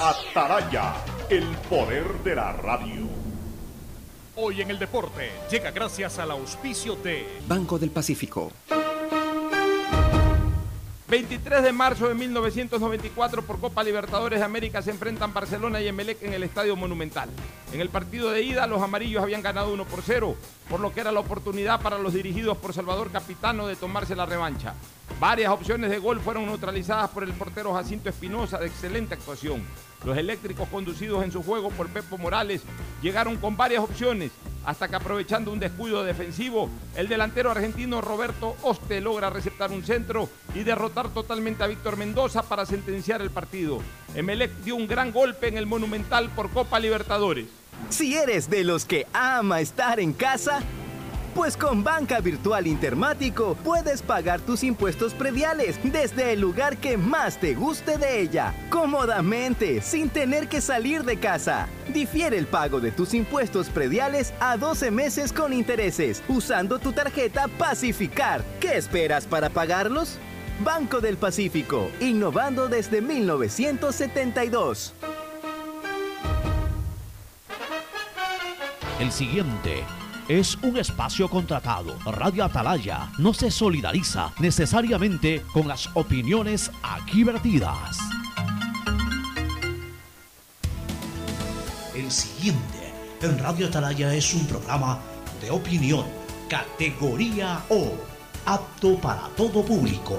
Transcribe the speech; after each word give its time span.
Ataraya, 0.00 0.94
el 1.30 1.44
poder 1.70 2.04
de 2.24 2.34
la 2.34 2.52
radio. 2.52 3.06
Hoy 4.34 4.60
en 4.60 4.70
el 4.70 4.78
deporte 4.80 5.30
llega 5.48 5.70
gracias 5.70 6.18
al 6.18 6.32
auspicio 6.32 6.96
de 6.96 7.24
Banco 7.46 7.78
del 7.78 7.90
Pacífico. 7.90 8.50
23 11.06 11.62
de 11.62 11.72
marzo 11.72 12.08
de 12.08 12.14
1994 12.14 13.42
por 13.42 13.60
Copa 13.60 13.84
Libertadores 13.84 14.38
de 14.38 14.44
América 14.44 14.80
se 14.80 14.90
enfrentan 14.90 15.34
Barcelona 15.34 15.80
y 15.82 15.88
Emelec 15.88 16.22
en 16.22 16.32
el 16.32 16.42
Estadio 16.42 16.76
Monumental. 16.76 17.28
En 17.74 17.80
el 17.82 17.90
partido 17.90 18.30
de 18.30 18.40
ida 18.40 18.66
los 18.66 18.80
amarillos 18.80 19.22
habían 19.22 19.42
ganado 19.42 19.72
1 19.74 19.84
por 19.84 20.00
0, 20.02 20.34
por 20.68 20.80
lo 20.80 20.94
que 20.94 21.00
era 21.00 21.12
la 21.12 21.20
oportunidad 21.20 21.82
para 21.82 21.98
los 21.98 22.14
dirigidos 22.14 22.56
por 22.56 22.72
Salvador 22.72 23.10
Capitano 23.10 23.66
de 23.66 23.76
tomarse 23.76 24.16
la 24.16 24.24
revancha. 24.24 24.74
Varias 25.20 25.52
opciones 25.52 25.90
de 25.90 25.98
gol 25.98 26.20
fueron 26.20 26.46
neutralizadas 26.46 27.10
por 27.10 27.22
el 27.22 27.34
portero 27.34 27.74
Jacinto 27.74 28.08
Espinosa 28.08 28.58
de 28.58 28.66
excelente 28.66 29.12
actuación. 29.12 29.62
Los 30.04 30.18
eléctricos 30.18 30.68
conducidos 30.68 31.24
en 31.24 31.32
su 31.32 31.42
juego 31.42 31.70
por 31.70 31.88
Pepo 31.88 32.18
Morales 32.18 32.62
llegaron 33.02 33.36
con 33.36 33.56
varias 33.56 33.82
opciones, 33.82 34.32
hasta 34.64 34.88
que 34.88 34.96
aprovechando 34.96 35.50
un 35.50 35.60
descuido 35.60 36.04
defensivo, 36.04 36.68
el 36.96 37.08
delantero 37.08 37.50
argentino 37.50 38.00
Roberto 38.00 38.56
Oste 38.62 39.00
logra 39.00 39.30
receptar 39.30 39.70
un 39.72 39.84
centro 39.84 40.28
y 40.54 40.62
derrotar 40.62 41.08
totalmente 41.08 41.64
a 41.64 41.66
Víctor 41.66 41.96
Mendoza 41.96 42.42
para 42.42 42.66
sentenciar 42.66 43.22
el 43.22 43.30
partido. 43.30 43.80
Emelec 44.14 44.52
dio 44.58 44.76
un 44.76 44.86
gran 44.86 45.10
golpe 45.10 45.48
en 45.48 45.56
el 45.56 45.66
Monumental 45.66 46.30
por 46.30 46.50
Copa 46.50 46.78
Libertadores. 46.78 47.46
Si 47.88 48.14
eres 48.14 48.48
de 48.48 48.64
los 48.64 48.84
que 48.84 49.06
ama 49.12 49.60
estar 49.60 50.00
en 50.00 50.12
casa, 50.12 50.62
pues 51.34 51.56
con 51.56 51.82
Banca 51.82 52.20
Virtual 52.20 52.66
Intermático 52.66 53.56
puedes 53.64 54.02
pagar 54.02 54.40
tus 54.40 54.62
impuestos 54.62 55.12
prediales 55.14 55.78
desde 55.82 56.32
el 56.32 56.40
lugar 56.40 56.76
que 56.76 56.96
más 56.96 57.38
te 57.38 57.54
guste 57.54 57.98
de 57.98 58.20
ella, 58.20 58.54
cómodamente, 58.70 59.82
sin 59.82 60.08
tener 60.08 60.48
que 60.48 60.60
salir 60.60 61.02
de 61.04 61.18
casa. 61.18 61.68
Difiere 61.92 62.38
el 62.38 62.46
pago 62.46 62.80
de 62.80 62.92
tus 62.92 63.14
impuestos 63.14 63.68
prediales 63.68 64.32
a 64.40 64.56
12 64.56 64.90
meses 64.92 65.32
con 65.32 65.52
intereses, 65.52 66.22
usando 66.28 66.78
tu 66.78 66.92
tarjeta 66.92 67.48
Pacificar. 67.58 68.44
¿Qué 68.60 68.76
esperas 68.76 69.26
para 69.26 69.50
pagarlos? 69.50 70.18
Banco 70.60 71.00
del 71.00 71.16
Pacífico, 71.16 71.90
innovando 72.00 72.68
desde 72.68 73.00
1972. 73.02 74.94
El 79.00 79.10
siguiente 79.10 79.82
es 80.28 80.56
un 80.62 80.76
espacio 80.76 81.28
contratado. 81.28 81.98
Radio 82.04 82.44
Atalaya 82.44 83.12
no 83.18 83.34
se 83.34 83.50
solidariza 83.50 84.32
necesariamente 84.38 85.42
con 85.52 85.68
las 85.68 85.90
opiniones 85.94 86.70
aquí 86.82 87.24
vertidas. 87.24 87.98
El 91.94 92.10
siguiente 92.10 92.92
en 93.22 93.38
Radio 93.38 93.68
Atalaya 93.68 94.14
es 94.14 94.34
un 94.34 94.46
programa 94.46 94.98
de 95.40 95.50
opinión, 95.50 96.04
categoría 96.48 97.62
O, 97.68 97.92
apto 98.46 98.98
para 99.00 99.28
todo 99.36 99.64
público. 99.64 100.18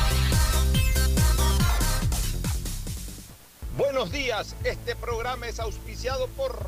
Buenos 3.77 4.11
días, 4.11 4.53
este 4.65 4.97
programa 4.97 5.47
es 5.47 5.57
auspiciado 5.61 6.27
por 6.35 6.59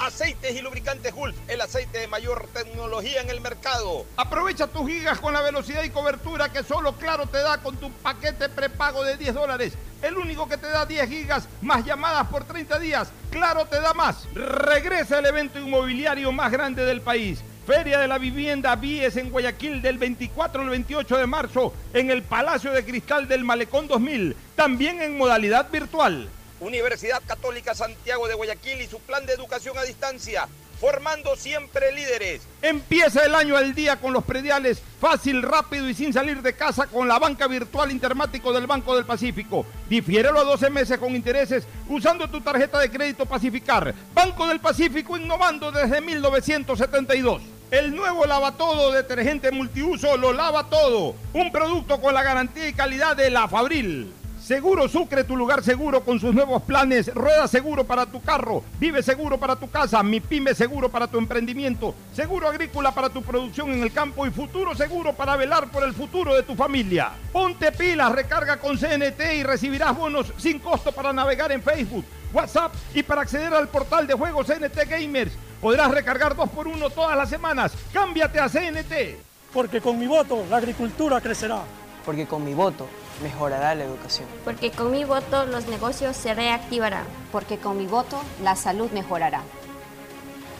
Aceites 0.00 0.56
y 0.56 0.60
lubricantes 0.60 1.14
Gulf, 1.14 1.36
el 1.46 1.60
aceite 1.60 2.00
de 2.00 2.08
mayor 2.08 2.48
tecnología 2.52 3.20
en 3.20 3.30
el 3.30 3.40
mercado. 3.40 4.04
Aprovecha 4.16 4.66
tus 4.66 4.88
gigas 4.88 5.20
con 5.20 5.32
la 5.32 5.40
velocidad 5.40 5.84
y 5.84 5.90
cobertura 5.90 6.48
que 6.50 6.64
solo 6.64 6.96
Claro 6.96 7.26
te 7.26 7.38
da 7.38 7.58
con 7.58 7.76
tu 7.76 7.92
paquete 7.92 8.48
prepago 8.48 9.04
de 9.04 9.16
10 9.16 9.34
dólares. 9.34 9.74
El 10.02 10.16
único 10.16 10.48
que 10.48 10.56
te 10.56 10.66
da 10.66 10.84
10 10.84 11.08
gigas 11.08 11.48
más 11.62 11.84
llamadas 11.84 12.26
por 12.26 12.42
30 12.42 12.80
días. 12.80 13.12
Claro 13.30 13.66
te 13.66 13.80
da 13.80 13.94
más. 13.94 14.26
Regresa 14.34 15.20
el 15.20 15.26
evento 15.26 15.60
inmobiliario 15.60 16.32
más 16.32 16.50
grande 16.50 16.84
del 16.84 17.00
país. 17.00 17.38
Feria 17.66 17.98
de 17.98 18.08
la 18.08 18.18
Vivienda 18.18 18.76
Vies 18.76 19.16
en 19.16 19.30
Guayaquil 19.30 19.80
del 19.80 19.96
24 19.96 20.60
al 20.60 20.68
28 20.68 21.16
de 21.16 21.26
marzo 21.26 21.72
en 21.94 22.10
el 22.10 22.22
Palacio 22.22 22.72
de 22.72 22.84
Cristal 22.84 23.26
del 23.26 23.42
Malecón 23.42 23.88
2000, 23.88 24.36
también 24.54 25.00
en 25.00 25.16
modalidad 25.16 25.70
virtual. 25.70 26.28
Universidad 26.60 27.22
Católica 27.26 27.74
Santiago 27.74 28.28
de 28.28 28.34
Guayaquil 28.34 28.82
y 28.82 28.86
su 28.86 29.00
plan 29.00 29.24
de 29.24 29.32
educación 29.32 29.78
a 29.78 29.82
distancia, 29.82 30.46
formando 30.78 31.36
siempre 31.36 31.90
líderes. 31.92 32.42
Empieza 32.60 33.24
el 33.24 33.34
año 33.34 33.56
al 33.56 33.74
día 33.74 33.96
con 33.96 34.12
los 34.12 34.24
prediales, 34.24 34.82
fácil, 35.00 35.40
rápido 35.40 35.88
y 35.88 35.94
sin 35.94 36.12
salir 36.12 36.42
de 36.42 36.54
casa 36.54 36.86
con 36.86 37.08
la 37.08 37.18
banca 37.18 37.46
virtual 37.46 37.90
intermático 37.90 38.52
del 38.52 38.66
Banco 38.66 38.94
del 38.94 39.06
Pacífico. 39.06 39.64
Difiérelo 39.88 40.38
a 40.38 40.44
12 40.44 40.68
meses 40.68 40.98
con 40.98 41.14
intereses 41.14 41.64
usando 41.88 42.28
tu 42.28 42.42
tarjeta 42.42 42.78
de 42.78 42.90
crédito 42.90 43.24
Pacificar. 43.24 43.94
Banco 44.12 44.46
del 44.46 44.60
Pacífico 44.60 45.16
innovando 45.16 45.72
desde 45.72 46.02
1972. 46.02 47.53
El 47.70 47.94
nuevo 47.94 48.24
lava 48.26 48.52
todo 48.52 48.92
detergente 48.92 49.50
multiuso 49.50 50.16
lo 50.16 50.32
lava 50.32 50.68
todo. 50.68 51.14
Un 51.32 51.50
producto 51.50 52.00
con 52.00 52.14
la 52.14 52.22
garantía 52.22 52.68
y 52.68 52.72
calidad 52.72 53.16
de 53.16 53.30
la 53.30 53.48
Fabril. 53.48 54.12
Seguro 54.44 54.90
Sucre, 54.90 55.24
tu 55.24 55.38
lugar 55.38 55.62
seguro 55.62 56.04
con 56.04 56.20
sus 56.20 56.34
nuevos 56.34 56.62
planes. 56.64 57.14
Rueda 57.14 57.48
seguro 57.48 57.84
para 57.84 58.04
tu 58.04 58.20
carro, 58.20 58.62
vive 58.78 59.02
seguro 59.02 59.38
para 59.38 59.56
tu 59.56 59.70
casa, 59.70 60.02
mi 60.02 60.20
pyme 60.20 60.54
seguro 60.54 60.90
para 60.90 61.06
tu 61.06 61.16
emprendimiento, 61.16 61.94
seguro 62.12 62.46
agrícola 62.46 62.92
para 62.92 63.08
tu 63.08 63.22
producción 63.22 63.72
en 63.72 63.82
el 63.82 63.90
campo 63.90 64.26
y 64.26 64.30
futuro 64.30 64.74
seguro 64.74 65.14
para 65.14 65.36
velar 65.36 65.70
por 65.70 65.82
el 65.82 65.94
futuro 65.94 66.34
de 66.34 66.42
tu 66.42 66.54
familia. 66.54 67.12
Ponte 67.32 67.72
pilas, 67.72 68.12
recarga 68.12 68.58
con 68.58 68.76
CNT 68.76 69.18
y 69.34 69.42
recibirás 69.44 69.96
bonos 69.96 70.30
sin 70.36 70.58
costo 70.58 70.92
para 70.92 71.10
navegar 71.10 71.50
en 71.50 71.62
Facebook, 71.62 72.04
WhatsApp 72.30 72.74
y 72.92 73.02
para 73.02 73.22
acceder 73.22 73.54
al 73.54 73.68
portal 73.68 74.06
de 74.06 74.12
juegos 74.12 74.46
CNT 74.46 74.76
Gamers. 74.86 75.32
Podrás 75.58 75.90
recargar 75.90 76.36
dos 76.36 76.50
por 76.50 76.68
uno 76.68 76.90
todas 76.90 77.16
las 77.16 77.30
semanas. 77.30 77.72
Cámbiate 77.94 78.40
a 78.40 78.50
CNT. 78.50 79.16
Porque 79.54 79.80
con 79.80 79.98
mi 79.98 80.06
voto 80.06 80.44
la 80.50 80.58
agricultura 80.58 81.22
crecerá. 81.22 81.62
Porque 82.04 82.26
con 82.26 82.44
mi 82.44 82.52
voto 82.52 82.86
mejorará 83.22 83.74
la 83.74 83.84
educación. 83.84 84.26
Porque 84.44 84.70
con 84.70 84.90
mi 84.90 85.04
voto 85.04 85.46
los 85.46 85.66
negocios 85.68 86.16
se 86.16 86.34
reactivarán. 86.34 87.04
Porque 87.32 87.58
con 87.58 87.78
mi 87.78 87.86
voto 87.86 88.20
la 88.42 88.56
salud 88.56 88.90
mejorará. 88.92 89.42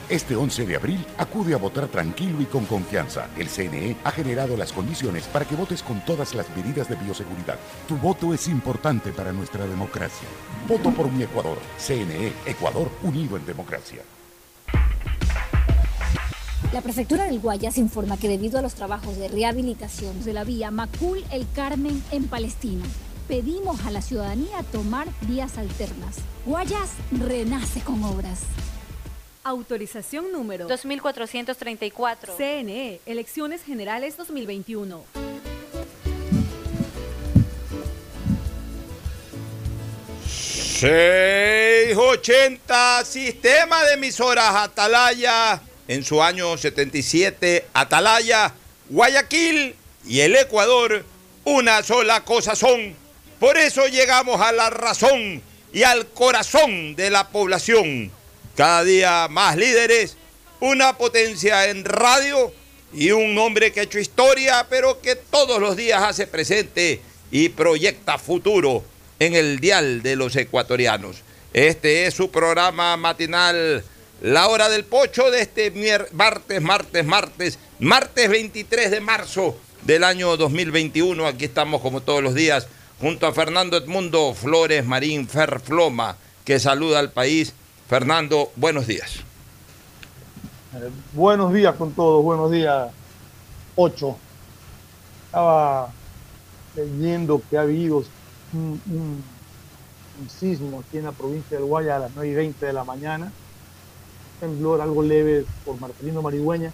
Este 0.07 0.35
11 0.35 0.67
de 0.67 0.75
abril 0.75 1.03
acude 1.17 1.55
a 1.55 1.57
votar 1.57 1.87
tranquilo 1.87 2.39
y 2.39 2.45
con 2.45 2.65
confianza. 2.65 3.27
El 3.35 3.49
CNE 3.49 3.97
ha 4.03 4.11
generado 4.11 4.55
las 4.55 4.71
condiciones 4.71 5.23
para 5.25 5.45
que 5.45 5.55
votes 5.55 5.81
con 5.81 6.05
todas 6.05 6.35
las 6.35 6.47
medidas 6.55 6.87
de 6.87 6.95
bioseguridad. 6.95 7.57
Tu 7.87 7.97
voto 7.97 8.31
es 8.31 8.47
importante 8.47 9.11
para 9.11 9.33
nuestra 9.33 9.65
democracia. 9.65 10.27
Voto 10.67 10.91
por 10.91 11.11
mi 11.11 11.23
Ecuador. 11.23 11.57
CNE, 11.79 12.33
Ecuador 12.45 12.91
unido 13.01 13.35
en 13.35 13.47
democracia. 13.47 14.03
La 16.75 16.81
prefectura 16.81 17.23
del 17.23 17.39
Guayas 17.39 17.77
informa 17.77 18.17
que 18.17 18.27
debido 18.27 18.59
a 18.59 18.61
los 18.61 18.75
trabajos 18.75 19.17
de 19.17 19.29
rehabilitación 19.29 20.25
de 20.25 20.33
la 20.33 20.43
vía 20.43 20.71
Macul 20.71 21.23
El 21.31 21.47
Carmen 21.55 22.03
en 22.11 22.27
Palestina, 22.27 22.83
pedimos 23.29 23.85
a 23.85 23.91
la 23.91 24.01
ciudadanía 24.01 24.61
tomar 24.73 25.07
vías 25.21 25.57
alternas. 25.57 26.17
Guayas 26.45 26.89
renace 27.11 27.79
con 27.79 28.03
obras. 28.03 28.41
Autorización 29.45 30.33
número 30.33 30.67
2434. 30.67 32.35
CNE, 32.35 32.99
Elecciones 33.05 33.63
Generales 33.63 34.17
2021. 34.17 35.05
...680... 40.27 43.05
Sistema 43.05 43.81
de 43.85 43.93
emisoras 43.93 44.53
Atalaya 44.55 45.61
en 45.87 46.03
su 46.03 46.21
año 46.21 46.57
77, 46.57 47.65
Atalaya, 47.73 48.53
Guayaquil 48.89 49.75
y 50.07 50.19
el 50.21 50.35
Ecuador, 50.35 51.05
una 51.43 51.83
sola 51.83 52.23
cosa 52.23 52.55
son. 52.55 52.95
Por 53.39 53.57
eso 53.57 53.87
llegamos 53.87 54.41
a 54.41 54.51
la 54.51 54.69
razón 54.69 55.41
y 55.73 55.83
al 55.83 56.07
corazón 56.07 56.95
de 56.95 57.09
la 57.09 57.29
población. 57.29 58.11
Cada 58.55 58.83
día 58.83 59.27
más 59.29 59.57
líderes, 59.57 60.17
una 60.59 60.97
potencia 60.97 61.69
en 61.69 61.83
radio 61.83 62.53
y 62.93 63.11
un 63.11 63.37
hombre 63.37 63.71
que 63.71 63.81
ha 63.81 63.83
hecho 63.83 63.99
historia, 63.99 64.65
pero 64.69 65.01
que 65.01 65.15
todos 65.15 65.59
los 65.59 65.75
días 65.75 66.01
hace 66.01 66.27
presente 66.27 67.01
y 67.31 67.49
proyecta 67.49 68.17
futuro. 68.17 68.83
en 69.19 69.33
el 69.33 69.59
dial 69.59 70.01
de 70.01 70.15
los 70.15 70.35
ecuatorianos. 70.35 71.17
Este 71.53 72.05
es 72.05 72.13
su 72.13 72.31
programa 72.31 72.97
matinal, 72.97 73.83
La 74.21 74.47
Hora 74.47 74.69
del 74.69 74.85
Pocho, 74.85 75.29
de 75.29 75.41
este 75.41 75.71
martes, 76.13 76.61
martes, 76.61 77.05
martes, 77.05 77.59
martes 77.79 78.29
23 78.29 78.89
de 78.91 79.01
marzo 79.01 79.57
del 79.83 80.03
año 80.03 80.35
2021. 80.37 81.27
Aquí 81.27 81.45
estamos 81.45 81.81
como 81.81 82.01
todos 82.01 82.23
los 82.23 82.33
días 82.33 82.67
junto 82.99 83.27
a 83.27 83.33
Fernando 83.33 83.77
Edmundo 83.77 84.33
Flores 84.33 84.85
Marín 84.85 85.27
Ferfloma, 85.27 86.17
que 86.43 86.59
saluda 86.59 86.99
al 86.99 87.11
país. 87.11 87.53
Fernando, 87.89 88.51
buenos 88.55 88.87
días. 88.87 89.17
Eh, 90.75 90.89
buenos 91.13 91.53
días 91.53 91.75
con 91.75 91.91
todos, 91.93 92.23
buenos 92.23 92.49
días. 92.51 92.89
Ocho. 93.75 94.17
Estaba 95.27 95.91
leyendo 96.75 97.41
que 97.49 97.57
ha 97.57 97.61
habido 97.61 97.97
un, 98.53 98.81
un- 98.89 99.23
un 100.21 100.29
sismo 100.29 100.79
aquí 100.87 100.97
en 100.97 101.03
la 101.03 101.11
provincia 101.11 101.57
del 101.57 101.65
Guaya 101.67 101.97
a 101.97 101.99
las 101.99 102.11
9 102.15 102.29
y 102.31 102.33
20 102.33 102.65
de 102.65 102.73
la 102.73 102.85
mañana. 102.85 103.31
Temblor 104.39 104.81
algo 104.81 105.01
leve 105.03 105.47
por 105.63 105.79
Marcelino 105.79 106.21
Marihueña, 106.21 106.73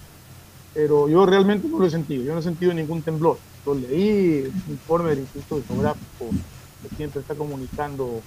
pero 0.74 1.10
yo 1.10 1.26
realmente 1.26 1.68
no 1.70 1.80
lo 1.80 1.86
he 1.88 1.90
sentido. 1.92 2.24
Yo 2.26 2.34
no 2.34 2.40
he 2.40 2.44
sentido 2.44 2.74
ningún 2.74 3.04
temblor. 3.04 3.44
Lo 3.66 3.76
leí, 3.76 4.44
un 4.66 4.74
informe 4.74 5.12
del 5.12 5.20
Instituto 5.22 5.64
Geográfico 5.66 6.38
que 6.82 6.90
siempre 6.92 7.22
está 7.22 7.36
comunicando 7.38 8.26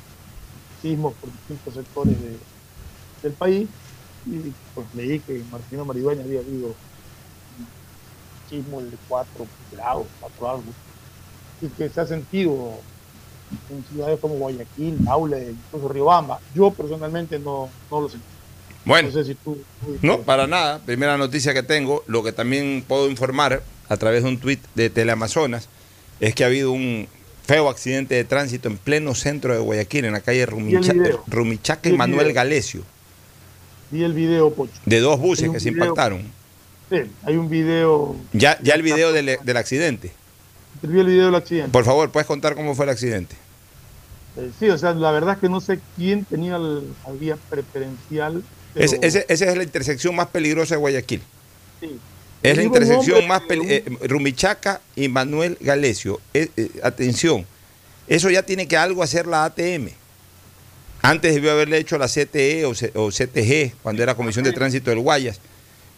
sismos 0.74 1.16
por 1.18 1.32
distintos 1.32 1.74
sectores 1.74 2.20
de- 2.20 2.46
del 3.22 3.36
país 3.36 3.70
y 4.24 4.54
pues 4.74 4.92
leí 4.94 5.22
que 5.22 5.40
en 5.40 5.50
Martino 5.50 5.84
Maridueña 5.86 6.24
había 6.24 6.40
habido 6.40 6.78
un 7.50 7.72
sismo 8.44 8.82
de 8.82 8.98
4 9.06 9.50
grados, 9.70 10.08
4 10.18 10.48
algo, 10.48 10.76
y 11.60 11.72
que 11.74 11.90
se 11.90 12.00
ha 12.00 12.06
sentido 12.06 12.86
en 13.68 13.84
ciudades 13.84 14.20
como 14.20 14.36
Guayaquil, 14.36 15.00
Maule, 15.00 15.52
incluso 15.52 15.88
Riobamba. 15.88 16.42
Yo 16.48 16.74
personalmente 16.76 17.40
no, 17.40 17.76
no 17.90 18.00
lo 18.02 18.08
sentí. 18.08 18.33
Bueno. 18.84 19.08
No 19.08 19.14
sé 19.14 19.24
si 19.24 19.34
tú... 19.34 19.56
tú- 19.84 19.98
No, 20.02 20.20
para 20.20 20.46
nada. 20.46 20.78
Primera 20.84 21.16
noticia 21.16 21.54
que 21.54 21.62
tengo, 21.62 22.04
lo 22.06 22.22
que 22.22 22.32
también 22.32 22.84
puedo 22.86 23.08
informar 23.08 23.62
a 23.88 23.96
través 23.96 24.22
de 24.22 24.28
un 24.28 24.38
tuit 24.38 24.60
de 24.74 24.90
Teleamazonas, 24.90 25.68
es 26.20 26.34
que 26.34 26.44
ha 26.44 26.46
habido 26.48 26.72
un 26.72 27.06
feo 27.46 27.68
accidente 27.68 28.14
de 28.14 28.24
tránsito 28.24 28.68
en 28.68 28.78
pleno 28.78 29.14
centro 29.14 29.52
de 29.52 29.60
Guayaquil, 29.60 30.06
en 30.06 30.12
la 30.12 30.20
calle 30.20 30.46
Rumicha-. 30.46 30.94
Rumichaca 31.26 31.88
Y 31.88 31.90
y 31.90 31.92
el 31.92 31.98
Manuel 31.98 32.26
video. 32.28 32.34
Galesio, 32.34 32.82
Vi 33.90 34.02
el 34.02 34.12
video, 34.14 34.50
Pocho. 34.52 34.72
de 34.86 35.00
dos 35.00 35.20
buses 35.20 35.50
que 35.50 35.60
se 35.60 35.68
impactaron. 35.68 36.22
Sí, 36.90 36.96
hay 37.24 37.36
un 37.36 37.48
video, 37.48 38.16
Ya, 38.32 38.58
ya 38.62 38.74
el 38.74 38.82
video 38.82 39.12
del, 39.12 39.38
del 39.42 39.56
accidente. 39.56 40.12
vi 40.82 40.98
el 41.00 41.06
video 41.06 41.26
del 41.26 41.34
accidente. 41.34 41.70
Por 41.70 41.84
favor, 41.84 42.10
¿puedes 42.10 42.26
contar 42.26 42.54
cómo 42.54 42.74
fue 42.74 42.86
el 42.86 42.90
accidente? 42.90 43.36
Eh, 44.36 44.50
sí, 44.58 44.68
o 44.68 44.76
sea, 44.78 44.94
la 44.94 45.10
verdad 45.12 45.34
es 45.34 45.40
que 45.40 45.48
no 45.48 45.60
sé 45.60 45.78
quién 45.96 46.24
tenía 46.24 46.56
el- 46.56 46.88
la 47.06 47.12
vía 47.12 47.36
preferencial. 47.50 48.42
Pero- 48.74 48.86
Ese- 48.86 48.98
ese- 49.02 49.26
esa 49.28 49.50
es 49.50 49.56
la 49.56 49.62
intersección 49.62 50.14
más 50.14 50.26
peligrosa 50.28 50.74
de 50.74 50.80
Guayaquil. 50.80 51.22
sí. 51.80 51.98
Es 52.42 52.56
la 52.58 52.62
intersección 52.62 53.26
nombre 53.26 53.28
más 53.28 53.42
eh, 53.70 53.84
Rumichaca 54.02 54.82
y 54.96 55.08
Manuel 55.08 55.56
Galesio. 55.62 56.20
Eh, 56.34 56.48
eh, 56.58 56.68
atención, 56.82 57.46
eso 58.06 58.28
ya 58.28 58.42
tiene 58.42 58.68
que 58.68 58.76
algo 58.76 59.02
hacer 59.02 59.26
la 59.26 59.46
ATM. 59.46 59.88
Antes 61.00 61.34
debió 61.34 61.52
haberle 61.52 61.78
hecho 61.78 61.96
la 61.96 62.06
CTE 62.06 62.66
o, 62.66 62.74
C- 62.74 62.92
o 62.94 63.10
CTG, 63.10 63.72
cuando 63.82 64.02
era 64.02 64.14
Comisión 64.14 64.44
de 64.44 64.52
Tránsito 64.52 64.90
del 64.90 64.98
Guayas. 65.00 65.38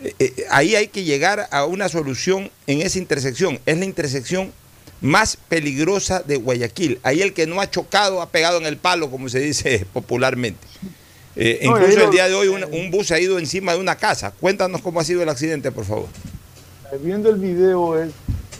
Eh, 0.02 0.14
eh, 0.20 0.44
ahí 0.50 0.76
hay 0.76 0.86
que 0.88 1.02
llegar 1.02 1.48
a 1.50 1.64
una 1.64 1.88
solución 1.88 2.50
en 2.68 2.80
esa 2.82 2.98
intersección. 2.98 3.58
Es 3.66 3.76
la 3.78 3.84
intersección 3.84 4.52
más 5.00 5.36
peligrosa 5.48 6.20
de 6.20 6.36
Guayaquil. 6.36 7.00
Ahí 7.02 7.22
el 7.22 7.32
que 7.32 7.46
no 7.48 7.60
ha 7.60 7.68
chocado 7.70 8.22
ha 8.22 8.30
pegado 8.30 8.58
en 8.58 8.66
el 8.66 8.76
palo, 8.76 9.10
como 9.10 9.28
se 9.28 9.40
dice 9.40 9.84
popularmente. 9.92 10.64
Eh, 11.36 11.60
No, 11.64 11.76
incluso 11.78 12.04
el 12.04 12.10
día 12.10 12.28
de 12.28 12.34
hoy 12.34 12.48
un, 12.48 12.64
un 12.64 12.90
bus 12.90 13.10
ha 13.10 13.20
ido 13.20 13.38
encima 13.38 13.72
de 13.74 13.78
una 13.78 13.96
casa. 13.96 14.30
Cuéntanos 14.32 14.80
cómo 14.80 15.00
ha 15.00 15.04
sido 15.04 15.22
el 15.22 15.28
accidente, 15.28 15.70
por 15.70 15.84
favor. 15.84 16.06
Eh, 16.92 16.98
viendo 17.02 17.28
el 17.28 17.36
video 17.36 18.00
es, 18.00 18.10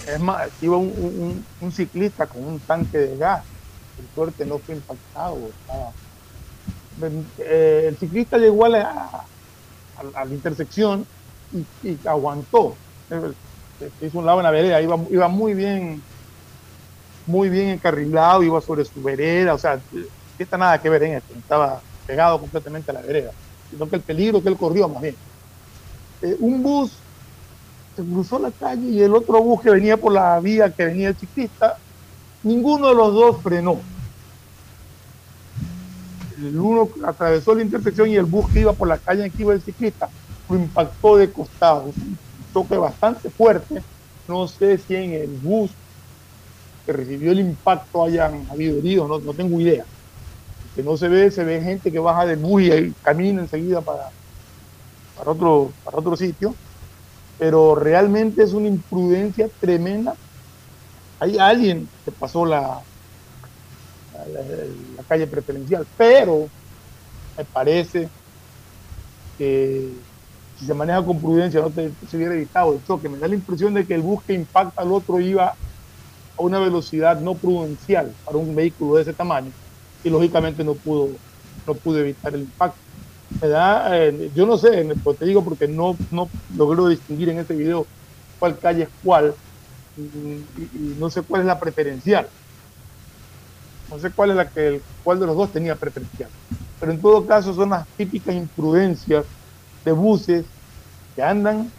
es 0.07 0.21
más, 0.21 0.49
iba 0.61 0.77
un, 0.77 0.89
un- 0.89 1.45
un 1.61 1.73
ciclista 1.73 2.27
con 2.27 2.45
un 2.45 2.61
tanque 2.61 2.99
de 2.99 3.17
gas. 3.17 3.43
Por 4.15 4.27
suerte 4.27 4.45
no 4.47 4.59
fue 4.59 4.75
impactado. 4.75 5.39
estaba- 5.61 5.93
Eh, 7.39 7.87
el 7.89 7.97
ciclista 7.99 8.39
llegó 8.39 8.65
a 8.65 8.69
la, 8.69 8.81
a- 8.91 9.25
a 10.21 10.25
la 10.25 10.33
intersección 10.35 11.07
y, 11.53 11.89
y 11.89 11.99
aguantó. 12.07 12.75
Se 13.09 14.07
hizo 14.07 14.19
un 14.19 14.27
lado 14.27 14.39
en 14.39 14.45
la 14.45 14.51
vereda, 14.51 14.81
iba, 14.81 14.99
iba 15.11 15.29
muy 15.29 15.53
bien, 15.55 16.03
muy 17.27 17.49
bien 17.51 17.69
encarrilado, 17.69 18.43
iba 18.43 18.61
sobre 18.63 18.85
su 18.85 19.03
vereda, 19.03 19.53
o 19.55 19.59
sea, 19.59 19.79
no 19.93 20.03
está 20.39 20.57
nada 20.57 20.81
que 20.81 20.89
ver 20.89 21.03
en 21.03 21.13
esto, 21.15 21.35
estaba 21.39 21.81
pegado 22.07 22.41
completamente 22.41 22.91
a 22.91 22.95
la 22.95 23.03
vereda, 23.03 23.31
sino 23.71 23.89
que 23.89 23.97
el 23.97 24.03
peligro 24.03 24.43
que 24.43 24.49
él 24.49 24.57
corrió 24.57 24.89
más 24.89 25.03
bien. 25.03 25.17
Eh, 26.23 26.37
un 26.41 26.63
bus 26.63 26.93
se 27.97 28.03
cruzó 28.03 28.39
la 28.39 28.51
calle 28.51 28.89
y 28.89 29.03
el 29.03 29.15
otro 29.15 29.43
bus 29.43 29.63
que 29.63 29.71
venía 29.71 29.97
por 29.97 30.13
la 30.13 30.39
vía 30.41 30.71
que 30.71 30.85
venía 30.85 31.09
el 31.09 31.17
ciclista, 31.17 31.79
ninguno 32.43 32.89
de 32.89 32.95
los 32.95 33.15
dos 33.15 33.43
frenó. 33.43 33.79
El 36.39 36.59
uno 36.59 36.89
atravesó 37.07 37.55
la 37.55 37.63
intersección 37.63 38.11
y 38.11 38.17
el 38.17 38.27
bus 38.27 38.51
que 38.51 38.61
iba 38.61 38.73
por 38.75 38.89
la 38.89 38.99
calle 38.99 39.25
en 39.25 39.31
que 39.31 39.43
iba 39.43 39.55
el 39.55 39.63
ciclista 39.63 40.11
lo 40.49 40.57
impactó 40.57 41.17
de 41.17 41.33
costado. 41.33 41.85
Un 41.85 42.19
choque 42.53 42.77
bastante 42.77 43.31
fuerte. 43.31 43.83
No 44.29 44.47
sé 44.47 44.79
si 44.79 44.95
en 44.95 45.13
el 45.13 45.29
bus 45.29 45.71
que 46.85 46.93
recibió 46.93 47.33
el 47.33 47.41
impacto 47.41 48.05
hayan 48.05 48.47
habido 48.51 48.79
heridos, 48.79 49.09
no, 49.09 49.19
no 49.19 49.33
tengo 49.33 49.61
idea. 49.61 49.85
Que 50.77 50.83
no 50.85 50.97
se 50.97 51.09
ve, 51.09 51.33
se 51.33 51.43
ve 51.45 51.61
gente 51.61 51.91
que 51.91 51.99
baja 51.99 52.25
del 52.25 52.39
bus 52.39 52.63
y 52.63 52.95
camina 53.03 53.43
enseguida 53.43 53.83
para, 53.85 54.13
para, 55.15 55.33
otro, 55.33 55.77
para 55.83 55.99
otro 55.99 56.17
sitio 56.17 56.59
pero 57.39 57.75
realmente 57.75 58.45
es 58.45 58.55
una 58.55 58.69
imprudencia 58.69 59.51
tremenda. 59.61 60.17
Hay 61.19 61.37
alguien 61.39 61.91
que 62.05 62.13
pasó 62.13 62.47
la- 62.47 62.83
la 64.97 65.05
calle 65.05 65.27
preferencial, 65.29 65.87
pero 65.97 66.51
me 67.37 67.47
parece 67.47 68.13
que 69.37 70.03
si 70.55 70.65
se 70.67 70.75
maneja 70.75 71.05
con 71.05 71.21
prudencia 71.21 71.61
no 71.61 71.73
te- 71.73 71.97
se 72.07 72.17
hubiera 72.17 72.35
evitado 72.35 72.75
el 72.77 72.83
choque. 72.83 73.09
Me 73.09 73.19
da 73.19 73.29
la 73.29 73.35
impresión 73.35 73.75
de 73.75 73.87
que 73.87 73.95
el 73.95 74.03
bus 74.03 74.23
que 74.27 74.35
impacta 74.35 74.83
al 74.83 74.93
otro 74.93 75.21
iba 75.21 75.49
a 75.49 75.57
una 76.39 76.61
velocidad 76.61 77.21
no 77.21 77.39
prudencial 77.41 78.17
para 78.25 78.39
un 78.39 78.55
vehículo 78.55 78.97
de 78.97 79.03
ese 79.03 79.15
tamaño 79.15 79.55
y 80.03 80.11
lógicamente 80.11 80.65
no 80.65 80.79
pudo, 80.79 81.21
no 81.67 81.79
pudo 81.81 81.99
evitar 82.01 82.35
el 82.35 82.43
impacto 82.43 82.81
me 83.41 83.49
da, 83.49 83.99
eh, 84.09 84.31
yo 84.33 84.47
no 84.47 84.57
sé, 84.59 84.87
pues 85.03 85.19
te 85.19 85.27
digo 85.27 85.45
porque 85.45 85.69
no, 85.69 86.01
no 86.11 86.33
logro 86.49 86.89
distinguir 86.89 87.29
en 87.31 87.39
este 87.41 87.55
video 87.57 87.91
cuál 88.39 88.61
calle 88.61 88.85
es 88.85 88.91
cuál 89.03 89.37
y, 89.97 90.03
y- 90.55 90.93
y 90.93 90.97
no 90.97 91.11
sé 91.11 91.23
cuál 91.25 91.43
es 91.43 91.49
la 91.49 91.61
preferencial. 91.61 92.31
No 93.91 93.99
sé 93.99 94.13
cuál 94.13 94.31
es 94.31 94.37
la 94.37 94.51
que 94.51 94.67
el, 94.69 94.87
cuál 95.03 95.21
de 95.21 95.27
los 95.27 95.37
dos 95.37 95.53
tenía 95.53 95.79
preferencial. 95.79 96.31
Pero 96.79 96.93
en 96.93 97.01
todo 97.01 97.27
caso 97.27 97.55
son 97.55 97.71
las 97.71 97.85
típicas 97.97 98.35
imprudencias 98.35 99.27
de 99.85 99.93
buses 99.93 100.53
que 101.17 101.23
andan 101.23 101.75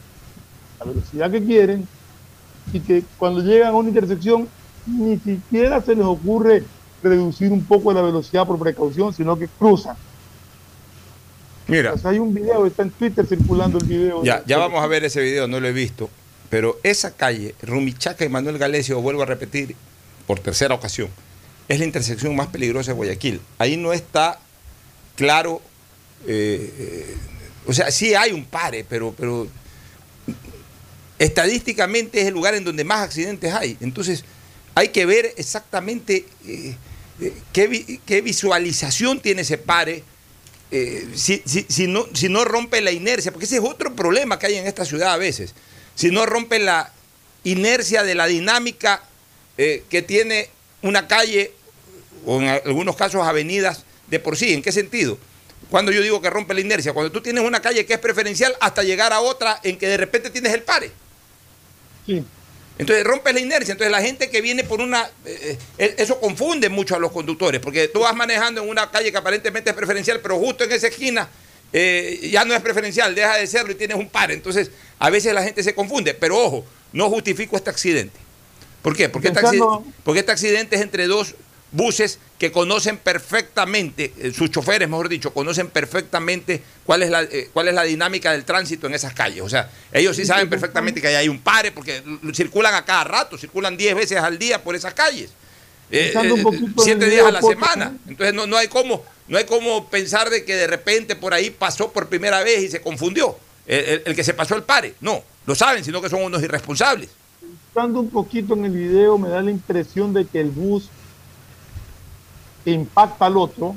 a 0.80 0.86
la 0.86 0.92
velocidad 0.94 1.32
que 1.32 1.44
quieren 1.46 1.90
y 2.72 2.84
que 2.84 3.10
cuando 3.18 3.42
llegan 3.42 3.70
a 3.74 3.78
una 3.78 3.90
intersección 3.90 4.52
ni 4.86 5.20
siquiera 5.20 5.82
se 5.84 5.96
les 5.96 6.06
ocurre 6.06 6.70
reducir 7.04 7.52
un 7.52 7.64
poco 7.64 7.94
la 7.94 8.02
velocidad 8.02 8.46
por 8.46 8.60
precaución, 8.60 9.14
sino 9.14 9.38
que 9.38 9.48
cruzan. 9.48 9.96
Mira. 11.68 11.98
Sea, 11.98 12.12
hay 12.12 12.20
un 12.20 12.34
video, 12.34 12.66
está 12.66 12.84
en 12.84 12.92
Twitter 12.92 13.26
circulando 13.26 13.78
el 13.78 13.86
video. 13.86 14.24
Ya, 14.24 14.44
ya 14.46 14.58
vamos 14.58 14.82
a 14.82 14.88
ver 14.88 15.04
ese 15.04 15.22
video, 15.22 15.48
no 15.48 15.60
lo 15.60 15.68
he 15.68 15.74
visto. 15.74 16.10
Pero 16.50 16.80
esa 16.84 17.12
calle, 17.16 17.56
Rumichaca 17.62 18.24
y 18.24 18.30
Manuel 18.30 18.58
Galesio, 18.58 19.02
vuelvo 19.02 19.24
a 19.24 19.26
repetir 19.26 19.76
por 20.26 20.40
tercera 20.40 20.76
ocasión, 20.76 21.10
es 21.68 21.80
la 21.80 21.86
intersección 21.86 22.36
más 22.36 22.48
peligrosa 22.48 22.92
de 22.92 22.96
Guayaquil. 22.96 23.42
Ahí 23.58 23.76
no 23.76 23.92
está 23.92 24.40
claro, 25.16 25.62
eh, 26.26 26.74
eh, 26.78 27.18
o 27.66 27.74
sea, 27.74 27.92
sí 27.92 28.16
hay 28.16 28.32
un 28.32 28.46
pare, 28.46 28.86
pero, 28.88 29.14
pero 29.18 29.48
estadísticamente 31.20 32.22
es 32.22 32.28
el 32.28 32.34
lugar 32.34 32.56
en 32.56 32.64
donde 32.64 32.86
más 32.86 33.02
accidentes 33.02 33.54
hay. 33.54 33.78
Entonces, 33.82 34.24
hay 34.78 34.90
que 34.90 35.08
ver 35.08 35.34
exactamente 35.38 36.26
eh, 36.46 36.76
eh, 37.20 37.34
qué, 37.52 37.68
vi- 37.68 38.00
qué 38.06 38.22
visualización 38.22 39.20
tiene 39.20 39.42
ese 39.42 39.58
pare. 39.58 40.04
eh, 40.70 41.08
si, 41.16 41.88
no, 41.88 42.46
rompe 42.46 42.82
la 42.82 42.92
inercia, 42.92 43.32
porque 43.32 43.46
ese 43.46 43.58
es 43.58 43.64
otro 43.64 43.96
problema 43.96 44.38
que 44.38 44.46
hay 44.46 44.56
en 44.56 44.68
esta 44.68 44.86
ciudad 44.86 45.14
a 45.14 45.18
veces, 45.18 45.56
si 45.96 46.12
no 46.12 46.26
rompe 46.28 46.60
la 46.60 46.92
inercia 47.44 48.04
de 48.04 48.14
la 48.14 48.28
dinámica 48.28 49.02
que 49.56 50.04
tiene 50.08 50.50
una 50.84 51.08
calle 51.08 51.52
o 52.26 52.40
en 52.40 52.48
algunos 52.50 52.96
casos 52.96 53.26
avenidas 53.26 53.84
de 54.08 54.20
por 54.20 54.38
sí. 54.38 54.54
¿En 54.54 54.62
qué 54.62 54.72
sentido? 54.72 55.18
Cuando 55.72 55.92
yo 55.92 56.02
digo 56.02 56.22
que 56.22 56.30
rompe 56.30 56.54
la 56.54 56.62
inercia, 56.62 56.94
cuando 56.94 57.12
tú 57.12 57.22
tienes 57.22 57.44
una 57.44 57.62
calle 57.62 57.84
que 57.86 57.94
es 57.96 58.00
preferencial 58.00 58.56
hasta 58.60 58.84
llegar 58.84 59.12
a 59.14 59.22
otra 59.22 59.60
en 59.64 59.78
que 59.80 59.88
de 59.88 59.98
repente 59.98 60.30
tienes 60.30 60.54
el 60.54 60.62
pare. 60.62 60.92
Sí. 62.06 62.24
Entonces 62.78 63.04
rompes 63.06 63.34
la 63.34 63.40
inercia. 63.40 63.72
Entonces 63.72 63.92
la 63.92 64.02
gente 64.02 64.30
que 64.30 64.42
viene 64.42 64.64
por 64.64 64.82
una... 64.82 65.10
eh, 65.26 65.58
eh, 65.78 65.96
eso 65.98 66.20
confunde 66.20 66.70
mucho 66.70 66.96
a 66.96 67.00
los 67.00 67.12
conductores, 67.12 67.60
porque 67.62 67.88
tú 67.88 68.02
vas 68.02 68.16
manejando 68.16 68.62
en 68.64 68.70
una 68.70 68.90
calle 68.92 69.12
que 69.12 69.18
aparentemente 69.18 69.70
es 69.72 69.76
preferencial, 69.76 70.20
pero 70.22 70.38
justo 70.38 70.64
en 70.64 70.72
esa 70.72 70.88
esquina 70.88 71.28
eh, 71.74 72.30
ya 72.32 72.46
no 72.46 72.54
es 72.54 72.62
preferencial, 72.62 73.14
deja 73.16 73.36
de 73.38 73.48
serlo 73.48 73.72
y 73.72 73.76
tienes 73.76 73.98
un 73.98 74.10
par. 74.10 74.32
Entonces 74.32 74.72
a 75.00 75.10
veces 75.10 75.34
la 75.34 75.44
gente 75.44 75.64
se 75.64 75.74
confunde. 75.74 76.14
Pero 76.14 76.38
ojo, 76.38 76.66
no 76.94 77.10
justifico 77.10 77.56
este 77.58 77.70
accidente. 77.70 78.20
¿Por 78.82 78.96
qué? 78.96 79.10
Porque 79.10 79.30
este, 79.30 79.42
Pensando- 79.42 79.74
accidente, 79.74 79.98
porque 80.04 80.20
este 80.20 80.32
accidente 80.32 80.76
es 80.76 80.82
entre 80.82 81.08
dos 81.08 81.36
buses 81.72 82.20
que 82.40 82.52
conocen 82.52 82.98
perfectamente, 82.98 84.14
eh, 84.20 84.32
sus 84.34 84.50
choferes, 84.52 84.88
mejor 84.88 85.10
dicho, 85.10 85.34
conocen 85.34 85.70
perfectamente 85.70 86.62
cuál 86.86 87.04
es, 87.04 87.10
la, 87.10 87.24
eh, 87.24 87.50
cuál 87.54 87.68
es 87.68 87.74
la 87.74 87.84
dinámica 87.84 88.32
del 88.32 88.46
tránsito 88.46 88.88
en 88.88 88.94
esas 88.94 89.14
calles. 89.14 89.42
O 89.42 89.50
sea, 89.50 89.70
ellos 89.92 90.16
sí 90.16 90.26
saben 90.26 90.50
perfectamente 90.50 91.02
que 91.02 91.08
ahí 91.08 91.16
hay 91.16 91.30
un 91.30 91.40
pare, 91.40 91.72
porque 91.72 92.02
circulan 92.34 92.74
a 92.76 92.86
cada 92.86 93.04
rato, 93.04 93.38
circulan 93.38 93.76
10 93.78 93.96
veces 93.96 94.18
al 94.20 94.38
día 94.38 94.64
por 94.64 94.76
esas 94.76 94.94
calles. 94.94 95.32
Eh, 95.90 96.12
eh, 96.38 96.44
siete 96.84 97.10
días 97.10 97.26
a 97.26 97.32
la 97.32 97.40
semana. 97.54 97.98
Entonces 98.08 98.34
no, 98.34 98.46
no 98.46 98.58
hay 98.58 98.68
como, 98.68 99.04
no 99.28 99.38
hay 99.38 99.46
como 99.46 99.90
pensar 99.90 100.30
de 100.30 100.44
que 100.44 100.56
de 100.56 100.68
repente 100.68 101.16
por 101.16 101.34
ahí 101.34 101.50
pasó 101.50 101.92
por 101.92 102.08
primera 102.08 102.44
vez 102.44 102.64
y 102.64 102.70
se 102.70 102.82
confundió. 102.82 103.38
El, 103.66 103.80
el- 103.86 104.02
el 104.06 104.16
que 104.16 104.24
se 104.24 104.34
pasó 104.34 104.56
el 104.56 104.64
pare. 104.64 104.96
No, 105.02 105.24
lo 105.46 105.56
saben, 105.56 105.84
sino 105.84 106.02
que 106.02 106.10
son 106.10 106.24
unos 106.24 106.42
irresponsables. 106.44 107.10
Estando 107.70 108.00
un 108.00 108.10
poquito 108.10 108.54
en 108.54 108.66
el 108.66 108.72
video, 108.72 109.18
me 109.18 109.30
da 109.30 109.42
la 109.42 109.52
impresión 109.52 110.14
de 110.14 110.26
que 110.26 110.40
el 110.42 110.50
bus 110.50 110.90
impacta 112.72 113.26
al 113.26 113.38
otro 113.38 113.76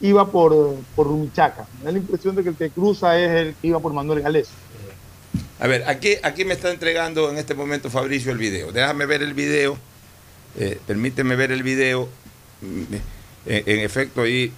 iba 0.00 0.30
por, 0.30 0.76
por 0.94 1.06
Rumichaca. 1.06 1.66
Me 1.78 1.86
da 1.86 1.92
la 1.92 1.98
impresión 1.98 2.36
de 2.36 2.42
que 2.42 2.50
el 2.50 2.56
que 2.56 2.70
cruza 2.70 3.18
es 3.18 3.30
el 3.30 3.54
que 3.54 3.68
iba 3.68 3.80
por 3.80 3.92
Manuel 3.92 4.20
Gales. 4.20 4.48
A 5.60 5.66
ver, 5.66 5.84
aquí, 5.88 6.16
aquí 6.22 6.44
me 6.44 6.54
está 6.54 6.70
entregando 6.70 7.30
en 7.30 7.38
este 7.38 7.54
momento 7.54 7.88
Fabricio 7.90 8.32
el 8.32 8.38
video. 8.38 8.72
Déjame 8.72 9.06
ver 9.06 9.22
el 9.22 9.34
video. 9.34 9.78
Eh, 10.58 10.78
permíteme 10.86 11.36
ver 11.36 11.52
el 11.52 11.62
video. 11.62 12.08
Mm, 12.60 12.94
En, 13.46 13.80
efecto, 13.80 14.22
ahí 14.22 14.52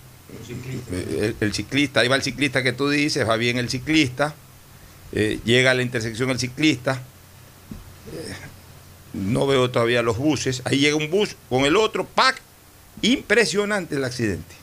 eh, 0.92 1.34
el, 1.40 1.52
ciclista, 1.52 2.00
ahí 2.00 2.08
va 2.08 2.14
el 2.14 2.22
ciclista 2.22 2.62
que 2.62 2.72
tú 2.72 2.88
dices, 2.88 3.28
va 3.28 3.36
bien 3.36 3.58
el 3.58 3.68
ciclista. 3.68 4.34
Eh, 5.12 5.40
llega 5.44 5.72
a 5.72 5.75
la 5.75 5.82
intersección 5.82 6.30
el 6.30 6.38
ciclista. 6.38 7.02
No 9.12 9.46
veo 9.46 9.70
todavía 9.70 10.02
los 10.02 10.18
buses. 10.18 10.62
Ahí 10.64 10.78
llega 10.78 10.96
un 10.96 11.10
bus 11.10 11.36
con 11.48 11.64
el 11.64 11.76
otro, 11.76 12.04
¡pac! 12.04 12.40
Impresionante 13.02 13.96
el 13.96 14.04
accidente. 14.04 14.54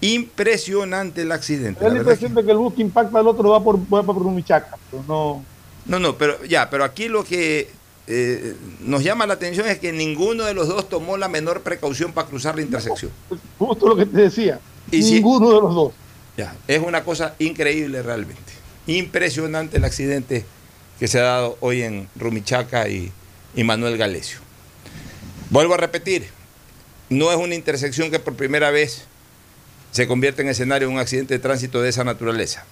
Impresionante 0.00 1.22
el 1.22 1.32
accidente. 1.32 1.82
Da 1.82 1.90
La 1.90 1.98
impresión 1.98 2.34
de 2.34 2.44
que 2.44 2.50
el 2.50 2.58
bus 2.58 2.74
que 2.74 2.82
impacta 2.82 3.18
al 3.18 3.26
otro 3.28 3.50
va 3.50 3.62
por, 3.62 3.78
va 3.78 4.02
por 4.02 4.16
Rumichaca. 4.16 4.76
Pero 4.90 5.04
no, 5.08 5.44
No, 5.86 5.98
no, 5.98 6.16
pero 6.18 6.44
ya, 6.44 6.68
pero 6.68 6.84
aquí 6.84 7.08
lo 7.08 7.24
que 7.24 7.70
eh, 8.06 8.54
nos 8.80 9.02
llama 9.02 9.26
la 9.26 9.34
atención 9.34 9.66
es 9.68 9.78
que 9.78 9.92
ninguno 9.92 10.44
de 10.44 10.54
los 10.54 10.68
dos 10.68 10.88
tomó 10.88 11.16
la 11.16 11.28
menor 11.28 11.62
precaución 11.62 12.12
para 12.12 12.28
cruzar 12.28 12.56
la 12.56 12.62
intersección. 12.62 13.10
justo 13.58 13.88
lo 13.88 13.96
que 13.96 14.06
te 14.06 14.18
decía. 14.22 14.60
Y 14.90 15.02
si- 15.02 15.14
Ninguno 15.14 15.48
de 15.52 15.60
los 15.60 15.74
dos. 15.74 15.92
Ya, 16.36 16.54
es 16.68 16.82
una 16.82 17.02
cosa 17.02 17.34
increíble 17.38 18.02
realmente. 18.02 18.42
Impresionante 18.86 19.78
el 19.78 19.84
accidente 19.84 20.44
que 20.98 21.08
se 21.08 21.18
ha 21.18 21.22
dado 21.24 21.56
hoy 21.60 21.82
en 21.82 22.08
Rumichaca 22.16 22.88
y, 22.88 23.10
y 23.54 23.64
Manuel 23.64 23.96
Galesio. 23.96 24.38
Vuelvo 25.50 25.74
a 25.74 25.76
repetir, 25.78 26.26
no 27.08 27.30
es 27.30 27.36
una 27.36 27.54
intersección 27.54 28.10
que 28.10 28.18
por 28.18 28.34
primera 28.34 28.70
vez 28.70 29.04
se 29.92 30.06
convierte 30.06 30.42
en 30.42 30.48
escenario 30.48 30.88
de 30.88 30.94
un 30.94 31.00
accidente 31.00 31.34
de 31.34 31.40
tránsito 31.40 31.80
de 31.80 31.88
esa 31.88 32.04
naturaleza. 32.04 32.64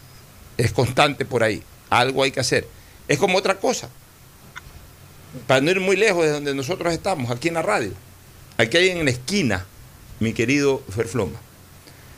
Es 0.57 0.73
constante 0.73 1.25
por 1.25 1.43
ahí. 1.43 1.63
Algo 1.91 2.23
hay 2.23 2.31
que 2.31 2.41
hacer. 2.41 2.67
Es 3.09 3.19
como 3.19 3.39
otra 3.39 3.57
cosa. 3.57 3.89
Para 5.47 5.61
no 5.61 5.71
ir 5.71 5.81
muy 5.81 5.97
lejos 5.97 6.25
de 6.25 6.31
donde 6.31 6.55
nosotros 6.55 6.93
estamos, 6.93 7.31
aquí 7.31 7.49
en 7.49 7.55
la 7.55 7.63
radio. 7.63 7.93
Aquí 8.57 8.77
hay 8.77 8.91
en 8.91 9.05
la 9.05 9.11
esquina, 9.11 9.67
mi 10.21 10.33
querido 10.33 10.83
Ferfloma, 10.95 11.41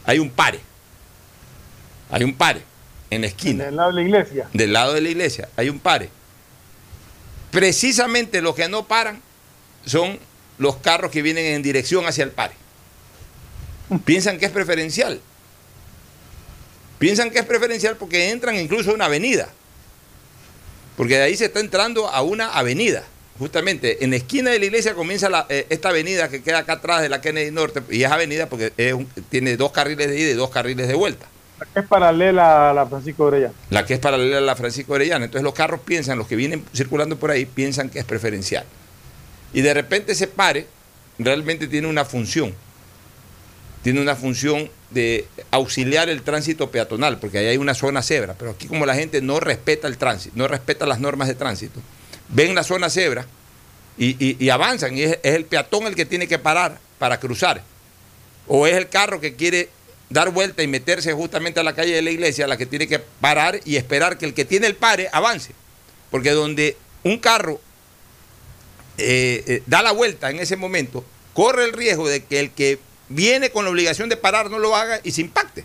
hay 0.05 0.19
un 0.19 0.31
pare. 0.31 0.61
Hay 2.11 2.25
un 2.25 2.35
pare 2.35 2.63
en 3.11 3.23
la 3.23 3.27
esquina. 3.27 3.65
Del 3.65 3.77
lado 3.77 3.89
de 3.89 3.95
la 3.95 4.03
iglesia. 4.03 4.49
Del 4.53 4.73
lado 4.73 4.93
de 4.93 5.01
la 5.01 5.09
iglesia 5.09 5.49
hay 5.57 5.69
un 5.69 5.79
pare. 5.79 6.11
Precisamente 7.51 8.43
los 8.43 8.55
que 8.55 8.69
no 8.69 8.87
paran 8.87 9.21
son 9.85 10.19
los 10.59 10.77
carros 10.77 11.11
que 11.11 11.23
vienen 11.23 11.45
en 11.47 11.63
dirección 11.63 12.07
hacia 12.07 12.25
el 12.25 12.31
pare. 12.31 12.55
Piensan 14.05 14.39
que 14.39 14.47
es 14.47 14.53
preferencial. 14.53 15.21
Piensan 16.99 17.31
que 17.31 17.39
es 17.41 17.45
preferencial 17.45 17.97
porque 17.97 18.31
entran 18.31 18.57
incluso 18.57 18.91
a 18.91 18.95
una 18.95 19.05
avenida. 19.07 19.49
Porque 20.97 21.17
de 21.17 21.23
ahí 21.25 21.37
se 21.37 21.47
está 21.47 21.61
entrando 21.61 22.09
a 22.09 22.23
una 22.23 22.53
avenida. 22.53 23.05
Justamente 23.39 24.03
en 24.03 24.11
la 24.11 24.17
esquina 24.17 24.51
de 24.51 24.59
la 24.59 24.65
iglesia 24.65 24.95
comienza 24.95 25.29
la- 25.29 25.45
eh, 25.51 25.67
esta 25.69 25.91
avenida 25.91 26.31
que 26.31 26.43
queda 26.43 26.59
acá 26.61 26.75
atrás 26.75 27.03
de 27.03 27.11
la 27.11 27.21
Kennedy 27.21 27.51
Norte. 27.51 27.83
Y 27.91 28.03
es 28.03 28.11
avenida 28.11 28.49
porque 28.49 28.73
es 28.79 28.95
un- 28.95 29.07
tiene 29.29 29.59
dos 29.59 29.73
carriles 29.73 30.09
de 30.09 30.19
ida 30.19 30.31
y 30.31 30.35
dos 30.35 30.49
carriles 30.49 30.89
de 30.89 30.95
vuelta. 30.95 31.27
Es 31.75 31.85
paralela 31.87 32.71
a 32.71 32.75
la 32.75 32.87
Francisco 32.87 33.25
Orellana. 33.25 33.53
La 33.71 33.85
que 33.85 33.95
es 33.95 34.01
paralela 34.01 34.39
a 34.39 34.41
la 34.41 34.57
Francisco 34.57 34.95
Orellana. 34.95 35.27
Entonces 35.27 35.45
los 35.45 35.53
carros 35.55 35.81
piensan, 35.81 36.17
los 36.17 36.27
que 36.27 36.37
vienen 36.37 36.65
circulando 36.75 37.19
por 37.19 37.31
ahí, 37.31 37.45
piensan 37.45 37.91
que 37.91 37.99
es 37.99 38.05
preferencial. 38.07 38.65
Y 39.53 39.63
de 39.63 39.75
repente 39.75 40.13
ese 40.13 40.27
pare 40.27 40.67
realmente 41.19 41.67
tiene 41.67 41.89
una 41.89 42.05
función. 42.05 42.55
Tiene 43.83 44.01
una 44.01 44.17
función 44.17 44.71
de 44.91 45.27
auxiliar 45.51 46.09
el 46.09 46.23
tránsito 46.23 46.71
peatonal, 46.71 47.19
porque 47.19 47.39
ahí 47.39 47.47
hay 47.47 47.57
una 47.57 47.75
zona 47.75 48.03
cebra. 48.03 48.35
Pero 48.35 48.53
aquí 48.53 48.67
como 48.67 48.87
la 48.87 48.95
gente 48.95 49.21
no 49.21 49.41
respeta 49.41 49.89
el 49.89 49.97
tránsito, 49.97 50.37
no 50.37 50.49
respeta 50.49 50.87
las 50.87 51.01
normas 51.01 51.29
de 51.29 51.35
tránsito, 51.35 51.81
ven 52.29 52.55
la 52.55 52.65
zona 52.65 52.91
cebra 52.91 53.27
y, 53.99 54.49
avanzan. 54.51 54.97
Y 54.97 55.03
es 55.03 55.19
el 55.23 55.45
peatón 55.45 55.87
el 55.87 55.95
que 55.95 56.05
tiene 56.05 56.27
que 56.27 56.39
parar 56.39 56.79
para 56.99 57.19
cruzar. 57.19 57.63
O 58.47 58.67
es 58.67 58.75
el 58.75 58.89
carro 58.89 59.21
que 59.21 59.35
quiere 59.35 59.71
dar 60.09 60.31
vuelta 60.31 60.63
y 60.63 60.69
meterse 60.69 61.13
justamente 61.13 61.61
a 61.61 61.65
la 61.65 61.75
calle 61.75 61.95
de 61.95 62.03
la 62.03 62.11
iglesia, 62.11 62.47
la 62.47 62.57
que 62.57 62.67
tiene 62.67 62.87
que 62.87 62.99
parar 62.99 63.61
y 63.65 63.77
esperar 63.77 64.19
que 64.19 64.27
el 64.27 64.35
que 64.35 64.45
tiene 64.45 64.67
el 64.67 64.77
pare 64.77 65.09
avance. 65.13 65.53
Porque 66.11 66.31
donde 66.31 66.77
un 67.03 67.19
carro 67.19 67.61
eh, 68.99 69.45
eh, 69.47 69.63
da 69.67 69.83
la 69.83 69.93
vuelta 69.93 70.31
en 70.31 70.39
ese 70.39 70.57
momento, 70.57 71.05
corre 71.35 71.65
el 71.65 71.73
riesgo 71.73 72.09
de 72.09 72.25
que 72.25 72.41
el 72.41 72.51
que 72.51 72.79
viene 73.09 73.51
con 73.51 73.65
la 73.65 73.71
obligación 73.71 74.09
de 74.09 74.17
parar 74.17 74.51
no 74.51 74.59
lo 74.59 74.75
haga 74.75 75.01
y 75.03 75.13
se 75.13 75.21
impacte. 75.21 75.65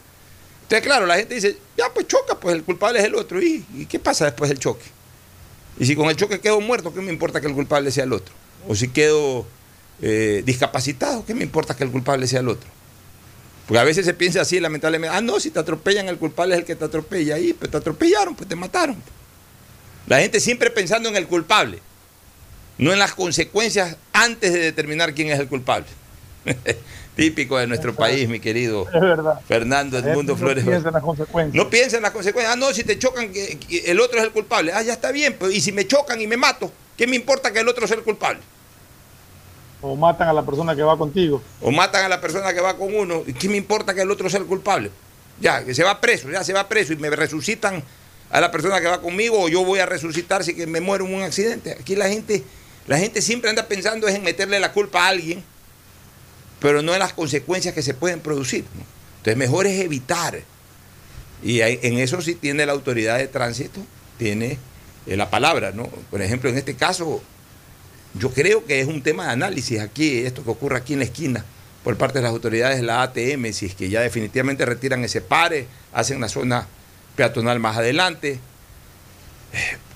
Entonces, 0.63 0.85
claro, 0.85 1.05
la 1.05 1.17
gente 1.17 1.35
dice, 1.35 1.57
ya 1.77 1.93
pues 1.93 2.07
choca, 2.07 2.39
pues 2.39 2.55
el 2.55 2.63
culpable 2.63 2.99
es 2.99 3.05
el 3.05 3.15
otro. 3.15 3.41
¿Y, 3.41 3.65
y 3.75 3.85
qué 3.87 3.99
pasa 3.99 4.25
después 4.25 4.49
del 4.49 4.59
choque? 4.59 4.85
Y 5.79 5.85
si 5.85 5.95
con 5.95 6.09
el 6.09 6.15
choque 6.15 6.39
quedo 6.39 6.61
muerto, 6.61 6.93
¿qué 6.93 7.01
me 7.01 7.11
importa 7.11 7.41
que 7.41 7.47
el 7.47 7.53
culpable 7.53 7.91
sea 7.91 8.03
el 8.03 8.13
otro? 8.13 8.33
O 8.67 8.75
si 8.75 8.89
quedo 8.89 9.45
eh, 10.01 10.43
discapacitado, 10.45 11.25
¿qué 11.25 11.33
me 11.33 11.43
importa 11.43 11.75
que 11.75 11.83
el 11.83 11.91
culpable 11.91 12.27
sea 12.27 12.39
el 12.41 12.49
otro? 12.49 12.69
Porque 13.67 13.79
a 13.79 13.83
veces 13.83 14.05
se 14.05 14.13
piensa 14.13 14.41
así, 14.41 14.59
lamentablemente, 14.59 15.15
ah, 15.15 15.21
no, 15.21 15.39
si 15.39 15.51
te 15.51 15.59
atropellan, 15.59 16.07
el 16.07 16.17
culpable 16.17 16.55
es 16.55 16.59
el 16.59 16.65
que 16.65 16.75
te 16.75 16.85
atropella 16.85 17.35
ahí, 17.35 17.53
pues 17.53 17.71
te 17.71 17.77
atropellaron, 17.77 18.35
pues 18.35 18.47
te 18.49 18.55
mataron. 18.55 19.01
La 20.07 20.19
gente 20.19 20.39
siempre 20.39 20.69
pensando 20.71 21.09
en 21.09 21.15
el 21.15 21.27
culpable, 21.27 21.79
no 22.81 22.91
en 22.91 22.99
las 22.99 23.13
consecuencias 23.13 23.95
antes 24.11 24.51
de 24.51 24.59
determinar 24.59 25.13
quién 25.13 25.29
es 25.29 25.39
el 25.39 25.47
culpable. 25.47 25.85
Típico 27.15 27.57
de 27.57 27.67
nuestro 27.67 27.93
país, 27.93 28.27
mi 28.27 28.39
querido 28.39 28.87
Es 28.91 28.99
verdad. 29.01 29.39
Fernando 29.47 29.99
Edmundo 29.99 30.33
no 30.33 30.39
Flores. 30.39 30.65
piensa 30.65 30.87
en 30.87 30.93
las 30.95 31.03
consecuencias. 31.03 31.55
No 31.55 31.69
piensa 31.69 31.97
en 31.97 32.03
las 32.03 32.11
consecuencias. 32.11 32.53
Ah, 32.53 32.57
no, 32.57 32.73
si 32.73 32.83
te 32.83 32.97
chocan, 32.97 33.31
que, 33.31 33.59
que 33.59 33.91
el 33.91 33.99
otro 33.99 34.17
es 34.17 34.23
el 34.23 34.31
culpable. 34.31 34.73
Ah, 34.73 34.81
ya 34.81 34.93
está 34.93 35.11
bien, 35.11 35.35
pues, 35.37 35.53
y 35.53 35.61
si 35.61 35.71
me 35.71 35.85
chocan 35.85 36.19
y 36.19 36.25
me 36.25 36.37
mato, 36.37 36.71
¿qué 36.97 37.05
me 37.05 37.15
importa 37.15 37.53
que 37.53 37.59
el 37.59 37.67
otro 37.67 37.85
sea 37.85 37.97
el 37.97 38.03
culpable? 38.03 38.39
O 39.81 39.95
matan 39.95 40.29
a 40.29 40.33
la 40.33 40.43
persona 40.43 40.75
que 40.75 40.81
va 40.81 40.97
contigo. 40.97 41.41
O 41.61 41.69
matan 41.69 42.03
a 42.05 42.09
la 42.09 42.19
persona 42.19 42.51
que 42.51 42.61
va 42.61 42.75
con 42.75 42.95
uno, 42.95 43.23
¿y 43.27 43.33
¿qué 43.33 43.47
me 43.47 43.57
importa 43.57 43.93
que 43.93 44.01
el 44.01 44.09
otro 44.09 44.27
sea 44.27 44.39
el 44.39 44.47
culpable? 44.47 44.89
Ya, 45.39 45.63
que 45.63 45.75
se 45.75 45.83
va 45.83 46.01
preso, 46.01 46.31
ya 46.31 46.43
se 46.43 46.53
va 46.53 46.67
preso 46.67 46.93
y 46.93 46.95
me 46.95 47.11
resucitan 47.11 47.83
a 48.31 48.41
la 48.41 48.49
persona 48.49 48.81
que 48.81 48.87
va 48.87 49.01
conmigo 49.01 49.39
o 49.39 49.49
yo 49.49 49.63
voy 49.63 49.79
a 49.79 49.85
resucitar 49.85 50.43
si 50.43 50.55
que 50.55 50.65
me 50.65 50.81
muero 50.81 51.05
en 51.05 51.13
un 51.13 51.21
accidente. 51.21 51.77
Aquí 51.79 51.95
la 51.95 52.07
gente, 52.09 52.43
la 52.87 52.97
gente 52.97 53.21
siempre 53.21 53.49
anda 53.49 53.67
pensando 53.67 54.07
en 54.07 54.23
meterle 54.23 54.59
la 54.59 54.73
culpa 54.73 55.05
a 55.05 55.09
alguien, 55.09 55.43
pero 56.59 56.81
no 56.81 56.93
en 56.93 56.99
las 56.99 57.13
consecuencias 57.13 57.73
que 57.73 57.81
se 57.81 57.93
pueden 57.93 58.19
producir. 58.19 58.65
Entonces 59.17 59.37
mejor 59.37 59.67
es 59.67 59.79
evitar. 59.79 60.41
Y 61.43 61.61
en 61.61 61.97
eso 61.97 62.21
sí 62.21 62.35
tiene 62.35 62.65
la 62.65 62.71
autoridad 62.71 63.17
de 63.17 63.27
tránsito, 63.27 63.81
tiene 64.17 64.59
eh, 65.07 65.17
la 65.17 65.29
palabra, 65.29 65.71
¿no? 65.71 65.87
Por 66.11 66.21
ejemplo, 66.21 66.49
en 66.49 66.57
este 66.57 66.75
caso, 66.75 67.21
yo 68.13 68.31
creo 68.31 68.65
que 68.65 68.79
es 68.79 68.87
un 68.87 69.01
tema 69.01 69.25
de 69.25 69.31
análisis 69.31 69.79
aquí, 69.79 70.19
esto 70.19 70.43
que 70.43 70.51
ocurre 70.51 70.77
aquí 70.77 70.93
en 70.93 70.99
la 70.99 71.05
esquina, 71.05 71.43
por 71.83 71.97
parte 71.97 72.19
de 72.19 72.23
las 72.23 72.31
autoridades 72.31 72.77
de 72.77 72.83
la 72.83 73.01
ATM, 73.01 73.51
si 73.53 73.65
es 73.65 73.75
que 73.75 73.89
ya 73.89 74.01
definitivamente 74.01 74.65
retiran 74.65 75.03
ese 75.03 75.21
pare, 75.21 75.65
hacen 75.93 76.21
la 76.21 76.29
zona 76.29 76.67
peatonal 77.15 77.59
más 77.59 77.77
adelante. 77.77 78.39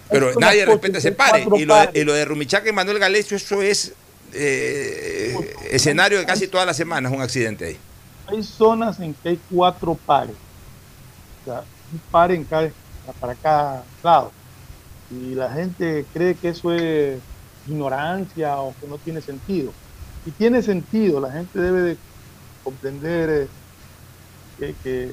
Pero 0.10 0.34
Son 0.34 0.42
nadie 0.42 0.66
respeta 0.66 0.98
ese 1.00 1.12
pare. 1.12 1.46
Y 1.58 1.66
lo, 1.66 1.76
de, 1.76 1.90
y 2.00 2.04
lo 2.04 2.14
de 2.14 2.26
Rumichaca 2.26 2.70
y 2.70 2.74
Manuel 2.74 3.00
Galecio, 3.00 3.36
eso 3.38 3.62
es 3.62 3.94
eh, 4.34 5.54
escenario 5.72 6.20
de 6.20 6.26
casi 6.26 6.48
todas 6.48 6.68
las 6.68 6.78
semanas, 6.78 7.12
un 7.12 7.22
accidente 7.22 7.66
ahí. 7.66 7.78
Hay 8.28 8.44
zonas 8.44 9.00
en 9.00 9.14
que 9.14 9.30
hay 9.30 9.40
cuatro 9.52 9.96
pares. 10.06 10.36
O 11.42 11.46
sea, 11.46 11.64
un 11.92 12.00
par 12.12 12.32
en 12.32 12.44
cada, 12.44 12.70
para 13.20 13.36
cada 13.36 13.84
lado. 14.04 14.32
Y 15.12 15.36
la 15.36 15.52
gente 15.52 16.06
cree 16.14 16.36
que 16.36 16.50
eso 16.50 16.74
es 16.74 17.20
ignorancia 17.68 18.58
o 18.58 18.74
que 18.80 18.88
no 18.88 18.98
tiene 18.98 19.22
sentido. 19.22 19.72
Y 20.26 20.32
tiene 20.32 20.62
sentido, 20.64 21.20
la 21.20 21.32
gente 21.32 21.60
debe 21.60 21.82
de 21.82 21.98
comprender 22.64 23.30
eh, 23.30 23.48
que, 24.60 24.76
que- 24.84 25.12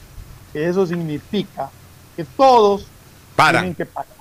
que 0.53 0.69
eso 0.69 0.87
significa 0.87 1.71
que 2.15 2.25
todos 2.25 2.87
Paran. 3.37 3.63
tienen 3.63 3.75
que 3.75 3.87
pagar. 3.87 4.12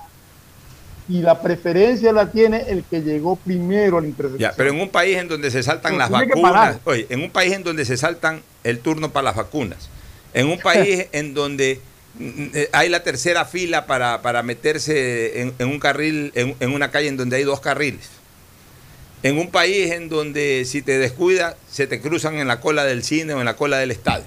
Y 1.08 1.20
la 1.20 1.42
preferencia 1.42 2.12
la 2.12 2.30
tiene 2.30 2.64
el 2.68 2.84
que 2.84 3.02
llegó 3.02 3.36
primero 3.36 3.98
a 3.98 4.00
la 4.00 4.06
intersección. 4.06 4.50
Ya, 4.50 4.56
pero 4.56 4.70
en 4.70 4.80
un 4.80 4.88
país 4.88 5.16
en 5.16 5.28
donde 5.28 5.50
se 5.50 5.62
saltan 5.62 5.98
las 5.98 6.10
vacunas, 6.10 6.78
oye, 6.84 7.06
en 7.08 7.22
un 7.22 7.30
país 7.30 7.52
en 7.52 7.64
donde 7.64 7.84
se 7.84 7.96
saltan 7.96 8.42
el 8.62 8.78
turno 8.78 9.12
para 9.12 9.24
las 9.24 9.36
vacunas, 9.36 9.88
en 10.32 10.46
un 10.46 10.58
país 10.62 11.06
en 11.12 11.34
donde 11.34 11.80
mm, 12.18 12.44
eh, 12.54 12.68
hay 12.72 12.88
la 12.88 13.02
tercera 13.02 13.44
fila 13.44 13.86
para, 13.86 14.22
para 14.22 14.42
meterse 14.42 15.40
en, 15.40 15.54
en 15.58 15.68
un 15.68 15.80
carril, 15.80 16.30
en, 16.34 16.54
en 16.60 16.72
una 16.72 16.90
calle 16.92 17.08
en 17.08 17.16
donde 17.16 17.36
hay 17.36 17.44
dos 17.44 17.60
carriles, 17.60 18.08
en 19.24 19.38
un 19.38 19.50
país 19.50 19.90
en 19.90 20.08
donde 20.08 20.64
si 20.66 20.82
te 20.82 20.98
descuidas 20.98 21.56
se 21.70 21.86
te 21.86 22.00
cruzan 22.00 22.36
en 22.36 22.46
la 22.46 22.60
cola 22.60 22.84
del 22.84 23.02
cine 23.02 23.34
o 23.34 23.40
en 23.40 23.44
la 23.44 23.56
cola 23.56 23.78
del 23.78 23.90
estadio. 23.90 24.24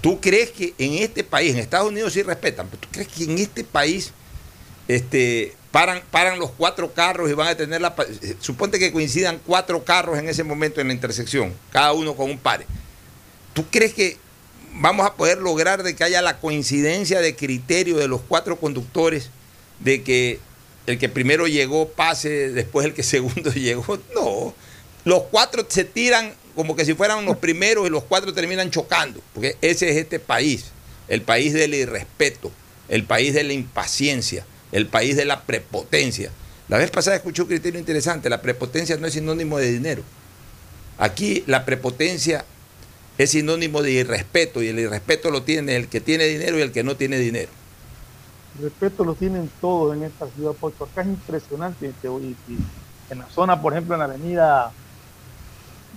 ¿Tú 0.00 0.20
crees 0.20 0.50
que 0.50 0.74
en 0.78 0.94
este 0.94 1.24
país, 1.24 1.52
en 1.54 1.58
Estados 1.58 1.88
Unidos 1.88 2.12
sí 2.12 2.22
respetan, 2.22 2.68
pero 2.68 2.80
tú 2.80 2.88
crees 2.92 3.08
que 3.08 3.24
en 3.24 3.38
este 3.38 3.64
país 3.64 4.12
este, 4.88 5.54
paran, 5.70 6.02
paran 6.10 6.38
los 6.38 6.50
cuatro 6.50 6.92
carros 6.92 7.30
y 7.30 7.34
van 7.34 7.48
a 7.48 7.56
tener 7.56 7.80
la... 7.80 7.94
eh, 8.22 8.34
Suponte 8.40 8.78
que 8.78 8.92
coincidan 8.92 9.40
cuatro 9.46 9.84
carros 9.84 10.18
en 10.18 10.28
ese 10.28 10.42
momento 10.44 10.80
en 10.80 10.88
la 10.88 10.94
intersección, 10.94 11.54
cada 11.70 11.92
uno 11.92 12.14
con 12.14 12.30
un 12.30 12.38
pare. 12.38 12.66
¿Tú 13.52 13.64
crees 13.70 13.94
que 13.94 14.16
vamos 14.74 15.06
a 15.06 15.14
poder 15.14 15.38
lograr 15.38 15.82
de 15.82 15.94
que 15.94 16.04
haya 16.04 16.22
la 16.22 16.38
coincidencia 16.38 17.20
de 17.20 17.36
criterio 17.36 17.96
de 17.96 18.08
los 18.08 18.20
cuatro 18.22 18.58
conductores, 18.58 19.30
de 19.80 20.02
que 20.02 20.40
el 20.86 20.98
que 20.98 21.08
primero 21.08 21.46
llegó 21.46 21.88
pase, 21.88 22.50
después 22.50 22.86
el 22.86 22.94
que 22.94 23.02
segundo 23.04 23.52
llegó? 23.52 23.98
No. 24.14 24.54
Los 25.04 25.24
cuatro 25.24 25.64
se 25.68 25.84
tiran 25.84 26.34
como 26.54 26.74
que 26.74 26.84
si 26.84 26.94
fueran 26.94 27.24
los 27.24 27.36
primeros 27.36 27.86
y 27.86 27.90
los 27.90 28.02
cuatro 28.02 28.34
terminan 28.34 28.70
chocando, 28.70 29.20
porque 29.32 29.56
ese 29.60 29.90
es 29.90 29.96
este 29.96 30.18
país, 30.18 30.64
el 31.06 31.22
país 31.22 31.52
del 31.52 31.72
irrespeto, 31.72 32.50
el 32.88 33.04
país 33.04 33.32
de 33.32 33.44
la 33.44 33.52
impaciencia, 33.52 34.44
el 34.72 34.86
país 34.86 35.16
de 35.16 35.24
la 35.24 35.42
prepotencia. 35.42 36.30
La 36.68 36.76
vez 36.76 36.90
pasada 36.90 37.16
escuché 37.16 37.42
un 37.42 37.48
criterio 37.48 37.80
interesante, 37.80 38.28
la 38.28 38.42
prepotencia 38.42 38.96
no 38.96 39.06
es 39.06 39.14
sinónimo 39.14 39.58
de 39.58 39.72
dinero. 39.72 40.02
Aquí 40.98 41.44
la 41.46 41.64
prepotencia 41.64 42.44
es 43.16 43.30
sinónimo 43.30 43.82
de 43.82 43.92
irrespeto 43.92 44.62
y 44.62 44.68
el 44.68 44.78
irrespeto 44.78 45.30
lo 45.30 45.42
tiene 45.42 45.76
el 45.76 45.88
que 45.88 46.00
tiene 46.00 46.24
dinero 46.24 46.58
y 46.58 46.62
el 46.62 46.72
que 46.72 46.84
no 46.84 46.96
tiene 46.96 47.18
dinero. 47.18 47.50
respeto 48.60 49.04
lo 49.04 49.14
tienen 49.14 49.50
todos 49.60 49.96
en 49.96 50.02
esta 50.02 50.28
ciudad, 50.28 50.52
porque 50.60 50.84
acá 50.84 51.02
es 51.02 51.08
impresionante. 51.08 51.92
en 53.10 53.18
la 53.18 53.28
zona, 53.30 53.60
por 53.60 53.72
ejemplo, 53.72 53.94
en 53.94 54.00
la 54.00 54.04
avenida 54.04 54.72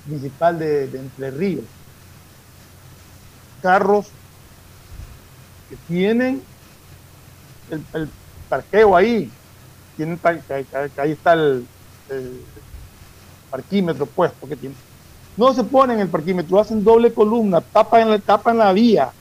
principal 0.08 0.58
de, 0.58 0.88
de 0.88 1.00
Entre 1.00 1.32
Ríos, 1.32 1.66
carros 3.62 4.08
que 5.70 5.75
tienen 5.88 6.42
el, 7.70 7.84
el 7.94 8.10
parqueo 8.51 8.98
ahí, 8.98 9.31
tienen 9.96 10.20
ahí 10.98 11.12
está 11.12 11.34
el, 11.34 11.65
parquímetro 13.50 14.05
puesto 14.05 14.48
que 14.48 14.58
tiene. 14.58 14.75
No 15.38 15.53
se 15.53 15.63
ponen 15.63 16.00
el 16.01 16.10
parquímetro, 16.10 16.60
hacen 16.60 16.84
doble 16.84 17.13
columna, 17.13 17.62
tapan 17.62 18.10
la, 18.10 18.20
tapan 18.20 18.58
la 18.58 18.74
vía 18.74 19.12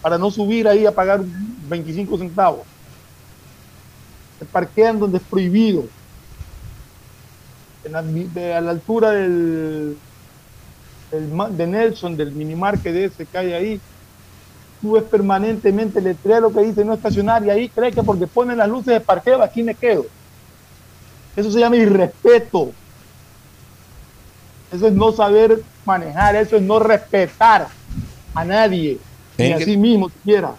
para 0.00 0.18
no 0.18 0.30
subir 0.30 0.68
ahí 0.68 0.86
a 0.86 0.92
pagar 0.92 1.20
25 1.68 2.18
centavos. 2.18 2.60
Se 4.38 4.44
parquean 4.44 5.00
donde 5.00 5.18
es 5.18 5.24
prohibido. 5.24 5.84
En 7.84 7.92
la, 7.92 7.98
a 8.56 8.60
la 8.60 8.70
altura 8.70 9.10
del, 9.10 9.96
de 11.10 11.66
Nelson, 11.66 12.16
del 12.16 12.32
minimarket 12.32 12.92
de 12.92 13.04
ese 13.06 13.26
que 13.26 13.38
hay 13.38 13.52
ahí, 13.52 13.80
tú 14.80 14.92
ves 14.92 15.04
permanentemente 15.04 15.98
el 15.98 16.04
letrero 16.06 16.52
que 16.52 16.60
dice 16.60 16.84
no 16.84 16.94
estacionar 16.94 17.44
y 17.44 17.50
ahí 17.50 17.68
cree 17.68 17.92
que 17.92 18.02
porque 18.02 18.26
ponen 18.26 18.58
las 18.58 18.68
luces 18.68 18.94
de 18.94 19.00
parqueo 19.00 19.42
aquí 19.42 19.62
me 19.62 19.74
quedo. 19.74 20.06
Eso 21.34 21.50
se 21.50 21.60
llama 21.60 21.76
irrespeto. 21.76 22.72
Eso 24.72 24.86
es 24.88 24.92
no 24.92 25.12
saber 25.12 25.62
manejar, 25.84 26.36
eso 26.36 26.56
es 26.56 26.62
no 26.62 26.78
respetar 26.78 27.68
a 28.34 28.44
nadie, 28.44 28.98
ni 29.38 29.52
a 29.52 29.58
sí 29.58 29.76
mismo 29.76 30.10
siquiera. 30.10 30.54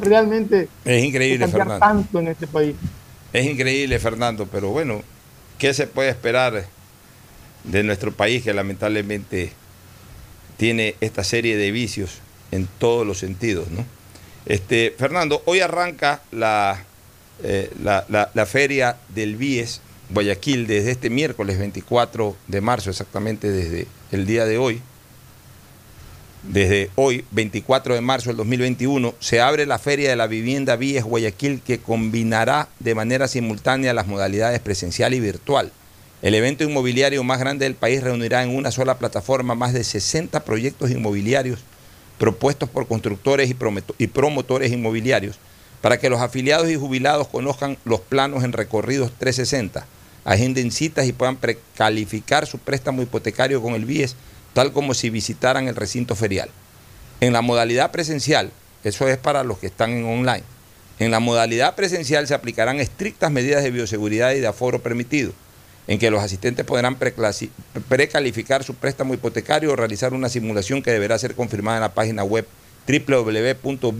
Realmente 0.00 0.68
Es 0.84 1.04
increíble, 1.04 1.46
Fernando. 1.46 1.78
tanto 1.78 2.18
en 2.18 2.28
este 2.28 2.46
país. 2.46 2.74
Es 3.32 3.44
increíble, 3.46 3.98
Fernando, 3.98 4.46
pero 4.50 4.70
bueno, 4.70 5.02
¿qué 5.58 5.74
se 5.74 5.86
puede 5.86 6.08
esperar 6.08 6.64
de 7.64 7.82
nuestro 7.82 8.12
país 8.12 8.42
que 8.42 8.54
lamentablemente 8.54 9.52
tiene 10.56 10.94
esta 11.00 11.24
serie 11.24 11.56
de 11.56 11.70
vicios 11.70 12.20
en 12.54 12.68
todos 12.78 13.06
los 13.06 13.18
sentidos, 13.18 13.70
¿no? 13.70 13.84
Este, 14.46 14.94
Fernando, 14.98 15.42
hoy 15.46 15.60
arranca 15.60 16.20
la, 16.30 16.84
eh, 17.42 17.70
la, 17.82 18.04
la- 18.08 18.46
feria 18.46 18.96
del 19.08 19.36
BIES 19.36 19.80
Guayaquil 20.10 20.66
desde 20.66 20.90
este 20.90 21.08
miércoles 21.10 21.58
24 21.58 22.36
de 22.46 22.60
marzo, 22.60 22.90
exactamente 22.90 23.50
desde 23.50 23.86
el 24.12 24.26
día 24.26 24.44
de 24.44 24.58
hoy. 24.58 24.80
Desde 26.42 26.90
hoy, 26.96 27.24
24 27.30 27.94
de 27.94 28.02
marzo 28.02 28.28
del 28.28 28.36
2021, 28.36 29.14
se 29.18 29.40
abre 29.40 29.64
la 29.64 29.78
Feria 29.78 30.10
de 30.10 30.16
la 30.16 30.26
Vivienda 30.26 30.76
Víes 30.76 31.02
Guayaquil 31.02 31.62
que 31.62 31.78
combinará 31.78 32.68
de 32.80 32.94
manera 32.94 33.28
simultánea 33.28 33.94
las 33.94 34.06
modalidades 34.06 34.60
presencial 34.60 35.14
y 35.14 35.20
virtual. 35.20 35.72
El 36.20 36.34
evento 36.34 36.62
inmobiliario 36.64 37.24
más 37.24 37.38
grande 37.38 37.64
del 37.64 37.74
país 37.76 38.02
reunirá 38.02 38.42
en 38.42 38.54
una 38.54 38.70
sola 38.70 38.98
plataforma 38.98 39.54
más 39.54 39.72
de 39.72 39.84
60 39.84 40.44
proyectos 40.44 40.90
inmobiliarios 40.90 41.60
propuestos 42.18 42.68
por 42.68 42.86
constructores 42.86 43.50
y 43.98 44.06
promotores 44.06 44.72
inmobiliarios 44.72 45.38
para 45.80 45.98
que 45.98 46.08
los 46.08 46.20
afiliados 46.20 46.70
y 46.70 46.76
jubilados 46.76 47.28
conozcan 47.28 47.76
los 47.84 48.00
planos 48.00 48.42
en 48.42 48.52
recorridos 48.52 49.12
360, 49.18 49.86
agenden 50.24 50.70
citas 50.70 51.06
y 51.06 51.12
puedan 51.12 51.36
precalificar 51.36 52.46
su 52.46 52.58
préstamo 52.58 53.02
hipotecario 53.02 53.60
con 53.60 53.74
el 53.74 53.84
BIES, 53.84 54.16
tal 54.54 54.72
como 54.72 54.94
si 54.94 55.10
visitaran 55.10 55.68
el 55.68 55.76
recinto 55.76 56.14
ferial. 56.14 56.48
En 57.20 57.34
la 57.34 57.42
modalidad 57.42 57.90
presencial, 57.90 58.50
eso 58.82 59.08
es 59.08 59.18
para 59.18 59.44
los 59.44 59.58
que 59.58 59.66
están 59.66 59.90
en 59.90 60.06
online, 60.06 60.44
en 60.98 61.10
la 61.10 61.20
modalidad 61.20 61.74
presencial 61.74 62.26
se 62.26 62.34
aplicarán 62.34 62.80
estrictas 62.80 63.30
medidas 63.30 63.62
de 63.62 63.70
bioseguridad 63.70 64.32
y 64.32 64.40
de 64.40 64.46
aforo 64.46 64.78
permitido, 64.80 65.32
en 65.86 65.98
que 65.98 66.10
los 66.10 66.22
asistentes 66.22 66.64
podrán 66.64 66.96
precalificar 66.96 68.64
su 68.64 68.74
préstamo 68.74 69.12
hipotecario 69.14 69.72
o 69.72 69.76
realizar 69.76 70.14
una 70.14 70.28
simulación 70.28 70.82
que 70.82 70.90
deberá 70.90 71.18
ser 71.18 71.34
confirmada 71.34 71.76
en 71.78 71.82
la 71.82 71.94
página 71.94 72.24
web 72.24 72.46
www.bies.fin.es. 72.86 73.92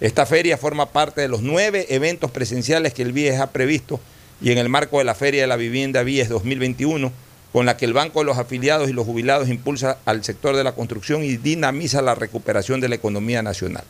Esta 0.00 0.26
feria 0.26 0.56
forma 0.58 0.90
parte 0.90 1.20
de 1.20 1.28
los 1.28 1.42
nueve 1.42 1.86
eventos 1.90 2.30
presenciales 2.30 2.92
que 2.92 3.02
el 3.02 3.12
BIES 3.12 3.40
ha 3.40 3.52
previsto 3.52 4.00
y 4.40 4.50
en 4.50 4.58
el 4.58 4.68
marco 4.68 4.98
de 4.98 5.04
la 5.04 5.14
Feria 5.14 5.42
de 5.42 5.46
la 5.46 5.56
Vivienda 5.56 6.02
BIES 6.02 6.28
2021, 6.28 7.12
con 7.52 7.66
la 7.66 7.76
que 7.76 7.84
el 7.84 7.92
Banco 7.92 8.18
de 8.18 8.26
los 8.26 8.36
Afiliados 8.36 8.90
y 8.90 8.92
los 8.92 9.06
Jubilados 9.06 9.48
impulsa 9.48 9.98
al 10.04 10.24
sector 10.24 10.56
de 10.56 10.64
la 10.64 10.72
construcción 10.72 11.22
y 11.22 11.36
dinamiza 11.36 12.02
la 12.02 12.16
recuperación 12.16 12.80
de 12.80 12.88
la 12.88 12.96
economía 12.96 13.42
nacional. 13.42 13.84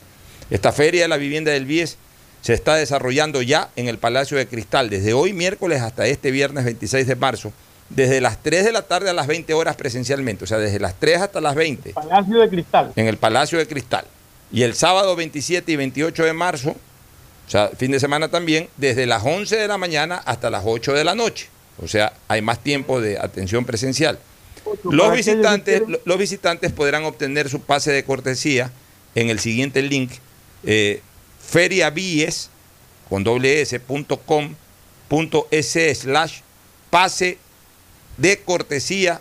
Esta 0.50 0.72
Feria 0.72 1.02
de 1.02 1.08
la 1.08 1.16
Vivienda 1.16 1.50
del 1.52 1.64
BIES 1.64 1.96
se 2.44 2.52
está 2.52 2.74
desarrollando 2.74 3.40
ya 3.40 3.70
en 3.74 3.88
el 3.88 3.96
Palacio 3.96 4.36
de 4.36 4.46
Cristal, 4.46 4.90
desde 4.90 5.14
hoy 5.14 5.32
miércoles 5.32 5.80
hasta 5.80 6.06
este 6.06 6.30
viernes 6.30 6.66
26 6.66 7.06
de 7.06 7.16
marzo, 7.16 7.54
desde 7.88 8.20
las 8.20 8.42
3 8.42 8.66
de 8.66 8.72
la 8.72 8.82
tarde 8.82 9.08
a 9.08 9.14
las 9.14 9.26
20 9.26 9.54
horas 9.54 9.76
presencialmente, 9.76 10.44
o 10.44 10.46
sea, 10.46 10.58
desde 10.58 10.78
las 10.78 10.92
3 11.00 11.22
hasta 11.22 11.40
las 11.40 11.54
20 11.54 11.94
Palacio 11.94 12.38
de 12.38 12.48
Cristal. 12.50 12.92
en 12.96 13.06
el 13.06 13.16
Palacio 13.16 13.56
de 13.56 13.66
Cristal. 13.66 14.04
Y 14.52 14.60
el 14.60 14.74
sábado 14.74 15.16
27 15.16 15.72
y 15.72 15.76
28 15.76 16.22
de 16.22 16.32
marzo, 16.34 16.72
o 16.72 17.50
sea, 17.50 17.70
fin 17.78 17.90
de 17.92 17.98
semana 17.98 18.28
también, 18.28 18.68
desde 18.76 19.06
las 19.06 19.24
11 19.24 19.56
de 19.56 19.66
la 19.66 19.78
mañana 19.78 20.16
hasta 20.16 20.50
las 20.50 20.64
8 20.66 20.92
de 20.92 21.02
la 21.02 21.14
noche. 21.14 21.48
O 21.82 21.88
sea, 21.88 22.12
hay 22.28 22.42
más 22.42 22.62
tiempo 22.62 23.00
de 23.00 23.18
atención 23.18 23.64
presencial. 23.64 24.18
Los 24.84 25.14
visitantes, 25.14 25.82
los 26.04 26.18
visitantes 26.18 26.72
podrán 26.72 27.04
obtener 27.04 27.48
su 27.48 27.60
pase 27.60 27.90
de 27.90 28.04
cortesía 28.04 28.70
en 29.14 29.30
el 29.30 29.38
siguiente 29.38 29.80
link, 29.80 30.10
eh, 30.64 31.00
feriabies, 31.46 32.50
con 33.08 33.24
doble 33.24 33.64
punto 33.86 34.20
com, 34.20 34.54
punto 35.08 35.46
s 35.50 35.94
slash 35.94 36.40
pase 36.90 37.38
de 38.16 38.38
cortesía 38.40 39.20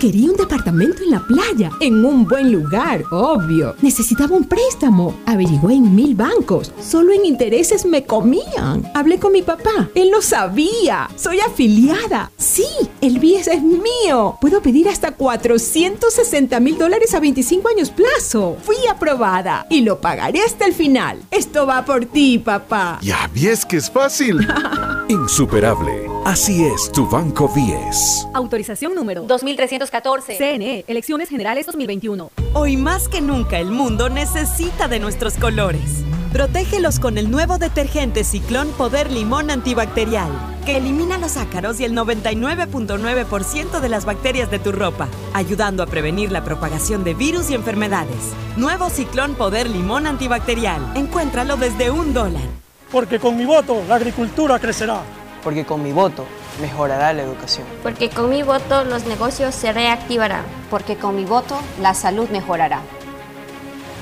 Quería 0.00 0.30
un 0.30 0.36
departamento 0.36 1.02
en 1.02 1.10
la 1.10 1.20
playa, 1.20 1.70
en 1.80 2.04
un 2.04 2.26
buen 2.26 2.52
lugar, 2.52 3.02
obvio. 3.10 3.74
Necesitaba 3.80 4.36
un 4.36 4.44
préstamo. 4.44 5.18
Averigüé 5.24 5.74
en 5.74 5.94
mil 5.94 6.14
bancos. 6.14 6.70
Solo 6.82 7.12
en 7.12 7.24
intereses 7.24 7.86
me 7.86 8.04
comían. 8.04 8.84
Hablé 8.94 9.18
con 9.18 9.32
mi 9.32 9.40
papá. 9.40 9.88
Él 9.94 10.10
lo 10.10 10.20
sabía. 10.20 11.08
Soy 11.16 11.40
afiliada. 11.40 12.30
Sí, 12.36 12.66
el 13.00 13.18
BIES 13.18 13.48
es 13.48 13.62
mío. 13.62 14.36
Puedo 14.38 14.60
pedir 14.60 14.86
hasta 14.90 15.12
460 15.12 16.60
mil 16.60 16.76
dólares 16.76 17.14
a 17.14 17.20
25 17.20 17.66
años 17.68 17.88
plazo. 17.88 18.58
Fui 18.64 18.76
aprobada 18.90 19.66
y 19.70 19.80
lo 19.80 20.02
pagaré 20.02 20.42
hasta 20.42 20.66
el 20.66 20.74
final. 20.74 21.22
Esto 21.30 21.66
va 21.66 21.86
por 21.86 22.04
ti, 22.04 22.38
papá. 22.38 22.98
Ya 23.00 23.30
ves 23.34 23.64
que 23.64 23.78
es 23.78 23.90
fácil. 23.90 24.46
Insuperable. 25.08 26.05
Así 26.26 26.64
es 26.64 26.90
tu 26.90 27.08
Banco 27.08 27.48
10. 27.54 28.30
Autorización 28.34 28.96
número 28.96 29.22
2314. 29.22 30.36
CNE, 30.36 30.84
Elecciones 30.88 31.28
Generales 31.28 31.66
2021. 31.66 32.32
Hoy 32.52 32.76
más 32.76 33.06
que 33.06 33.20
nunca 33.20 33.60
el 33.60 33.70
mundo 33.70 34.08
necesita 34.08 34.88
de 34.88 34.98
nuestros 34.98 35.34
colores. 35.34 36.02
Protégelos 36.32 36.98
con 36.98 37.16
el 37.16 37.30
nuevo 37.30 37.58
detergente 37.58 38.24
Ciclón 38.24 38.72
Poder 38.72 39.12
Limón 39.12 39.52
Antibacterial, 39.52 40.28
que 40.64 40.78
elimina 40.78 41.16
los 41.16 41.36
ácaros 41.36 41.78
y 41.78 41.84
el 41.84 41.92
99.9% 41.92 43.78
de 43.78 43.88
las 43.88 44.04
bacterias 44.04 44.50
de 44.50 44.58
tu 44.58 44.72
ropa, 44.72 45.06
ayudando 45.32 45.84
a 45.84 45.86
prevenir 45.86 46.32
la 46.32 46.42
propagación 46.42 47.04
de 47.04 47.14
virus 47.14 47.50
y 47.50 47.54
enfermedades. 47.54 48.32
Nuevo 48.56 48.90
Ciclón 48.90 49.36
Poder 49.36 49.70
Limón 49.70 50.08
Antibacterial. 50.08 50.82
Encuéntralo 50.96 51.56
desde 51.56 51.92
un 51.92 52.12
dólar. 52.12 52.42
Porque 52.90 53.20
con 53.20 53.36
mi 53.36 53.44
voto 53.44 53.80
la 53.88 53.94
agricultura 53.94 54.58
crecerá. 54.58 55.04
Porque 55.46 55.64
con 55.64 55.80
mi 55.80 55.92
voto 55.92 56.24
mejorará 56.60 57.12
la 57.12 57.22
educación. 57.22 57.68
Porque 57.84 58.10
con 58.10 58.30
mi 58.30 58.42
voto 58.42 58.82
los 58.82 59.06
negocios 59.06 59.54
se 59.54 59.72
reactivarán. 59.72 60.42
Porque 60.70 60.96
con 60.96 61.14
mi 61.14 61.24
voto 61.24 61.56
la 61.80 61.94
salud 61.94 62.28
mejorará. 62.30 62.80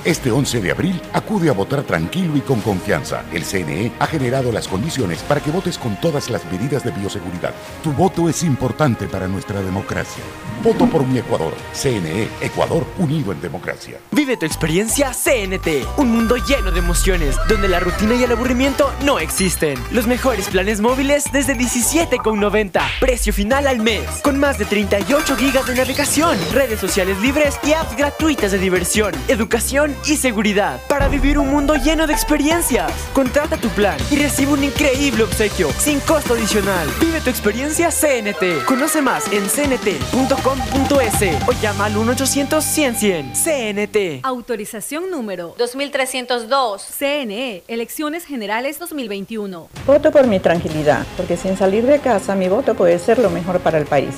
Este 0.04 0.30
11 0.30 0.60
de 0.60 0.70
abril 0.70 1.00
acude 1.14 1.48
a 1.48 1.54
votar 1.54 1.82
tranquilo 1.82 2.36
y 2.36 2.42
con 2.42 2.60
confianza. 2.60 3.24
El 3.32 3.42
CNE 3.42 3.90
ha 3.98 4.06
generado 4.06 4.52
las 4.52 4.68
condiciones 4.68 5.22
para 5.22 5.40
que 5.40 5.50
votes 5.50 5.78
con 5.78 5.98
todas 5.98 6.28
las 6.28 6.44
medidas 6.52 6.84
de 6.84 6.90
bioseguridad. 6.90 7.54
Tu 7.82 7.90
voto 7.90 8.28
es 8.28 8.42
importante 8.42 9.06
para 9.06 9.28
nuestra 9.28 9.62
democracia. 9.62 10.22
Voto 10.62 10.86
por 10.86 11.06
mi 11.06 11.18
Ecuador. 11.18 11.54
CNE, 11.72 12.28
Ecuador 12.42 12.84
unido 12.98 13.32
en 13.32 13.40
democracia. 13.40 13.98
Vive 14.12 14.36
tu 14.36 14.44
experiencia 14.44 15.12
CNT, 15.12 15.86
un 15.96 16.10
mundo 16.10 16.36
lleno 16.36 16.70
de 16.70 16.80
emociones, 16.80 17.36
donde 17.48 17.68
la 17.68 17.80
rutina 17.80 18.14
y 18.14 18.24
el 18.24 18.32
aburrimiento 18.32 18.92
no 19.04 19.18
existen. 19.18 19.78
Los 19.90 20.06
mejores 20.06 20.48
planes 20.48 20.82
móviles 20.82 21.24
desde 21.32 21.56
17,90, 21.56 22.82
precio 23.00 23.32
final 23.32 23.66
al 23.66 23.80
mes, 23.80 24.04
con 24.22 24.38
más 24.38 24.58
de 24.58 24.66
38 24.66 25.34
gigas 25.36 25.66
de 25.66 25.76
navegación, 25.76 26.36
redes 26.52 26.78
sociales 26.78 27.18
libres 27.22 27.58
y 27.62 27.72
apps 27.72 27.96
gratuitas 27.96 28.52
de 28.52 28.58
diversión, 28.58 29.14
educación 29.28 29.93
y 30.06 30.16
seguridad, 30.16 30.80
para 30.88 31.08
vivir 31.08 31.38
un 31.38 31.48
mundo 31.48 31.74
lleno 31.74 32.06
de 32.06 32.12
experiencias. 32.12 32.92
Contrata 33.12 33.56
tu 33.56 33.68
plan 33.68 33.96
y 34.10 34.16
recibe 34.16 34.52
un 34.52 34.64
increíble 34.64 35.24
obsequio, 35.24 35.70
sin 35.78 36.00
costo 36.00 36.34
adicional. 36.34 36.88
Vive 37.00 37.20
tu 37.20 37.30
experiencia 37.30 37.90
CNT. 37.90 38.64
Conoce 38.66 39.00
más 39.02 39.30
en 39.32 39.44
cnt.com.es 39.48 41.14
o 41.48 41.52
llama 41.60 41.86
al 41.86 41.94
1-800-100-100. 41.94 43.32
CNT. 43.34 44.24
Autorización 44.24 45.10
número 45.10 45.54
2302. 45.58 46.82
CNE, 46.98 47.62
Elecciones 47.68 48.24
Generales 48.24 48.78
2021. 48.78 49.68
Voto 49.86 50.10
por 50.10 50.26
mi 50.26 50.40
tranquilidad, 50.40 51.06
porque 51.16 51.36
sin 51.36 51.56
salir 51.56 51.84
de 51.86 51.98
casa 51.98 52.34
mi 52.34 52.48
voto 52.48 52.74
puede 52.74 52.98
ser 52.98 53.18
lo 53.18 53.30
mejor 53.30 53.60
para 53.60 53.78
el 53.78 53.86
país. 53.86 54.14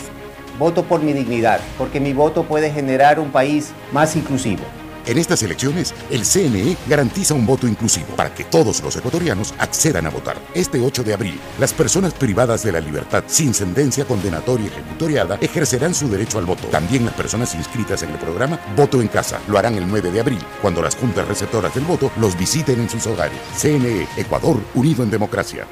Voto 0.58 0.84
por 0.84 1.02
mi 1.02 1.12
dignidad, 1.12 1.60
porque 1.76 2.00
mi 2.00 2.12
voto 2.12 2.44
puede 2.44 2.70
generar 2.70 3.20
un 3.20 3.30
país 3.30 3.72
más 3.92 4.16
inclusivo. 4.16 4.62
En 5.06 5.18
estas 5.18 5.40
elecciones, 5.44 5.94
el 6.10 6.24
CNE 6.24 6.76
garantiza 6.88 7.34
un 7.34 7.46
voto 7.46 7.68
inclusivo 7.68 8.08
para 8.16 8.34
que 8.34 8.42
todos 8.42 8.82
los 8.82 8.96
ecuatorianos 8.96 9.54
accedan 9.58 10.04
a 10.06 10.10
votar. 10.10 10.36
Este 10.52 10.80
8 10.80 11.04
de 11.04 11.14
abril, 11.14 11.38
las 11.60 11.72
personas 11.72 12.12
privadas 12.12 12.64
de 12.64 12.72
la 12.72 12.80
libertad 12.80 13.22
sin 13.28 13.54
sentencia 13.54 14.04
condenatoria 14.04 14.66
ejecutoriada 14.66 15.38
ejercerán 15.40 15.94
su 15.94 16.08
derecho 16.08 16.38
al 16.38 16.46
voto. 16.46 16.66
También 16.68 17.04
las 17.04 17.14
personas 17.14 17.54
inscritas 17.54 18.02
en 18.02 18.10
el 18.10 18.18
programa 18.18 18.58
Voto 18.74 19.00
en 19.00 19.06
Casa 19.06 19.40
lo 19.46 19.56
harán 19.56 19.76
el 19.76 19.86
9 19.86 20.10
de 20.10 20.20
abril, 20.20 20.40
cuando 20.60 20.82
las 20.82 20.96
juntas 20.96 21.28
receptoras 21.28 21.72
del 21.72 21.84
voto 21.84 22.10
los 22.18 22.36
visiten 22.36 22.80
en 22.80 22.90
sus 22.90 23.06
hogares. 23.06 23.38
CNE, 23.56 24.08
Ecuador, 24.16 24.60
unido 24.74 25.04
en 25.04 25.10
democracia. 25.10 25.68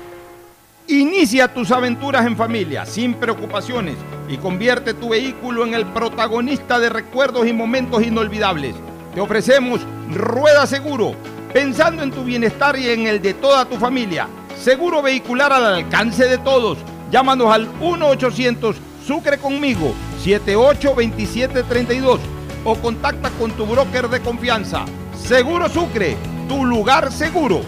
Inicia 0.86 1.52
tus 1.52 1.72
aventuras 1.72 2.24
en 2.24 2.36
familia, 2.36 2.86
sin 2.86 3.14
preocupaciones, 3.14 3.96
y 4.28 4.36
convierte 4.36 4.94
tu 4.94 5.08
vehículo 5.08 5.66
en 5.66 5.74
el 5.74 5.86
protagonista 5.86 6.78
de 6.78 6.90
recuerdos 6.90 7.48
y 7.48 7.52
momentos 7.52 8.04
inolvidables. 8.04 8.76
Te 9.14 9.20
ofrecemos 9.20 9.81
Rueda 10.11 10.66
Seguro, 10.66 11.14
pensando 11.53 12.03
en 12.03 12.11
tu 12.11 12.24
bienestar 12.24 12.77
y 12.77 12.90
en 12.90 13.07
el 13.07 13.22
de 13.22 13.33
toda 13.35 13.64
tu 13.64 13.77
familia. 13.77 14.27
Seguro 14.61 15.03
vehicular 15.03 15.53
al 15.53 15.66
alcance 15.66 16.27
de 16.27 16.38
todos. 16.38 16.79
Llámanos 17.12 17.53
al 17.53 17.72
1-800 17.79 18.74
Sucre 19.07 19.38
conmigo 19.38 19.94
782732 20.24 22.20
o 22.64 22.74
contacta 22.77 23.31
con 23.31 23.53
tu 23.53 23.66
broker 23.66 24.09
de 24.09 24.20
confianza. 24.20 24.85
Seguro 25.16 25.68
Sucre, 25.68 26.16
tu 26.48 26.64
lugar 26.64 27.12
seguro. 27.12 27.61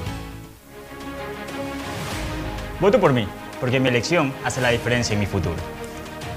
Voto 2.80 2.98
por 2.98 3.12
mí, 3.12 3.28
porque 3.60 3.78
mi 3.78 3.88
elección 3.88 4.32
hace 4.44 4.60
la 4.60 4.70
diferencia 4.70 5.14
en 5.14 5.20
mi 5.20 5.26
futuro. 5.26 5.75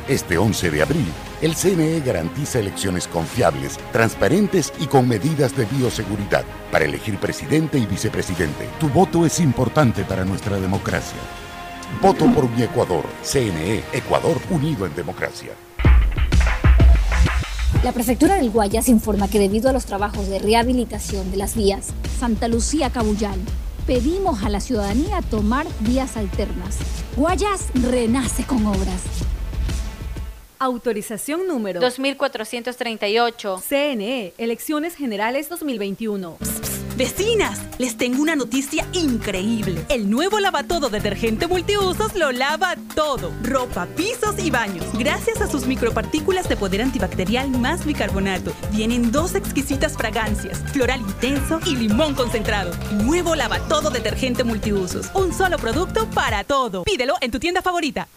Este 0.10 0.40
11 0.40 0.72
de 0.72 0.82
abril, 0.82 1.06
el 1.40 1.56
CNE 1.56 2.00
garantiza 2.00 2.58
elecciones 2.58 3.08
confiables, 3.08 3.78
transparentes 3.92 4.74
y 4.80 4.88
con 4.88 5.08
medidas 5.08 5.56
de 5.56 5.66
bioseguridad 5.66 6.44
para 6.72 6.86
elegir 6.86 7.20
presidente 7.20 7.78
y 7.78 7.86
vicepresidente. 7.86 8.68
Tu 8.80 8.90
voto 8.90 9.24
es 9.24 9.40
importante 9.40 10.04
para 10.04 10.26
nuestra 10.26 10.60
democracia. 10.60 11.20
Voto 12.02 12.26
por 12.34 12.50
mi 12.50 12.64
Ecuador. 12.64 13.06
CNE, 13.22 13.84
Ecuador 13.94 14.40
unido 14.50 14.88
en 14.88 14.96
democracia. 14.96 15.52
La 17.84 17.92
prefectura 17.92 18.38
del 18.38 18.50
Guayas 18.50 18.90
informa 18.90 19.28
que 19.28 19.38
debido 19.38 19.70
a 19.70 19.74
los 19.74 19.86
trabajos 19.86 20.28
de 20.28 20.40
rehabilitación 20.40 21.30
de 21.30 21.38
las 21.38 21.56
vías 21.56 21.90
Santa 22.20 22.48
Lucía 22.48 22.90
Cabullal, 22.90 23.40
pedimos 23.86 24.42
a 24.42 24.50
la 24.50 24.60
ciudadanía 24.60 25.22
tomar 25.22 25.68
vías 25.82 26.18
alternas. 26.18 26.80
Guayas 27.16 27.68
renace 27.76 28.44
con 28.46 28.66
obras. 28.66 29.04
Autorización 30.62 31.48
número 31.48 31.80
2438. 31.80 33.64
CNE, 33.66 34.34
Elecciones 34.38 34.94
Generales 34.94 35.48
2021. 35.48 36.38
Vecinas, 36.98 37.62
les 37.78 37.96
tengo 37.96 38.22
una 38.22 38.36
noticia 38.36 38.86
increíble. 38.92 39.86
El 39.88 40.10
nuevo 40.10 40.42
lavatodo 40.42 40.90
detergente 40.90 41.48
multiusos 41.48 42.14
lo 42.14 42.34
lava 42.34 42.76
todo. 42.94 43.32
Ropa, 43.42 43.86
pisos 43.96 44.38
y 44.38 44.52
baños. 44.52 44.86
Gracias 44.96 45.40
a 45.40 45.48
sus 45.48 45.66
micropartículas 45.66 46.50
de 46.50 46.58
poder 46.58 46.82
antibacterial 46.82 47.50
más 47.52 47.86
bicarbonato. 47.86 48.52
Vienen 48.74 49.14
dos 49.14 49.36
exquisitas 49.36 49.96
fragancias, 49.96 50.60
floral 50.74 51.00
intenso 51.00 51.62
y 51.66 51.78
limón 51.78 52.16
concentrado. 52.16 52.72
Nuevo 53.06 53.34
lavatodo 53.34 53.92
detergente 53.92 54.44
multiusos. 54.44 55.10
Un 55.14 55.32
solo 55.32 55.58
producto 55.58 56.10
para 56.10 56.44
todo. 56.44 56.84
Pídelo 56.84 57.14
en 57.22 57.32
tu 57.32 57.40
tienda 57.40 57.62
favorita. 57.62 58.10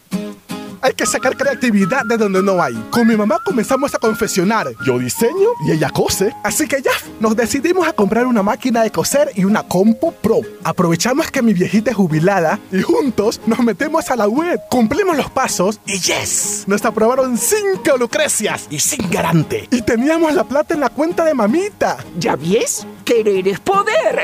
Hay 0.82 0.92
que 0.94 1.06
sacar 1.06 1.36
creatividad 1.36 2.04
de 2.04 2.16
donde 2.16 2.42
no 2.42 2.60
hay. 2.60 2.74
Con 2.90 3.06
mi 3.06 3.16
mamá 3.16 3.38
comenzamos 3.44 3.94
a 3.94 3.98
confesionar. 3.98 4.68
Yo 4.84 4.98
diseño 4.98 5.50
y 5.66 5.70
ella 5.70 5.90
cose. 5.90 6.34
Así 6.42 6.66
que 6.66 6.82
ya, 6.82 6.90
nos 7.20 7.36
decidimos 7.36 7.86
a 7.86 7.92
comprar 7.92 8.26
una 8.26 8.42
máquina 8.42 8.82
de 8.82 8.90
coser 8.90 9.30
y 9.36 9.44
una 9.44 9.62
compo 9.62 10.10
pro. 10.10 10.40
Aprovechamos 10.64 11.30
que 11.30 11.40
mi 11.40 11.54
viejita 11.54 11.90
es 11.90 11.96
jubilada 11.96 12.58
y 12.72 12.82
juntos 12.82 13.40
nos 13.46 13.60
metemos 13.60 14.10
a 14.10 14.16
la 14.16 14.26
web, 14.26 14.60
cumplimos 14.68 15.16
los 15.16 15.30
pasos 15.30 15.80
y 15.86 16.00
yes, 16.00 16.64
nos 16.66 16.84
aprobaron 16.84 17.38
cinco 17.38 17.96
lucrecias 17.96 18.66
y 18.68 18.80
sin 18.80 19.08
garante. 19.08 19.68
Y 19.70 19.82
teníamos 19.82 20.34
la 20.34 20.44
plata 20.44 20.74
en 20.74 20.80
la 20.80 20.88
cuenta 20.88 21.24
de 21.24 21.34
mamita. 21.34 21.98
¿Ya 22.18 22.34
ves? 22.34 22.86
Querer 23.04 23.46
es 23.46 23.60
poder. 23.60 24.22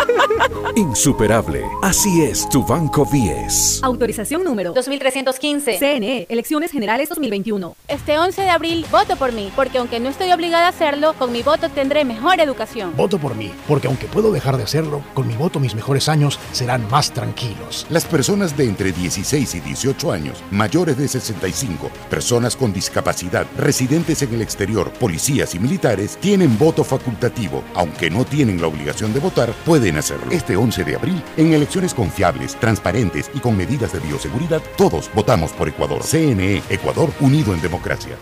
Insuperable. 0.76 1.64
Así 1.82 2.22
es 2.22 2.48
tu 2.48 2.64
Banco 2.64 3.08
10. 3.10 3.80
Autorización 3.82 4.44
número 4.44 4.72
2315. 4.72 5.79
CNE, 5.80 6.26
Elecciones 6.28 6.72
Generales 6.72 7.08
2021. 7.08 7.74
Este 7.88 8.18
11 8.18 8.42
de 8.42 8.50
abril 8.50 8.84
voto 8.92 9.16
por 9.16 9.32
mí, 9.32 9.50
porque 9.56 9.78
aunque 9.78 9.98
no 9.98 10.10
estoy 10.10 10.30
obligada 10.30 10.66
a 10.66 10.68
hacerlo, 10.68 11.14
con 11.18 11.32
mi 11.32 11.42
voto 11.42 11.70
tendré 11.70 12.04
mejor 12.04 12.38
educación. 12.38 12.94
Voto 12.98 13.16
por 13.16 13.34
mí, 13.34 13.50
porque 13.66 13.86
aunque 13.86 14.04
puedo 14.04 14.30
dejar 14.30 14.58
de 14.58 14.64
hacerlo, 14.64 15.02
con 15.14 15.26
mi 15.26 15.34
voto 15.36 15.58
mis 15.58 15.74
mejores 15.74 16.10
años 16.10 16.38
serán 16.52 16.86
más 16.90 17.12
tranquilos. 17.12 17.86
Las 17.88 18.04
personas 18.04 18.58
de 18.58 18.66
entre 18.66 18.92
16 18.92 19.54
y 19.54 19.60
18 19.60 20.12
años, 20.12 20.44
mayores 20.50 20.98
de 20.98 21.08
65, 21.08 21.90
personas 22.10 22.56
con 22.56 22.74
discapacidad, 22.74 23.46
residentes 23.56 24.20
en 24.20 24.34
el 24.34 24.42
exterior, 24.42 24.92
policías 24.92 25.54
y 25.54 25.60
militares, 25.60 26.18
tienen 26.20 26.58
voto 26.58 26.84
facultativo. 26.84 27.64
Aunque 27.74 28.10
no 28.10 28.26
tienen 28.26 28.60
la 28.60 28.66
obligación 28.66 29.14
de 29.14 29.20
votar, 29.20 29.50
pueden 29.64 29.96
hacerlo. 29.96 30.30
Este 30.30 30.56
11 30.56 30.84
de 30.84 30.96
abril, 30.96 31.22
en 31.38 31.54
elecciones 31.54 31.94
confiables, 31.94 32.54
transparentes 32.56 33.30
y 33.32 33.38
con 33.38 33.56
medidas 33.56 33.94
de 33.94 34.00
bioseguridad, 34.00 34.60
todos 34.76 35.10
votamos 35.14 35.52
por 35.52 35.69
Ecuador. 35.70 36.02
CNE, 36.02 36.62
Ecuador 36.68 37.10
unido 37.20 37.54
en 37.54 37.62
democracia. 37.62 38.16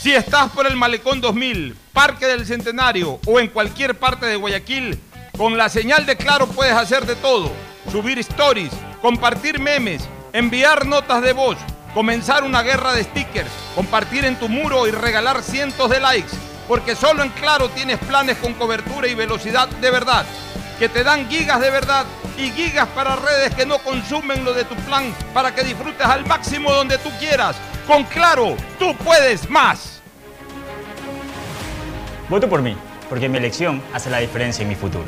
Si 0.00 0.14
estás 0.14 0.50
por 0.50 0.66
el 0.66 0.76
Malecón 0.76 1.20
2000, 1.20 1.74
Parque 1.92 2.26
del 2.26 2.46
Centenario 2.46 3.18
o 3.26 3.40
en 3.40 3.48
cualquier 3.48 3.98
parte 3.98 4.26
de 4.26 4.36
Guayaquil, 4.36 5.00
con 5.36 5.56
la 5.56 5.68
señal 5.68 6.06
de 6.06 6.16
Claro 6.16 6.46
puedes 6.46 6.74
hacer 6.74 7.06
de 7.06 7.16
todo. 7.16 7.50
Subir 7.90 8.18
stories, 8.18 8.72
compartir 9.00 9.58
memes, 9.58 10.06
enviar 10.32 10.86
notas 10.86 11.22
de 11.22 11.32
voz, 11.32 11.56
comenzar 11.94 12.44
una 12.44 12.62
guerra 12.62 12.92
de 12.92 13.04
stickers, 13.04 13.50
compartir 13.74 14.24
en 14.24 14.38
tu 14.38 14.48
muro 14.48 14.86
y 14.86 14.90
regalar 14.90 15.42
cientos 15.42 15.90
de 15.90 16.00
likes. 16.00 16.32
Porque 16.68 16.94
solo 16.94 17.22
en 17.22 17.30
Claro 17.30 17.70
tienes 17.70 17.98
planes 17.98 18.36
con 18.36 18.52
cobertura 18.54 19.08
y 19.08 19.14
velocidad 19.14 19.68
de 19.68 19.90
verdad, 19.90 20.26
que 20.78 20.88
te 20.88 21.02
dan 21.04 21.28
gigas 21.28 21.60
de 21.60 21.70
verdad 21.70 22.06
y 22.36 22.50
gigas 22.50 22.86
para 22.88 23.16
redes 23.16 23.54
que 23.54 23.66
no 23.66 23.78
consumen 23.78 24.44
lo 24.44 24.52
de 24.52 24.64
tu 24.64 24.74
plan 24.76 25.12
para 25.34 25.54
que 25.54 25.64
disfrutes 25.64 26.06
al 26.06 26.24
máximo 26.26 26.72
donde 26.72 26.98
tú 26.98 27.10
quieras. 27.18 27.56
Con 27.86 28.04
Claro, 28.04 28.56
tú 28.78 28.94
puedes 28.96 29.48
más. 29.50 30.00
Voto 32.28 32.48
por 32.48 32.62
mí, 32.62 32.76
porque 33.08 33.28
mi 33.28 33.38
elección 33.38 33.82
hace 33.92 34.10
la 34.10 34.18
diferencia 34.18 34.62
en 34.62 34.68
mi 34.68 34.74
futuro. 34.74 35.06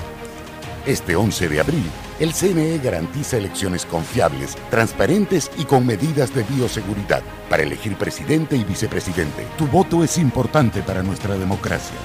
Este 0.87 1.15
11 1.15 1.49
de 1.49 1.61
abril, 1.61 1.91
el 2.19 2.33
CNE 2.33 2.79
garantiza 2.79 3.37
elecciones 3.37 3.85
confiables, 3.85 4.57
transparentes 4.71 5.51
y 5.59 5.65
con 5.67 5.87
medidas 5.87 6.35
de 6.35 6.43
bioseguridad 6.45 7.23
para 7.51 7.63
elegir 7.63 7.97
presidente 7.97 8.57
y 8.57 8.65
vicepresidente. 8.65 9.47
Tu 9.59 9.67
voto 9.67 10.03
es 10.03 10.17
importante 10.17 10.83
para 10.83 11.03
nuestra 11.03 11.37
democracia. 11.37 11.99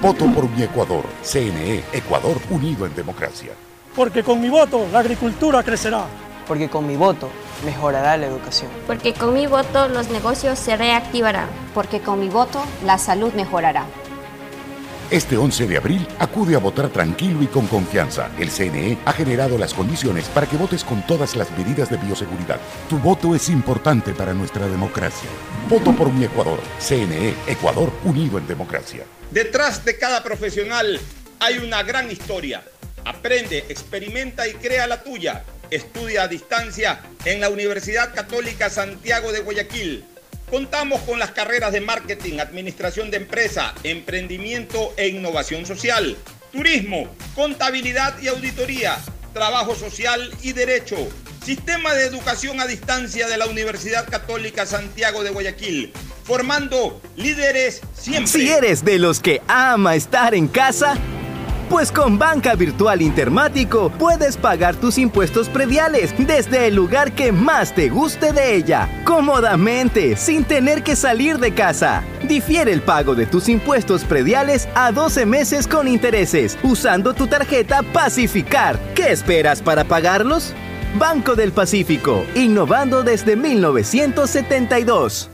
Voto 0.00 0.26
por 0.32 0.48
mi 0.50 0.62
Ecuador. 0.62 1.04
CNE, 1.22 1.84
Ecuador 1.92 2.38
unido 2.50 2.86
en 2.86 2.94
democracia. 2.94 3.52
Porque 3.94 4.22
con 4.22 4.40
mi 4.40 4.48
voto 4.48 4.86
la 4.92 5.00
agricultura 5.00 5.62
crecerá. 5.62 6.06
Porque 6.48 6.68
con 6.68 6.86
mi 6.86 6.96
voto 6.96 7.28
mejorará 7.64 8.16
la 8.16 8.26
educación. 8.26 8.70
Porque 8.86 9.14
con 9.14 9.34
mi 9.34 9.46
voto 9.46 9.88
los 9.88 10.08
negocios 10.10 10.58
se 10.58 10.76
reactivarán. 10.76 11.48
Porque 11.74 12.00
con 12.00 12.18
mi 12.18 12.28
voto 12.28 12.62
la 12.84 12.98
salud 12.98 13.32
mejorará. 13.34 13.86
Este 15.12 15.36
11 15.36 15.66
de 15.66 15.76
abril, 15.76 16.08
acude 16.18 16.56
a 16.56 16.58
votar 16.58 16.88
tranquilo 16.88 17.42
y 17.42 17.46
con 17.46 17.66
confianza. 17.66 18.30
El 18.38 18.48
CNE 18.48 18.96
ha 19.04 19.12
generado 19.12 19.58
las 19.58 19.74
condiciones 19.74 20.26
para 20.30 20.46
que 20.46 20.56
votes 20.56 20.84
con 20.84 21.06
todas 21.06 21.36
las 21.36 21.50
medidas 21.50 21.90
de 21.90 21.98
bioseguridad. 21.98 22.58
Tu 22.88 22.96
voto 22.96 23.34
es 23.34 23.50
importante 23.50 24.14
para 24.14 24.32
nuestra 24.32 24.66
democracia. 24.66 25.28
Voto 25.68 25.92
por 25.92 26.10
mi 26.10 26.24
Ecuador. 26.24 26.58
CNE, 26.78 27.34
Ecuador 27.46 27.92
unido 28.04 28.38
en 28.38 28.46
democracia. 28.46 29.04
Detrás 29.32 29.82
de 29.86 29.96
cada 29.96 30.22
profesional 30.22 31.00
hay 31.40 31.56
una 31.56 31.82
gran 31.82 32.10
historia. 32.10 32.62
Aprende, 33.06 33.64
experimenta 33.70 34.46
y 34.46 34.52
crea 34.52 34.86
la 34.86 35.02
tuya. 35.02 35.42
Estudia 35.70 36.24
a 36.24 36.28
distancia 36.28 37.00
en 37.24 37.40
la 37.40 37.48
Universidad 37.48 38.14
Católica 38.14 38.68
Santiago 38.68 39.32
de 39.32 39.40
Guayaquil. 39.40 40.04
Contamos 40.50 41.00
con 41.00 41.18
las 41.18 41.30
carreras 41.30 41.72
de 41.72 41.80
marketing, 41.80 42.40
administración 42.40 43.10
de 43.10 43.16
empresa, 43.16 43.72
emprendimiento 43.84 44.92
e 44.98 45.08
innovación 45.08 45.64
social, 45.64 46.14
turismo, 46.52 47.16
contabilidad 47.34 48.20
y 48.20 48.28
auditoría, 48.28 48.98
trabajo 49.32 49.74
social 49.74 50.32
y 50.42 50.52
derecho. 50.52 50.96
Sistema 51.44 51.92
de 51.94 52.06
educación 52.06 52.60
a 52.60 52.66
distancia 52.66 53.26
de 53.26 53.36
la 53.36 53.46
Universidad 53.46 54.08
Católica 54.08 54.64
Santiago 54.64 55.24
de 55.24 55.30
Guayaquil, 55.30 55.92
formando 56.24 57.00
líderes 57.16 57.80
siempre. 57.94 58.30
Si 58.30 58.48
eres 58.48 58.84
de 58.84 58.98
los 58.98 59.18
que 59.20 59.42
ama 59.48 59.96
estar 59.96 60.34
en 60.34 60.46
casa, 60.46 60.96
pues 61.72 61.90
con 61.90 62.18
Banca 62.18 62.54
Virtual 62.54 63.00
Intermático 63.00 63.90
puedes 63.98 64.36
pagar 64.36 64.76
tus 64.76 64.98
impuestos 64.98 65.48
prediales 65.48 66.12
desde 66.18 66.66
el 66.66 66.74
lugar 66.74 67.12
que 67.12 67.32
más 67.32 67.74
te 67.74 67.88
guste 67.88 68.34
de 68.34 68.56
ella, 68.56 69.02
cómodamente, 69.06 70.18
sin 70.18 70.44
tener 70.44 70.82
que 70.82 70.96
salir 70.96 71.38
de 71.38 71.54
casa. 71.54 72.04
Difiere 72.28 72.74
el 72.74 72.82
pago 72.82 73.14
de 73.14 73.24
tus 73.24 73.48
impuestos 73.48 74.04
prediales 74.04 74.68
a 74.74 74.92
12 74.92 75.24
meses 75.24 75.66
con 75.66 75.88
intereses, 75.88 76.58
usando 76.62 77.14
tu 77.14 77.26
tarjeta 77.26 77.82
Pacificar. 77.82 78.78
¿Qué 78.94 79.10
esperas 79.10 79.62
para 79.62 79.84
pagarlos? 79.84 80.52
Banco 80.98 81.36
del 81.36 81.52
Pacífico, 81.52 82.22
innovando 82.34 83.02
desde 83.02 83.34
1972. 83.34 85.30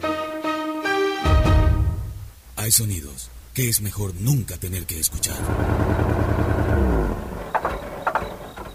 Hay 2.55 2.71
sonidos 2.71 3.18
que 3.59 3.69
es 3.69 3.81
mejor 3.81 4.15
nunca 4.21 4.57
tener 4.57 4.87
que 4.87 5.01
escuchar. 5.01 5.37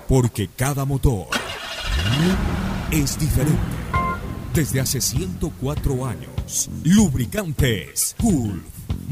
Porque 0.09 0.49
cada 0.49 0.83
motor 0.83 1.27
es 2.91 3.17
diferente. 3.17 3.61
Desde 4.53 4.81
hace 4.81 4.99
104 4.99 6.05
años, 6.05 6.69
Lubricantes 6.83 8.13
Cool 8.19 8.61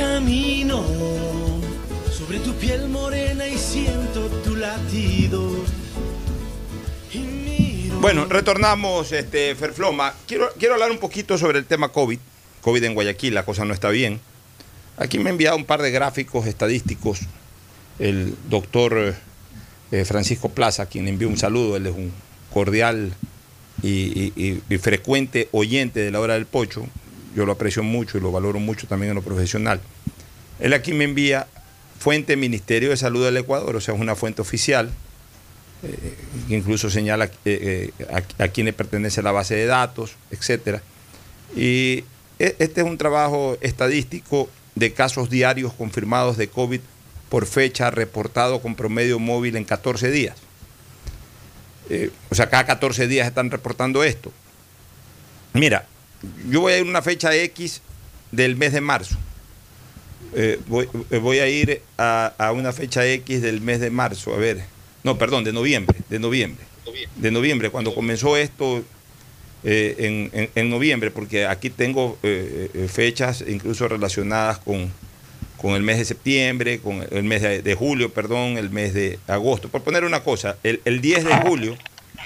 Camino 0.00 0.82
sobre 2.10 2.38
tu 2.38 2.54
piel 2.54 2.88
morena 2.88 3.46
y 3.46 3.58
siento 3.58 4.28
tu 4.42 4.56
latido. 4.56 5.50
Bueno, 8.00 8.24
retornamos, 8.24 9.12
este, 9.12 9.54
Ferfloma. 9.54 10.14
Quiero, 10.26 10.48
quiero 10.58 10.72
hablar 10.72 10.90
un 10.90 10.96
poquito 10.96 11.36
sobre 11.36 11.58
el 11.58 11.66
tema 11.66 11.90
COVID. 11.90 12.18
COVID 12.62 12.84
en 12.84 12.94
Guayaquil, 12.94 13.34
la 13.34 13.44
cosa 13.44 13.66
no 13.66 13.74
está 13.74 13.90
bien. 13.90 14.20
Aquí 14.96 15.18
me 15.18 15.28
ha 15.28 15.32
enviado 15.32 15.58
un 15.58 15.66
par 15.66 15.82
de 15.82 15.90
gráficos 15.90 16.46
estadísticos 16.46 17.20
el 17.98 18.34
doctor 18.48 19.14
eh, 19.92 20.04
Francisco 20.06 20.48
Plaza, 20.48 20.86
quien 20.86 21.08
envió 21.08 21.28
un 21.28 21.36
saludo, 21.36 21.76
él 21.76 21.86
es 21.86 21.94
un 21.94 22.10
cordial 22.54 23.12
y, 23.82 24.32
frecuente 24.80 25.48
oyente 25.52 26.00
de 26.00 26.10
la 26.10 26.20
hora 26.20 26.34
del 26.34 26.46
pocho, 26.46 26.86
yo 27.34 27.46
lo 27.46 27.52
aprecio 27.52 27.82
mucho 27.82 28.18
y 28.18 28.20
lo 28.20 28.32
valoro 28.32 28.58
mucho 28.58 28.86
también 28.86 29.10
en 29.10 29.16
lo 29.16 29.22
profesional. 29.22 29.80
Él 30.58 30.72
aquí 30.72 30.92
me 30.92 31.04
envía 31.04 31.46
fuente 31.98 32.36
Ministerio 32.36 32.90
de 32.90 32.96
Salud 32.96 33.24
del 33.24 33.36
Ecuador, 33.36 33.76
o 33.76 33.80
sea, 33.80 33.94
es 33.94 34.00
una 34.00 34.16
fuente 34.16 34.40
oficial, 34.40 34.90
eh, 35.82 36.16
incluso 36.48 36.90
señala 36.90 37.26
eh, 37.44 37.92
eh, 37.98 38.04
a, 38.38 38.44
a, 38.44 38.48
quién 38.48 38.72
pertenece 38.74 39.22
la 39.22 39.32
base 39.32 39.54
de 39.54 39.66
datos, 39.66 40.16
etc. 40.30 40.80
Y 41.56 42.04
e, 42.38 42.56
este 42.58 42.80
es 42.80 42.86
un 42.86 42.98
trabajo 42.98 43.56
estadístico 43.60 44.48
de 44.74 44.92
casos 44.92 45.30
diarios 45.30 45.72
confirmados 45.72 46.36
de 46.36 46.48
COVID 46.48 46.80
por 47.28 47.46
fecha 47.46 47.90
reportado 47.90 48.60
con 48.60 48.74
promedio 48.74 49.18
móvil 49.18 49.56
en 49.56 49.64
14 49.64 50.10
días. 50.10 50.36
o 52.30 52.34
sea, 52.34 52.48
cada 52.48 52.66
14 52.66 53.08
días 53.08 53.26
están 53.26 53.50
reportando 53.50 54.04
esto. 54.04 54.32
Mira, 55.54 55.86
yo 56.48 56.60
voy 56.60 56.72
a 56.72 56.78
ir 56.78 56.86
a 56.86 56.90
una 56.90 57.02
fecha 57.02 57.34
X 57.34 57.82
del 58.30 58.56
mes 58.56 58.72
de 58.72 58.80
marzo. 58.80 59.16
voy, 60.68 61.38
a 61.38 61.48
ir 61.48 61.82
a, 61.98 62.52
una 62.54 62.72
fecha 62.72 63.06
X 63.06 63.42
del 63.42 63.60
mes 63.60 63.80
de 63.80 63.90
marzo. 63.90 64.34
A 64.34 64.38
ver, 64.38 64.64
no, 65.02 65.18
perdón, 65.18 65.44
de 65.44 65.52
noviembre, 65.52 65.98
de 66.08 66.18
noviembre. 66.18 66.64
De 67.16 67.30
noviembre, 67.30 67.70
cuando 67.70 67.94
comenzó 67.94 68.36
esto 68.36 68.84
eh, 69.62 70.50
en, 70.54 70.70
noviembre, 70.70 71.10
porque 71.10 71.46
aquí 71.46 71.68
tengo 71.68 72.18
eh, 72.22 72.70
eh, 72.72 72.88
fechas 72.88 73.44
incluso 73.46 73.86
relacionadas 73.88 74.58
con, 74.58 74.90
con, 75.58 75.74
el 75.74 75.82
mes 75.82 75.98
de 75.98 76.06
septiembre, 76.06 76.78
con 76.78 77.06
el 77.10 77.24
mes 77.24 77.42
de, 77.42 77.74
julio, 77.74 78.10
perdón, 78.10 78.56
el 78.56 78.70
mes 78.70 78.94
de 78.94 79.18
agosto. 79.26 79.68
Por 79.68 79.82
poner 79.82 80.04
una 80.04 80.20
cosa, 80.20 80.56
el, 80.62 81.00
10 81.02 81.24
de 81.24 81.34
julio, 81.36 81.76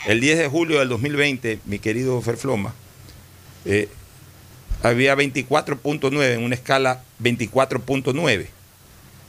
el 0.07 0.21
10 0.21 0.39
de 0.39 0.49
julio 0.49 0.79
del 0.79 0.89
2020, 0.89 1.59
mi 1.65 1.81
querido 1.81 2.21
Ferfloma, 2.23 2.73
había 4.83 5.15
24.9 5.15 6.35
en 6.35 6.43
una 6.43 6.55
escala 6.55 7.03
24.9. 7.23 8.47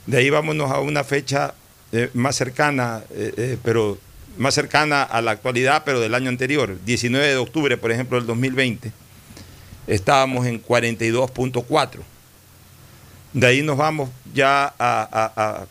De 0.06 0.18
ahí 0.18 0.30
vámonos 0.30 0.70
a 0.70 0.80
una 0.80 1.02
fecha 1.02 1.54
eh, 1.92 2.10
más 2.14 2.36
cercana, 2.36 3.02
eh, 3.10 3.32
eh, 3.36 3.58
pero 3.62 3.98
más 4.38 4.54
cercana 4.54 5.02
a 5.02 5.22
la 5.22 5.32
actualidad, 5.32 5.82
pero 5.84 6.00
del 6.00 6.14
año 6.14 6.28
anterior, 6.28 6.78
19 6.84 7.26
de 7.26 7.36
octubre, 7.36 7.76
por 7.76 7.90
ejemplo, 7.90 8.18
del 8.18 8.26
2020, 8.26 8.92
estábamos 9.86 10.46
en 10.46 10.62
42.4. 10.62 12.00
De 13.32 13.46
ahí 13.46 13.62
nos 13.62 13.76
vamos 13.76 14.10
ya 14.34 14.74
a, 14.78 15.66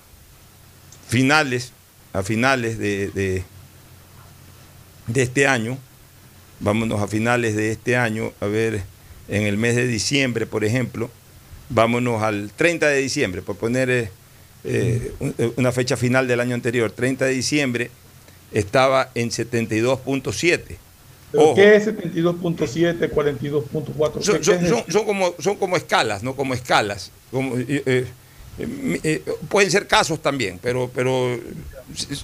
finales, 1.07 1.73
a 2.13 2.23
finales 2.23 2.77
de, 2.77 3.43
de, 5.07 5.21
este 5.21 5.47
año, 5.47 5.77
vámonos 6.65 6.99
a 6.99 7.07
finales 7.07 7.55
de 7.55 7.71
este 7.71 7.95
año, 7.95 8.33
a 8.41 8.47
ver, 8.47 8.81
en 9.29 9.43
el 9.43 9.55
mes 9.55 9.75
de 9.75 9.85
diciembre, 9.85 10.47
por 10.47 10.65
ejemplo, 10.65 11.11
vámonos 11.69 12.23
al 12.23 12.51
30 12.55 12.87
de 12.87 12.97
diciembre, 12.97 13.43
por 13.43 13.55
poner 13.55 13.89
eh, 13.91 14.09
eh, 14.63 15.51
una 15.57 15.71
fecha 15.71 15.95
final 15.95 16.27
del 16.27 16.39
año 16.39 16.55
anterior, 16.55 16.91
30 16.91 17.25
de 17.25 17.31
diciembre, 17.33 17.91
estaba 18.51 19.11
en 19.13 19.29
72.7. 19.29 20.61
¿Qué 21.53 21.75
es 21.75 21.87
72.7, 21.87 23.11
42.4? 23.11 24.21
Son, 24.21 24.83
son, 24.89 25.05
como, 25.05 25.35
son 25.37 25.57
como 25.57 25.77
escalas, 25.77 26.23
¿no? 26.23 26.35
Como 26.35 26.55
escalas. 26.55 27.11
Como, 27.29 27.57
eh, 27.57 28.07
pueden 29.49 29.69
ser 29.69 29.85
casos 29.85 30.19
también, 30.19 30.59
pero, 30.63 30.89
pero 30.95 31.39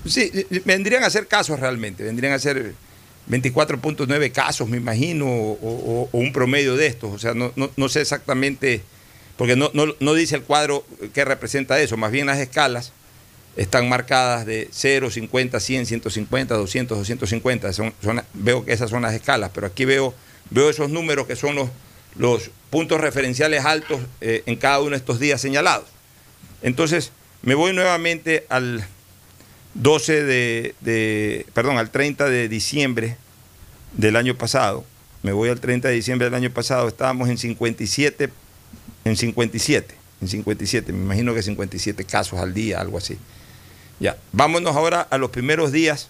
sí, 0.05 0.31
vendrían 0.65 1.03
a 1.03 1.11
ser 1.11 1.27
casos 1.27 1.59
realmente, 1.59 2.03
vendrían 2.03 2.33
a 2.33 2.39
ser 2.39 2.73
24.9 3.29 4.31
casos, 4.31 4.67
me 4.67 4.77
imagino, 4.77 5.25
o, 5.27 6.09
un 6.11 6.33
promedio 6.33 6.75
de 6.75 6.87
estos. 6.87 7.11
O 7.13 7.19
sea, 7.19 7.33
no, 7.33 7.51
no, 7.55 7.69
no 7.75 7.89
sé 7.89 8.01
exactamente 8.01 8.81
porque 9.41 9.55
no, 9.55 10.13
dice 10.13 10.35
el 10.35 10.43
cuadro 10.43 10.85
que 11.15 11.25
representa 11.25 11.79
eso, 11.79 11.97
más 11.97 12.11
bien 12.11 12.27
las 12.27 12.37
escalas 12.37 12.93
están 13.57 13.89
marcadas 13.89 14.45
de 14.45 14.69
0, 14.71 15.09
50, 15.09 15.59
100, 15.59 15.85
150, 15.87 16.55
200, 16.55 16.97
250. 16.99 17.73
Son, 17.73 17.91
veo 18.35 18.63
que 18.63 18.71
esas 18.71 18.91
son 18.91 19.01
las 19.01 19.15
escalas, 19.15 19.49
pero 19.51 19.65
aquí 19.65 19.83
veo, 19.83 20.13
veo 20.51 20.69
esos 20.69 20.91
números 20.91 21.25
que 21.25 21.35
son 21.35 21.55
los, 21.55 21.69
los 22.15 22.51
puntos 22.69 23.01
referenciales 23.01 23.65
altos 23.65 23.99
eh, 24.21 24.43
en 24.45 24.57
cada 24.57 24.79
uno 24.79 24.91
de 24.91 24.97
estos 24.97 25.19
días 25.19 25.41
señalados. 25.41 25.87
Entonces, 26.61 27.11
me 27.41 27.55
voy 27.55 27.73
nuevamente 27.73 28.45
al 28.47 28.85
12 29.73 30.23
de, 30.23 30.75
de, 30.81 31.45
perdón, 31.53 31.77
al 31.77 31.89
30 31.89 32.29
de 32.29 32.49
diciembre 32.49 33.17
del 33.93 34.15
año 34.15 34.35
pasado. 34.35 34.85
Me 35.23 35.31
voy 35.31 35.49
al 35.49 35.59
30 35.59 35.87
de 35.87 35.93
diciembre 35.93 36.25
del 36.25 36.33
año 36.33 36.49
pasado, 36.51 36.87
estábamos 36.87 37.29
en 37.29 37.37
57 37.37 38.31
en 39.03 39.15
57, 39.17 39.95
en 40.21 40.27
57, 40.27 40.93
me 40.93 40.99
imagino 40.99 41.33
que 41.33 41.41
57 41.41 42.03
casos 42.05 42.39
al 42.39 42.53
día, 42.53 42.79
algo 42.79 42.97
así. 42.97 43.17
Ya, 43.99 44.17
vámonos 44.31 44.75
ahora 44.75 45.01
a 45.01 45.17
los 45.17 45.29
primeros 45.31 45.71
días 45.71 46.09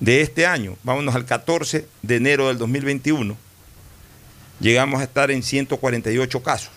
de 0.00 0.20
este 0.20 0.46
año, 0.46 0.76
vámonos 0.82 1.14
al 1.14 1.24
14 1.24 1.86
de 2.02 2.16
enero 2.16 2.48
del 2.48 2.58
2021. 2.58 3.36
Llegamos 4.60 5.00
a 5.00 5.04
estar 5.04 5.30
en 5.30 5.42
148 5.42 6.42
casos. 6.42 6.70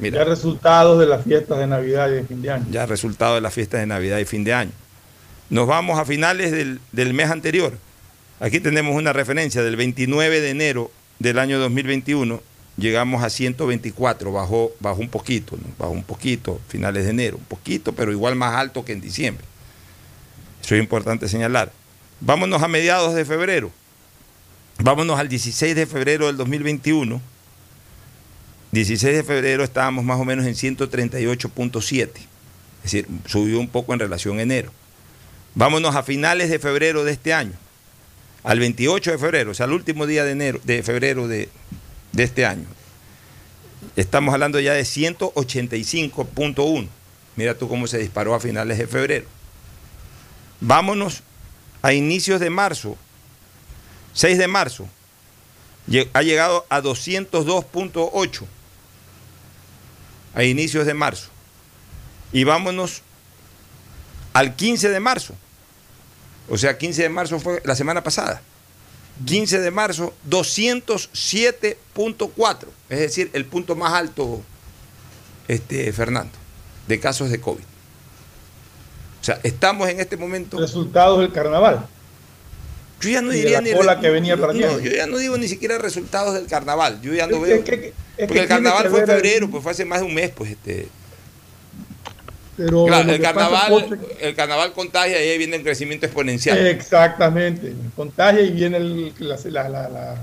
Mira, 0.00 0.18
ya 0.18 0.24
resultados 0.24 0.98
de 1.00 1.06
las 1.06 1.24
fiestas 1.24 1.58
de 1.58 1.66
Navidad 1.66 2.08
y 2.08 2.14
de 2.14 2.24
fin 2.24 2.42
de 2.42 2.50
año. 2.50 2.66
Ya 2.70 2.86
resultados 2.86 3.36
de 3.36 3.40
las 3.40 3.52
fiestas 3.52 3.80
de 3.80 3.86
Navidad 3.86 4.18
y 4.18 4.24
fin 4.24 4.44
de 4.44 4.54
año. 4.54 4.72
Nos 5.50 5.66
vamos 5.66 5.98
a 5.98 6.04
finales 6.04 6.52
del, 6.52 7.14
mes 7.14 7.30
anterior. 7.30 7.76
Aquí 8.40 8.60
tenemos 8.60 8.94
una 8.94 9.12
referencia 9.12 9.62
del 9.62 9.76
29 9.76 10.40
de 10.40 10.50
enero 10.50 10.90
del 11.18 11.38
año 11.38 11.58
2021 11.58 12.42
llegamos 12.78 13.22
a 13.22 13.28
124, 13.28 14.32
bajó, 14.32 14.72
bajó 14.80 15.00
un 15.00 15.08
poquito, 15.08 15.58
bajó 15.78 15.90
un 15.90 16.04
poquito, 16.04 16.60
finales 16.68 17.04
de 17.04 17.10
enero, 17.10 17.36
un 17.36 17.44
poquito, 17.44 17.92
pero 17.92 18.12
igual 18.12 18.36
más 18.36 18.54
alto 18.54 18.84
que 18.84 18.92
en 18.92 19.00
diciembre. 19.00 19.44
Eso 20.62 20.74
es 20.74 20.80
importante 20.80 21.28
señalar. 21.28 21.72
Vámonos 22.20 22.62
a 22.62 22.68
mediados 22.68 23.14
de 23.14 23.24
febrero. 23.24 23.70
Vámonos 24.78 25.18
al 25.18 25.28
16 25.28 25.74
de 25.74 25.86
febrero 25.86 26.26
del 26.28 26.36
2021. 26.36 27.20
16 28.70 29.16
de 29.16 29.24
febrero 29.24 29.64
estábamos 29.64 30.04
más 30.04 30.20
o 30.20 30.24
menos 30.24 30.46
en 30.46 30.54
138.7. 30.54 32.08
Es 32.08 32.12
decir, 32.82 33.08
subió 33.26 33.58
un 33.58 33.68
poco 33.68 33.92
en 33.92 33.98
relación 33.98 34.38
a 34.38 34.42
enero. 34.42 34.70
Vámonos 35.54 35.96
a 35.96 36.02
finales 36.02 36.50
de 36.50 36.58
febrero 36.58 37.04
de 37.04 37.12
este 37.12 37.32
año. 37.32 37.54
Al 38.44 38.60
28 38.60 39.12
de 39.12 39.18
febrero, 39.18 39.50
o 39.50 39.54
sea, 39.54 39.66
el 39.66 39.72
último 39.72 40.06
día 40.06 40.24
de 40.24 40.32
enero, 40.32 40.60
de 40.64 40.82
febrero 40.82 41.28
de, 41.28 41.48
de 42.12 42.22
este 42.22 42.46
año. 42.46 42.66
Estamos 43.96 44.32
hablando 44.32 44.60
ya 44.60 44.74
de 44.74 44.82
185.1. 44.82 46.88
Mira 47.36 47.54
tú 47.54 47.68
cómo 47.68 47.86
se 47.86 47.98
disparó 47.98 48.34
a 48.34 48.40
finales 48.40 48.78
de 48.78 48.86
febrero. 48.86 49.26
Vámonos 50.60 51.22
a 51.82 51.92
inicios 51.92 52.40
de 52.40 52.50
marzo. 52.50 52.96
6 54.14 54.38
de 54.38 54.48
marzo. 54.48 54.88
Ha 56.12 56.22
llegado 56.22 56.66
a 56.68 56.82
202.8 56.82 58.44
a 60.34 60.44
inicios 60.44 60.86
de 60.86 60.94
marzo. 60.94 61.28
Y 62.32 62.44
vámonos 62.44 63.02
al 64.38 64.54
15 64.54 64.90
de 64.90 65.00
marzo. 65.00 65.34
O 66.48 66.56
sea, 66.56 66.78
15 66.78 67.02
de 67.02 67.08
marzo 67.08 67.40
fue 67.40 67.60
la 67.64 67.74
semana 67.74 68.04
pasada. 68.04 68.40
15 69.26 69.58
de 69.58 69.72
marzo, 69.72 70.14
207.4, 70.30 72.56
es 72.88 73.00
decir, 73.00 73.30
el 73.32 73.46
punto 73.46 73.74
más 73.74 73.94
alto, 73.94 74.40
este, 75.48 75.92
Fernando, 75.92 76.30
de 76.86 77.00
casos 77.00 77.30
de 77.30 77.40
COVID. 77.40 77.64
O 79.20 79.24
sea, 79.24 79.40
estamos 79.42 79.88
en 79.88 79.98
este 79.98 80.16
momento. 80.16 80.60
Resultados 80.60 81.18
del 81.18 81.32
carnaval. 81.32 81.88
Yo 83.00 83.10
ya 83.10 83.22
no 83.22 83.30
diría 83.30 83.60
ni. 83.60 83.72
La 83.72 83.98
que 83.98 84.10
venía 84.10 84.36
yo, 84.36 84.78
yo 84.78 84.92
ya 84.92 85.08
no 85.08 85.18
digo 85.18 85.36
ni 85.36 85.48
siquiera 85.48 85.78
resultados 85.78 86.34
del 86.34 86.46
carnaval. 86.46 87.00
Yo 87.02 87.12
ya 87.12 87.26
no 87.26 87.40
veo. 87.40 87.56
porque 87.58 87.92
el 88.16 88.46
carnaval 88.46 88.88
fue 88.88 89.00
en 89.00 89.06
febrero, 89.06 89.50
pues 89.50 89.64
fue 89.64 89.72
hace 89.72 89.84
más 89.84 89.98
de 89.98 90.06
un 90.06 90.14
mes, 90.14 90.30
pues 90.30 90.52
este 90.52 90.86
el, 92.58 93.20
carnaval, 93.20 93.98
el 94.20 94.34
carnaval 94.34 94.72
contagia 94.72 95.24
y 95.24 95.28
ahí 95.28 95.38
viene 95.38 95.56
el 95.56 95.62
crecimiento 95.62 96.06
exponencial. 96.06 96.66
Exactamente, 96.66 97.72
contagia 97.94 98.42
y 98.42 98.50
viene 98.50 98.78
el, 98.78 99.14
la, 99.18 100.16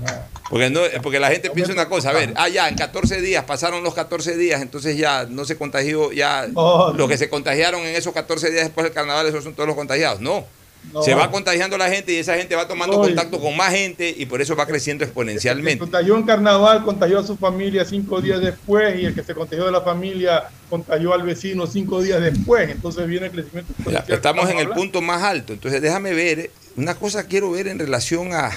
Porque, 0.50 0.70
no, 0.70 0.80
porque 1.02 1.18
la 1.18 1.30
gente 1.30 1.50
piensa 1.50 1.72
una 1.72 1.88
cosa, 1.88 2.10
a 2.10 2.12
ver, 2.12 2.32
ah, 2.36 2.48
ya, 2.48 2.68
en 2.68 2.76
14 2.76 3.20
días, 3.20 3.44
pasaron 3.44 3.82
los 3.82 3.94
14 3.94 4.36
días, 4.36 4.60
entonces 4.60 4.96
ya 4.96 5.26
no 5.28 5.44
se 5.44 5.56
contagió, 5.56 6.12
ya 6.12 6.46
los 6.46 7.08
que 7.08 7.16
se 7.16 7.28
contagiaron 7.28 7.80
en 7.82 7.96
esos 7.96 8.12
14 8.12 8.50
días 8.50 8.64
después 8.64 8.84
del 8.84 8.92
carnaval, 8.92 9.26
esos 9.26 9.42
son 9.42 9.54
todos 9.54 9.66
los 9.66 9.76
contagiados. 9.76 10.20
No, 10.20 10.44
No. 10.92 11.02
Se 11.02 11.14
va 11.14 11.30
contagiando 11.30 11.76
la 11.76 11.88
gente 11.90 12.12
y 12.12 12.16
esa 12.16 12.36
gente 12.36 12.54
va 12.54 12.66
tomando 12.68 12.96
No, 12.96 13.02
contacto 13.02 13.40
con 13.40 13.56
más 13.56 13.72
gente 13.72 14.14
y 14.16 14.24
por 14.26 14.40
eso 14.40 14.54
va 14.56 14.66
creciendo 14.66 15.02
El 15.04 15.08
que 15.08 15.10
exponencialmente. 15.10 15.78
contagió 15.78 16.16
en 16.16 16.22
carnaval 16.22 16.84
contagió 16.84 17.18
a 17.18 17.26
su 17.26 17.36
familia 17.36 17.84
cinco 17.84 18.20
días 18.20 18.40
después 18.40 18.98
y 19.00 19.04
el 19.04 19.14
que 19.14 19.22
se 19.22 19.34
contagió 19.34 19.66
de 19.66 19.72
la 19.72 19.80
familia 19.82 20.44
contagió 20.70 21.12
al 21.12 21.22
vecino 21.22 21.66
cinco 21.66 22.00
días 22.02 22.20
después. 22.22 22.70
Entonces 22.70 23.06
viene 23.06 23.26
el 23.26 23.32
crecimiento. 23.32 23.72
Exponencial. 23.72 24.16
estamos 24.16 24.48
en 24.48 24.58
el 24.58 24.70
punto 24.70 25.02
más 25.02 25.22
alto. 25.22 25.52
Entonces 25.52 25.82
déjame 25.82 26.14
ver, 26.14 26.50
una 26.76 26.94
cosa 26.94 27.26
quiero 27.26 27.50
ver 27.50 27.66
en 27.68 27.78
relación 27.78 28.32
a, 28.32 28.50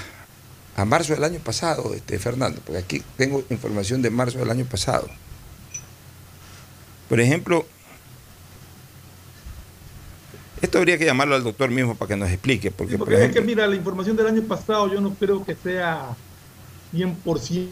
a 0.76 0.86
marzo 0.86 1.14
del 1.14 1.24
año 1.24 1.40
pasado, 1.40 1.94
este, 1.94 2.20
Fernando, 2.20 2.62
porque 2.66 2.80
aquí 2.80 3.02
tengo 3.18 3.44
información 3.50 4.02
de 4.02 4.12
marzo 4.12 4.38
del 4.40 4.50
año 4.50 4.66
pasado. 4.66 5.10
Por 7.10 7.20
ejemplo, 7.20 7.66
esto 10.62 10.78
habría 10.78 10.97
que 10.97 11.05
llamarlo 11.05 11.36
al 11.36 11.43
doctor 11.43 11.70
mismo 11.70 11.95
para 11.95 12.10
que 12.10 12.16
nos 12.16 12.30
explique, 12.30 12.72
porque, 12.72 12.93
Sí, 12.93 12.97
por 12.97 13.07
porque 13.07 13.26
es 13.26 13.32
que 13.32 13.41
mira, 13.41 13.66
la 13.68 13.76
información 13.76 14.16
del 14.16 14.28
año 14.28 14.41
pasado 14.43 14.91
yo 14.93 14.99
no 15.01 15.14
creo 15.14 15.43
que 15.45 15.55
sea 15.55 16.07
100%. 16.93 17.70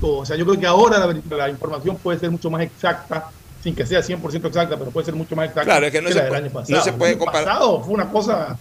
O 0.00 0.24
sea, 0.24 0.36
yo 0.36 0.44
creo 0.46 0.58
que 0.60 0.66
ahora 0.66 0.98
la, 0.98 1.36
la 1.36 1.48
información 1.50 1.96
puede 1.96 2.18
ser 2.18 2.30
mucho 2.30 2.48
más 2.50 2.62
exacta, 2.62 3.30
sin 3.62 3.74
que 3.74 3.84
sea 3.86 4.00
100% 4.00 4.46
exacta, 4.46 4.76
pero 4.78 4.90
puede 4.90 5.04
ser 5.04 5.14
mucho 5.14 5.34
más 5.36 5.46
exacta 5.48 5.64
Claro, 5.64 5.86
es 5.86 5.92
que 5.92 6.00
no 6.00 6.08
se 6.08 6.14
la 6.14 6.20
del 6.22 6.28
puede- 6.30 6.42
año 6.44 6.52
no 6.52 6.60
pasado. 6.60 6.82
se 6.84 6.92
puede 6.92 7.12
El 7.12 7.16
año 7.18 7.24
comparar- 7.24 7.44
pasado 7.48 7.82
fue 7.84 7.94
una 7.94 8.08
cosa... 8.10 8.58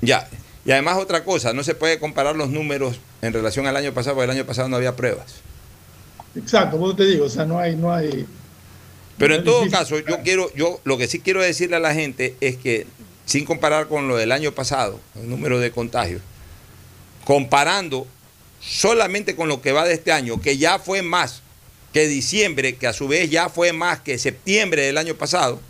ya. 0.00 0.28
Y 0.66 0.70
además 0.72 0.96
otra 0.96 1.24
cosa, 1.24 1.52
no 1.52 1.62
se 1.62 1.74
puede 1.74 1.98
comparar 1.98 2.36
los 2.36 2.48
números 2.48 2.98
en 3.20 3.34
relación 3.34 3.66
al 3.66 3.76
año 3.76 3.92
pasado, 3.92 4.16
porque 4.16 4.24
el 4.24 4.30
año 4.38 4.46
pasado 4.46 4.66
no 4.68 4.76
había 4.76 4.96
pruebas. 4.96 5.34
Exacto, 6.34 6.78
por 6.78 6.88
eso 6.88 6.96
te 6.96 7.04
digo, 7.04 7.26
o 7.26 7.28
sea, 7.28 7.44
no 7.44 7.58
hay... 7.58 7.76
No 7.76 7.92
hay 7.92 8.26
Pero 9.18 9.34
en 9.34 9.44
todo 9.44 9.68
caso, 9.70 9.98
yo 9.98 10.22
quiero, 10.22 10.52
yo 10.54 10.80
lo 10.84 10.98
que 10.98 11.06
sí 11.06 11.20
quiero 11.20 11.40
decirle 11.40 11.76
a 11.76 11.80
la 11.80 11.94
gente 11.94 12.34
es 12.40 12.56
que, 12.56 12.86
sin 13.26 13.44
comparar 13.44 13.86
con 13.86 14.08
lo 14.08 14.16
del 14.16 14.32
año 14.32 14.52
pasado, 14.52 15.00
el 15.14 15.28
número 15.28 15.60
de 15.60 15.70
contagios, 15.70 16.20
comparando 17.24 18.06
solamente 18.60 19.36
con 19.36 19.48
lo 19.48 19.60
que 19.60 19.72
va 19.72 19.84
de 19.84 19.94
este 19.94 20.12
año, 20.12 20.40
que 20.40 20.58
ya 20.58 20.78
fue 20.78 21.02
más 21.02 21.42
que 21.92 22.08
diciembre, 22.08 22.74
que 22.74 22.86
a 22.88 22.92
su 22.92 23.06
vez 23.06 23.30
ya 23.30 23.48
fue 23.48 23.72
más 23.72 24.00
que 24.00 24.18
septiembre 24.18 24.82
del 24.82 24.98
año 24.98 25.14
pasado, 25.14 25.60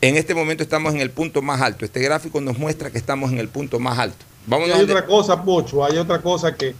en 0.00 0.16
este 0.16 0.34
momento 0.34 0.62
estamos 0.62 0.94
en 0.94 1.00
el 1.00 1.10
punto 1.10 1.42
más 1.42 1.60
alto. 1.60 1.84
Este 1.84 2.00
gráfico 2.00 2.40
nos 2.40 2.58
muestra 2.58 2.90
que 2.90 2.98
estamos 2.98 3.32
en 3.32 3.38
el 3.38 3.48
punto 3.48 3.78
más 3.78 3.98
alto. 3.98 4.24
Hay 4.50 4.82
otra 4.82 5.04
cosa, 5.04 5.42
Pocho, 5.42 5.84
hay 5.84 5.98
otra 5.98 6.20
cosa 6.22 6.54
que, 6.54 6.74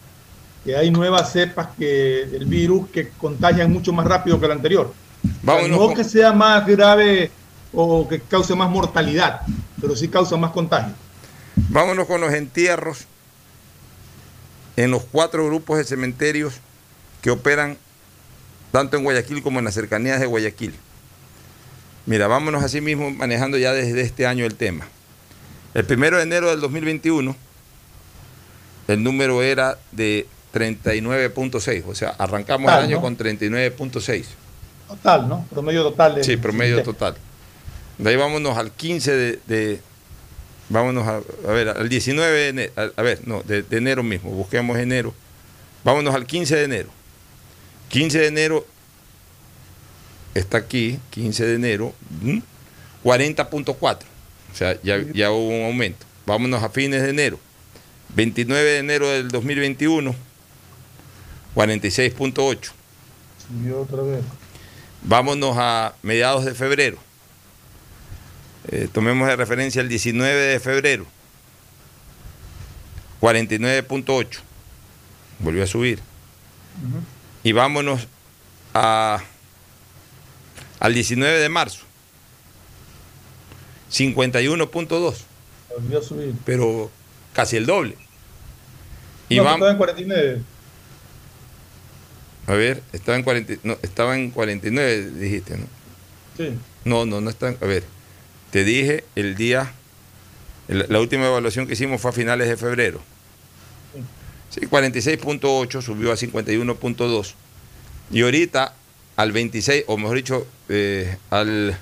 que 0.65 0.77
hay 0.77 0.91
nuevas 0.91 1.33
cepas 1.33 1.69
que 1.79 2.27
del 2.31 2.47
virus 2.47 2.89
que 2.91 3.09
contagian 3.11 3.73
mucho 3.73 3.93
más 3.93 4.07
rápido 4.07 4.39
que 4.41 4.47
el 4.47 4.53
anterior. 4.53 4.93
Vámonos 5.43 5.79
no 5.79 5.95
que 5.95 6.05
sea 6.05 6.33
más 6.33 6.67
grave 6.67 7.31
o 7.73 8.09
que 8.09 8.21
cause 8.21 8.55
más 8.55 8.71
mortalidad, 8.71 9.43
pero 9.81 9.95
sí 9.95 10.09
causa 10.09 10.37
más 10.37 10.53
contagio. 10.53 10.95
Vámonos 11.69 12.07
con 12.07 12.21
los 12.21 12.33
entierros 12.33 13.07
en 14.77 14.91
los 14.91 15.03
cuatro 15.05 15.45
grupos 15.47 15.79
de 15.79 15.85
cementerios 15.85 16.55
que 17.21 17.31
operan 17.31 17.77
tanto 18.71 18.97
en 18.97 19.05
Guayaquil 19.05 19.43
como 19.43 19.59
en 19.59 19.65
las 19.65 19.75
cercanías 19.75 20.21
de 20.21 20.27
Guayaquil. 20.27 20.75
Mira, 22.07 22.27
vámonos 22.27 22.63
así 22.63 22.81
mismo 22.81 23.11
manejando 23.11 23.59
ya 23.59 23.73
desde 23.73 24.01
este 24.01 24.27
año 24.27 24.47
el 24.47 24.55
tema. 24.55 24.87
El 25.75 25.85
primero 25.85 26.17
de 26.17 26.23
enero 26.23 26.49
del 26.49 26.61
2021, 26.61 27.37
el 28.89 29.03
número 29.03 29.43
era 29.43 29.79
de 29.93 30.27
39.6, 30.55 31.85
o 31.87 31.95
sea, 31.95 32.11
arrancamos 32.11 32.73
el 32.73 32.79
año 32.79 32.97
¿no? 32.97 33.03
con 33.03 33.19
39.6. 33.19 34.25
Total, 34.89 35.29
¿no? 35.29 35.47
Promedio 35.51 35.83
total. 35.83 36.15
De, 36.17 36.25
Sí, 36.25 36.37
promedio 36.37 36.77
de- 36.77 36.83
total. 36.83 37.17
De 37.99 38.11
ahí 38.11 38.17
vámonos 38.17 38.57
al 38.57 38.73
15 38.73 39.13
de. 39.13 39.39
de- 39.47 39.81
vámonos 40.71 41.07
a, 41.07 41.17
a 41.17 41.53
ver, 41.53 41.69
al 41.69 41.89
19 41.89 42.31
de 42.37 42.49
enero. 42.49 42.73
A, 42.77 43.01
a 43.01 43.03
ver, 43.03 43.21
no, 43.27 43.43
de, 43.43 43.63
de 43.63 43.77
enero 43.77 44.03
mismo. 44.03 44.31
Busquemos 44.31 44.79
enero. 44.79 45.15
Vámonos 45.85 46.15
al 46.15 46.27
15 46.27 46.57
de 46.57 46.65
enero. 46.65 46.89
15 47.89 48.19
de 48.19 48.27
enero 48.27 48.67
está 50.35 50.59
aquí, 50.59 50.99
15 51.11 51.45
de 51.47 51.55
enero, 51.55 51.93
¿m? 52.23 52.43
40.4. 53.05 53.99
O 54.53 54.57
sea, 54.57 54.79
ya, 54.83 54.99
ya 55.15 55.31
hubo 55.31 55.49
un 55.49 55.65
aumento. 55.67 56.05
Vámonos 56.27 56.63
a 56.63 56.69
fines 56.69 57.03
de 57.03 57.11
enero. 57.11 57.39
29 58.15 58.63
de 58.71 58.79
enero 58.79 59.09
del 59.09 59.29
2021, 59.29 60.15
46.8. 61.55 62.71
Subió 63.47 63.81
otra 63.83 64.03
vez. 64.03 64.21
Vámonos 65.03 65.57
a 65.59 65.95
mediados 66.03 66.45
de 66.45 66.55
febrero. 66.55 66.99
Eh, 68.69 68.89
tomemos 68.93 69.29
de 69.29 69.37
referencia 69.37 69.81
el 69.81 69.89
19 69.89 70.35
de 70.35 70.61
febrero. 70.61 71.07
49.8. 73.21 74.39
Volvió 75.39 75.65
a 75.65 75.67
subir. 75.67 76.01
Y 77.43 77.53
vámonos 77.53 78.07
a, 78.75 79.23
al 80.81 80.95
19 80.95 81.39
de 81.39 81.49
marzo. 81.49 81.85
51.2. 83.91 85.15
Volvió 85.75 85.99
a 85.99 86.03
subir. 86.03 86.35
Pero 86.45 86.91
casi 87.33 87.57
el 87.57 87.67
doble. 87.67 87.97
Y 89.29 89.37
no, 89.37 89.69
en 89.69 89.77
49. 89.77 90.43
A 92.49 92.55
ver, 92.55 92.83
estaba 92.93 93.17
en, 93.17 93.23
40, 93.25 93.55
no, 93.63 93.77
estaba 93.83 94.17
en 94.17 94.31
49, 94.31 95.11
dijiste, 95.11 95.57
¿no? 95.59 95.67
Sí. 96.37 96.59
No, 96.85 97.05
no, 97.07 97.21
no 97.21 97.31
está. 97.31 97.49
A 97.61 97.65
ver, 97.67 97.85
te 98.51 98.65
dije 98.65 99.05
el 99.15 99.37
día. 99.37 99.73
el- 100.69 100.87
la 100.89 101.01
última 101.01 101.27
evaluación 101.27 101.67
que 101.67 101.73
hicimos 101.75 102.01
fue 102.01 102.11
a 102.11 102.15
finales 102.15 102.49
de 102.49 102.57
febrero. 102.57 103.01
Sí, 104.51 104.61
46.8 104.67 105.81
subió 105.83 106.11
a 106.13 106.17
51.2. 106.17 107.35
Y 108.11 108.23
ahorita, 108.23 108.75
al 109.17 109.33
26, 109.33 109.85
o 109.87 109.97
mejor 109.99 110.17
dicho, 110.17 110.47
eh, 110.69 111.17
al 111.31 111.79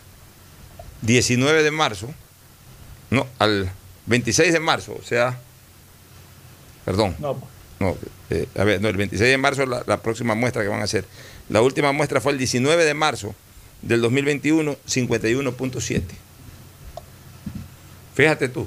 19 1.02 1.62
de 1.62 1.70
marzo, 1.70 2.12
no, 3.10 3.26
al 3.38 3.70
26 4.06 4.52
de 4.52 4.60
marzo, 4.60 4.96
o 5.00 5.02
sea, 5.04 5.38
perdón, 6.84 7.14
No, 7.20 7.40
no, 7.80 7.96
eh, 8.30 8.46
a 8.56 8.64
ver, 8.64 8.80
no, 8.80 8.88
el 8.88 8.96
26 8.96 9.30
de 9.30 9.38
marzo 9.38 9.66
la, 9.66 9.84
la 9.86 10.02
próxima 10.02 10.34
muestra 10.34 10.62
que 10.62 10.68
van 10.68 10.80
a 10.80 10.84
hacer. 10.84 11.04
La 11.48 11.62
última 11.62 11.92
muestra 11.92 12.20
fue 12.20 12.32
el 12.32 12.38
19 12.38 12.84
de 12.84 12.94
marzo 12.94 13.34
del 13.82 14.00
2021, 14.00 14.76
51.7. 14.88 16.02
Fíjate 18.14 18.48
tú, 18.48 18.66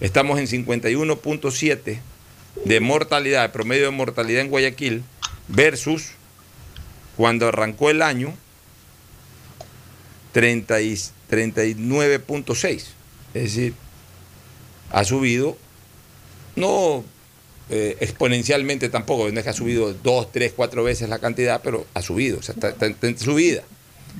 estamos 0.00 0.38
en 0.38 0.46
51.7 0.46 1.98
de 2.64 2.80
mortalidad, 2.80 3.50
promedio 3.52 3.84
de 3.86 3.90
mortalidad 3.90 4.42
en 4.42 4.50
Guayaquil, 4.50 5.02
versus 5.48 6.10
cuando 7.16 7.48
arrancó 7.48 7.90
el 7.90 8.02
año, 8.02 8.34
30 10.32 10.80
y- 10.82 10.98
39.6. 11.30 12.84
Es 13.34 13.42
decir, 13.42 13.74
ha 14.90 15.04
subido, 15.04 15.56
no 16.54 17.04
eh, 17.70 17.96
exponencialmente 18.00 18.88
tampoco, 18.88 19.30
no 19.30 19.38
es 19.38 19.44
que 19.44 19.50
ha 19.50 19.54
subido 19.54 19.94
dos, 19.94 20.30
tres, 20.32 20.52
cuatro 20.54 20.84
veces 20.84 21.08
la 21.08 21.18
cantidad, 21.18 21.60
pero 21.62 21.86
ha 21.94 22.02
subido, 22.02 22.38
o 22.38 22.42
sea, 22.42 22.54
está, 22.54 22.68
está- 22.70 22.86
está 22.86 23.06
en 23.08 23.18
subida. 23.18 23.62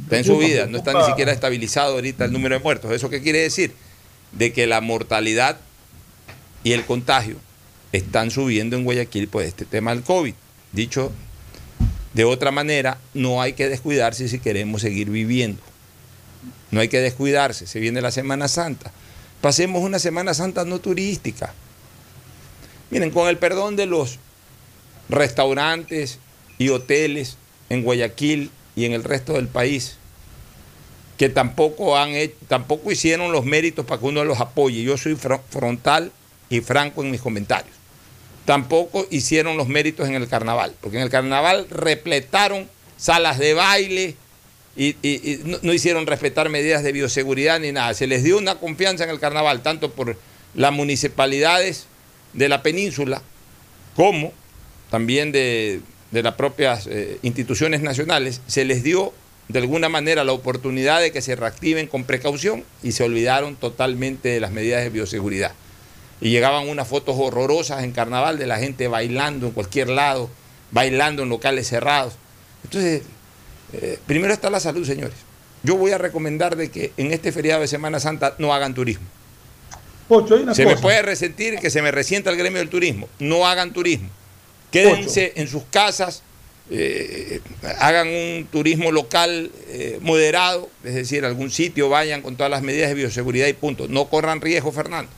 Está 0.04 0.18
en 0.18 0.24
subida, 0.24 0.66
no 0.66 0.78
está 0.78 0.92
ni 0.92 1.04
siquiera 1.04 1.30
estabilizado 1.30 1.94
ahorita 1.94 2.24
el 2.24 2.32
número 2.32 2.56
de 2.56 2.62
muertos. 2.62 2.90
¿Eso 2.90 3.10
qué 3.10 3.22
quiere 3.22 3.38
decir? 3.40 3.72
De 4.32 4.52
que 4.52 4.66
la 4.66 4.80
mortalidad 4.80 5.58
y 6.64 6.72
el 6.72 6.84
contagio 6.84 7.36
están 7.92 8.32
subiendo 8.32 8.76
en 8.76 8.82
Guayaquil 8.84 9.28
por 9.28 9.44
este 9.44 9.64
tema 9.64 9.94
del 9.94 10.02
COVID. 10.02 10.34
Dicho 10.72 11.12
de 12.12 12.24
otra 12.24 12.50
manera, 12.50 12.98
no 13.12 13.40
hay 13.40 13.52
que 13.52 13.68
descuidarse 13.68 14.28
si 14.28 14.40
queremos 14.40 14.80
seguir 14.82 15.10
viviendo. 15.10 15.60
No 16.72 16.80
hay 16.80 16.88
que 16.88 17.00
descuidarse, 17.00 17.66
se 17.68 17.78
viene 17.78 18.00
la 18.00 18.10
Semana 18.10 18.48
Santa. 18.48 18.90
Pasemos 19.40 19.82
una 19.84 20.00
Semana 20.00 20.34
Santa 20.34 20.64
no 20.64 20.80
turística. 20.80 21.54
Miren, 22.94 23.10
con 23.10 23.26
el 23.26 23.38
perdón 23.38 23.74
de 23.74 23.86
los 23.86 24.20
restaurantes 25.08 26.20
y 26.58 26.68
hoteles 26.68 27.36
en 27.68 27.82
Guayaquil 27.82 28.52
y 28.76 28.84
en 28.84 28.92
el 28.92 29.02
resto 29.02 29.32
del 29.32 29.48
país, 29.48 29.96
que 31.18 31.28
tampoco, 31.28 31.98
han 31.98 32.10
hecho- 32.10 32.36
tampoco 32.46 32.92
hicieron 32.92 33.32
los 33.32 33.44
méritos 33.44 33.84
para 33.84 34.00
que 34.00 34.06
uno 34.06 34.24
los 34.24 34.38
apoye. 34.40 34.84
Yo 34.84 34.96
soy 34.96 35.14
fro- 35.16 35.40
frontal 35.50 36.12
y 36.48 36.60
franco 36.60 37.02
en 37.02 37.10
mis 37.10 37.20
comentarios. 37.20 37.74
Tampoco 38.44 39.08
hicieron 39.10 39.56
los 39.56 39.66
méritos 39.66 40.06
en 40.08 40.14
el 40.14 40.28
carnaval, 40.28 40.72
porque 40.80 40.98
en 40.98 41.02
el 41.02 41.10
carnaval 41.10 41.66
repletaron 41.70 42.68
salas 42.96 43.40
de 43.40 43.54
baile 43.54 44.14
y, 44.76 44.94
no 45.62 45.72
hicieron 45.72 46.06
respetar 46.06 46.48
medidas 46.48 46.84
de 46.84 46.92
bioseguridad 46.92 47.58
ni 47.58 47.72
nada. 47.72 47.92
Se 47.94 48.06
les 48.06 48.22
dio 48.22 48.38
una 48.38 48.54
confianza 48.54 49.02
en 49.02 49.10
el 49.10 49.18
carnaval, 49.18 49.64
tanto 49.64 49.90
por 49.90 50.16
las 50.54 50.72
municipalidades 50.72 51.86
de 52.34 52.48
la 52.48 52.62
península 52.62 53.22
como 53.96 54.32
también 54.90 55.32
de, 55.32 55.80
de 56.10 56.22
las 56.22 56.34
propias 56.34 56.86
eh, 56.86 57.18
instituciones 57.22 57.82
nacionales, 57.82 58.40
se 58.46 58.64
les 58.64 58.84
dio 58.84 59.12
de 59.48 59.58
alguna 59.58 59.88
manera 59.88 60.24
la 60.24 60.32
oportunidad 60.32 61.00
de 61.00 61.12
que 61.12 61.20
se 61.20 61.36
reactiven 61.36 61.86
con 61.86 62.04
precaución 62.04 62.64
y 62.82 62.92
se 62.92 63.02
olvidaron 63.02 63.56
totalmente 63.56 64.28
de 64.28 64.40
las 64.40 64.52
medidas 64.52 64.82
de 64.82 64.90
bioseguridad. 64.90 65.52
Y 66.20 66.30
llegaban 66.30 66.68
unas 66.68 66.88
fotos 66.88 67.16
horrorosas 67.18 67.82
en 67.82 67.92
carnaval 67.92 68.38
de 68.38 68.46
la 68.46 68.58
gente 68.58 68.88
bailando 68.88 69.48
en 69.48 69.52
cualquier 69.52 69.88
lado, 69.88 70.30
bailando 70.70 71.24
en 71.24 71.28
locales 71.28 71.68
cerrados. 71.68 72.14
Entonces, 72.62 73.02
eh, 73.72 73.98
primero 74.06 74.32
está 74.32 74.48
la 74.48 74.60
salud, 74.60 74.86
señores. 74.86 75.16
Yo 75.64 75.76
voy 75.76 75.90
a 75.90 75.98
recomendar 75.98 76.56
de 76.56 76.70
que 76.70 76.92
en 76.96 77.12
este 77.12 77.32
feriado 77.32 77.60
de 77.60 77.68
Semana 77.68 77.98
Santa 77.98 78.36
no 78.38 78.54
hagan 78.54 78.74
turismo. 78.74 79.06
Se 80.52 80.66
me 80.66 80.76
puede 80.76 81.02
resentir 81.02 81.58
que 81.58 81.70
se 81.70 81.82
me 81.82 81.90
resienta 81.90 82.30
el 82.30 82.36
gremio 82.36 82.58
del 82.58 82.68
turismo. 82.68 83.08
No 83.18 83.46
hagan 83.46 83.72
turismo. 83.72 84.08
Quédense 84.70 85.32
en 85.36 85.48
sus 85.48 85.62
casas, 85.70 86.22
eh, 86.70 87.40
hagan 87.78 88.08
un 88.08 88.48
turismo 88.50 88.90
local 88.90 89.50
eh, 89.68 89.98
moderado, 90.00 90.68
es 90.82 90.94
decir, 90.94 91.24
algún 91.24 91.50
sitio, 91.50 91.88
vayan 91.88 92.22
con 92.22 92.36
todas 92.36 92.50
las 92.50 92.62
medidas 92.62 92.88
de 92.88 92.94
bioseguridad 92.94 93.46
y 93.46 93.52
punto. 93.52 93.86
No 93.88 94.06
corran 94.06 94.40
riesgo, 94.40 94.72
Fernando. 94.72 95.10